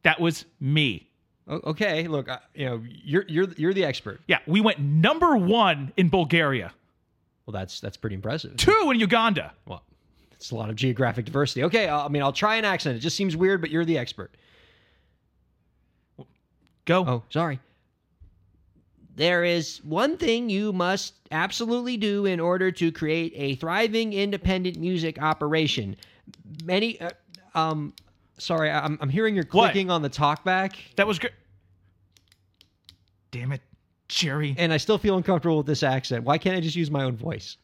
That 0.03 0.21
was 0.21 0.45
me. 0.61 1.09
Okay. 1.49 2.09
Look, 2.09 2.29
I, 2.29 2.39
you 2.55 2.67
know, 2.67 2.83
you're 2.87 3.25
you're 3.29 3.47
you're 3.57 3.73
the 3.73 3.85
expert. 3.85 4.21
Yeah, 4.27 4.39
we 4.47 4.61
went 4.61 4.79
number 4.81 5.37
one 5.37 5.93
in 5.97 6.09
Bulgaria, 6.09 6.73
Well, 7.47 7.53
that's 7.53 7.81
that's 7.81 7.97
pretty 7.97 8.17
impressive. 8.17 8.57
two 8.57 8.91
in 8.93 8.99
Uganda. 9.01 9.53
Well, 9.67 9.83
it's 10.33 10.51
a 10.51 10.57
lot 10.57 10.69
of 10.71 10.77
geographic 10.77 11.25
diversity. 11.25 11.63
Okay. 11.65 11.89
uh, 11.89 12.05
I 12.05 12.09
mean, 12.09 12.23
I'll 12.23 12.33
try 12.33 12.57
an 12.57 12.65
accent. 12.65 12.97
It 12.97 13.01
just 13.01 13.17
seems 13.17 13.37
weird, 13.37 13.61
but 13.61 13.71
you're 13.71 13.85
the 13.85 13.97
expert. 13.97 14.33
Go. 16.85 17.05
Oh, 17.07 17.23
sorry. 17.31 17.59
There 19.17 19.45
is 19.45 19.79
one 19.83 20.17
thing 20.19 20.49
you 20.51 20.73
must 20.75 21.15
absolutely 21.31 21.97
do 21.97 22.27
in 22.27 22.39
order 22.39 22.71
to 22.73 22.93
create 22.93 23.33
a 23.35 23.55
thriving 23.57 24.13
independent 24.13 24.77
music 24.79 25.21
operation. 25.21 25.97
Many, 26.65 27.01
uh, 27.01 27.11
um, 27.55 27.95
sorry, 28.39 28.71
I'm, 28.71 28.99
I'm 29.01 29.09
hearing 29.09 29.35
your 29.35 29.45
What? 29.51 29.73
clicking 29.73 29.91
on 29.91 30.03
the 30.03 30.11
talkback, 30.11 30.75
That 30.97 31.07
was 31.07 31.19
good. 31.19 31.33
Damn 33.31 33.53
it, 33.53 33.63
Jerry. 34.09 34.55
and 34.59 34.73
I 34.73 34.77
still 34.77 34.99
feel 34.99 35.17
uncomfortable 35.17 35.57
with 35.59 35.67
this 35.67 35.83
accent. 35.83 36.25
Why 36.25 36.37
can't 36.39 36.55
I 36.57 36.61
just 36.61 36.77
use 36.77 36.91
my 36.91 37.03
own 37.05 37.17
voice? 37.17 37.57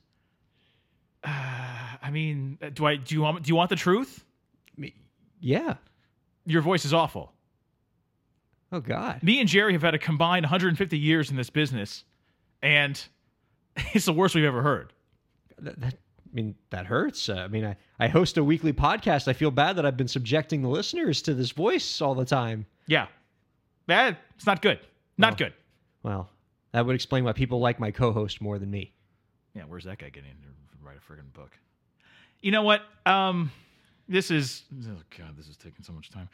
I 1.25 2.11
mean, 2.11 2.59
uh, 2.61 2.71
do 2.71 2.85
I 2.87 2.97
do 2.97 3.15
you 3.15 3.21
want 3.23 3.43
do 3.45 3.49
you 3.49 3.55
want 3.55 3.71
the 3.71 3.77
truth? 3.77 4.25
Yeah. 5.41 5.75
Your 6.47 6.63
voice 6.63 6.85
is 6.85 6.93
awful. 6.95 7.33
Oh 8.73 8.81
God. 8.81 9.23
Me 9.23 9.39
and 9.41 9.49
Jerry 9.49 9.73
have 9.75 9.83
had 9.83 9.95
a 9.95 9.99
combined 9.99 10.45
150 10.45 10.99
years 10.99 11.31
in 11.31 11.37
this 11.37 11.51
business, 11.51 12.05
and 12.63 13.01
it's 13.95 14.07
the 14.07 14.13
worst 14.13 14.35
we've 14.35 14.45
ever 14.45 14.63
heard. 14.63 14.93
That, 15.59 15.79
that, 15.81 15.95
I 15.95 16.35
mean, 16.35 16.55
that 16.71 16.87
hurts. 16.87 17.29
Uh, 17.29 17.35
I 17.35 17.49
mean, 17.49 17.65
I, 17.67 17.77
I 18.01 18.09
host 18.09 18.39
a 18.39 18.45
weekly 18.45 18.73
podcast. 18.73 19.29
I 19.29 19.35
feel 19.35 19.51
bad 19.51 19.77
that 19.77 19.85
I've 19.87 19.97
been 19.99 20.09
subjecting 20.09 20.63
the 20.63 20.69
listeners 20.69 21.21
to 21.23 21.35
this 21.35 21.51
voice 21.51 22.01
all 22.01 22.15
the 22.15 22.25
time. 22.25 22.65
Yeah, 22.87 23.07
that 23.87 24.19
it's 24.37 24.47
not 24.47 24.63
good. 24.63 24.81
Not 25.19 25.33
Well. 25.33 25.37
good. 25.37 25.53
Well, 26.03 26.31
that 26.73 26.87
would 26.87 26.95
explain 26.95 27.25
why 27.25 27.33
people 27.33 27.61
like 27.61 27.79
my 27.79 27.91
co-host 27.91 28.41
more 28.41 28.59
than 28.59 28.71
me. 28.71 28.93
Yeah, 29.55 29.65
where's 29.69 29.85
that 29.85 29.99
guy 29.99 30.09
getting 30.09 30.31
to 30.31 30.49
write 30.83 30.97
a 30.97 31.13
friggin' 31.13 31.31
book? 31.35 31.51
You 32.41 32.51
know 32.51 32.63
what? 32.63 32.81
Um, 33.05 33.53
this 34.09 34.31
is 34.31 34.63
oh 34.89 34.97
god, 35.19 35.37
this 35.37 35.47
is 35.49 35.57
taking 35.59 35.85
so 35.85 35.93
much 35.93 36.11
time. 36.11 36.29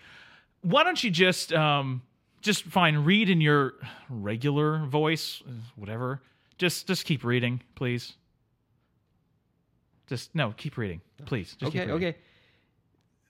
Why 0.62 0.84
don't 0.84 1.02
you 1.02 1.10
just 1.10 1.52
um 1.52 2.00
just 2.40 2.64
fine 2.64 2.98
read 2.98 3.28
in 3.30 3.40
your 3.40 3.74
regular 4.08 4.84
voice, 4.86 5.42
whatever. 5.76 6.20
Just 6.58 6.86
just 6.86 7.04
keep 7.04 7.24
reading, 7.24 7.62
please. 7.74 8.14
Just 10.08 10.34
no, 10.34 10.54
keep 10.56 10.76
reading, 10.76 11.00
please. 11.26 11.56
Just 11.58 11.72
keep 11.72 11.82
okay, 11.82 11.92
reading. 11.92 12.08
okay. 12.08 12.18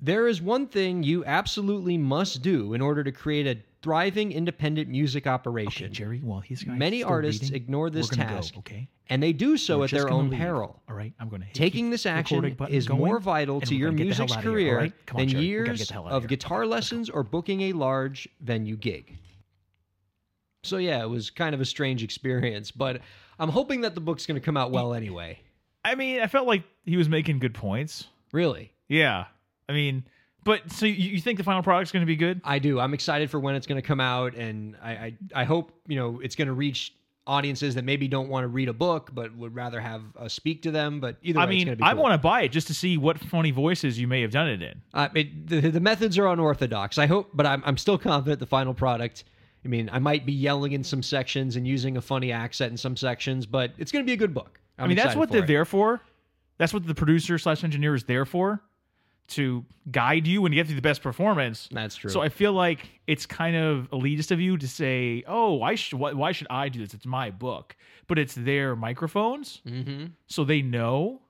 There 0.00 0.28
is 0.28 0.40
one 0.40 0.66
thing 0.68 1.02
you 1.02 1.24
absolutely 1.24 1.98
must 1.98 2.42
do 2.42 2.72
in 2.74 2.80
order 2.80 3.02
to 3.02 3.10
create 3.10 3.46
a 3.46 3.60
thriving 3.82 4.32
independent 4.32 4.88
music 4.88 5.26
operation. 5.26 5.86
Okay, 5.86 5.94
Jerry. 5.94 6.18
While 6.20 6.40
he's 6.40 6.64
Many 6.66 7.02
artists 7.02 7.44
reading, 7.44 7.56
ignore 7.56 7.90
this 7.90 8.08
task, 8.08 8.54
Go, 8.54 8.60
okay. 8.60 8.88
and 9.08 9.22
they 9.22 9.32
do 9.32 9.56
so 9.56 9.78
We're 9.78 9.84
at 9.84 9.90
their 9.90 10.10
own 10.10 10.30
leave. 10.30 10.38
peril. 10.38 10.82
All 10.88 10.94
right, 10.94 11.12
I'm 11.18 11.28
going 11.28 11.42
to 11.42 11.52
Taking 11.52 11.90
this 11.90 12.06
action 12.06 12.56
is 12.68 12.88
more 12.88 13.18
vital 13.18 13.60
to 13.62 13.74
your 13.74 13.92
music's 13.92 14.36
career 14.36 14.92
than 15.14 15.28
years 15.28 15.90
of 15.92 16.26
guitar 16.28 16.66
lessons 16.66 17.10
or 17.10 17.22
booking 17.22 17.62
a 17.62 17.72
large 17.72 18.28
venue 18.40 18.76
gig. 18.76 19.18
So 20.64 20.76
yeah, 20.76 21.02
it 21.02 21.08
was 21.08 21.30
kind 21.30 21.54
of 21.54 21.60
a 21.60 21.64
strange 21.64 22.02
experience, 22.02 22.70
but 22.70 23.00
I'm 23.38 23.48
hoping 23.48 23.82
that 23.82 23.94
the 23.94 24.00
book's 24.00 24.26
going 24.26 24.40
to 24.40 24.44
come 24.44 24.56
out 24.56 24.70
well 24.70 24.92
anyway. 24.92 25.40
I 25.84 25.94
mean, 25.94 26.20
I 26.20 26.26
felt 26.26 26.46
like 26.46 26.64
he 26.84 26.96
was 26.96 27.08
making 27.08 27.38
good 27.38 27.54
points. 27.54 28.08
Really. 28.32 28.72
Yeah. 28.88 29.26
I 29.68 29.72
mean, 29.72 30.04
but 30.44 30.70
so 30.72 30.86
you, 30.86 30.94
you 30.94 31.20
think 31.20 31.38
the 31.38 31.44
final 31.44 31.62
product's 31.62 31.92
going 31.92 32.02
to 32.02 32.06
be 32.06 32.16
good? 32.16 32.40
I 32.44 32.58
do. 32.58 32.80
I'm 32.80 32.94
excited 32.94 33.30
for 33.30 33.38
when 33.38 33.54
it's 33.54 33.66
going 33.66 33.80
to 33.80 33.86
come 33.86 34.00
out, 34.00 34.34
and 34.34 34.76
I, 34.82 34.90
I, 34.90 35.16
I 35.34 35.44
hope 35.44 35.72
you 35.86 35.96
know 35.96 36.20
it's 36.22 36.36
going 36.36 36.48
to 36.48 36.54
reach 36.54 36.94
audiences 37.28 37.74
that 37.74 37.84
maybe 37.84 38.08
don't 38.08 38.30
want 38.30 38.42
to 38.42 38.48
read 38.48 38.70
a 38.70 38.72
book 38.72 39.10
but 39.12 39.36
would 39.36 39.54
rather 39.54 39.80
have 39.80 40.02
uh, 40.18 40.28
speak 40.28 40.62
to 40.62 40.70
them. 40.70 40.98
But 40.98 41.16
either 41.22 41.38
way, 41.38 41.44
I 41.44 41.48
it's 41.48 41.64
mean, 41.66 41.82
I 41.82 41.92
cool. 41.92 42.02
want 42.02 42.14
to 42.14 42.18
buy 42.18 42.42
it 42.42 42.48
just 42.48 42.66
to 42.68 42.74
see 42.74 42.96
what 42.96 43.18
funny 43.18 43.50
voices 43.50 43.98
you 43.98 44.08
may 44.08 44.22
have 44.22 44.30
done 44.30 44.48
it 44.48 44.62
in. 44.62 44.80
Uh, 44.94 45.08
it, 45.14 45.46
the, 45.46 45.60
the 45.60 45.80
methods 45.80 46.18
are 46.18 46.26
unorthodox. 46.26 46.96
I 46.96 47.06
hope, 47.06 47.28
but 47.34 47.44
I'm, 47.44 47.62
I'm 47.66 47.76
still 47.76 47.98
confident 47.98 48.40
the 48.40 48.46
final 48.46 48.72
product. 48.72 49.24
I 49.64 49.68
mean, 49.68 49.90
I 49.92 49.98
might 49.98 50.24
be 50.24 50.32
yelling 50.32 50.72
in 50.72 50.82
some 50.82 51.02
sections 51.02 51.56
and 51.56 51.66
using 51.66 51.98
a 51.98 52.00
funny 52.00 52.32
accent 52.32 52.70
in 52.70 52.76
some 52.78 52.96
sections, 52.96 53.44
but 53.44 53.72
it's 53.76 53.92
going 53.92 54.04
to 54.04 54.06
be 54.06 54.14
a 54.14 54.16
good 54.16 54.32
book. 54.32 54.60
I'm 54.78 54.84
i 54.84 54.88
mean, 54.88 54.96
that's 54.96 55.16
what 55.16 55.30
they're 55.30 55.44
it. 55.44 55.48
there 55.48 55.64
for. 55.64 56.00
That's 56.56 56.72
what 56.72 56.86
the 56.86 56.94
producer 56.94 57.38
slash 57.38 57.62
engineer 57.62 57.94
is 57.94 58.04
there 58.04 58.24
for, 58.24 58.62
to 59.28 59.64
guide 59.90 60.26
you 60.26 60.44
and 60.46 60.54
get 60.54 60.68
you 60.68 60.74
the 60.74 60.82
best 60.82 61.02
performance. 61.02 61.68
That's 61.70 61.96
true. 61.96 62.10
So 62.10 62.20
I 62.22 62.28
feel 62.28 62.52
like 62.52 62.88
it's 63.06 63.26
kind 63.26 63.56
of 63.56 63.90
elitist 63.90 64.30
of 64.30 64.40
you 64.40 64.56
to 64.58 64.66
say, 64.68 65.22
"Oh, 65.26 65.62
I 65.62 65.74
should. 65.74 65.98
Why, 65.98 66.12
why 66.12 66.32
should 66.32 66.46
I 66.50 66.68
do 66.68 66.80
this? 66.80 66.94
It's 66.94 67.06
my 67.06 67.30
book." 67.30 67.76
But 68.06 68.18
it's 68.18 68.34
their 68.34 68.74
microphones, 68.76 69.60
hmm 69.66 70.06
so 70.26 70.44
they 70.44 70.62
know 70.62 71.20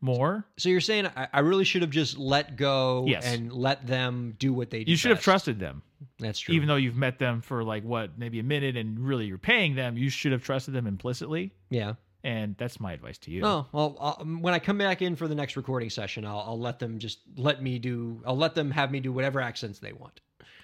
more. 0.00 0.46
So 0.58 0.68
you're 0.68 0.80
saying 0.80 1.06
I, 1.16 1.28
I 1.32 1.40
really 1.40 1.64
should 1.64 1.82
have 1.82 1.90
just 1.90 2.18
let 2.18 2.56
go 2.56 3.06
Yes. 3.08 3.24
and 3.24 3.52
let 3.52 3.86
them 3.86 4.34
do 4.38 4.52
what 4.52 4.70
they 4.70 4.84
do. 4.84 4.90
You 4.90 4.96
should 4.96 5.10
have 5.12 5.22
trusted 5.22 5.58
them. 5.60 5.82
That's 6.18 6.38
true. 6.38 6.54
even 6.54 6.68
though 6.68 6.76
you've 6.76 6.96
met 6.96 7.18
them 7.18 7.40
for 7.40 7.64
like 7.64 7.82
what 7.82 8.18
maybe 8.18 8.38
a 8.38 8.42
minute 8.42 8.76
and 8.76 8.98
really 8.98 9.24
you're 9.24 9.38
paying 9.38 9.74
them 9.74 9.96
you 9.96 10.10
should 10.10 10.32
have 10.32 10.44
trusted 10.44 10.74
them 10.74 10.86
implicitly 10.86 11.50
yeah. 11.70 11.94
And 12.24 12.56
that's 12.56 12.80
my 12.80 12.94
advice 12.94 13.18
to 13.18 13.30
you. 13.30 13.44
Oh 13.44 13.66
well, 13.70 13.96
uh, 14.00 14.24
when 14.24 14.54
I 14.54 14.58
come 14.58 14.78
back 14.78 15.02
in 15.02 15.14
for 15.14 15.28
the 15.28 15.34
next 15.34 15.56
recording 15.56 15.90
session, 15.90 16.24
I'll, 16.24 16.42
I'll 16.46 16.58
let 16.58 16.78
them 16.78 16.98
just 16.98 17.18
let 17.36 17.62
me 17.62 17.78
do. 17.78 18.22
I'll 18.26 18.36
let 18.36 18.54
them 18.54 18.70
have 18.70 18.90
me 18.90 18.98
do 19.00 19.12
whatever 19.12 19.40
accents 19.40 19.78
they 19.78 19.92
want. 19.92 20.20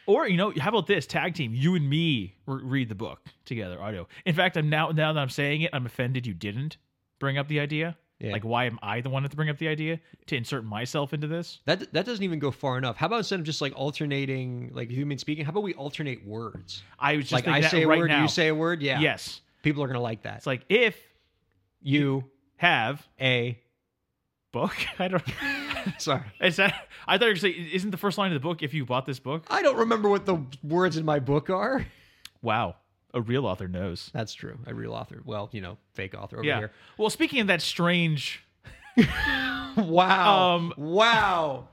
Or 0.06 0.26
you 0.26 0.38
know, 0.38 0.52
how 0.58 0.70
about 0.70 0.86
this 0.86 1.06
tag 1.06 1.34
team? 1.34 1.52
You 1.54 1.74
and 1.74 1.88
me 1.88 2.34
re- 2.46 2.62
read 2.64 2.88
the 2.88 2.94
book 2.94 3.20
together, 3.44 3.80
audio. 3.80 4.08
In 4.24 4.34
fact, 4.34 4.56
I'm 4.56 4.70
now 4.70 4.88
now 4.88 5.12
that 5.12 5.20
I'm 5.20 5.28
saying 5.28 5.60
it, 5.60 5.70
I'm 5.74 5.84
offended 5.84 6.26
you 6.26 6.34
didn't 6.34 6.78
bring 7.18 7.36
up 7.36 7.46
the 7.46 7.60
idea. 7.60 7.96
Yeah. 8.18 8.32
Like, 8.32 8.44
why 8.44 8.64
am 8.64 8.78
I 8.82 9.00
the 9.00 9.08
one 9.08 9.22
to 9.22 9.28
bring 9.30 9.48
up 9.48 9.56
the 9.58 9.68
idea 9.68 9.98
to 10.26 10.36
insert 10.36 10.64
myself 10.64 11.14
into 11.14 11.26
this? 11.26 11.60
That 11.66 11.92
that 11.92 12.06
doesn't 12.06 12.22
even 12.24 12.38
go 12.38 12.50
far 12.50 12.76
enough. 12.76 12.96
How 12.96 13.06
about 13.06 13.18
instead 13.18 13.40
of 13.40 13.46
just 13.46 13.60
like 13.60 13.72
alternating, 13.76 14.70
like 14.74 14.90
human 14.90 15.18
speaking, 15.18 15.44
how 15.44 15.50
about 15.50 15.62
we 15.62 15.74
alternate 15.74 16.26
words? 16.26 16.82
I 16.98 17.16
was 17.16 17.28
just 17.28 17.46
like 17.46 17.48
I 17.48 17.66
say 17.68 17.82
a 17.82 17.88
right 17.88 17.98
word, 17.98 18.08
now. 18.08 18.22
you 18.22 18.28
say 18.28 18.48
a 18.48 18.54
word. 18.54 18.82
Yeah. 18.82 19.00
yes. 19.00 19.40
People 19.62 19.82
are 19.82 19.86
gonna 19.86 20.00
like 20.00 20.22
that. 20.22 20.38
It's 20.38 20.46
like 20.46 20.64
if 20.68 20.96
you 21.80 22.24
have 22.56 23.06
a. 23.20 23.58
book. 24.52 24.74
I 24.98 25.08
don't. 25.08 25.22
Sorry, 25.98 26.22
Is 26.40 26.56
that? 26.56 26.88
I 27.06 27.16
thought 27.16 27.24
you 27.26 27.30
were 27.32 27.36
saying, 27.36 27.68
isn't 27.72 27.90
the 27.90 27.96
first 27.96 28.18
line 28.18 28.30
of 28.32 28.34
the 28.34 28.46
book 28.46 28.62
if 28.62 28.74
you 28.74 28.84
bought 28.84 29.06
this 29.06 29.18
book? 29.18 29.44
I 29.48 29.62
don't 29.62 29.76
remember 29.78 30.08
what 30.10 30.26
the 30.26 30.38
words 30.62 30.96
in 30.98 31.04
my 31.06 31.18
book 31.20 31.48
are. 31.48 31.86
Wow, 32.42 32.76
a 33.14 33.20
real 33.22 33.46
author 33.46 33.66
knows. 33.68 34.10
That's 34.12 34.34
true. 34.34 34.58
A 34.66 34.74
real 34.74 34.92
author. 34.92 35.22
Well, 35.24 35.48
you 35.52 35.60
know, 35.62 35.78
fake 35.94 36.14
author 36.14 36.36
over 36.36 36.44
Yeah. 36.46 36.58
here. 36.58 36.72
Well, 36.98 37.08
speaking 37.10 37.40
of 37.40 37.46
that 37.46 37.62
strange, 37.62 38.42
Wow. 39.76 40.56
Um, 40.56 40.74
wow. 40.76 41.68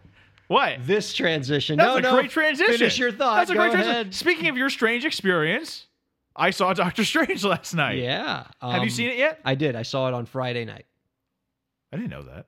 what? 0.47 0.78
This 0.86 1.14
transition. 1.14 1.78
That's 1.78 1.89
no, 1.89 1.97
a 1.97 2.01
no. 2.01 2.12
great 2.14 2.30
transition. 2.32 2.78
Finish 2.78 2.97
your 2.99 3.12
thought. 3.12 3.38
That's 3.38 3.49
a 3.49 3.53
Go 3.55 3.62
great 3.62 3.72
transition. 3.72 3.91
ahead. 4.01 4.14
Speaking 4.16 4.47
of 4.47 4.58
your 4.58 4.70
strange 4.70 5.03
experience, 5.05 5.86
I 6.38 6.51
saw 6.51 6.73
Doctor 6.73 7.03
Strange 7.03 7.43
last 7.43 7.73
night. 7.73 7.97
Yeah. 7.97 8.45
Have 8.61 8.75
you 8.75 8.81
um, 8.81 8.89
seen 8.89 9.09
it 9.09 9.17
yet? 9.17 9.39
I 9.43 9.55
did. 9.55 9.75
I 9.75 9.81
saw 9.81 10.07
it 10.07 10.13
on 10.13 10.25
Friday 10.25 10.65
night. 10.65 10.85
I 11.91 11.97
didn't 11.97 12.11
know 12.11 12.23
that. 12.23 12.47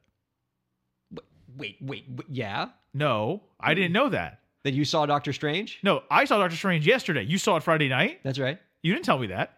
Wait, 1.57 1.77
wait, 1.81 2.05
wait 2.09 2.25
yeah. 2.29 2.69
No, 2.93 3.41
I 3.59 3.73
didn't 3.73 3.91
know 3.93 4.09
that. 4.09 4.39
That 4.63 4.73
you 4.73 4.83
saw 4.85 5.05
Doctor 5.05 5.31
Strange? 5.33 5.79
No, 5.83 6.03
I 6.11 6.25
saw 6.25 6.37
Doctor 6.37 6.55
Strange 6.55 6.85
yesterday. 6.85 7.23
You 7.23 7.37
saw 7.37 7.55
it 7.55 7.63
Friday 7.63 7.87
night. 7.89 8.19
That's 8.23 8.39
right. 8.39 8.59
You 8.81 8.93
didn't 8.93 9.05
tell 9.05 9.17
me 9.17 9.27
that 9.27 9.57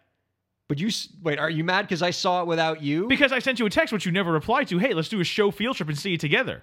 But 0.68 0.78
you 0.78 0.90
wait. 1.22 1.38
Are 1.38 1.50
you 1.50 1.64
mad 1.64 1.82
because 1.82 2.02
I 2.02 2.10
saw 2.10 2.40
it 2.42 2.46
without 2.46 2.82
you? 2.82 3.06
because 3.08 3.32
I 3.32 3.38
sent 3.40 3.58
you 3.58 3.66
a 3.66 3.70
text 3.70 3.92
which 3.92 4.06
you 4.06 4.12
never 4.12 4.32
replied 4.32 4.68
to. 4.68 4.78
Hey, 4.78 4.94
let's 4.94 5.08
do 5.08 5.20
a 5.20 5.24
show 5.24 5.50
field 5.50 5.76
trip 5.76 5.88
and 5.88 5.98
see 5.98 6.14
it 6.14 6.20
together. 6.20 6.62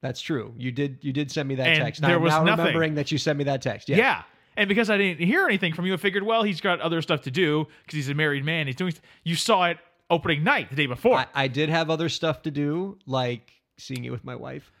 That's 0.00 0.20
true. 0.20 0.54
You 0.56 0.70
did. 0.72 0.98
You 1.02 1.12
did 1.12 1.30
send 1.30 1.48
me 1.48 1.56
that 1.56 1.66
And 1.68 1.78
text. 1.78 2.00
there 2.02 2.16
I'm 2.16 2.22
was 2.22 2.32
now 2.32 2.44
nothing. 2.44 2.66
remembering 2.66 2.94
that 2.94 3.10
you 3.12 3.18
sent 3.18 3.38
me 3.38 3.44
that 3.44 3.62
text. 3.62 3.88
Yes. 3.88 3.98
Yeah. 3.98 4.22
And 4.58 4.68
because 4.68 4.90
I 4.90 4.98
didn't 4.98 5.24
hear 5.24 5.46
anything 5.46 5.72
from 5.72 5.86
you, 5.86 5.94
I 5.94 5.98
figured, 5.98 6.24
well, 6.24 6.42
he's 6.42 6.60
got 6.60 6.80
other 6.80 7.00
stuff 7.00 7.22
to 7.22 7.30
do 7.30 7.68
because 7.84 7.96
he's 7.96 8.08
a 8.08 8.14
married 8.14 8.44
man. 8.44 8.66
He's 8.66 8.74
doing. 8.74 8.92
You 9.22 9.36
saw 9.36 9.66
it 9.66 9.78
opening 10.10 10.42
night 10.42 10.68
the 10.68 10.74
day 10.74 10.86
before. 10.86 11.16
I, 11.16 11.26
I 11.32 11.48
did 11.48 11.68
have 11.68 11.90
other 11.90 12.08
stuff 12.08 12.42
to 12.42 12.50
do, 12.50 12.98
like 13.06 13.52
seeing 13.76 14.04
it 14.04 14.10
with 14.10 14.24
my 14.24 14.34
wife. 14.34 14.72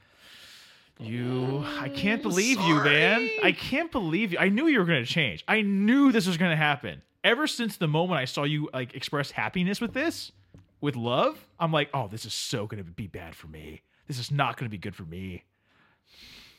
You, 0.98 1.64
I 1.78 1.90
can't 1.90 2.22
believe 2.22 2.60
you, 2.60 2.82
man. 2.82 3.30
I 3.40 3.52
can't 3.52 3.92
believe 3.92 4.32
you. 4.32 4.38
I 4.38 4.48
knew 4.48 4.66
you 4.66 4.80
were 4.80 4.84
going 4.84 5.04
to 5.04 5.10
change. 5.10 5.44
I 5.46 5.62
knew 5.62 6.10
this 6.10 6.26
was 6.26 6.36
going 6.36 6.50
to 6.50 6.56
happen. 6.56 7.02
Ever 7.22 7.46
since 7.46 7.76
the 7.76 7.86
moment 7.86 8.20
I 8.20 8.24
saw 8.24 8.42
you 8.42 8.68
like 8.74 8.94
express 8.94 9.30
happiness 9.30 9.80
with 9.80 9.94
this, 9.94 10.32
with 10.80 10.96
love, 10.96 11.46
I'm 11.60 11.72
like, 11.72 11.88
oh, 11.94 12.08
this 12.08 12.24
is 12.24 12.34
so 12.34 12.66
going 12.66 12.82
to 12.82 12.90
be 12.90 13.06
bad 13.06 13.36
for 13.36 13.46
me. 13.46 13.82
This 14.08 14.18
is 14.18 14.32
not 14.32 14.56
going 14.56 14.66
to 14.68 14.70
be 14.70 14.78
good 14.78 14.96
for 14.96 15.04
me. 15.04 15.44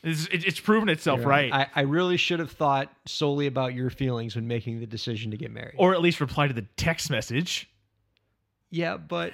This 0.01 0.19
is, 0.21 0.27
it, 0.27 0.45
it's 0.45 0.59
proven 0.59 0.87
itself 0.89 1.25
right. 1.25 1.51
I, 1.51 1.67
I 1.75 1.81
really 1.81 2.15
should 2.17 2.39
have 2.39 2.51
thought 2.51 2.91
solely 3.05 3.47
about 3.47 3.73
your 3.73 3.89
feelings 3.89 4.35
when 4.35 4.47
making 4.47 4.79
the 4.79 4.85
decision 4.87 5.31
to 5.31 5.37
get 5.37 5.51
married. 5.51 5.75
or 5.77 5.93
at 5.93 6.01
least 6.01 6.21
reply 6.21 6.47
to 6.47 6.53
the 6.53 6.65
text 6.77 7.09
message. 7.09 7.69
Yeah, 8.69 8.97
but 8.97 9.33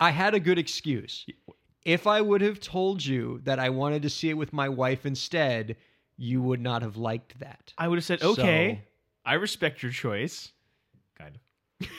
I 0.00 0.10
had 0.10 0.34
a 0.34 0.40
good 0.40 0.58
excuse. 0.58 1.26
If 1.84 2.06
I 2.06 2.20
would 2.20 2.40
have 2.40 2.60
told 2.60 3.04
you 3.04 3.40
that 3.44 3.58
I 3.58 3.68
wanted 3.70 4.02
to 4.02 4.10
see 4.10 4.30
it 4.30 4.34
with 4.34 4.52
my 4.54 4.68
wife 4.70 5.04
instead, 5.04 5.76
you 6.16 6.40
would 6.40 6.60
not 6.60 6.80
have 6.82 6.96
liked 6.96 7.38
that. 7.40 7.72
I 7.76 7.88
would 7.88 7.96
have 7.98 8.04
said, 8.04 8.20
So- 8.20 8.30
okay, 8.32 8.82
I 9.26 9.34
respect 9.34 9.82
your 9.82 9.92
choice. 9.92 10.50
Kind 11.18 11.38
of. 11.80 11.88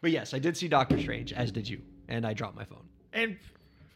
But 0.00 0.10
yes, 0.10 0.34
I 0.34 0.40
did 0.40 0.56
see 0.56 0.66
Doctor 0.66 0.98
Strange, 0.98 1.32
as 1.32 1.52
did 1.52 1.68
you, 1.68 1.80
and 2.08 2.26
I 2.26 2.32
dropped 2.32 2.56
my 2.56 2.64
phone. 2.64 2.88
And 3.12 3.36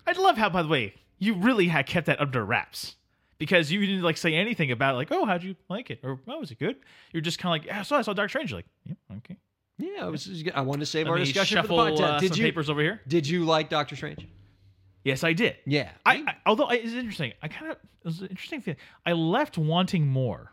I 0.06 0.12
love 0.12 0.36
how, 0.36 0.48
by 0.48 0.62
the 0.62 0.68
way, 0.68 0.94
you 1.22 1.34
really 1.34 1.68
had 1.68 1.86
kept 1.86 2.06
that 2.08 2.20
under 2.20 2.44
wraps 2.44 2.96
because 3.38 3.70
you 3.70 3.80
didn't 3.80 4.02
like 4.02 4.16
say 4.16 4.34
anything 4.34 4.72
about 4.72 4.96
like, 4.96 5.12
oh, 5.12 5.24
how'd 5.24 5.44
you 5.44 5.54
like 5.68 5.88
it, 5.90 6.00
or 6.02 6.18
oh, 6.26 6.40
was 6.40 6.50
it 6.50 6.58
good? 6.58 6.76
You're 7.12 7.20
just 7.20 7.38
kind 7.38 7.56
of 7.56 7.62
like, 7.62 7.66
yeah, 7.68 7.82
so 7.82 7.94
I 7.94 8.02
saw 8.02 8.12
Doctor 8.12 8.28
Strange. 8.28 8.52
Like, 8.52 8.66
yeah, 8.84 8.94
okay. 9.18 9.36
Yeah, 9.78 10.06
I 10.06 10.08
was. 10.08 10.44
I 10.52 10.60
wanted 10.62 10.80
to 10.80 10.86
save 10.86 11.06
Let 11.06 11.12
our 11.12 11.18
discussion 11.18 11.56
shuffle 11.56 11.76
for 11.76 11.90
the 11.90 11.96
podcast. 11.96 12.16
uh, 12.16 12.20
did 12.20 12.32
some 12.34 12.38
you? 12.38 12.44
papers 12.44 12.68
over 12.68 12.80
here. 12.80 13.00
Did 13.06 13.26
you 13.26 13.44
like 13.44 13.68
Doctor 13.68 13.94
Strange? 13.94 14.26
Yes, 15.04 15.24
I 15.24 15.32
did. 15.32 15.56
Yeah. 15.64 15.90
I, 16.04 16.24
I 16.26 16.36
although 16.46 16.64
I, 16.64 16.74
it's 16.74 16.92
interesting. 16.92 17.32
I 17.40 17.48
kind 17.48 17.70
of 17.70 17.76
it 17.76 18.04
was 18.04 18.20
an 18.20 18.28
interesting 18.28 18.60
thing. 18.60 18.76
I 19.06 19.12
left 19.12 19.58
wanting 19.58 20.06
more, 20.08 20.51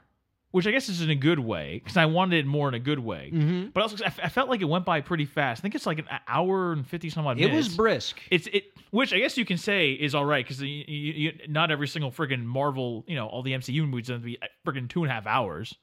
which 0.52 0.66
I 0.66 0.72
guess 0.72 0.90
is 0.90 1.02
in 1.02 1.10
a 1.10 1.16
good 1.16 1.40
way 1.40 1.80
because 1.84 1.98
I 1.98 2.06
wanted 2.06 2.38
it 2.40 2.46
more 2.48 2.68
in 2.68 2.74
a 2.74 2.80
good 2.80 3.00
way. 3.00 3.32
Mm-hmm. 3.34 3.68
But 3.74 3.82
also, 3.82 4.04
I, 4.04 4.08
f- 4.08 4.20
I 4.24 4.30
felt 4.30 4.50
like 4.50 4.62
it 4.62 4.66
went 4.66 4.84
by 4.84 5.02
pretty 5.02 5.26
fast. 5.26 5.60
I 5.60 5.64
think 5.64 5.76
it's 5.76 5.86
like 5.86 6.00
an 6.00 6.08
hour 6.28 6.72
and 6.74 6.88
fifty 6.88 7.10
some 7.10 7.28
odd 7.28 7.38
Minutes. 7.38 7.54
it 7.54 7.56
was 7.58 7.76
brisk. 7.76 8.20
It's 8.32 8.48
it, 8.48 8.66
which 8.92 9.14
I 9.14 9.20
guess 9.20 9.38
you 9.38 9.46
can 9.46 9.58
say 9.58 9.92
is 9.92 10.16
all 10.16 10.26
right 10.26 10.46
because 10.48 10.64
not 11.48 11.70
every 11.72 11.88
single 11.88 12.12
friggin' 12.12 12.44
Marvel, 12.44 13.04
you 13.08 13.16
know, 13.16 13.28
all 13.28 13.44
the 13.44 13.52
MCU 13.52 13.88
movies 13.88 14.08
going 14.10 14.22
to 14.22 14.26
be 14.26 14.38
friggin' 14.66 14.90
two 14.90 15.04
and 15.04 15.12
a 15.12 15.14
half 15.14 15.28
hours. 15.28 15.76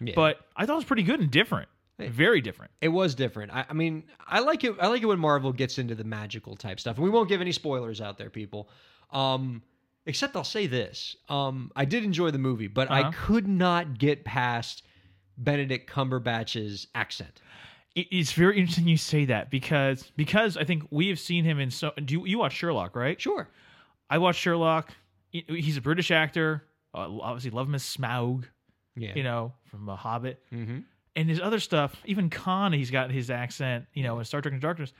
Yeah. 0.00 0.12
But 0.14 0.38
I 0.56 0.66
thought 0.66 0.74
it 0.74 0.76
was 0.76 0.84
pretty 0.84 1.02
good 1.02 1.20
and 1.20 1.30
different, 1.30 1.68
very 1.98 2.40
different. 2.40 2.72
It 2.80 2.88
was 2.88 3.14
different. 3.14 3.52
I, 3.52 3.66
I 3.68 3.72
mean, 3.72 4.04
I 4.26 4.40
like 4.40 4.64
it. 4.64 4.74
I 4.80 4.88
like 4.88 5.02
it 5.02 5.06
when 5.06 5.18
Marvel 5.18 5.52
gets 5.52 5.78
into 5.78 5.94
the 5.94 6.04
magical 6.04 6.56
type 6.56 6.80
stuff. 6.80 6.96
And 6.96 7.04
we 7.04 7.10
won't 7.10 7.28
give 7.28 7.40
any 7.40 7.52
spoilers 7.52 8.00
out 8.00 8.16
there, 8.18 8.30
people. 8.30 8.68
Um, 9.12 9.62
except 10.10 10.36
I'll 10.36 10.44
say 10.44 10.66
this: 10.66 11.16
um, 11.30 11.72
I 11.74 11.84
did 11.86 12.04
enjoy 12.04 12.30
the 12.30 12.38
movie, 12.38 12.66
but 12.68 12.90
I 12.90 13.00
Uh-huh. 13.00 13.12
could 13.26 13.48
not 13.48 13.98
get 13.98 14.24
past 14.24 14.82
Benedict 15.38 15.88
Cumberbatch's 15.90 16.86
accent. 16.94 17.40
It's 17.96 18.32
very 18.32 18.56
interesting 18.58 18.86
you 18.86 18.96
say 18.96 19.24
that 19.24 19.50
because 19.50 20.12
because 20.16 20.56
I 20.56 20.64
think 20.64 20.84
we 20.90 21.08
have 21.08 21.18
seen 21.18 21.44
him 21.44 21.58
in 21.58 21.70
so. 21.70 21.92
Do 22.04 22.14
you, 22.14 22.26
you 22.26 22.38
watch 22.38 22.52
Sherlock, 22.52 22.94
right? 22.94 23.20
Sure. 23.20 23.48
I 24.08 24.18
watched 24.18 24.40
Sherlock. 24.40 24.92
He's 25.30 25.76
a 25.76 25.80
British 25.80 26.10
actor. 26.10 26.64
Uh, 26.94 27.18
obviously, 27.20 27.50
love 27.50 27.66
him 27.68 27.74
as 27.74 27.82
Smaug, 27.84 28.44
Yeah. 28.96 29.12
you 29.14 29.22
know, 29.22 29.52
from 29.70 29.86
The 29.86 29.96
Hobbit. 29.96 30.42
mm-hmm. 30.52 30.80
and 31.16 31.28
his 31.28 31.40
other 31.40 31.58
stuff, 31.60 31.94
even 32.04 32.30
Khan, 32.30 32.72
he's 32.72 32.90
got 32.90 33.10
his 33.10 33.30
accent, 33.30 33.86
you 33.94 34.02
know, 34.02 34.18
in 34.18 34.24
Star 34.24 34.40
Trek 34.40 34.52
Into 34.54 34.62
Darkness. 34.66 34.92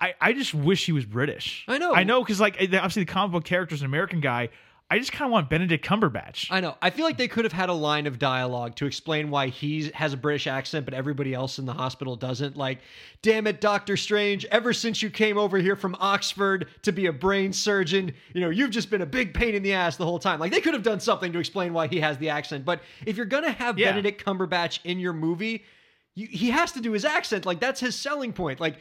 I, 0.00 0.14
I 0.20 0.32
just 0.32 0.54
wish 0.54 0.86
he 0.86 0.92
was 0.92 1.04
British. 1.04 1.64
I 1.68 1.78
know. 1.78 1.94
I 1.94 2.04
know, 2.04 2.22
because 2.22 2.40
like 2.40 2.56
eh, 2.60 2.66
obviously 2.76 3.04
the 3.04 3.12
comic 3.12 3.32
book 3.32 3.44
character 3.44 3.74
is 3.74 3.82
an 3.82 3.86
American 3.86 4.20
guy. 4.20 4.48
I 4.92 4.98
just 4.98 5.12
kind 5.12 5.28
of 5.28 5.30
want 5.30 5.48
Benedict 5.48 5.86
Cumberbatch. 5.86 6.48
I 6.50 6.58
know. 6.60 6.76
I 6.82 6.90
feel 6.90 7.04
like 7.04 7.16
they 7.16 7.28
could 7.28 7.44
have 7.44 7.52
had 7.52 7.68
a 7.68 7.72
line 7.72 8.08
of 8.08 8.18
dialogue 8.18 8.74
to 8.76 8.86
explain 8.86 9.30
why 9.30 9.46
he 9.46 9.88
has 9.94 10.12
a 10.12 10.16
British 10.16 10.48
accent, 10.48 10.84
but 10.84 10.94
everybody 10.94 11.32
else 11.32 11.60
in 11.60 11.64
the 11.64 11.72
hospital 11.72 12.16
doesn't. 12.16 12.56
Like, 12.56 12.78
damn 13.22 13.46
it, 13.46 13.60
Doctor 13.60 13.96
Strange, 13.96 14.44
ever 14.46 14.72
since 14.72 15.00
you 15.00 15.08
came 15.08 15.38
over 15.38 15.58
here 15.58 15.76
from 15.76 15.94
Oxford 16.00 16.66
to 16.82 16.90
be 16.90 17.06
a 17.06 17.12
brain 17.12 17.52
surgeon, 17.52 18.12
you 18.34 18.40
know, 18.40 18.50
you've 18.50 18.72
just 18.72 18.90
been 18.90 19.02
a 19.02 19.06
big 19.06 19.32
pain 19.32 19.54
in 19.54 19.62
the 19.62 19.74
ass 19.74 19.96
the 19.96 20.04
whole 20.04 20.18
time. 20.18 20.40
Like, 20.40 20.50
they 20.50 20.60
could 20.60 20.74
have 20.74 20.82
done 20.82 20.98
something 20.98 21.32
to 21.34 21.38
explain 21.38 21.72
why 21.72 21.86
he 21.86 22.00
has 22.00 22.18
the 22.18 22.30
accent. 22.30 22.64
But 22.64 22.80
if 23.06 23.16
you're 23.16 23.26
going 23.26 23.44
to 23.44 23.52
have 23.52 23.78
Yeah. 23.78 23.90
Benedict 23.92 24.24
Cumberbatch 24.24 24.80
in 24.82 24.98
your 24.98 25.12
movie, 25.12 25.62
you, 26.16 26.26
he 26.26 26.50
has 26.50 26.72
to 26.72 26.80
do 26.80 26.90
his 26.90 27.04
accent. 27.04 27.46
Like, 27.46 27.60
that's 27.60 27.78
his 27.78 27.94
selling 27.94 28.32
point. 28.32 28.58
Like, 28.58 28.74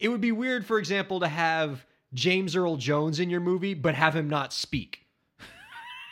it 0.00 0.08
would 0.08 0.20
be 0.20 0.32
weird, 0.32 0.66
for 0.66 0.78
example, 0.78 1.20
to 1.20 1.28
have 1.28 1.84
James 2.12 2.54
Earl 2.56 2.76
Jones 2.76 3.20
in 3.20 3.30
your 3.30 3.40
movie, 3.40 3.74
but 3.74 3.94
have 3.94 4.14
him 4.14 4.28
not 4.28 4.52
speak. 4.52 5.00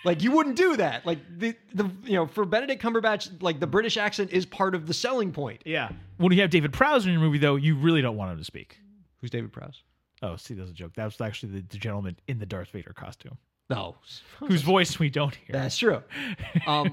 Like 0.05 0.20
you 0.20 0.33
wouldn't 0.33 0.57
do 0.57 0.76
that. 0.78 1.07
Like 1.07 1.18
the 1.39 1.55
the 1.74 1.89
you 2.03 2.14
know 2.14 2.26
for 2.26 2.45
Benedict 2.45 2.83
Cumberbatch, 2.83 3.41
like 3.41 3.61
the 3.61 3.68
British 3.68 3.97
accent 3.97 4.33
is 4.33 4.45
part 4.45 4.74
of 4.74 4.89
the 4.89 4.93
selling 4.95 5.30
point. 5.30 5.62
yeah. 5.64 5.91
When 6.16 6.33
you 6.33 6.41
have 6.41 6.51
David 6.51 6.72
Prowse 6.72 7.07
in 7.07 7.12
your 7.12 7.20
movie, 7.20 7.39
though, 7.39 7.55
you 7.55 7.76
really 7.76 8.03
don't 8.03 8.16
want 8.16 8.33
him 8.33 8.39
to 8.39 8.45
speak. 8.45 8.78
Who's 9.20 9.30
David 9.30 9.53
Prowse? 9.53 9.85
Oh, 10.20 10.35
see, 10.35 10.55
that's 10.55 10.70
a 10.70 10.74
joke. 10.74 10.95
That 10.95 11.05
was 11.05 11.20
actually 11.20 11.53
the, 11.61 11.66
the 11.68 11.78
gentleman 11.78 12.16
in 12.26 12.41
the 12.41 12.47
Darth 12.47 12.70
Vader 12.70 12.93
costume, 12.93 13.39
No, 13.70 13.95
whose 14.41 14.62
voice 14.62 14.99
we 14.99 15.09
don't 15.09 15.37
hear. 15.37 15.53
that's 15.53 15.78
true. 15.78 16.03
Um, 16.66 16.93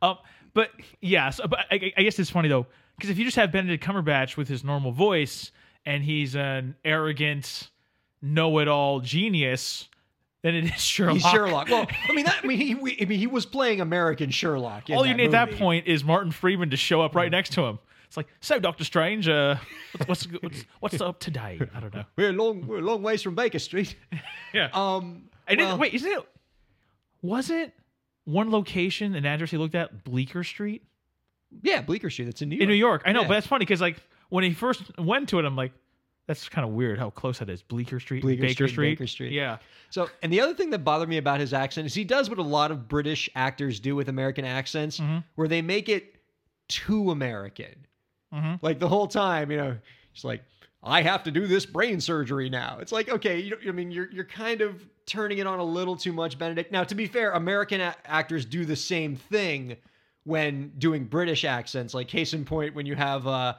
um, 0.00 0.16
but 0.54 0.70
yeah, 1.02 1.28
so, 1.28 1.46
but 1.46 1.60
I, 1.70 1.92
I 1.96 2.02
guess 2.04 2.18
it's 2.18 2.30
funny 2.30 2.48
though, 2.48 2.66
because 2.96 3.10
if 3.10 3.18
you 3.18 3.24
just 3.26 3.36
have 3.36 3.52
Benedict 3.52 3.84
Cumberbatch 3.84 4.38
with 4.38 4.48
his 4.48 4.64
normal 4.64 4.92
voice 4.92 5.52
and 5.86 6.02
he's 6.04 6.34
an 6.36 6.76
arrogant, 6.84 7.70
know-it-all 8.22 9.00
genius, 9.00 9.88
then 10.42 10.54
it 10.54 10.64
is 10.64 10.72
Sherlock. 10.80 11.14
he's 11.14 11.26
Sherlock. 11.30 11.68
Well, 11.68 11.86
I 12.08 12.12
mean 12.12 12.24
that. 12.26 12.40
I 12.42 12.46
mean 12.46 12.58
he. 12.58 12.74
we- 12.74 12.98
I 13.00 13.04
mean 13.04 13.18
he 13.18 13.26
was 13.26 13.46
playing 13.46 13.80
American 13.80 14.30
Sherlock. 14.30 14.84
All 14.90 15.06
you 15.06 15.14
need 15.14 15.26
at 15.26 15.30
that 15.32 15.52
point 15.58 15.86
is 15.86 16.02
Martin 16.04 16.32
Freeman 16.32 16.70
to 16.70 16.76
show 16.76 17.00
up 17.02 17.14
right 17.14 17.30
next 17.30 17.52
to 17.54 17.62
him. 17.64 17.78
It's 18.06 18.16
like, 18.16 18.26
so 18.40 18.58
Doctor 18.58 18.82
Strange, 18.82 19.28
uh, 19.28 19.54
what's, 20.06 20.24
what's 20.24 20.42
what's 20.42 20.64
what's 20.80 21.00
up 21.00 21.20
today? 21.20 21.60
I 21.74 21.78
don't 21.80 21.94
know. 21.94 22.04
We're 22.16 22.30
a 22.30 22.32
long. 22.32 22.66
We're 22.66 22.78
a 22.78 22.82
long 22.82 23.02
ways 23.02 23.22
from 23.22 23.34
Baker 23.34 23.58
Street. 23.58 23.96
Yeah. 24.52 24.68
Um. 24.72 25.28
I 25.46 25.54
didn't 25.54 25.78
wait. 25.78 25.94
Isn't 25.94 26.10
it? 26.10 26.20
Was 27.22 27.50
it 27.50 27.72
one 28.24 28.50
location, 28.50 29.14
an 29.14 29.24
address 29.26 29.50
he 29.52 29.56
looked 29.58 29.74
at, 29.76 30.02
Bleecker 30.04 30.42
Street 30.42 30.82
Yeah, 31.62 31.82
Bleecker 31.82 32.10
Street. 32.10 32.24
That's 32.24 32.42
in 32.42 32.48
New 32.48 32.56
York. 32.56 32.62
in 32.62 32.68
New 32.68 32.74
York? 32.74 33.02
I 33.06 33.12
know, 33.12 33.22
Yeah. 33.22 33.28
but 33.28 33.34
that's 33.34 33.46
funny 33.46 33.64
because 33.64 33.80
like 33.80 33.96
when 34.30 34.42
he 34.44 34.52
first 34.54 34.96
went 34.98 35.28
to 35.28 35.38
it, 35.38 35.44
I'm 35.44 35.54
like, 35.56 35.72
that's 36.26 36.48
kind 36.48 36.66
of 36.66 36.72
weird 36.72 36.98
how 36.98 37.10
close 37.10 37.38
that 37.40 37.50
is. 37.50 37.62
Bleecker 37.62 38.00
Street, 38.00 38.22
Bleecker 38.22 38.42
Baker 38.42 38.54
Street, 38.54 38.70
Street, 38.70 38.90
Baker 38.98 39.06
Street. 39.06 39.32
Yeah, 39.32 39.58
So, 39.90 40.08
and 40.22 40.32
the 40.32 40.40
other 40.40 40.54
thing 40.54 40.70
that 40.70 40.80
bothered 40.84 41.08
me 41.08 41.16
about 41.18 41.40
his 41.40 41.52
accent 41.52 41.86
is 41.86 41.94
he 41.94 42.04
does 42.04 42.30
what 42.30 42.38
a 42.38 42.42
lot 42.42 42.70
of 42.70 42.88
British 42.88 43.28
actors 43.34 43.80
do 43.80 43.96
with 43.96 44.08
American 44.08 44.44
accents, 44.44 44.98
Mm-hmm. 45.00 45.18
where 45.34 45.48
they 45.48 45.60
make 45.62 45.88
it 45.88 46.16
too 46.68 47.10
American. 47.10 47.74
Mhm. 48.32 48.60
Like 48.62 48.78
the 48.78 48.88
whole 48.88 49.08
time, 49.08 49.50
you 49.50 49.56
know, 49.56 49.76
it's 50.14 50.22
like, 50.24 50.42
I 50.84 51.02
have 51.02 51.24
to 51.24 51.30
do 51.32 51.46
this 51.48 51.66
brain 51.66 52.00
surgery 52.00 52.48
now. 52.48 52.78
It's 52.80 52.92
like, 52.92 53.08
okay, 53.10 53.40
you, 53.40 53.56
I 53.68 53.72
mean, 53.72 53.90
you're 53.90 54.08
you're 54.12 54.24
kind 54.24 54.60
of 54.60 54.82
turning 55.04 55.38
it 55.38 55.46
on 55.46 55.58
a 55.58 55.64
little 55.64 55.96
too 55.96 56.12
much, 56.12 56.38
Benedict. 56.38 56.70
Now, 56.70 56.84
to 56.84 56.94
be 56.94 57.06
fair, 57.06 57.32
American 57.32 57.80
a- 57.80 57.96
actors 58.06 58.44
do 58.46 58.64
the 58.64 58.76
same 58.76 59.16
thing 59.16 59.76
when 60.24 60.72
doing 60.78 61.04
British 61.04 61.44
accents. 61.44 61.92
Like 61.92 62.06
case 62.08 62.32
in 62.34 62.44
point, 62.44 62.74
when 62.74 62.86
you 62.86 62.94
have 62.94 63.26
uh, 63.26 63.54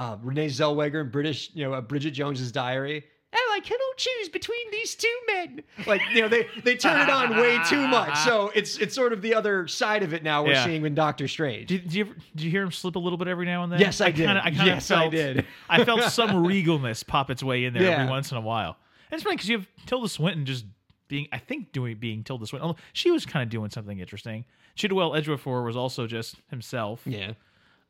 uh, 0.00 0.16
Renee 0.22 0.46
Zellweger 0.46 1.00
and 1.02 1.12
British, 1.12 1.50
you 1.54 1.62
know, 1.64 1.74
uh, 1.74 1.80
Bridget 1.80 2.12
Jones's 2.12 2.50
Diary. 2.50 3.04
Oh, 3.32 3.52
I 3.54 3.60
cannot 3.60 3.96
choose 3.96 4.28
between 4.28 4.70
these 4.72 4.96
two 4.96 5.16
men. 5.28 5.62
Like 5.86 6.00
you 6.12 6.22
know, 6.22 6.28
they 6.28 6.48
they 6.64 6.74
turn 6.74 7.00
it 7.00 7.08
on 7.10 7.36
way 7.36 7.58
too 7.68 7.86
much. 7.86 8.18
So 8.24 8.50
it's 8.56 8.76
it's 8.78 8.92
sort 8.94 9.12
of 9.12 9.22
the 9.22 9.34
other 9.34 9.68
side 9.68 10.02
of 10.02 10.12
it 10.12 10.24
now. 10.24 10.42
We're 10.42 10.52
Yeah. 10.54 10.64
seeing 10.64 10.84
in 10.84 10.94
Doctor 10.96 11.28
Strange. 11.28 11.68
Did, 11.68 11.84
did 11.84 11.94
you 11.94 12.04
ever, 12.06 12.14
did 12.34 12.42
you 12.44 12.50
hear 12.50 12.62
him 12.64 12.72
slip 12.72 12.96
a 12.96 12.98
little 12.98 13.18
bit 13.18 13.28
every 13.28 13.46
now 13.46 13.62
and 13.62 13.70
then? 13.72 13.78
Yes, 13.78 14.00
I 14.00 14.10
did. 14.10 14.26
Kinda, 14.26 14.40
I 14.44 14.50
kinda 14.50 14.64
Yes, 14.66 14.90
I 14.90 14.94
felt, 15.02 15.10
did. 15.12 15.46
I 15.68 15.84
felt 15.84 16.02
some 16.10 16.30
regalness 16.30 17.06
pop 17.06 17.30
its 17.30 17.42
way 17.42 17.66
in 17.66 17.72
there 17.74 17.84
Yeah. 17.84 17.90
every 17.90 18.06
once 18.10 18.32
in 18.32 18.36
a 18.38 18.40
while. 18.40 18.76
And 19.10 19.14
it's 19.18 19.22
funny 19.22 19.36
because 19.36 19.48
you 19.48 19.58
have 19.58 19.68
Tilda 19.86 20.08
Swinton 20.08 20.44
just 20.44 20.64
being, 21.06 21.28
I 21.30 21.38
think, 21.38 21.70
doing 21.70 21.98
being 21.98 22.24
Tilda 22.24 22.46
Swinton. 22.48 22.66
Although 22.66 22.80
she 22.94 23.12
was 23.12 23.26
kind 23.26 23.44
of 23.44 23.48
doing 23.48 23.70
something 23.70 23.98
interesting. 24.00 24.44
Chiwetel 24.76 25.16
Ejiofor 25.22 25.64
was 25.64 25.76
also 25.76 26.06
just 26.08 26.36
himself. 26.48 27.02
yeah, 27.04 27.34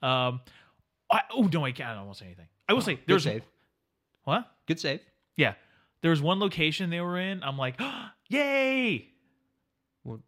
Um, 0.02 0.40
I, 1.10 1.22
oh 1.34 1.48
no, 1.52 1.64
I 1.64 1.72
can't. 1.72 1.90
I 1.90 1.94
don't 1.94 2.06
want 2.06 2.18
to 2.18 2.24
say 2.24 2.26
anything. 2.26 2.46
I 2.68 2.72
will 2.72 2.80
say 2.82 2.94
good 2.94 3.02
there's 3.06 3.24
save. 3.24 3.42
what? 4.24 4.46
Good 4.66 4.78
save. 4.78 5.00
Yeah, 5.36 5.54
there 6.02 6.10
was 6.10 6.22
one 6.22 6.38
location 6.40 6.90
they 6.90 7.00
were 7.00 7.18
in. 7.18 7.42
I'm 7.42 7.58
like, 7.58 7.80
yay! 8.28 9.08
What? 10.02 10.20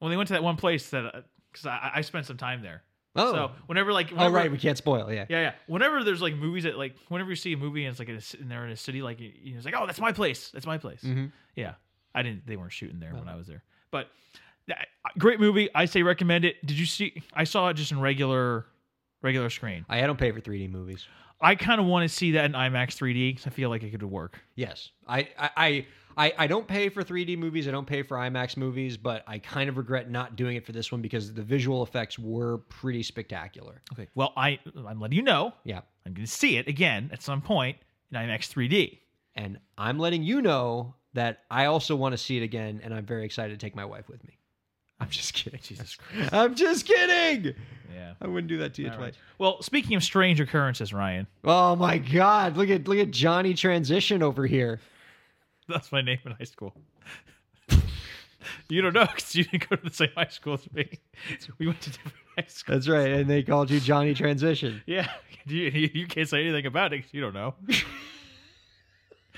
When 0.00 0.10
they 0.10 0.16
went 0.16 0.28
to 0.28 0.34
that 0.34 0.42
one 0.42 0.56
place 0.56 0.90
that 0.90 1.24
because 1.52 1.66
I, 1.66 1.92
I 1.96 2.00
spent 2.02 2.26
some 2.26 2.36
time 2.36 2.62
there. 2.62 2.82
Oh, 3.16 3.32
So 3.32 3.50
whenever 3.66 3.92
like 3.92 4.12
oh, 4.16 4.30
right. 4.30 4.50
We 4.50 4.58
can't 4.58 4.78
spoil. 4.78 5.12
Yeah. 5.12 5.24
Yeah, 5.28 5.40
yeah. 5.40 5.52
Whenever 5.66 6.04
there's 6.04 6.22
like 6.22 6.34
movies 6.34 6.64
that 6.64 6.78
like 6.78 6.94
whenever 7.08 7.30
you 7.30 7.36
see 7.36 7.52
a 7.52 7.56
movie 7.56 7.84
and 7.84 7.90
it's 7.90 7.98
like 7.98 8.08
in 8.08 8.16
a, 8.16 8.40
and 8.40 8.50
they're 8.50 8.64
in 8.64 8.70
a 8.70 8.76
city 8.76 9.02
like 9.02 9.18
you 9.18 9.52
know, 9.52 9.56
it's 9.56 9.64
like 9.64 9.74
oh 9.76 9.86
that's 9.86 9.98
my 10.00 10.12
place 10.12 10.50
that's 10.50 10.66
my 10.66 10.78
place. 10.78 11.02
Mhm. 11.02 11.32
Yeah, 11.56 11.74
I 12.14 12.22
didn't. 12.22 12.46
They 12.46 12.56
weren't 12.56 12.72
shooting 12.72 13.00
there 13.00 13.14
when 13.14 13.28
I 13.28 13.34
was 13.34 13.46
there, 13.46 13.64
but 13.90 14.08
great 15.16 15.40
movie. 15.40 15.68
I 15.74 15.86
say 15.86 16.02
recommend 16.02 16.44
it. 16.44 16.64
Did 16.64 16.78
you 16.78 16.86
see? 16.86 17.22
I 17.34 17.44
saw 17.44 17.68
it 17.70 17.74
just 17.74 17.90
in 17.90 18.00
regular 18.00 18.66
regular 19.22 19.50
screen. 19.50 19.84
I, 19.88 20.02
I 20.02 20.06
don't 20.06 20.18
pay 20.18 20.32
for 20.32 20.40
3D 20.40 20.70
movies. 20.70 21.06
I 21.40 21.54
kind 21.54 21.80
of 21.80 21.86
want 21.86 22.08
to 22.08 22.14
see 22.14 22.32
that 22.32 22.46
in 22.46 22.52
IMAX 22.52 22.96
3D 22.96 23.30
because 23.30 23.46
I 23.46 23.50
feel 23.50 23.68
like 23.70 23.82
it 23.82 23.90
could 23.90 24.02
work. 24.02 24.40
Yes, 24.56 24.90
I, 25.06 25.28
I, 25.38 25.50
I, 25.56 25.86
I, 26.16 26.32
I 26.36 26.46
don't 26.48 26.66
pay 26.66 26.88
for 26.88 27.04
3D 27.04 27.38
movies. 27.38 27.68
I 27.68 27.70
don't 27.70 27.86
pay 27.86 28.02
for 28.02 28.16
IMAX 28.16 28.56
movies, 28.56 28.96
but 28.96 29.22
I 29.28 29.38
kind 29.38 29.68
of 29.68 29.76
regret 29.76 30.10
not 30.10 30.34
doing 30.34 30.56
it 30.56 30.66
for 30.66 30.72
this 30.72 30.90
one 30.90 31.00
because 31.00 31.32
the 31.32 31.42
visual 31.42 31.84
effects 31.84 32.18
were 32.18 32.58
pretty 32.68 33.04
spectacular. 33.04 33.82
Okay. 33.92 34.08
Well, 34.16 34.32
I 34.36 34.58
I'm 34.86 35.00
letting 35.00 35.16
you 35.16 35.22
know 35.22 35.52
Yeah, 35.62 35.82
I'm 36.04 36.12
going 36.14 36.26
to 36.26 36.32
see 36.32 36.56
it 36.56 36.66
again 36.66 37.10
at 37.12 37.22
some 37.22 37.40
point 37.40 37.76
in 38.10 38.18
IMAX 38.18 38.52
3D. 38.52 38.98
and 39.36 39.58
I'm 39.76 40.00
letting 40.00 40.24
you 40.24 40.42
know 40.42 40.96
that 41.14 41.40
I 41.52 41.66
also 41.66 41.94
want 41.94 42.14
to 42.14 42.18
see 42.18 42.36
it 42.36 42.42
again, 42.42 42.80
and 42.82 42.92
I'm 42.92 43.06
very 43.06 43.24
excited 43.24 43.58
to 43.58 43.64
take 43.64 43.76
my 43.76 43.84
wife 43.84 44.08
with 44.08 44.24
me. 44.24 44.38
I'm 45.00 45.08
just 45.10 45.32
kidding. 45.34 45.60
Jesus 45.62 45.94
Christ. 45.96 46.32
I'm 46.32 46.54
just 46.54 46.86
kidding. 46.86 47.54
Yeah. 47.94 48.14
I 48.20 48.26
wouldn't 48.26 48.48
do 48.48 48.58
that 48.58 48.74
to 48.74 48.82
you 48.82 48.88
All 48.90 48.96
twice. 48.96 49.04
right. 49.04 49.14
Well, 49.38 49.62
speaking 49.62 49.96
of 49.96 50.02
strange 50.02 50.40
occurrences, 50.40 50.92
Ryan, 50.92 51.26
Oh 51.44 51.76
my 51.76 51.98
God! 51.98 52.56
Look 52.56 52.68
at 52.70 52.88
look 52.88 52.98
at 52.98 53.10
Johnny 53.10 53.54
transition 53.54 54.22
over 54.22 54.46
here. 54.46 54.80
That's 55.68 55.92
my 55.92 56.00
name 56.00 56.18
in 56.24 56.32
high 56.32 56.44
school. 56.44 56.74
you 58.68 58.80
don't 58.82 58.94
know 58.94 59.06
because 59.06 59.34
you 59.34 59.44
didn't 59.44 59.68
go 59.68 59.76
to 59.76 59.82
the 59.84 59.94
same 59.94 60.08
high 60.16 60.26
school 60.28 60.54
as 60.54 60.72
me. 60.72 60.88
We 61.58 61.66
went 61.66 61.80
to 61.82 61.90
different 61.90 62.16
high 62.36 62.44
schools. 62.48 62.84
That's 62.84 62.88
right, 62.88 63.08
and 63.10 63.28
they 63.30 63.42
called 63.42 63.70
you 63.70 63.78
Johnny 63.80 64.14
Transition. 64.14 64.82
Yeah, 64.86 65.08
you, 65.46 65.62
you 65.74 65.90
you 65.94 66.06
can't 66.06 66.28
say 66.28 66.42
anything 66.42 66.66
about 66.66 66.92
it 66.92 67.02
'cause 67.02 67.10
you 67.12 67.20
don't 67.20 67.34
know. 67.34 67.54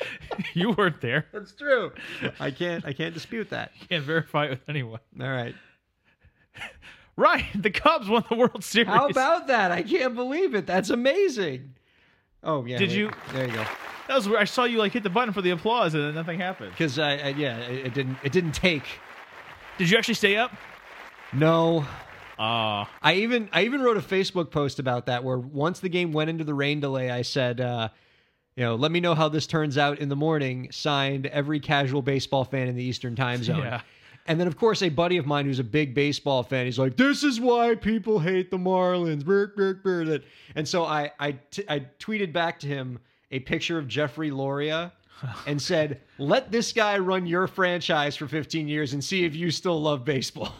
you 0.55 0.73
weren't 0.73 1.01
there. 1.01 1.27
That's 1.33 1.53
true. 1.53 1.93
I 2.39 2.51
can't 2.51 2.85
I 2.85 2.93
can't 2.93 3.15
dispute 3.15 3.51
that. 3.51 3.73
Can't 3.89 4.05
verify 4.05 4.47
it 4.47 4.51
with 4.51 4.69
anyone. 4.69 5.01
All 5.21 5.29
right. 5.29 5.55
Ryan, 7.17 7.45
the 7.63 7.71
Cubs 7.71 8.09
won 8.09 8.25
the 8.29 8.37
World 8.37 8.65
Series. 8.65 8.89
How 8.89 9.09
about 9.09 9.49
that? 9.49 9.71
I 9.71 9.83
can't 9.83 10.15
believe 10.15 10.55
it. 10.55 10.67
That's 10.67 10.91
amazing. 10.91 11.75
Oh 12.43 12.65
yeah. 12.65 12.79
Did 12.79 12.91
wait. 12.91 12.99
you- 12.99 13.11
There 13.33 13.47
you 13.47 13.53
go. 13.53 13.65
that? 14.09 14.15
Was 14.15 14.29
where 14.29 14.39
I 14.41 14.45
saw 14.45 14.65
you 14.65 14.79
like 14.79 14.93
hit 14.93 15.03
the 15.03 15.11
button 15.11 15.33
for 15.35 15.43
the 15.43 15.51
applause 15.51 15.95
and 15.95 16.03
then 16.03 16.15
nothing 16.15 16.39
happened. 16.41 16.71
Because 16.73 16.99
I, 16.99 17.17
I 17.17 17.29
yeah, 17.29 17.59
it, 17.59 17.87
it 17.87 17.95
didn't 17.95 18.17
it 18.25 18.33
didn't 18.33 18.53
take. 18.53 18.85
Did 19.79 19.91
you 19.91 19.99
actually 19.99 20.15
stay 20.15 20.37
up? 20.37 20.53
No. 21.33 21.85
Ah, 22.39 22.91
I 23.03 23.15
even 23.15 23.51
I 23.53 23.65
even 23.65 23.83
wrote 23.83 23.99
a 23.99 24.01
Facebook 24.01 24.51
post 24.51 24.79
about 24.79 25.07
that 25.07 25.23
where 25.23 25.39
once 25.39 25.81
the 25.81 25.91
game 25.91 26.11
went 26.13 26.31
into 26.31 26.43
the 26.45 26.55
rain 26.55 26.81
delay, 26.81 27.11
I 27.11 27.21
said, 27.21 27.61
uh, 27.61 27.91
you 28.61 28.67
know, 28.67 28.75
let 28.75 28.93
me 28.93 29.01
know 29.01 29.15
how 29.15 29.31
this 29.31 29.47
turns 29.47 29.79
out 29.79 30.01
in 30.01 30.11
the 30.11 30.17
morning. 30.17 30.69
Signed 30.71 31.25
every 31.29 31.61
casual 31.61 32.03
baseball 32.03 32.45
fan 32.45 32.69
in 32.69 32.77
the 32.77 32.85
Eastern 32.85 33.17
Time 33.17 33.43
Zone. 33.43 33.61
Yeah. 33.61 33.81
And 34.27 34.39
then, 34.39 34.47
of 34.47 34.59
course, 34.59 34.83
a 34.83 34.91
buddy 34.91 35.17
of 35.17 35.25
mine 35.25 35.47
who's 35.47 35.61
a 35.61 35.65
big 35.65 35.95
baseball 35.95 36.43
fan, 36.43 36.67
he's 36.67 36.79
like, 36.79 36.95
"This 36.95 37.25
is 37.25 37.41
why 37.41 37.75
people 37.75 38.19
hate 38.19 38.51
the 38.51 38.59
Marlins." 38.59 40.23
And 40.57 40.69
so 40.69 40.85
I 40.85 41.11
I, 41.19 41.33
t- 41.51 41.65
I 41.71 41.87
tweeted 41.99 42.35
back 42.35 42.61
to 42.61 42.67
him 42.67 42.99
a 43.31 43.39
picture 43.39 43.79
of 43.79 43.89
Jeffrey 43.89 44.31
Loria 44.31 44.93
and 45.47 45.61
said, 45.61 46.03
"Let 46.19 46.53
this 46.53 46.75
guy 46.75 46.99
run 46.99 47.27
your 47.27 47.47
franchise 47.47 48.15
for 48.15 48.29
15 48.29 48.69
years 48.69 48.93
and 48.93 49.03
see 49.03 49.25
if 49.25 49.35
you 49.35 49.51
still 49.51 49.81
love 49.81 50.05
baseball." 50.05 50.53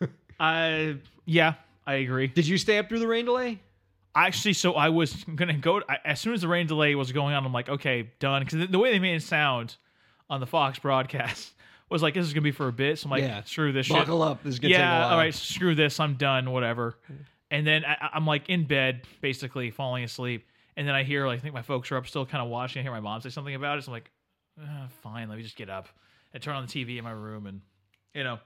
I 0.40 0.96
yeah, 1.24 1.54
I 1.86 1.94
agree. 1.94 2.26
Did 2.26 2.48
you 2.48 2.58
stay 2.58 2.78
up 2.78 2.88
through 2.88 2.98
the 2.98 3.06
rain 3.06 3.26
delay? 3.26 3.60
Actually, 4.16 4.52
so 4.52 4.74
I 4.74 4.90
was 4.90 5.24
gonna 5.24 5.56
go 5.58 5.82
I, 5.88 5.98
as 6.04 6.20
soon 6.20 6.34
as 6.34 6.40
the 6.42 6.48
rain 6.48 6.66
delay 6.66 6.94
was 6.94 7.10
going 7.12 7.34
on. 7.34 7.44
I'm 7.44 7.52
like, 7.52 7.68
okay, 7.68 8.10
done. 8.20 8.42
Because 8.44 8.60
the, 8.60 8.66
the 8.66 8.78
way 8.78 8.92
they 8.92 8.98
made 9.00 9.16
it 9.16 9.22
sound 9.22 9.76
on 10.30 10.40
the 10.40 10.46
Fox 10.46 10.78
broadcast 10.78 11.52
was 11.90 12.02
like, 12.02 12.14
this 12.14 12.24
is 12.26 12.32
gonna 12.32 12.42
be 12.42 12.52
for 12.52 12.68
a 12.68 12.72
bit. 12.72 12.98
So 12.98 13.06
I'm 13.06 13.10
like, 13.10 13.22
Yeah. 13.22 13.42
screw 13.44 13.72
this 13.72 13.88
Buckle 13.88 14.20
shit. 14.22 14.28
up. 14.28 14.42
This 14.44 14.54
is 14.54 14.60
gonna 14.60 14.72
yeah, 14.74 15.08
all 15.08 15.16
right, 15.16 15.34
screw 15.34 15.74
this. 15.74 15.98
I'm 15.98 16.14
done. 16.14 16.50
Whatever. 16.52 16.96
And 17.50 17.66
then 17.66 17.84
I, 17.84 18.10
I'm 18.14 18.26
like 18.26 18.48
in 18.48 18.66
bed, 18.66 19.02
basically 19.20 19.70
falling 19.70 20.04
asleep. 20.04 20.46
And 20.76 20.86
then 20.88 20.94
I 20.94 21.02
hear 21.04 21.26
like 21.26 21.38
I 21.38 21.42
think 21.42 21.54
my 21.54 21.62
folks 21.62 21.90
are 21.92 21.96
up 21.96 22.06
still, 22.06 22.24
kind 22.26 22.42
of 22.42 22.48
watching. 22.50 22.80
I 22.80 22.82
hear 22.82 22.92
my 22.92 23.00
mom 23.00 23.20
say 23.20 23.30
something 23.30 23.54
about 23.54 23.78
it. 23.78 23.84
So 23.84 23.90
I'm 23.90 23.94
like, 23.94 24.10
uh, 24.60 24.88
fine, 25.02 25.28
let 25.28 25.36
me 25.36 25.42
just 25.44 25.56
get 25.56 25.68
up 25.70 25.88
and 26.32 26.42
turn 26.42 26.54
on 26.56 26.66
the 26.66 26.72
TV 26.72 26.98
in 26.98 27.04
my 27.04 27.10
room, 27.12 27.46
and 27.46 27.60
you 28.14 28.22
know. 28.24 28.38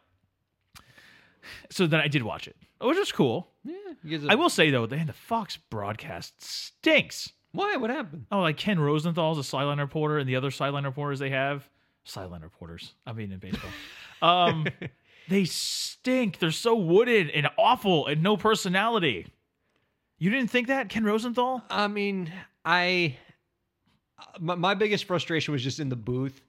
So 1.71 1.87
then 1.87 2.01
I 2.01 2.09
did 2.09 2.23
watch 2.23 2.49
it, 2.49 2.57
which 2.81 2.99
is 2.99 3.13
cool. 3.13 3.49
Yeah. 3.65 3.75
you 4.05 4.19
guys- 4.19 4.29
I 4.29 4.35
will 4.35 4.51
say 4.51 4.71
though, 4.71 4.87
the, 4.87 4.97
the 4.97 5.13
Fox 5.13 5.57
broadcast 5.71 6.43
stinks. 6.43 7.33
Why? 7.53 7.77
What 7.77 7.91
happened? 7.91 8.27
Oh, 8.31 8.41
like 8.41 8.57
Ken 8.57 8.79
Rosenthal's 8.79 9.39
a 9.39 9.45
sideline 9.45 9.79
reporter, 9.81 10.19
and 10.19 10.29
the 10.29 10.37
other 10.37 10.51
sideline 10.51 10.85
reporters 10.85 11.19
they 11.19 11.31
have, 11.31 11.69
sideline 12.05 12.43
reporters. 12.43 12.93
I 13.07 13.13
mean, 13.13 13.33
in 13.33 13.39
baseball, 13.39 13.71
um, 14.23 14.67
they 15.29 15.45
stink. 15.47 16.39
They're 16.39 16.51
so 16.51 16.75
wooden 16.77 17.31
and 17.31 17.49
awful 17.59 18.07
and 18.07 18.23
no 18.23 18.37
personality. 18.37 19.27
You 20.19 20.31
didn't 20.31 20.51
think 20.51 20.67
that, 20.67 20.89
Ken 20.91 21.05
Rosenthal? 21.05 21.63
I 21.71 21.89
mean, 21.89 22.31
I 22.65 23.17
my, 24.39 24.55
my 24.57 24.75
biggest 24.75 25.05
frustration 25.07 25.53
was 25.53 25.63
just 25.63 25.81
in 25.81 25.89
the 25.89 25.97
booth 25.97 26.43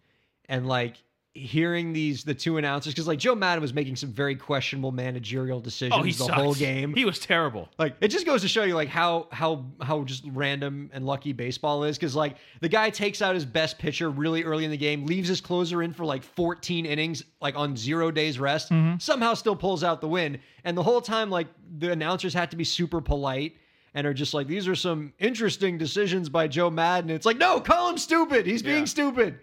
and 0.50 0.68
like 0.68 0.96
hearing 1.36 1.94
these 1.94 2.24
the 2.24 2.34
two 2.34 2.58
announcers 2.58 2.92
because 2.94 3.08
like 3.08 3.20
Joe 3.20 3.36
Maddon 3.36 3.62
was 3.62 3.74
making 3.74 3.96
some 3.96 4.12
very 4.12 4.36
questionable 4.36 4.92
managerial 4.92 5.60
decisions 5.60 6.00
Oh, 6.00 6.04
he 6.04 6.12
the 6.12 6.26
whole 6.34 6.56
game. 6.56 6.94
He 6.96 7.06
was 7.06 7.20
terrible. 7.20 7.70
like 7.78 7.96
it 8.02 8.08
just 8.08 8.26
goes 8.26 8.42
to 8.42 8.48
show 8.48 8.64
you 8.64 8.74
like 8.74 8.90
how 8.90 9.28
how 9.32 9.66
how 9.80 10.04
just 10.04 10.24
random 10.28 10.90
and 10.92 11.06
lucky 11.06 11.32
baseball 11.32 11.84
is 11.84 11.98
because 11.98 12.16
like 12.16 12.38
the 12.62 12.68
guy 12.68 12.90
takes 12.90 13.22
out 13.22 13.36
his 13.36 13.46
best 13.46 13.78
pitcher 13.78 14.10
really 14.10 14.44
early 14.44 14.66
in 14.66 14.72
the 14.72 14.78
game 14.78 15.06
leaves 15.06 15.30
his 15.30 15.40
closer 15.40 15.84
in 15.84 15.94
for 15.94 16.04
like 16.04 16.24
14 16.24 16.86
innings 16.86 17.24
like 17.42 17.56
on 17.56 17.78
zero 17.78 18.10
days 18.10 18.40
rest 18.40 18.72
mm-hmm. 18.72 18.98
somehow 18.98 19.36
still 19.36 19.56
pulls 19.56 19.84
out 19.84 20.02
the 20.02 20.08
win 20.08 20.40
and 20.64 20.76
the 20.76 20.84
whole 20.84 21.00
time 21.02 21.30
like 21.30 21.48
the 21.78 21.92
announcers 21.92 22.34
had 22.34 22.50
to 22.52 22.58
be 22.58 22.64
super 22.64 23.02
polite 23.02 23.56
and 23.94 24.06
are 24.08 24.14
just 24.16 24.34
like 24.34 24.48
these 24.48 24.68
are 24.68 24.76
some 24.76 25.14
interesting 25.20 25.78
decisions 25.78 26.28
by 26.28 26.48
joe 26.48 26.72
maddon 26.72 27.12
it's 27.12 27.26
like 27.26 27.38
no 27.38 27.60
call 27.62 27.88
him 27.90 27.98
stupid 28.00 28.48
he's 28.48 28.64
being 28.64 28.80
Yeah. 28.80 28.86
stupid 28.86 29.40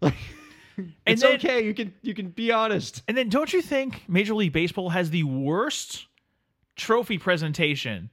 like 0.00 0.14
it's 1.06 1.22
then- 1.22 1.34
okay 1.36 1.64
you 1.64 1.74
can 1.74 1.92
you 2.02 2.14
can 2.14 2.28
be 2.30 2.50
honest 2.52 3.02
And 3.08 3.16
then 3.16 3.28
don't 3.28 3.52
you 3.52 3.62
think 3.62 4.02
Major 4.08 4.34
League 4.34 4.52
Baseball 4.52 4.90
has 4.90 5.10
the 5.10 5.24
worst 5.24 6.06
trophy 6.76 7.18
presentation 7.18 8.10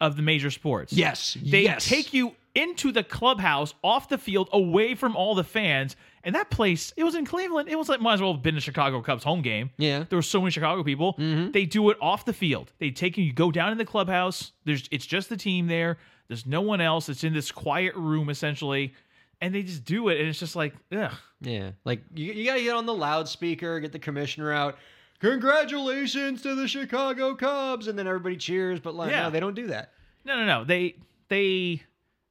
of 0.00 0.16
the 0.16 0.22
major 0.22 0.50
sports? 0.50 0.92
yes 0.92 1.36
They 1.42 1.62
yes. 1.64 1.86
take 1.86 2.12
you 2.14 2.32
into 2.54 2.90
the 2.90 3.04
clubhouse, 3.04 3.72
off 3.84 4.08
the 4.08 4.18
field, 4.18 4.48
away 4.52 4.96
from 4.96 5.14
all 5.14 5.36
the 5.36 5.44
fans. 5.44 5.94
And 6.24 6.34
that 6.34 6.50
place, 6.50 6.92
it 6.96 7.04
was 7.04 7.14
in 7.14 7.24
Cleveland. 7.24 7.68
It 7.68 7.78
was 7.78 7.88
like 7.88 8.00
might 8.00 8.14
as 8.14 8.20
well 8.20 8.32
have 8.32 8.42
been 8.42 8.56
a 8.56 8.60
Chicago 8.60 9.00
Cubs 9.00 9.22
home 9.22 9.42
game. 9.42 9.70
Yeah. 9.78 10.04
There 10.08 10.16
were 10.18 10.22
so 10.22 10.40
many 10.40 10.50
Chicago 10.50 10.82
people. 10.82 11.14
Mm-hmm. 11.14 11.52
They 11.52 11.66
do 11.66 11.88
it 11.90 11.96
off 12.00 12.24
the 12.24 12.32
field. 12.32 12.72
They 12.80 12.90
take 12.90 13.16
you, 13.16 13.22
you 13.24 13.32
go 13.32 13.52
down 13.52 13.70
in 13.70 13.78
the 13.78 13.84
clubhouse. 13.84 14.52
There's 14.64 14.88
it's 14.90 15.06
just 15.06 15.28
the 15.28 15.36
team 15.36 15.68
there. 15.68 15.98
There's 16.26 16.46
no 16.46 16.60
one 16.60 16.80
else. 16.80 17.08
It's 17.08 17.22
in 17.22 17.32
this 17.32 17.52
quiet 17.52 17.94
room 17.94 18.28
essentially. 18.28 18.92
And 19.40 19.54
they 19.54 19.62
just 19.62 19.84
do 19.84 20.08
it. 20.08 20.18
And 20.18 20.28
it's 20.28 20.38
just 20.40 20.56
like, 20.56 20.74
ugh. 20.92 21.12
Yeah, 21.40 21.70
like 21.84 22.00
you, 22.14 22.32
you 22.32 22.44
gotta 22.44 22.60
get 22.60 22.74
on 22.74 22.86
the 22.86 22.94
loudspeaker, 22.94 23.78
get 23.78 23.92
the 23.92 23.98
commissioner 24.00 24.52
out. 24.52 24.76
Congratulations 25.20 26.42
to 26.42 26.54
the 26.56 26.66
Chicago 26.66 27.34
Cubs, 27.34 27.86
and 27.86 27.96
then 27.98 28.06
everybody 28.08 28.36
cheers. 28.36 28.80
But 28.80 28.94
like, 28.94 29.10
Yeah. 29.10 29.22
no, 29.22 29.30
they 29.30 29.40
don't 29.40 29.54
do 29.54 29.68
that. 29.68 29.92
No, 30.24 30.36
no, 30.36 30.44
no. 30.44 30.64
They 30.64 30.96
they 31.28 31.82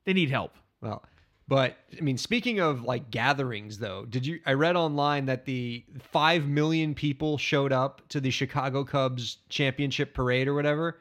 they 0.05 0.13
need 0.13 0.29
help. 0.29 0.55
Well, 0.81 1.03
but 1.47 1.77
I 1.97 2.01
mean, 2.01 2.17
speaking 2.17 2.59
of 2.59 2.83
like 2.83 3.09
gatherings, 3.09 3.77
though, 3.79 4.05
did 4.05 4.25
you? 4.25 4.39
I 4.45 4.53
read 4.53 4.75
online 4.75 5.25
that 5.27 5.45
the 5.45 5.85
five 6.11 6.47
million 6.47 6.93
people 6.93 7.37
showed 7.37 7.71
up 7.71 8.01
to 8.09 8.19
the 8.19 8.29
Chicago 8.29 8.83
Cubs 8.83 9.37
championship 9.49 10.13
parade 10.13 10.47
or 10.49 10.53
whatever. 10.53 10.99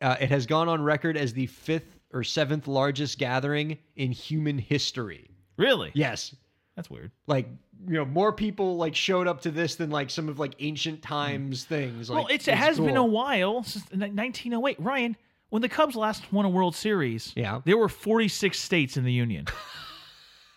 Uh, 0.00 0.16
it 0.20 0.30
has 0.30 0.46
gone 0.46 0.68
on 0.68 0.80
record 0.82 1.16
as 1.16 1.32
the 1.32 1.46
fifth 1.46 1.98
or 2.12 2.22
seventh 2.24 2.66
largest 2.68 3.18
gathering 3.18 3.76
in 3.96 4.12
human 4.12 4.56
history. 4.58 5.29
Really? 5.60 5.90
Yes, 5.94 6.34
That's 6.76 6.90
weird. 6.90 7.10
like 7.26 7.46
you 7.86 7.94
know, 7.94 8.04
more 8.04 8.32
people 8.32 8.76
like 8.76 8.94
showed 8.94 9.26
up 9.26 9.40
to 9.42 9.50
this 9.50 9.76
than 9.76 9.90
like 9.90 10.10
some 10.10 10.28
of 10.28 10.38
like 10.38 10.54
ancient 10.58 11.00
times 11.02 11.64
things. 11.64 12.10
Like, 12.10 12.16
well, 12.18 12.26
it's, 12.30 12.46
it 12.48 12.54
has 12.54 12.78
been 12.78 12.96
a 12.98 13.04
while 13.04 13.62
since 13.62 13.84
1908. 13.90 14.78
Ryan, 14.80 15.16
when 15.48 15.62
the 15.62 15.68
Cubs 15.68 15.96
last 15.96 16.30
won 16.32 16.44
a 16.44 16.48
World 16.50 16.74
Series, 16.76 17.32
Yeah. 17.36 17.60
there 17.64 17.78
were 17.78 17.88
46 17.88 18.58
states 18.58 18.96
in 18.98 19.04
the 19.04 19.12
union. 19.12 19.46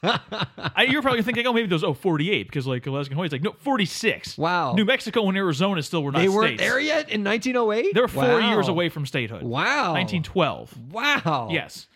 I, 0.04 0.86
you're 0.90 1.02
probably 1.02 1.22
thinking, 1.22 1.48
oh, 1.48 1.54
maybe 1.54 1.68
those 1.68 1.84
oh 1.84 1.94
48 1.94 2.44
because 2.48 2.68
like 2.68 2.86
Alaska 2.88 3.14
Hawaii. 3.14 3.28
It's 3.28 3.32
like 3.32 3.42
no 3.44 3.54
46. 3.60 4.38
Wow. 4.38 4.74
New 4.74 4.84
Mexico 4.84 5.28
and 5.30 5.38
Arizona 5.38 5.82
still 5.82 6.04
were 6.04 6.12
not 6.12 6.20
They 6.20 6.28
weren't 6.28 6.58
there 6.58 6.80
yet 6.80 7.10
in 7.10 7.24
1908. 7.24 7.94
They 7.94 8.02
were 8.02 8.08
four 8.10 8.24
Wow. 8.24 8.50
years 8.54 8.68
away 8.68 8.90
from 8.90 9.06
statehood. 9.06 9.44
Wow. 9.44 9.94
1912. 9.94 10.92
Wow. 10.92 11.48
Yes. 11.52 11.88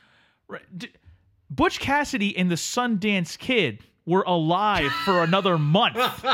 Right. 0.48 0.62
D- 0.78 0.88
Butch 1.50 1.80
Cassidy 1.80 2.38
and 2.38 2.52
the 2.52 2.56
Sundance 2.56 3.38
Kid 3.38 3.80
were 4.06 4.24
alive 4.28 4.92
for 5.06 5.24
another 5.24 5.58
month. 5.58 5.98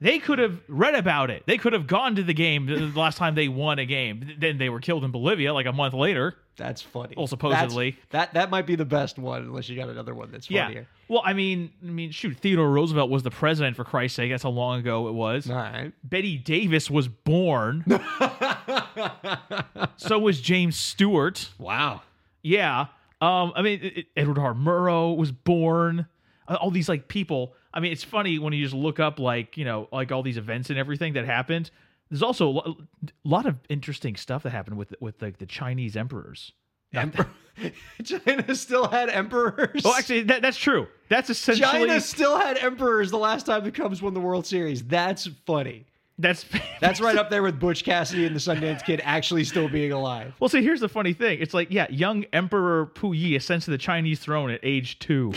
they 0.00 0.18
could 0.18 0.38
have 0.38 0.60
read 0.68 0.94
about 0.94 1.30
it. 1.30 1.42
They 1.46 1.58
could 1.58 1.72
have 1.72 1.86
gone 1.86 2.16
to 2.16 2.22
the 2.22 2.34
game 2.34 2.66
the 2.66 2.92
last 2.98 3.18
time 3.18 3.34
they 3.34 3.48
won 3.48 3.78
a 3.78 3.86
game. 3.86 4.34
Then 4.38 4.58
they 4.58 4.68
were 4.68 4.80
killed 4.80 5.04
in 5.04 5.10
Bolivia 5.10 5.52
like 5.54 5.66
a 5.66 5.72
month 5.72 5.94
later. 5.94 6.34
That's 6.56 6.80
funny. 6.80 7.14
Well, 7.16 7.26
supposedly. 7.26 7.92
That's- 8.10 8.28
that 8.30 8.34
that 8.34 8.50
might 8.50 8.66
be 8.66 8.76
the 8.76 8.84
best 8.86 9.18
one, 9.18 9.42
unless 9.42 9.68
you 9.68 9.76
got 9.76 9.90
another 9.90 10.14
one 10.14 10.30
that's 10.32 10.50
Yeah. 10.50 10.66
funnier. 10.66 10.86
Well, 11.08 11.22
I 11.24 11.34
mean, 11.34 11.70
I 11.82 11.86
mean, 11.90 12.10
shoot, 12.12 12.36
Theodore 12.38 12.70
Roosevelt 12.70 13.10
was 13.10 13.22
the 13.22 13.30
president 13.30 13.76
for 13.76 13.84
Christ's 13.84 14.16
sake. 14.16 14.30
That's 14.30 14.42
how 14.42 14.48
long 14.50 14.80
ago 14.80 15.08
it 15.08 15.12
was. 15.12 15.50
All 15.50 15.56
right. 15.56 15.92
Bette 16.02 16.38
Davis 16.38 16.90
was 16.90 17.08
born. 17.08 17.84
so 19.96 20.18
was 20.18 20.40
James 20.40 20.76
Stewart. 20.76 21.50
Wow. 21.58 22.02
Yeah. 22.42 22.86
Um, 23.20 23.52
I 23.56 23.62
mean, 23.62 23.80
it- 23.82 24.06
Edward 24.16 24.38
R. 24.38 24.54
Murrow 24.54 25.16
was 25.16 25.32
born. 25.32 26.06
Uh, 26.48 26.54
All 26.60 26.70
these 26.70 26.88
like 26.88 27.08
people. 27.08 27.54
I 27.74 27.80
mean, 27.80 27.92
it's 27.92 28.04
funny 28.04 28.38
when 28.38 28.52
you 28.52 28.62
just 28.62 28.74
look 28.74 29.00
up 29.00 29.18
like 29.18 29.56
you 29.56 29.64
know 29.64 29.88
like 29.92 30.12
all 30.12 30.22
these 30.22 30.36
events 30.38 30.70
and 30.70 30.78
everything 30.78 31.14
that 31.14 31.24
happened. 31.26 31.70
There's 32.10 32.22
also 32.22 32.48
a 32.48 32.50
lo- 32.50 32.76
lot 33.24 33.46
of 33.46 33.56
interesting 33.68 34.14
stuff 34.16 34.44
that 34.44 34.50
happened 34.50 34.76
with 34.78 34.94
with 35.00 35.20
like 35.20 35.38
the 35.38 35.46
Chinese 35.46 35.96
emperors. 35.96 36.52
Emperor. 36.94 37.28
China 38.04 38.54
still 38.54 38.86
had 38.86 39.10
emperors. 39.10 39.82
Oh, 39.84 39.94
actually, 39.98 40.22
that, 40.22 40.40
that's 40.40 40.56
true. 40.56 40.86
That's 41.08 41.28
essentially 41.28 41.88
China 41.88 42.00
still 42.00 42.38
had 42.38 42.58
emperors 42.58 43.10
the 43.10 43.18
last 43.18 43.44
time 43.46 43.64
the 43.64 43.72
Cubs 43.72 44.00
won 44.00 44.14
the 44.14 44.20
World 44.20 44.46
Series. 44.46 44.82
That's 44.84 45.26
funny. 45.46 45.84
That's 46.18 46.44
That's 46.80 47.00
right 47.00 47.16
up 47.18 47.30
there 47.30 47.42
with 47.42 47.58
Butch 47.60 47.84
Cassidy 47.84 48.26
and 48.26 48.34
the 48.34 48.40
Sundance 48.40 48.84
Kid 48.84 49.00
actually 49.04 49.44
still 49.44 49.68
being 49.68 49.92
alive. 49.92 50.34
Well, 50.40 50.48
see, 50.48 50.62
here's 50.62 50.80
the 50.80 50.88
funny 50.88 51.12
thing. 51.12 51.38
It's 51.40 51.54
like, 51.54 51.70
yeah, 51.70 51.86
young 51.90 52.24
Emperor 52.32 52.86
Puyi 52.94 53.36
ascends 53.36 53.66
to 53.66 53.70
the 53.70 53.78
Chinese 53.78 54.18
throne 54.20 54.50
at 54.50 54.60
age 54.62 54.98
two. 54.98 55.32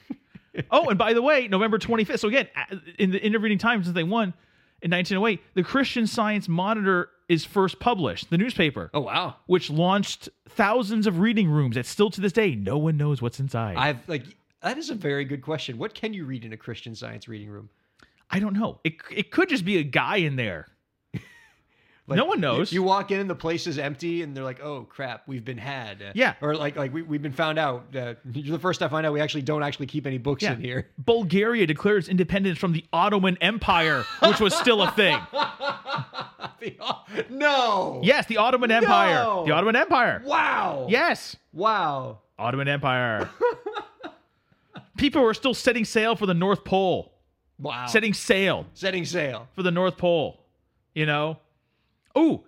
oh, 0.70 0.88
and 0.88 0.98
by 0.98 1.12
the 1.12 1.22
way, 1.22 1.48
November 1.48 1.78
25th. 1.78 2.20
So 2.20 2.28
again, 2.28 2.48
uh, 2.56 2.76
in 2.98 3.10
the 3.10 3.24
intervening 3.24 3.58
time 3.58 3.82
since 3.82 3.94
they 3.94 4.04
won 4.04 4.34
in 4.82 4.90
1908, 4.90 5.40
the 5.54 5.62
Christian 5.62 6.06
Science 6.06 6.48
Monitor 6.48 7.10
is 7.28 7.44
first 7.44 7.80
published, 7.80 8.28
the 8.30 8.36
newspaper, 8.38 8.90
Oh 8.92 9.00
wow. 9.00 9.36
which 9.46 9.70
launched 9.70 10.28
thousands 10.48 11.06
of 11.06 11.18
reading 11.20 11.48
rooms 11.48 11.74
that 11.76 11.86
still 11.86 12.10
to 12.10 12.20
this 12.20 12.32
day 12.32 12.54
no 12.54 12.76
one 12.76 12.96
knows 12.96 13.22
what's 13.22 13.40
inside. 13.40 13.76
I've 13.76 14.06
like 14.08 14.24
that 14.62 14.78
is 14.78 14.90
a 14.90 14.94
very 14.94 15.24
good 15.24 15.42
question. 15.42 15.78
What 15.78 15.94
can 15.94 16.12
you 16.12 16.24
read 16.24 16.44
in 16.44 16.52
a 16.52 16.56
Christian 16.56 16.94
Science 16.94 17.26
reading 17.28 17.48
room? 17.48 17.70
Don't 18.40 18.54
know. 18.54 18.80
It 18.84 18.94
it 19.10 19.30
could 19.30 19.48
just 19.48 19.64
be 19.64 19.78
a 19.78 19.82
guy 19.84 20.16
in 20.16 20.36
there. 20.36 20.66
Like, 22.06 22.18
No 22.18 22.26
one 22.26 22.38
knows. 22.38 22.70
You, 22.70 22.80
you 22.80 22.82
walk 22.82 23.10
in 23.12 23.18
and 23.20 23.30
the 23.30 23.34
place 23.34 23.66
is 23.66 23.78
empty, 23.78 24.20
and 24.20 24.36
they're 24.36 24.44
like, 24.44 24.60
"Oh 24.62 24.82
crap, 24.82 25.22
we've 25.26 25.42
been 25.42 25.56
had." 25.56 26.02
Uh, 26.02 26.12
Yeah. 26.14 26.34
Or 26.42 26.54
like, 26.54 26.76
like 26.76 26.92
we 26.92 27.00
we've 27.00 27.22
been 27.22 27.32
found 27.32 27.58
out. 27.58 27.96
Uh, 27.96 28.12
you're 28.30 28.52
the 28.54 28.58
first 28.58 28.82
I 28.82 28.88
find 28.88 29.06
out 29.06 29.14
we 29.14 29.22
actually 29.22 29.40
don't 29.40 29.62
actually 29.62 29.86
keep 29.86 30.06
any 30.06 30.18
books 30.18 30.44
in 30.44 30.60
here. 30.60 30.90
Bulgaria 30.98 31.66
declares 31.66 32.10
independence 32.10 32.58
from 32.58 32.72
the 32.74 32.84
Ottoman 32.92 33.38
Empire, 33.40 34.04
which 34.22 34.38
was 34.38 34.54
still 34.54 34.82
a 34.82 34.90
thing. 34.90 35.18
no. 37.30 38.00
Yes, 38.02 38.26
the 38.26 38.36
Ottoman 38.36 38.70
Empire. 38.70 39.14
No. 39.14 39.44
The 39.46 39.52
Ottoman 39.52 39.76
Empire. 39.76 40.22
Wow. 40.26 40.86
Yes. 40.90 41.36
Wow. 41.54 42.18
Ottoman 42.38 42.68
Empire. 42.68 43.30
People 44.98 45.22
were 45.22 45.34
still 45.34 45.54
setting 45.54 45.86
sail 45.86 46.16
for 46.16 46.26
the 46.26 46.34
North 46.34 46.64
Pole. 46.64 47.13
Wow. 47.58 47.86
Setting 47.86 48.14
sail 48.14 48.66
setting 48.74 49.04
sail. 49.04 49.48
for 49.54 49.62
the 49.62 49.70
North 49.70 49.96
Pole. 49.96 50.40
You 50.94 51.06
know? 51.06 51.38
Oh, 52.14 52.44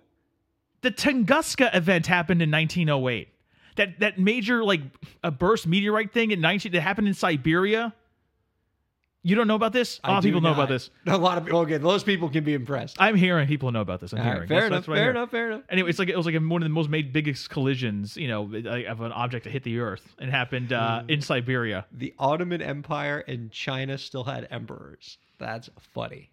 the 0.81 0.91
Tunguska 0.91 1.75
event 1.75 2.07
happened 2.07 2.41
in 2.41 2.51
1908. 2.51 3.29
That 3.75 3.99
that 3.99 4.19
major 4.19 4.63
like 4.63 4.81
a 5.23 5.31
burst 5.31 5.67
meteorite 5.67 6.11
thing 6.11 6.31
in 6.31 6.41
19 6.41 6.71
that 6.71 6.81
happened 6.81 7.07
in 7.07 7.13
Siberia. 7.13 7.93
You 9.23 9.35
don't 9.35 9.47
know 9.47 9.55
about 9.55 9.73
this? 9.73 9.99
A 10.03 10.09
lot 10.11 10.17
of 10.19 10.23
people 10.23 10.39
know 10.41 10.53
about 10.53 10.69
this. 10.69 10.89
A 11.07 11.17
lot 11.17 11.37
of 11.37 11.43
people. 11.45 11.59
Okay, 11.61 11.77
those 11.77 12.03
people 12.03 12.29
can 12.29 12.43
be 12.45 12.53
impressed. 12.53 12.95
I'm 12.99 13.15
hearing 13.15 13.45
people 13.47 13.71
know 13.71 13.81
about 13.81 13.99
this. 13.99 14.13
I'm 14.13 14.19
All 14.19 14.25
right, 14.25 14.33
hearing. 14.35 14.47
fair 14.47 14.61
That's- 14.69 14.85
enough. 14.87 14.97
Fair 14.97 15.09
enough. 15.09 15.31
Fair 15.31 15.47
enough. 15.51 15.61
Anyway, 15.69 15.89
it's 15.89 15.99
like 15.99 16.07
it 16.07 16.15
was 16.15 16.25
like 16.25 16.35
one 16.35 16.61
of 16.61 16.65
the 16.65 16.73
most 16.73 16.89
made 16.89 17.11
biggest 17.11 17.49
collisions, 17.49 18.15
you 18.15 18.27
know, 18.29 18.43
of 18.43 19.01
an 19.01 19.11
object 19.11 19.43
that 19.43 19.49
hit 19.49 19.63
the 19.63 19.79
Earth. 19.79 20.15
It 20.19 20.29
happened 20.29 20.71
uh, 20.71 21.01
Hmm. 21.01 21.09
in 21.09 21.21
Siberia. 21.21 21.85
The 21.91 22.13
Ottoman 22.19 22.61
Empire 22.61 23.19
and 23.27 23.51
China 23.51 23.97
still 23.97 24.23
had 24.23 24.47
emperors. 24.49 25.17
That's 25.39 25.69
funny. 25.93 26.29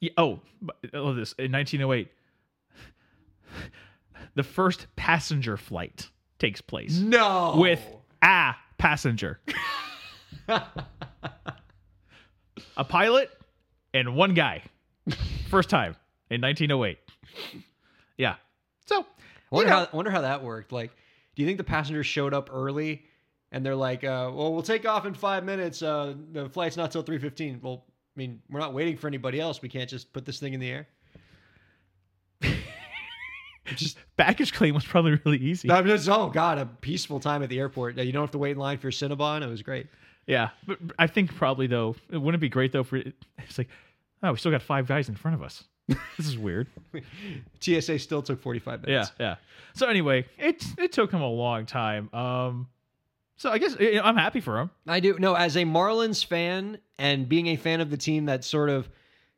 Yeah, 0.00 0.10
oh, 0.16 0.40
I 0.92 0.96
love 0.98 1.14
this. 1.16 1.32
In 1.34 1.52
1908, 1.52 2.08
the 4.34 4.42
first 4.42 4.86
passenger 4.96 5.56
flight 5.56 6.08
takes 6.38 6.60
place 6.60 6.98
No. 6.98 7.54
with 7.56 7.80
a 8.22 8.54
passenger, 8.78 9.38
a 12.80 12.84
pilot, 12.84 13.30
and 13.92 14.16
one 14.16 14.32
guy. 14.32 14.62
First 15.50 15.68
time 15.68 15.94
in 16.30 16.40
1908. 16.40 16.98
Yeah. 18.16 18.36
So, 18.86 19.06
wonder 19.50 19.68
you 19.68 19.70
know, 19.70 19.80
how 19.84 19.88
wonder 19.92 20.10
how 20.10 20.22
that 20.22 20.42
worked. 20.42 20.72
Like, 20.72 20.90
do 21.36 21.42
you 21.42 21.46
think 21.46 21.58
the 21.58 21.64
passengers 21.64 22.06
showed 22.06 22.32
up 22.32 22.48
early 22.52 23.04
and 23.52 23.64
they're 23.64 23.76
like, 23.76 24.02
uh, 24.02 24.30
"Well, 24.32 24.52
we'll 24.52 24.62
take 24.62 24.88
off 24.88 25.04
in 25.06 25.14
five 25.14 25.44
minutes. 25.44 25.82
Uh, 25.82 26.14
the 26.32 26.48
flight's 26.48 26.76
not 26.76 26.90
till 26.90 27.02
three 27.02 27.18
fifteen. 27.18 27.60
Well, 27.62 27.84
I 27.86 28.18
mean, 28.18 28.40
we're 28.48 28.60
not 28.60 28.72
waiting 28.72 28.96
for 28.96 29.08
anybody 29.08 29.40
else. 29.40 29.60
We 29.60 29.68
can't 29.68 29.88
just 29.88 30.12
put 30.12 30.24
this 30.24 30.40
thing 30.40 30.54
in 30.54 30.60
the 30.60 30.70
air. 30.70 30.88
just, 33.76 33.98
baggage 34.16 34.54
claim 34.54 34.74
was 34.74 34.86
probably 34.86 35.20
really 35.24 35.38
easy. 35.38 35.70
I 35.70 35.82
mean, 35.82 35.94
it's, 35.94 36.08
oh 36.08 36.30
god, 36.30 36.58
a 36.58 36.66
peaceful 36.66 37.20
time 37.20 37.42
at 37.42 37.50
the 37.50 37.58
airport. 37.58 37.98
You 37.98 38.12
don't 38.12 38.22
have 38.22 38.30
to 38.30 38.38
wait 38.38 38.52
in 38.52 38.58
line 38.58 38.78
for 38.78 38.86
your 38.86 38.92
Cinnabon. 38.92 39.42
It 39.42 39.48
was 39.48 39.62
great. 39.62 39.88
Yeah, 40.26 40.50
but 40.66 40.78
I 40.98 41.06
think 41.06 41.34
probably 41.34 41.66
though, 41.66 41.96
it 42.10 42.18
wouldn't 42.18 42.40
be 42.40 42.48
great 42.48 42.72
though 42.72 42.84
for 42.84 42.96
it's 42.96 43.58
like, 43.58 43.68
oh, 44.22 44.32
we 44.32 44.38
still 44.38 44.52
got 44.52 44.62
five 44.62 44.86
guys 44.86 45.08
in 45.08 45.16
front 45.16 45.34
of 45.34 45.42
us. 45.42 45.64
This 46.16 46.28
is 46.28 46.38
weird. 46.38 46.68
TSA 47.60 47.98
still 47.98 48.22
took 48.22 48.40
forty 48.40 48.60
five 48.60 48.84
yeah, 48.86 48.86
minutes. 48.86 49.12
yeah. 49.18 49.36
So 49.74 49.88
anyway, 49.88 50.26
it 50.38 50.64
it 50.78 50.92
took 50.92 51.10
him 51.10 51.20
a 51.20 51.28
long 51.28 51.66
time. 51.66 52.08
Um, 52.14 52.68
so 53.36 53.50
I 53.50 53.58
guess 53.58 53.74
you 53.80 53.94
know, 53.94 54.02
I'm 54.02 54.16
happy 54.16 54.40
for 54.40 54.60
him. 54.60 54.70
I 54.86 55.00
do. 55.00 55.18
No, 55.18 55.34
as 55.34 55.56
a 55.56 55.64
Marlins 55.64 56.24
fan 56.24 56.78
and 56.98 57.28
being 57.28 57.48
a 57.48 57.56
fan 57.56 57.80
of 57.80 57.90
the 57.90 57.96
team 57.96 58.26
that 58.26 58.44
sort 58.44 58.68
of, 58.68 58.88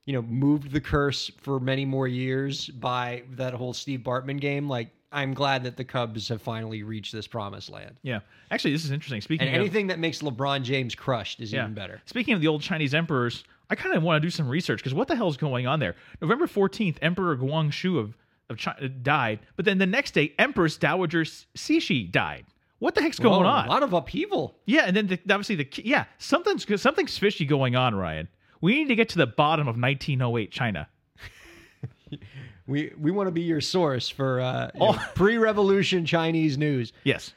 you 0.04 0.12
know, 0.12 0.22
moved 0.22 0.72
the 0.72 0.80
curse 0.80 1.30
for 1.38 1.60
many 1.60 1.84
more 1.84 2.08
years 2.08 2.66
by 2.68 3.22
that 3.30 3.54
whole 3.54 3.72
Steve 3.72 4.00
Bartman 4.00 4.40
game, 4.40 4.68
like 4.68 4.90
I'm 5.12 5.34
glad 5.34 5.64
that 5.64 5.76
the 5.76 5.84
Cubs 5.84 6.28
have 6.28 6.40
finally 6.42 6.82
reached 6.82 7.12
this 7.12 7.26
promised 7.26 7.70
land. 7.70 7.96
Yeah, 8.02 8.20
actually, 8.50 8.72
this 8.72 8.84
is 8.84 8.90
interesting. 8.90 9.20
Speaking 9.20 9.46
And 9.46 9.56
of 9.56 9.60
anything 9.60 9.88
that 9.88 9.98
makes 9.98 10.22
LeBron 10.22 10.62
James 10.62 10.94
crushed 10.94 11.40
is 11.40 11.52
yeah. 11.52 11.62
even 11.62 11.74
better. 11.74 12.00
Speaking 12.06 12.34
of 12.34 12.40
the 12.40 12.48
old 12.48 12.62
Chinese 12.62 12.94
emperors, 12.94 13.44
I 13.70 13.74
kind 13.74 13.94
of 13.94 14.02
want 14.02 14.22
to 14.22 14.26
do 14.26 14.30
some 14.30 14.48
research 14.48 14.78
because 14.78 14.94
what 14.94 15.08
the 15.08 15.16
hell 15.16 15.28
is 15.28 15.36
going 15.36 15.66
on 15.66 15.80
there? 15.80 15.96
November 16.20 16.46
14th, 16.46 16.96
Emperor 17.02 17.36
Guangxu 17.36 17.98
of 17.98 18.16
of 18.50 18.58
China 18.58 18.84
uh, 18.84 18.88
died, 19.02 19.40
but 19.56 19.64
then 19.64 19.78
the 19.78 19.86
next 19.86 20.12
day, 20.12 20.34
Empress 20.38 20.76
Dowager 20.76 21.22
Cixi 21.22 22.10
died. 22.10 22.44
What 22.78 22.94
the 22.94 23.02
heck's 23.02 23.18
going 23.18 23.44
Whoa, 23.44 23.48
on? 23.48 23.66
A 23.66 23.68
lot 23.68 23.82
of 23.82 23.92
upheaval. 23.92 24.56
Yeah, 24.66 24.84
and 24.86 24.96
then 24.96 25.06
the, 25.06 25.18
obviously 25.30 25.56
the 25.56 25.68
yeah 25.84 26.04
something's 26.18 26.66
something's 26.80 27.16
fishy 27.16 27.44
going 27.44 27.76
on, 27.76 27.94
Ryan. 27.94 28.28
We 28.60 28.74
need 28.74 28.88
to 28.88 28.94
get 28.94 29.08
to 29.10 29.18
the 29.18 29.26
bottom 29.26 29.68
of 29.68 29.76
1908 29.80 30.50
China. 30.50 30.88
We 32.72 32.92
we 32.98 33.10
want 33.12 33.28
to 33.28 33.30
be 33.32 33.42
your 33.42 33.60
source 33.60 34.08
for 34.08 34.40
uh, 34.40 34.70
you 34.74 34.80
Oh. 34.80 34.92
know, 34.92 34.98
pre-revolution 35.14 36.04
Chinese 36.06 36.58
news. 36.58 36.92
Yes. 37.04 37.32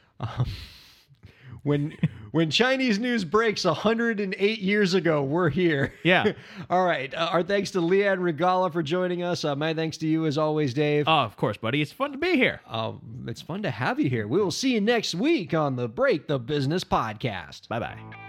When 1.62 1.96
when 2.30 2.50
Chinese 2.50 2.98
news 3.00 3.24
breaks 3.24 3.64
108 3.64 4.58
years 4.60 4.94
ago, 4.94 5.22
we're 5.24 5.48
here. 5.50 5.92
Yeah. 6.04 6.32
All 6.70 6.84
right. 6.84 7.12
Uh, 7.12 7.28
our 7.32 7.42
thanks 7.42 7.72
to 7.72 7.80
Leanne 7.80 8.22
Regalla 8.22 8.70
for 8.70 8.82
joining 8.84 9.22
us. 9.24 9.44
Uh, 9.44 9.56
my 9.56 9.74
thanks 9.74 9.96
to 9.98 10.06
you 10.06 10.26
as 10.26 10.38
always, 10.38 10.74
Dave. 10.74 11.08
Oh, 11.08 11.12
of 11.22 11.36
course, 11.36 11.56
buddy. 11.56 11.82
It's 11.82 11.90
fun 11.92 12.12
to 12.12 12.18
be 12.18 12.36
here. 12.36 12.60
Um, 12.68 13.24
it's 13.26 13.42
fun 13.42 13.62
to 13.62 13.70
have 13.70 13.98
you 13.98 14.08
here. 14.08 14.28
We 14.28 14.38
will 14.40 14.52
see 14.52 14.74
you 14.74 14.80
next 14.80 15.14
week 15.16 15.54
on 15.54 15.74
the 15.76 15.88
Break 15.88 16.28
the 16.28 16.38
Business 16.38 16.84
podcast. 16.84 17.66
Bye 17.68 17.80
bye. 17.80 18.25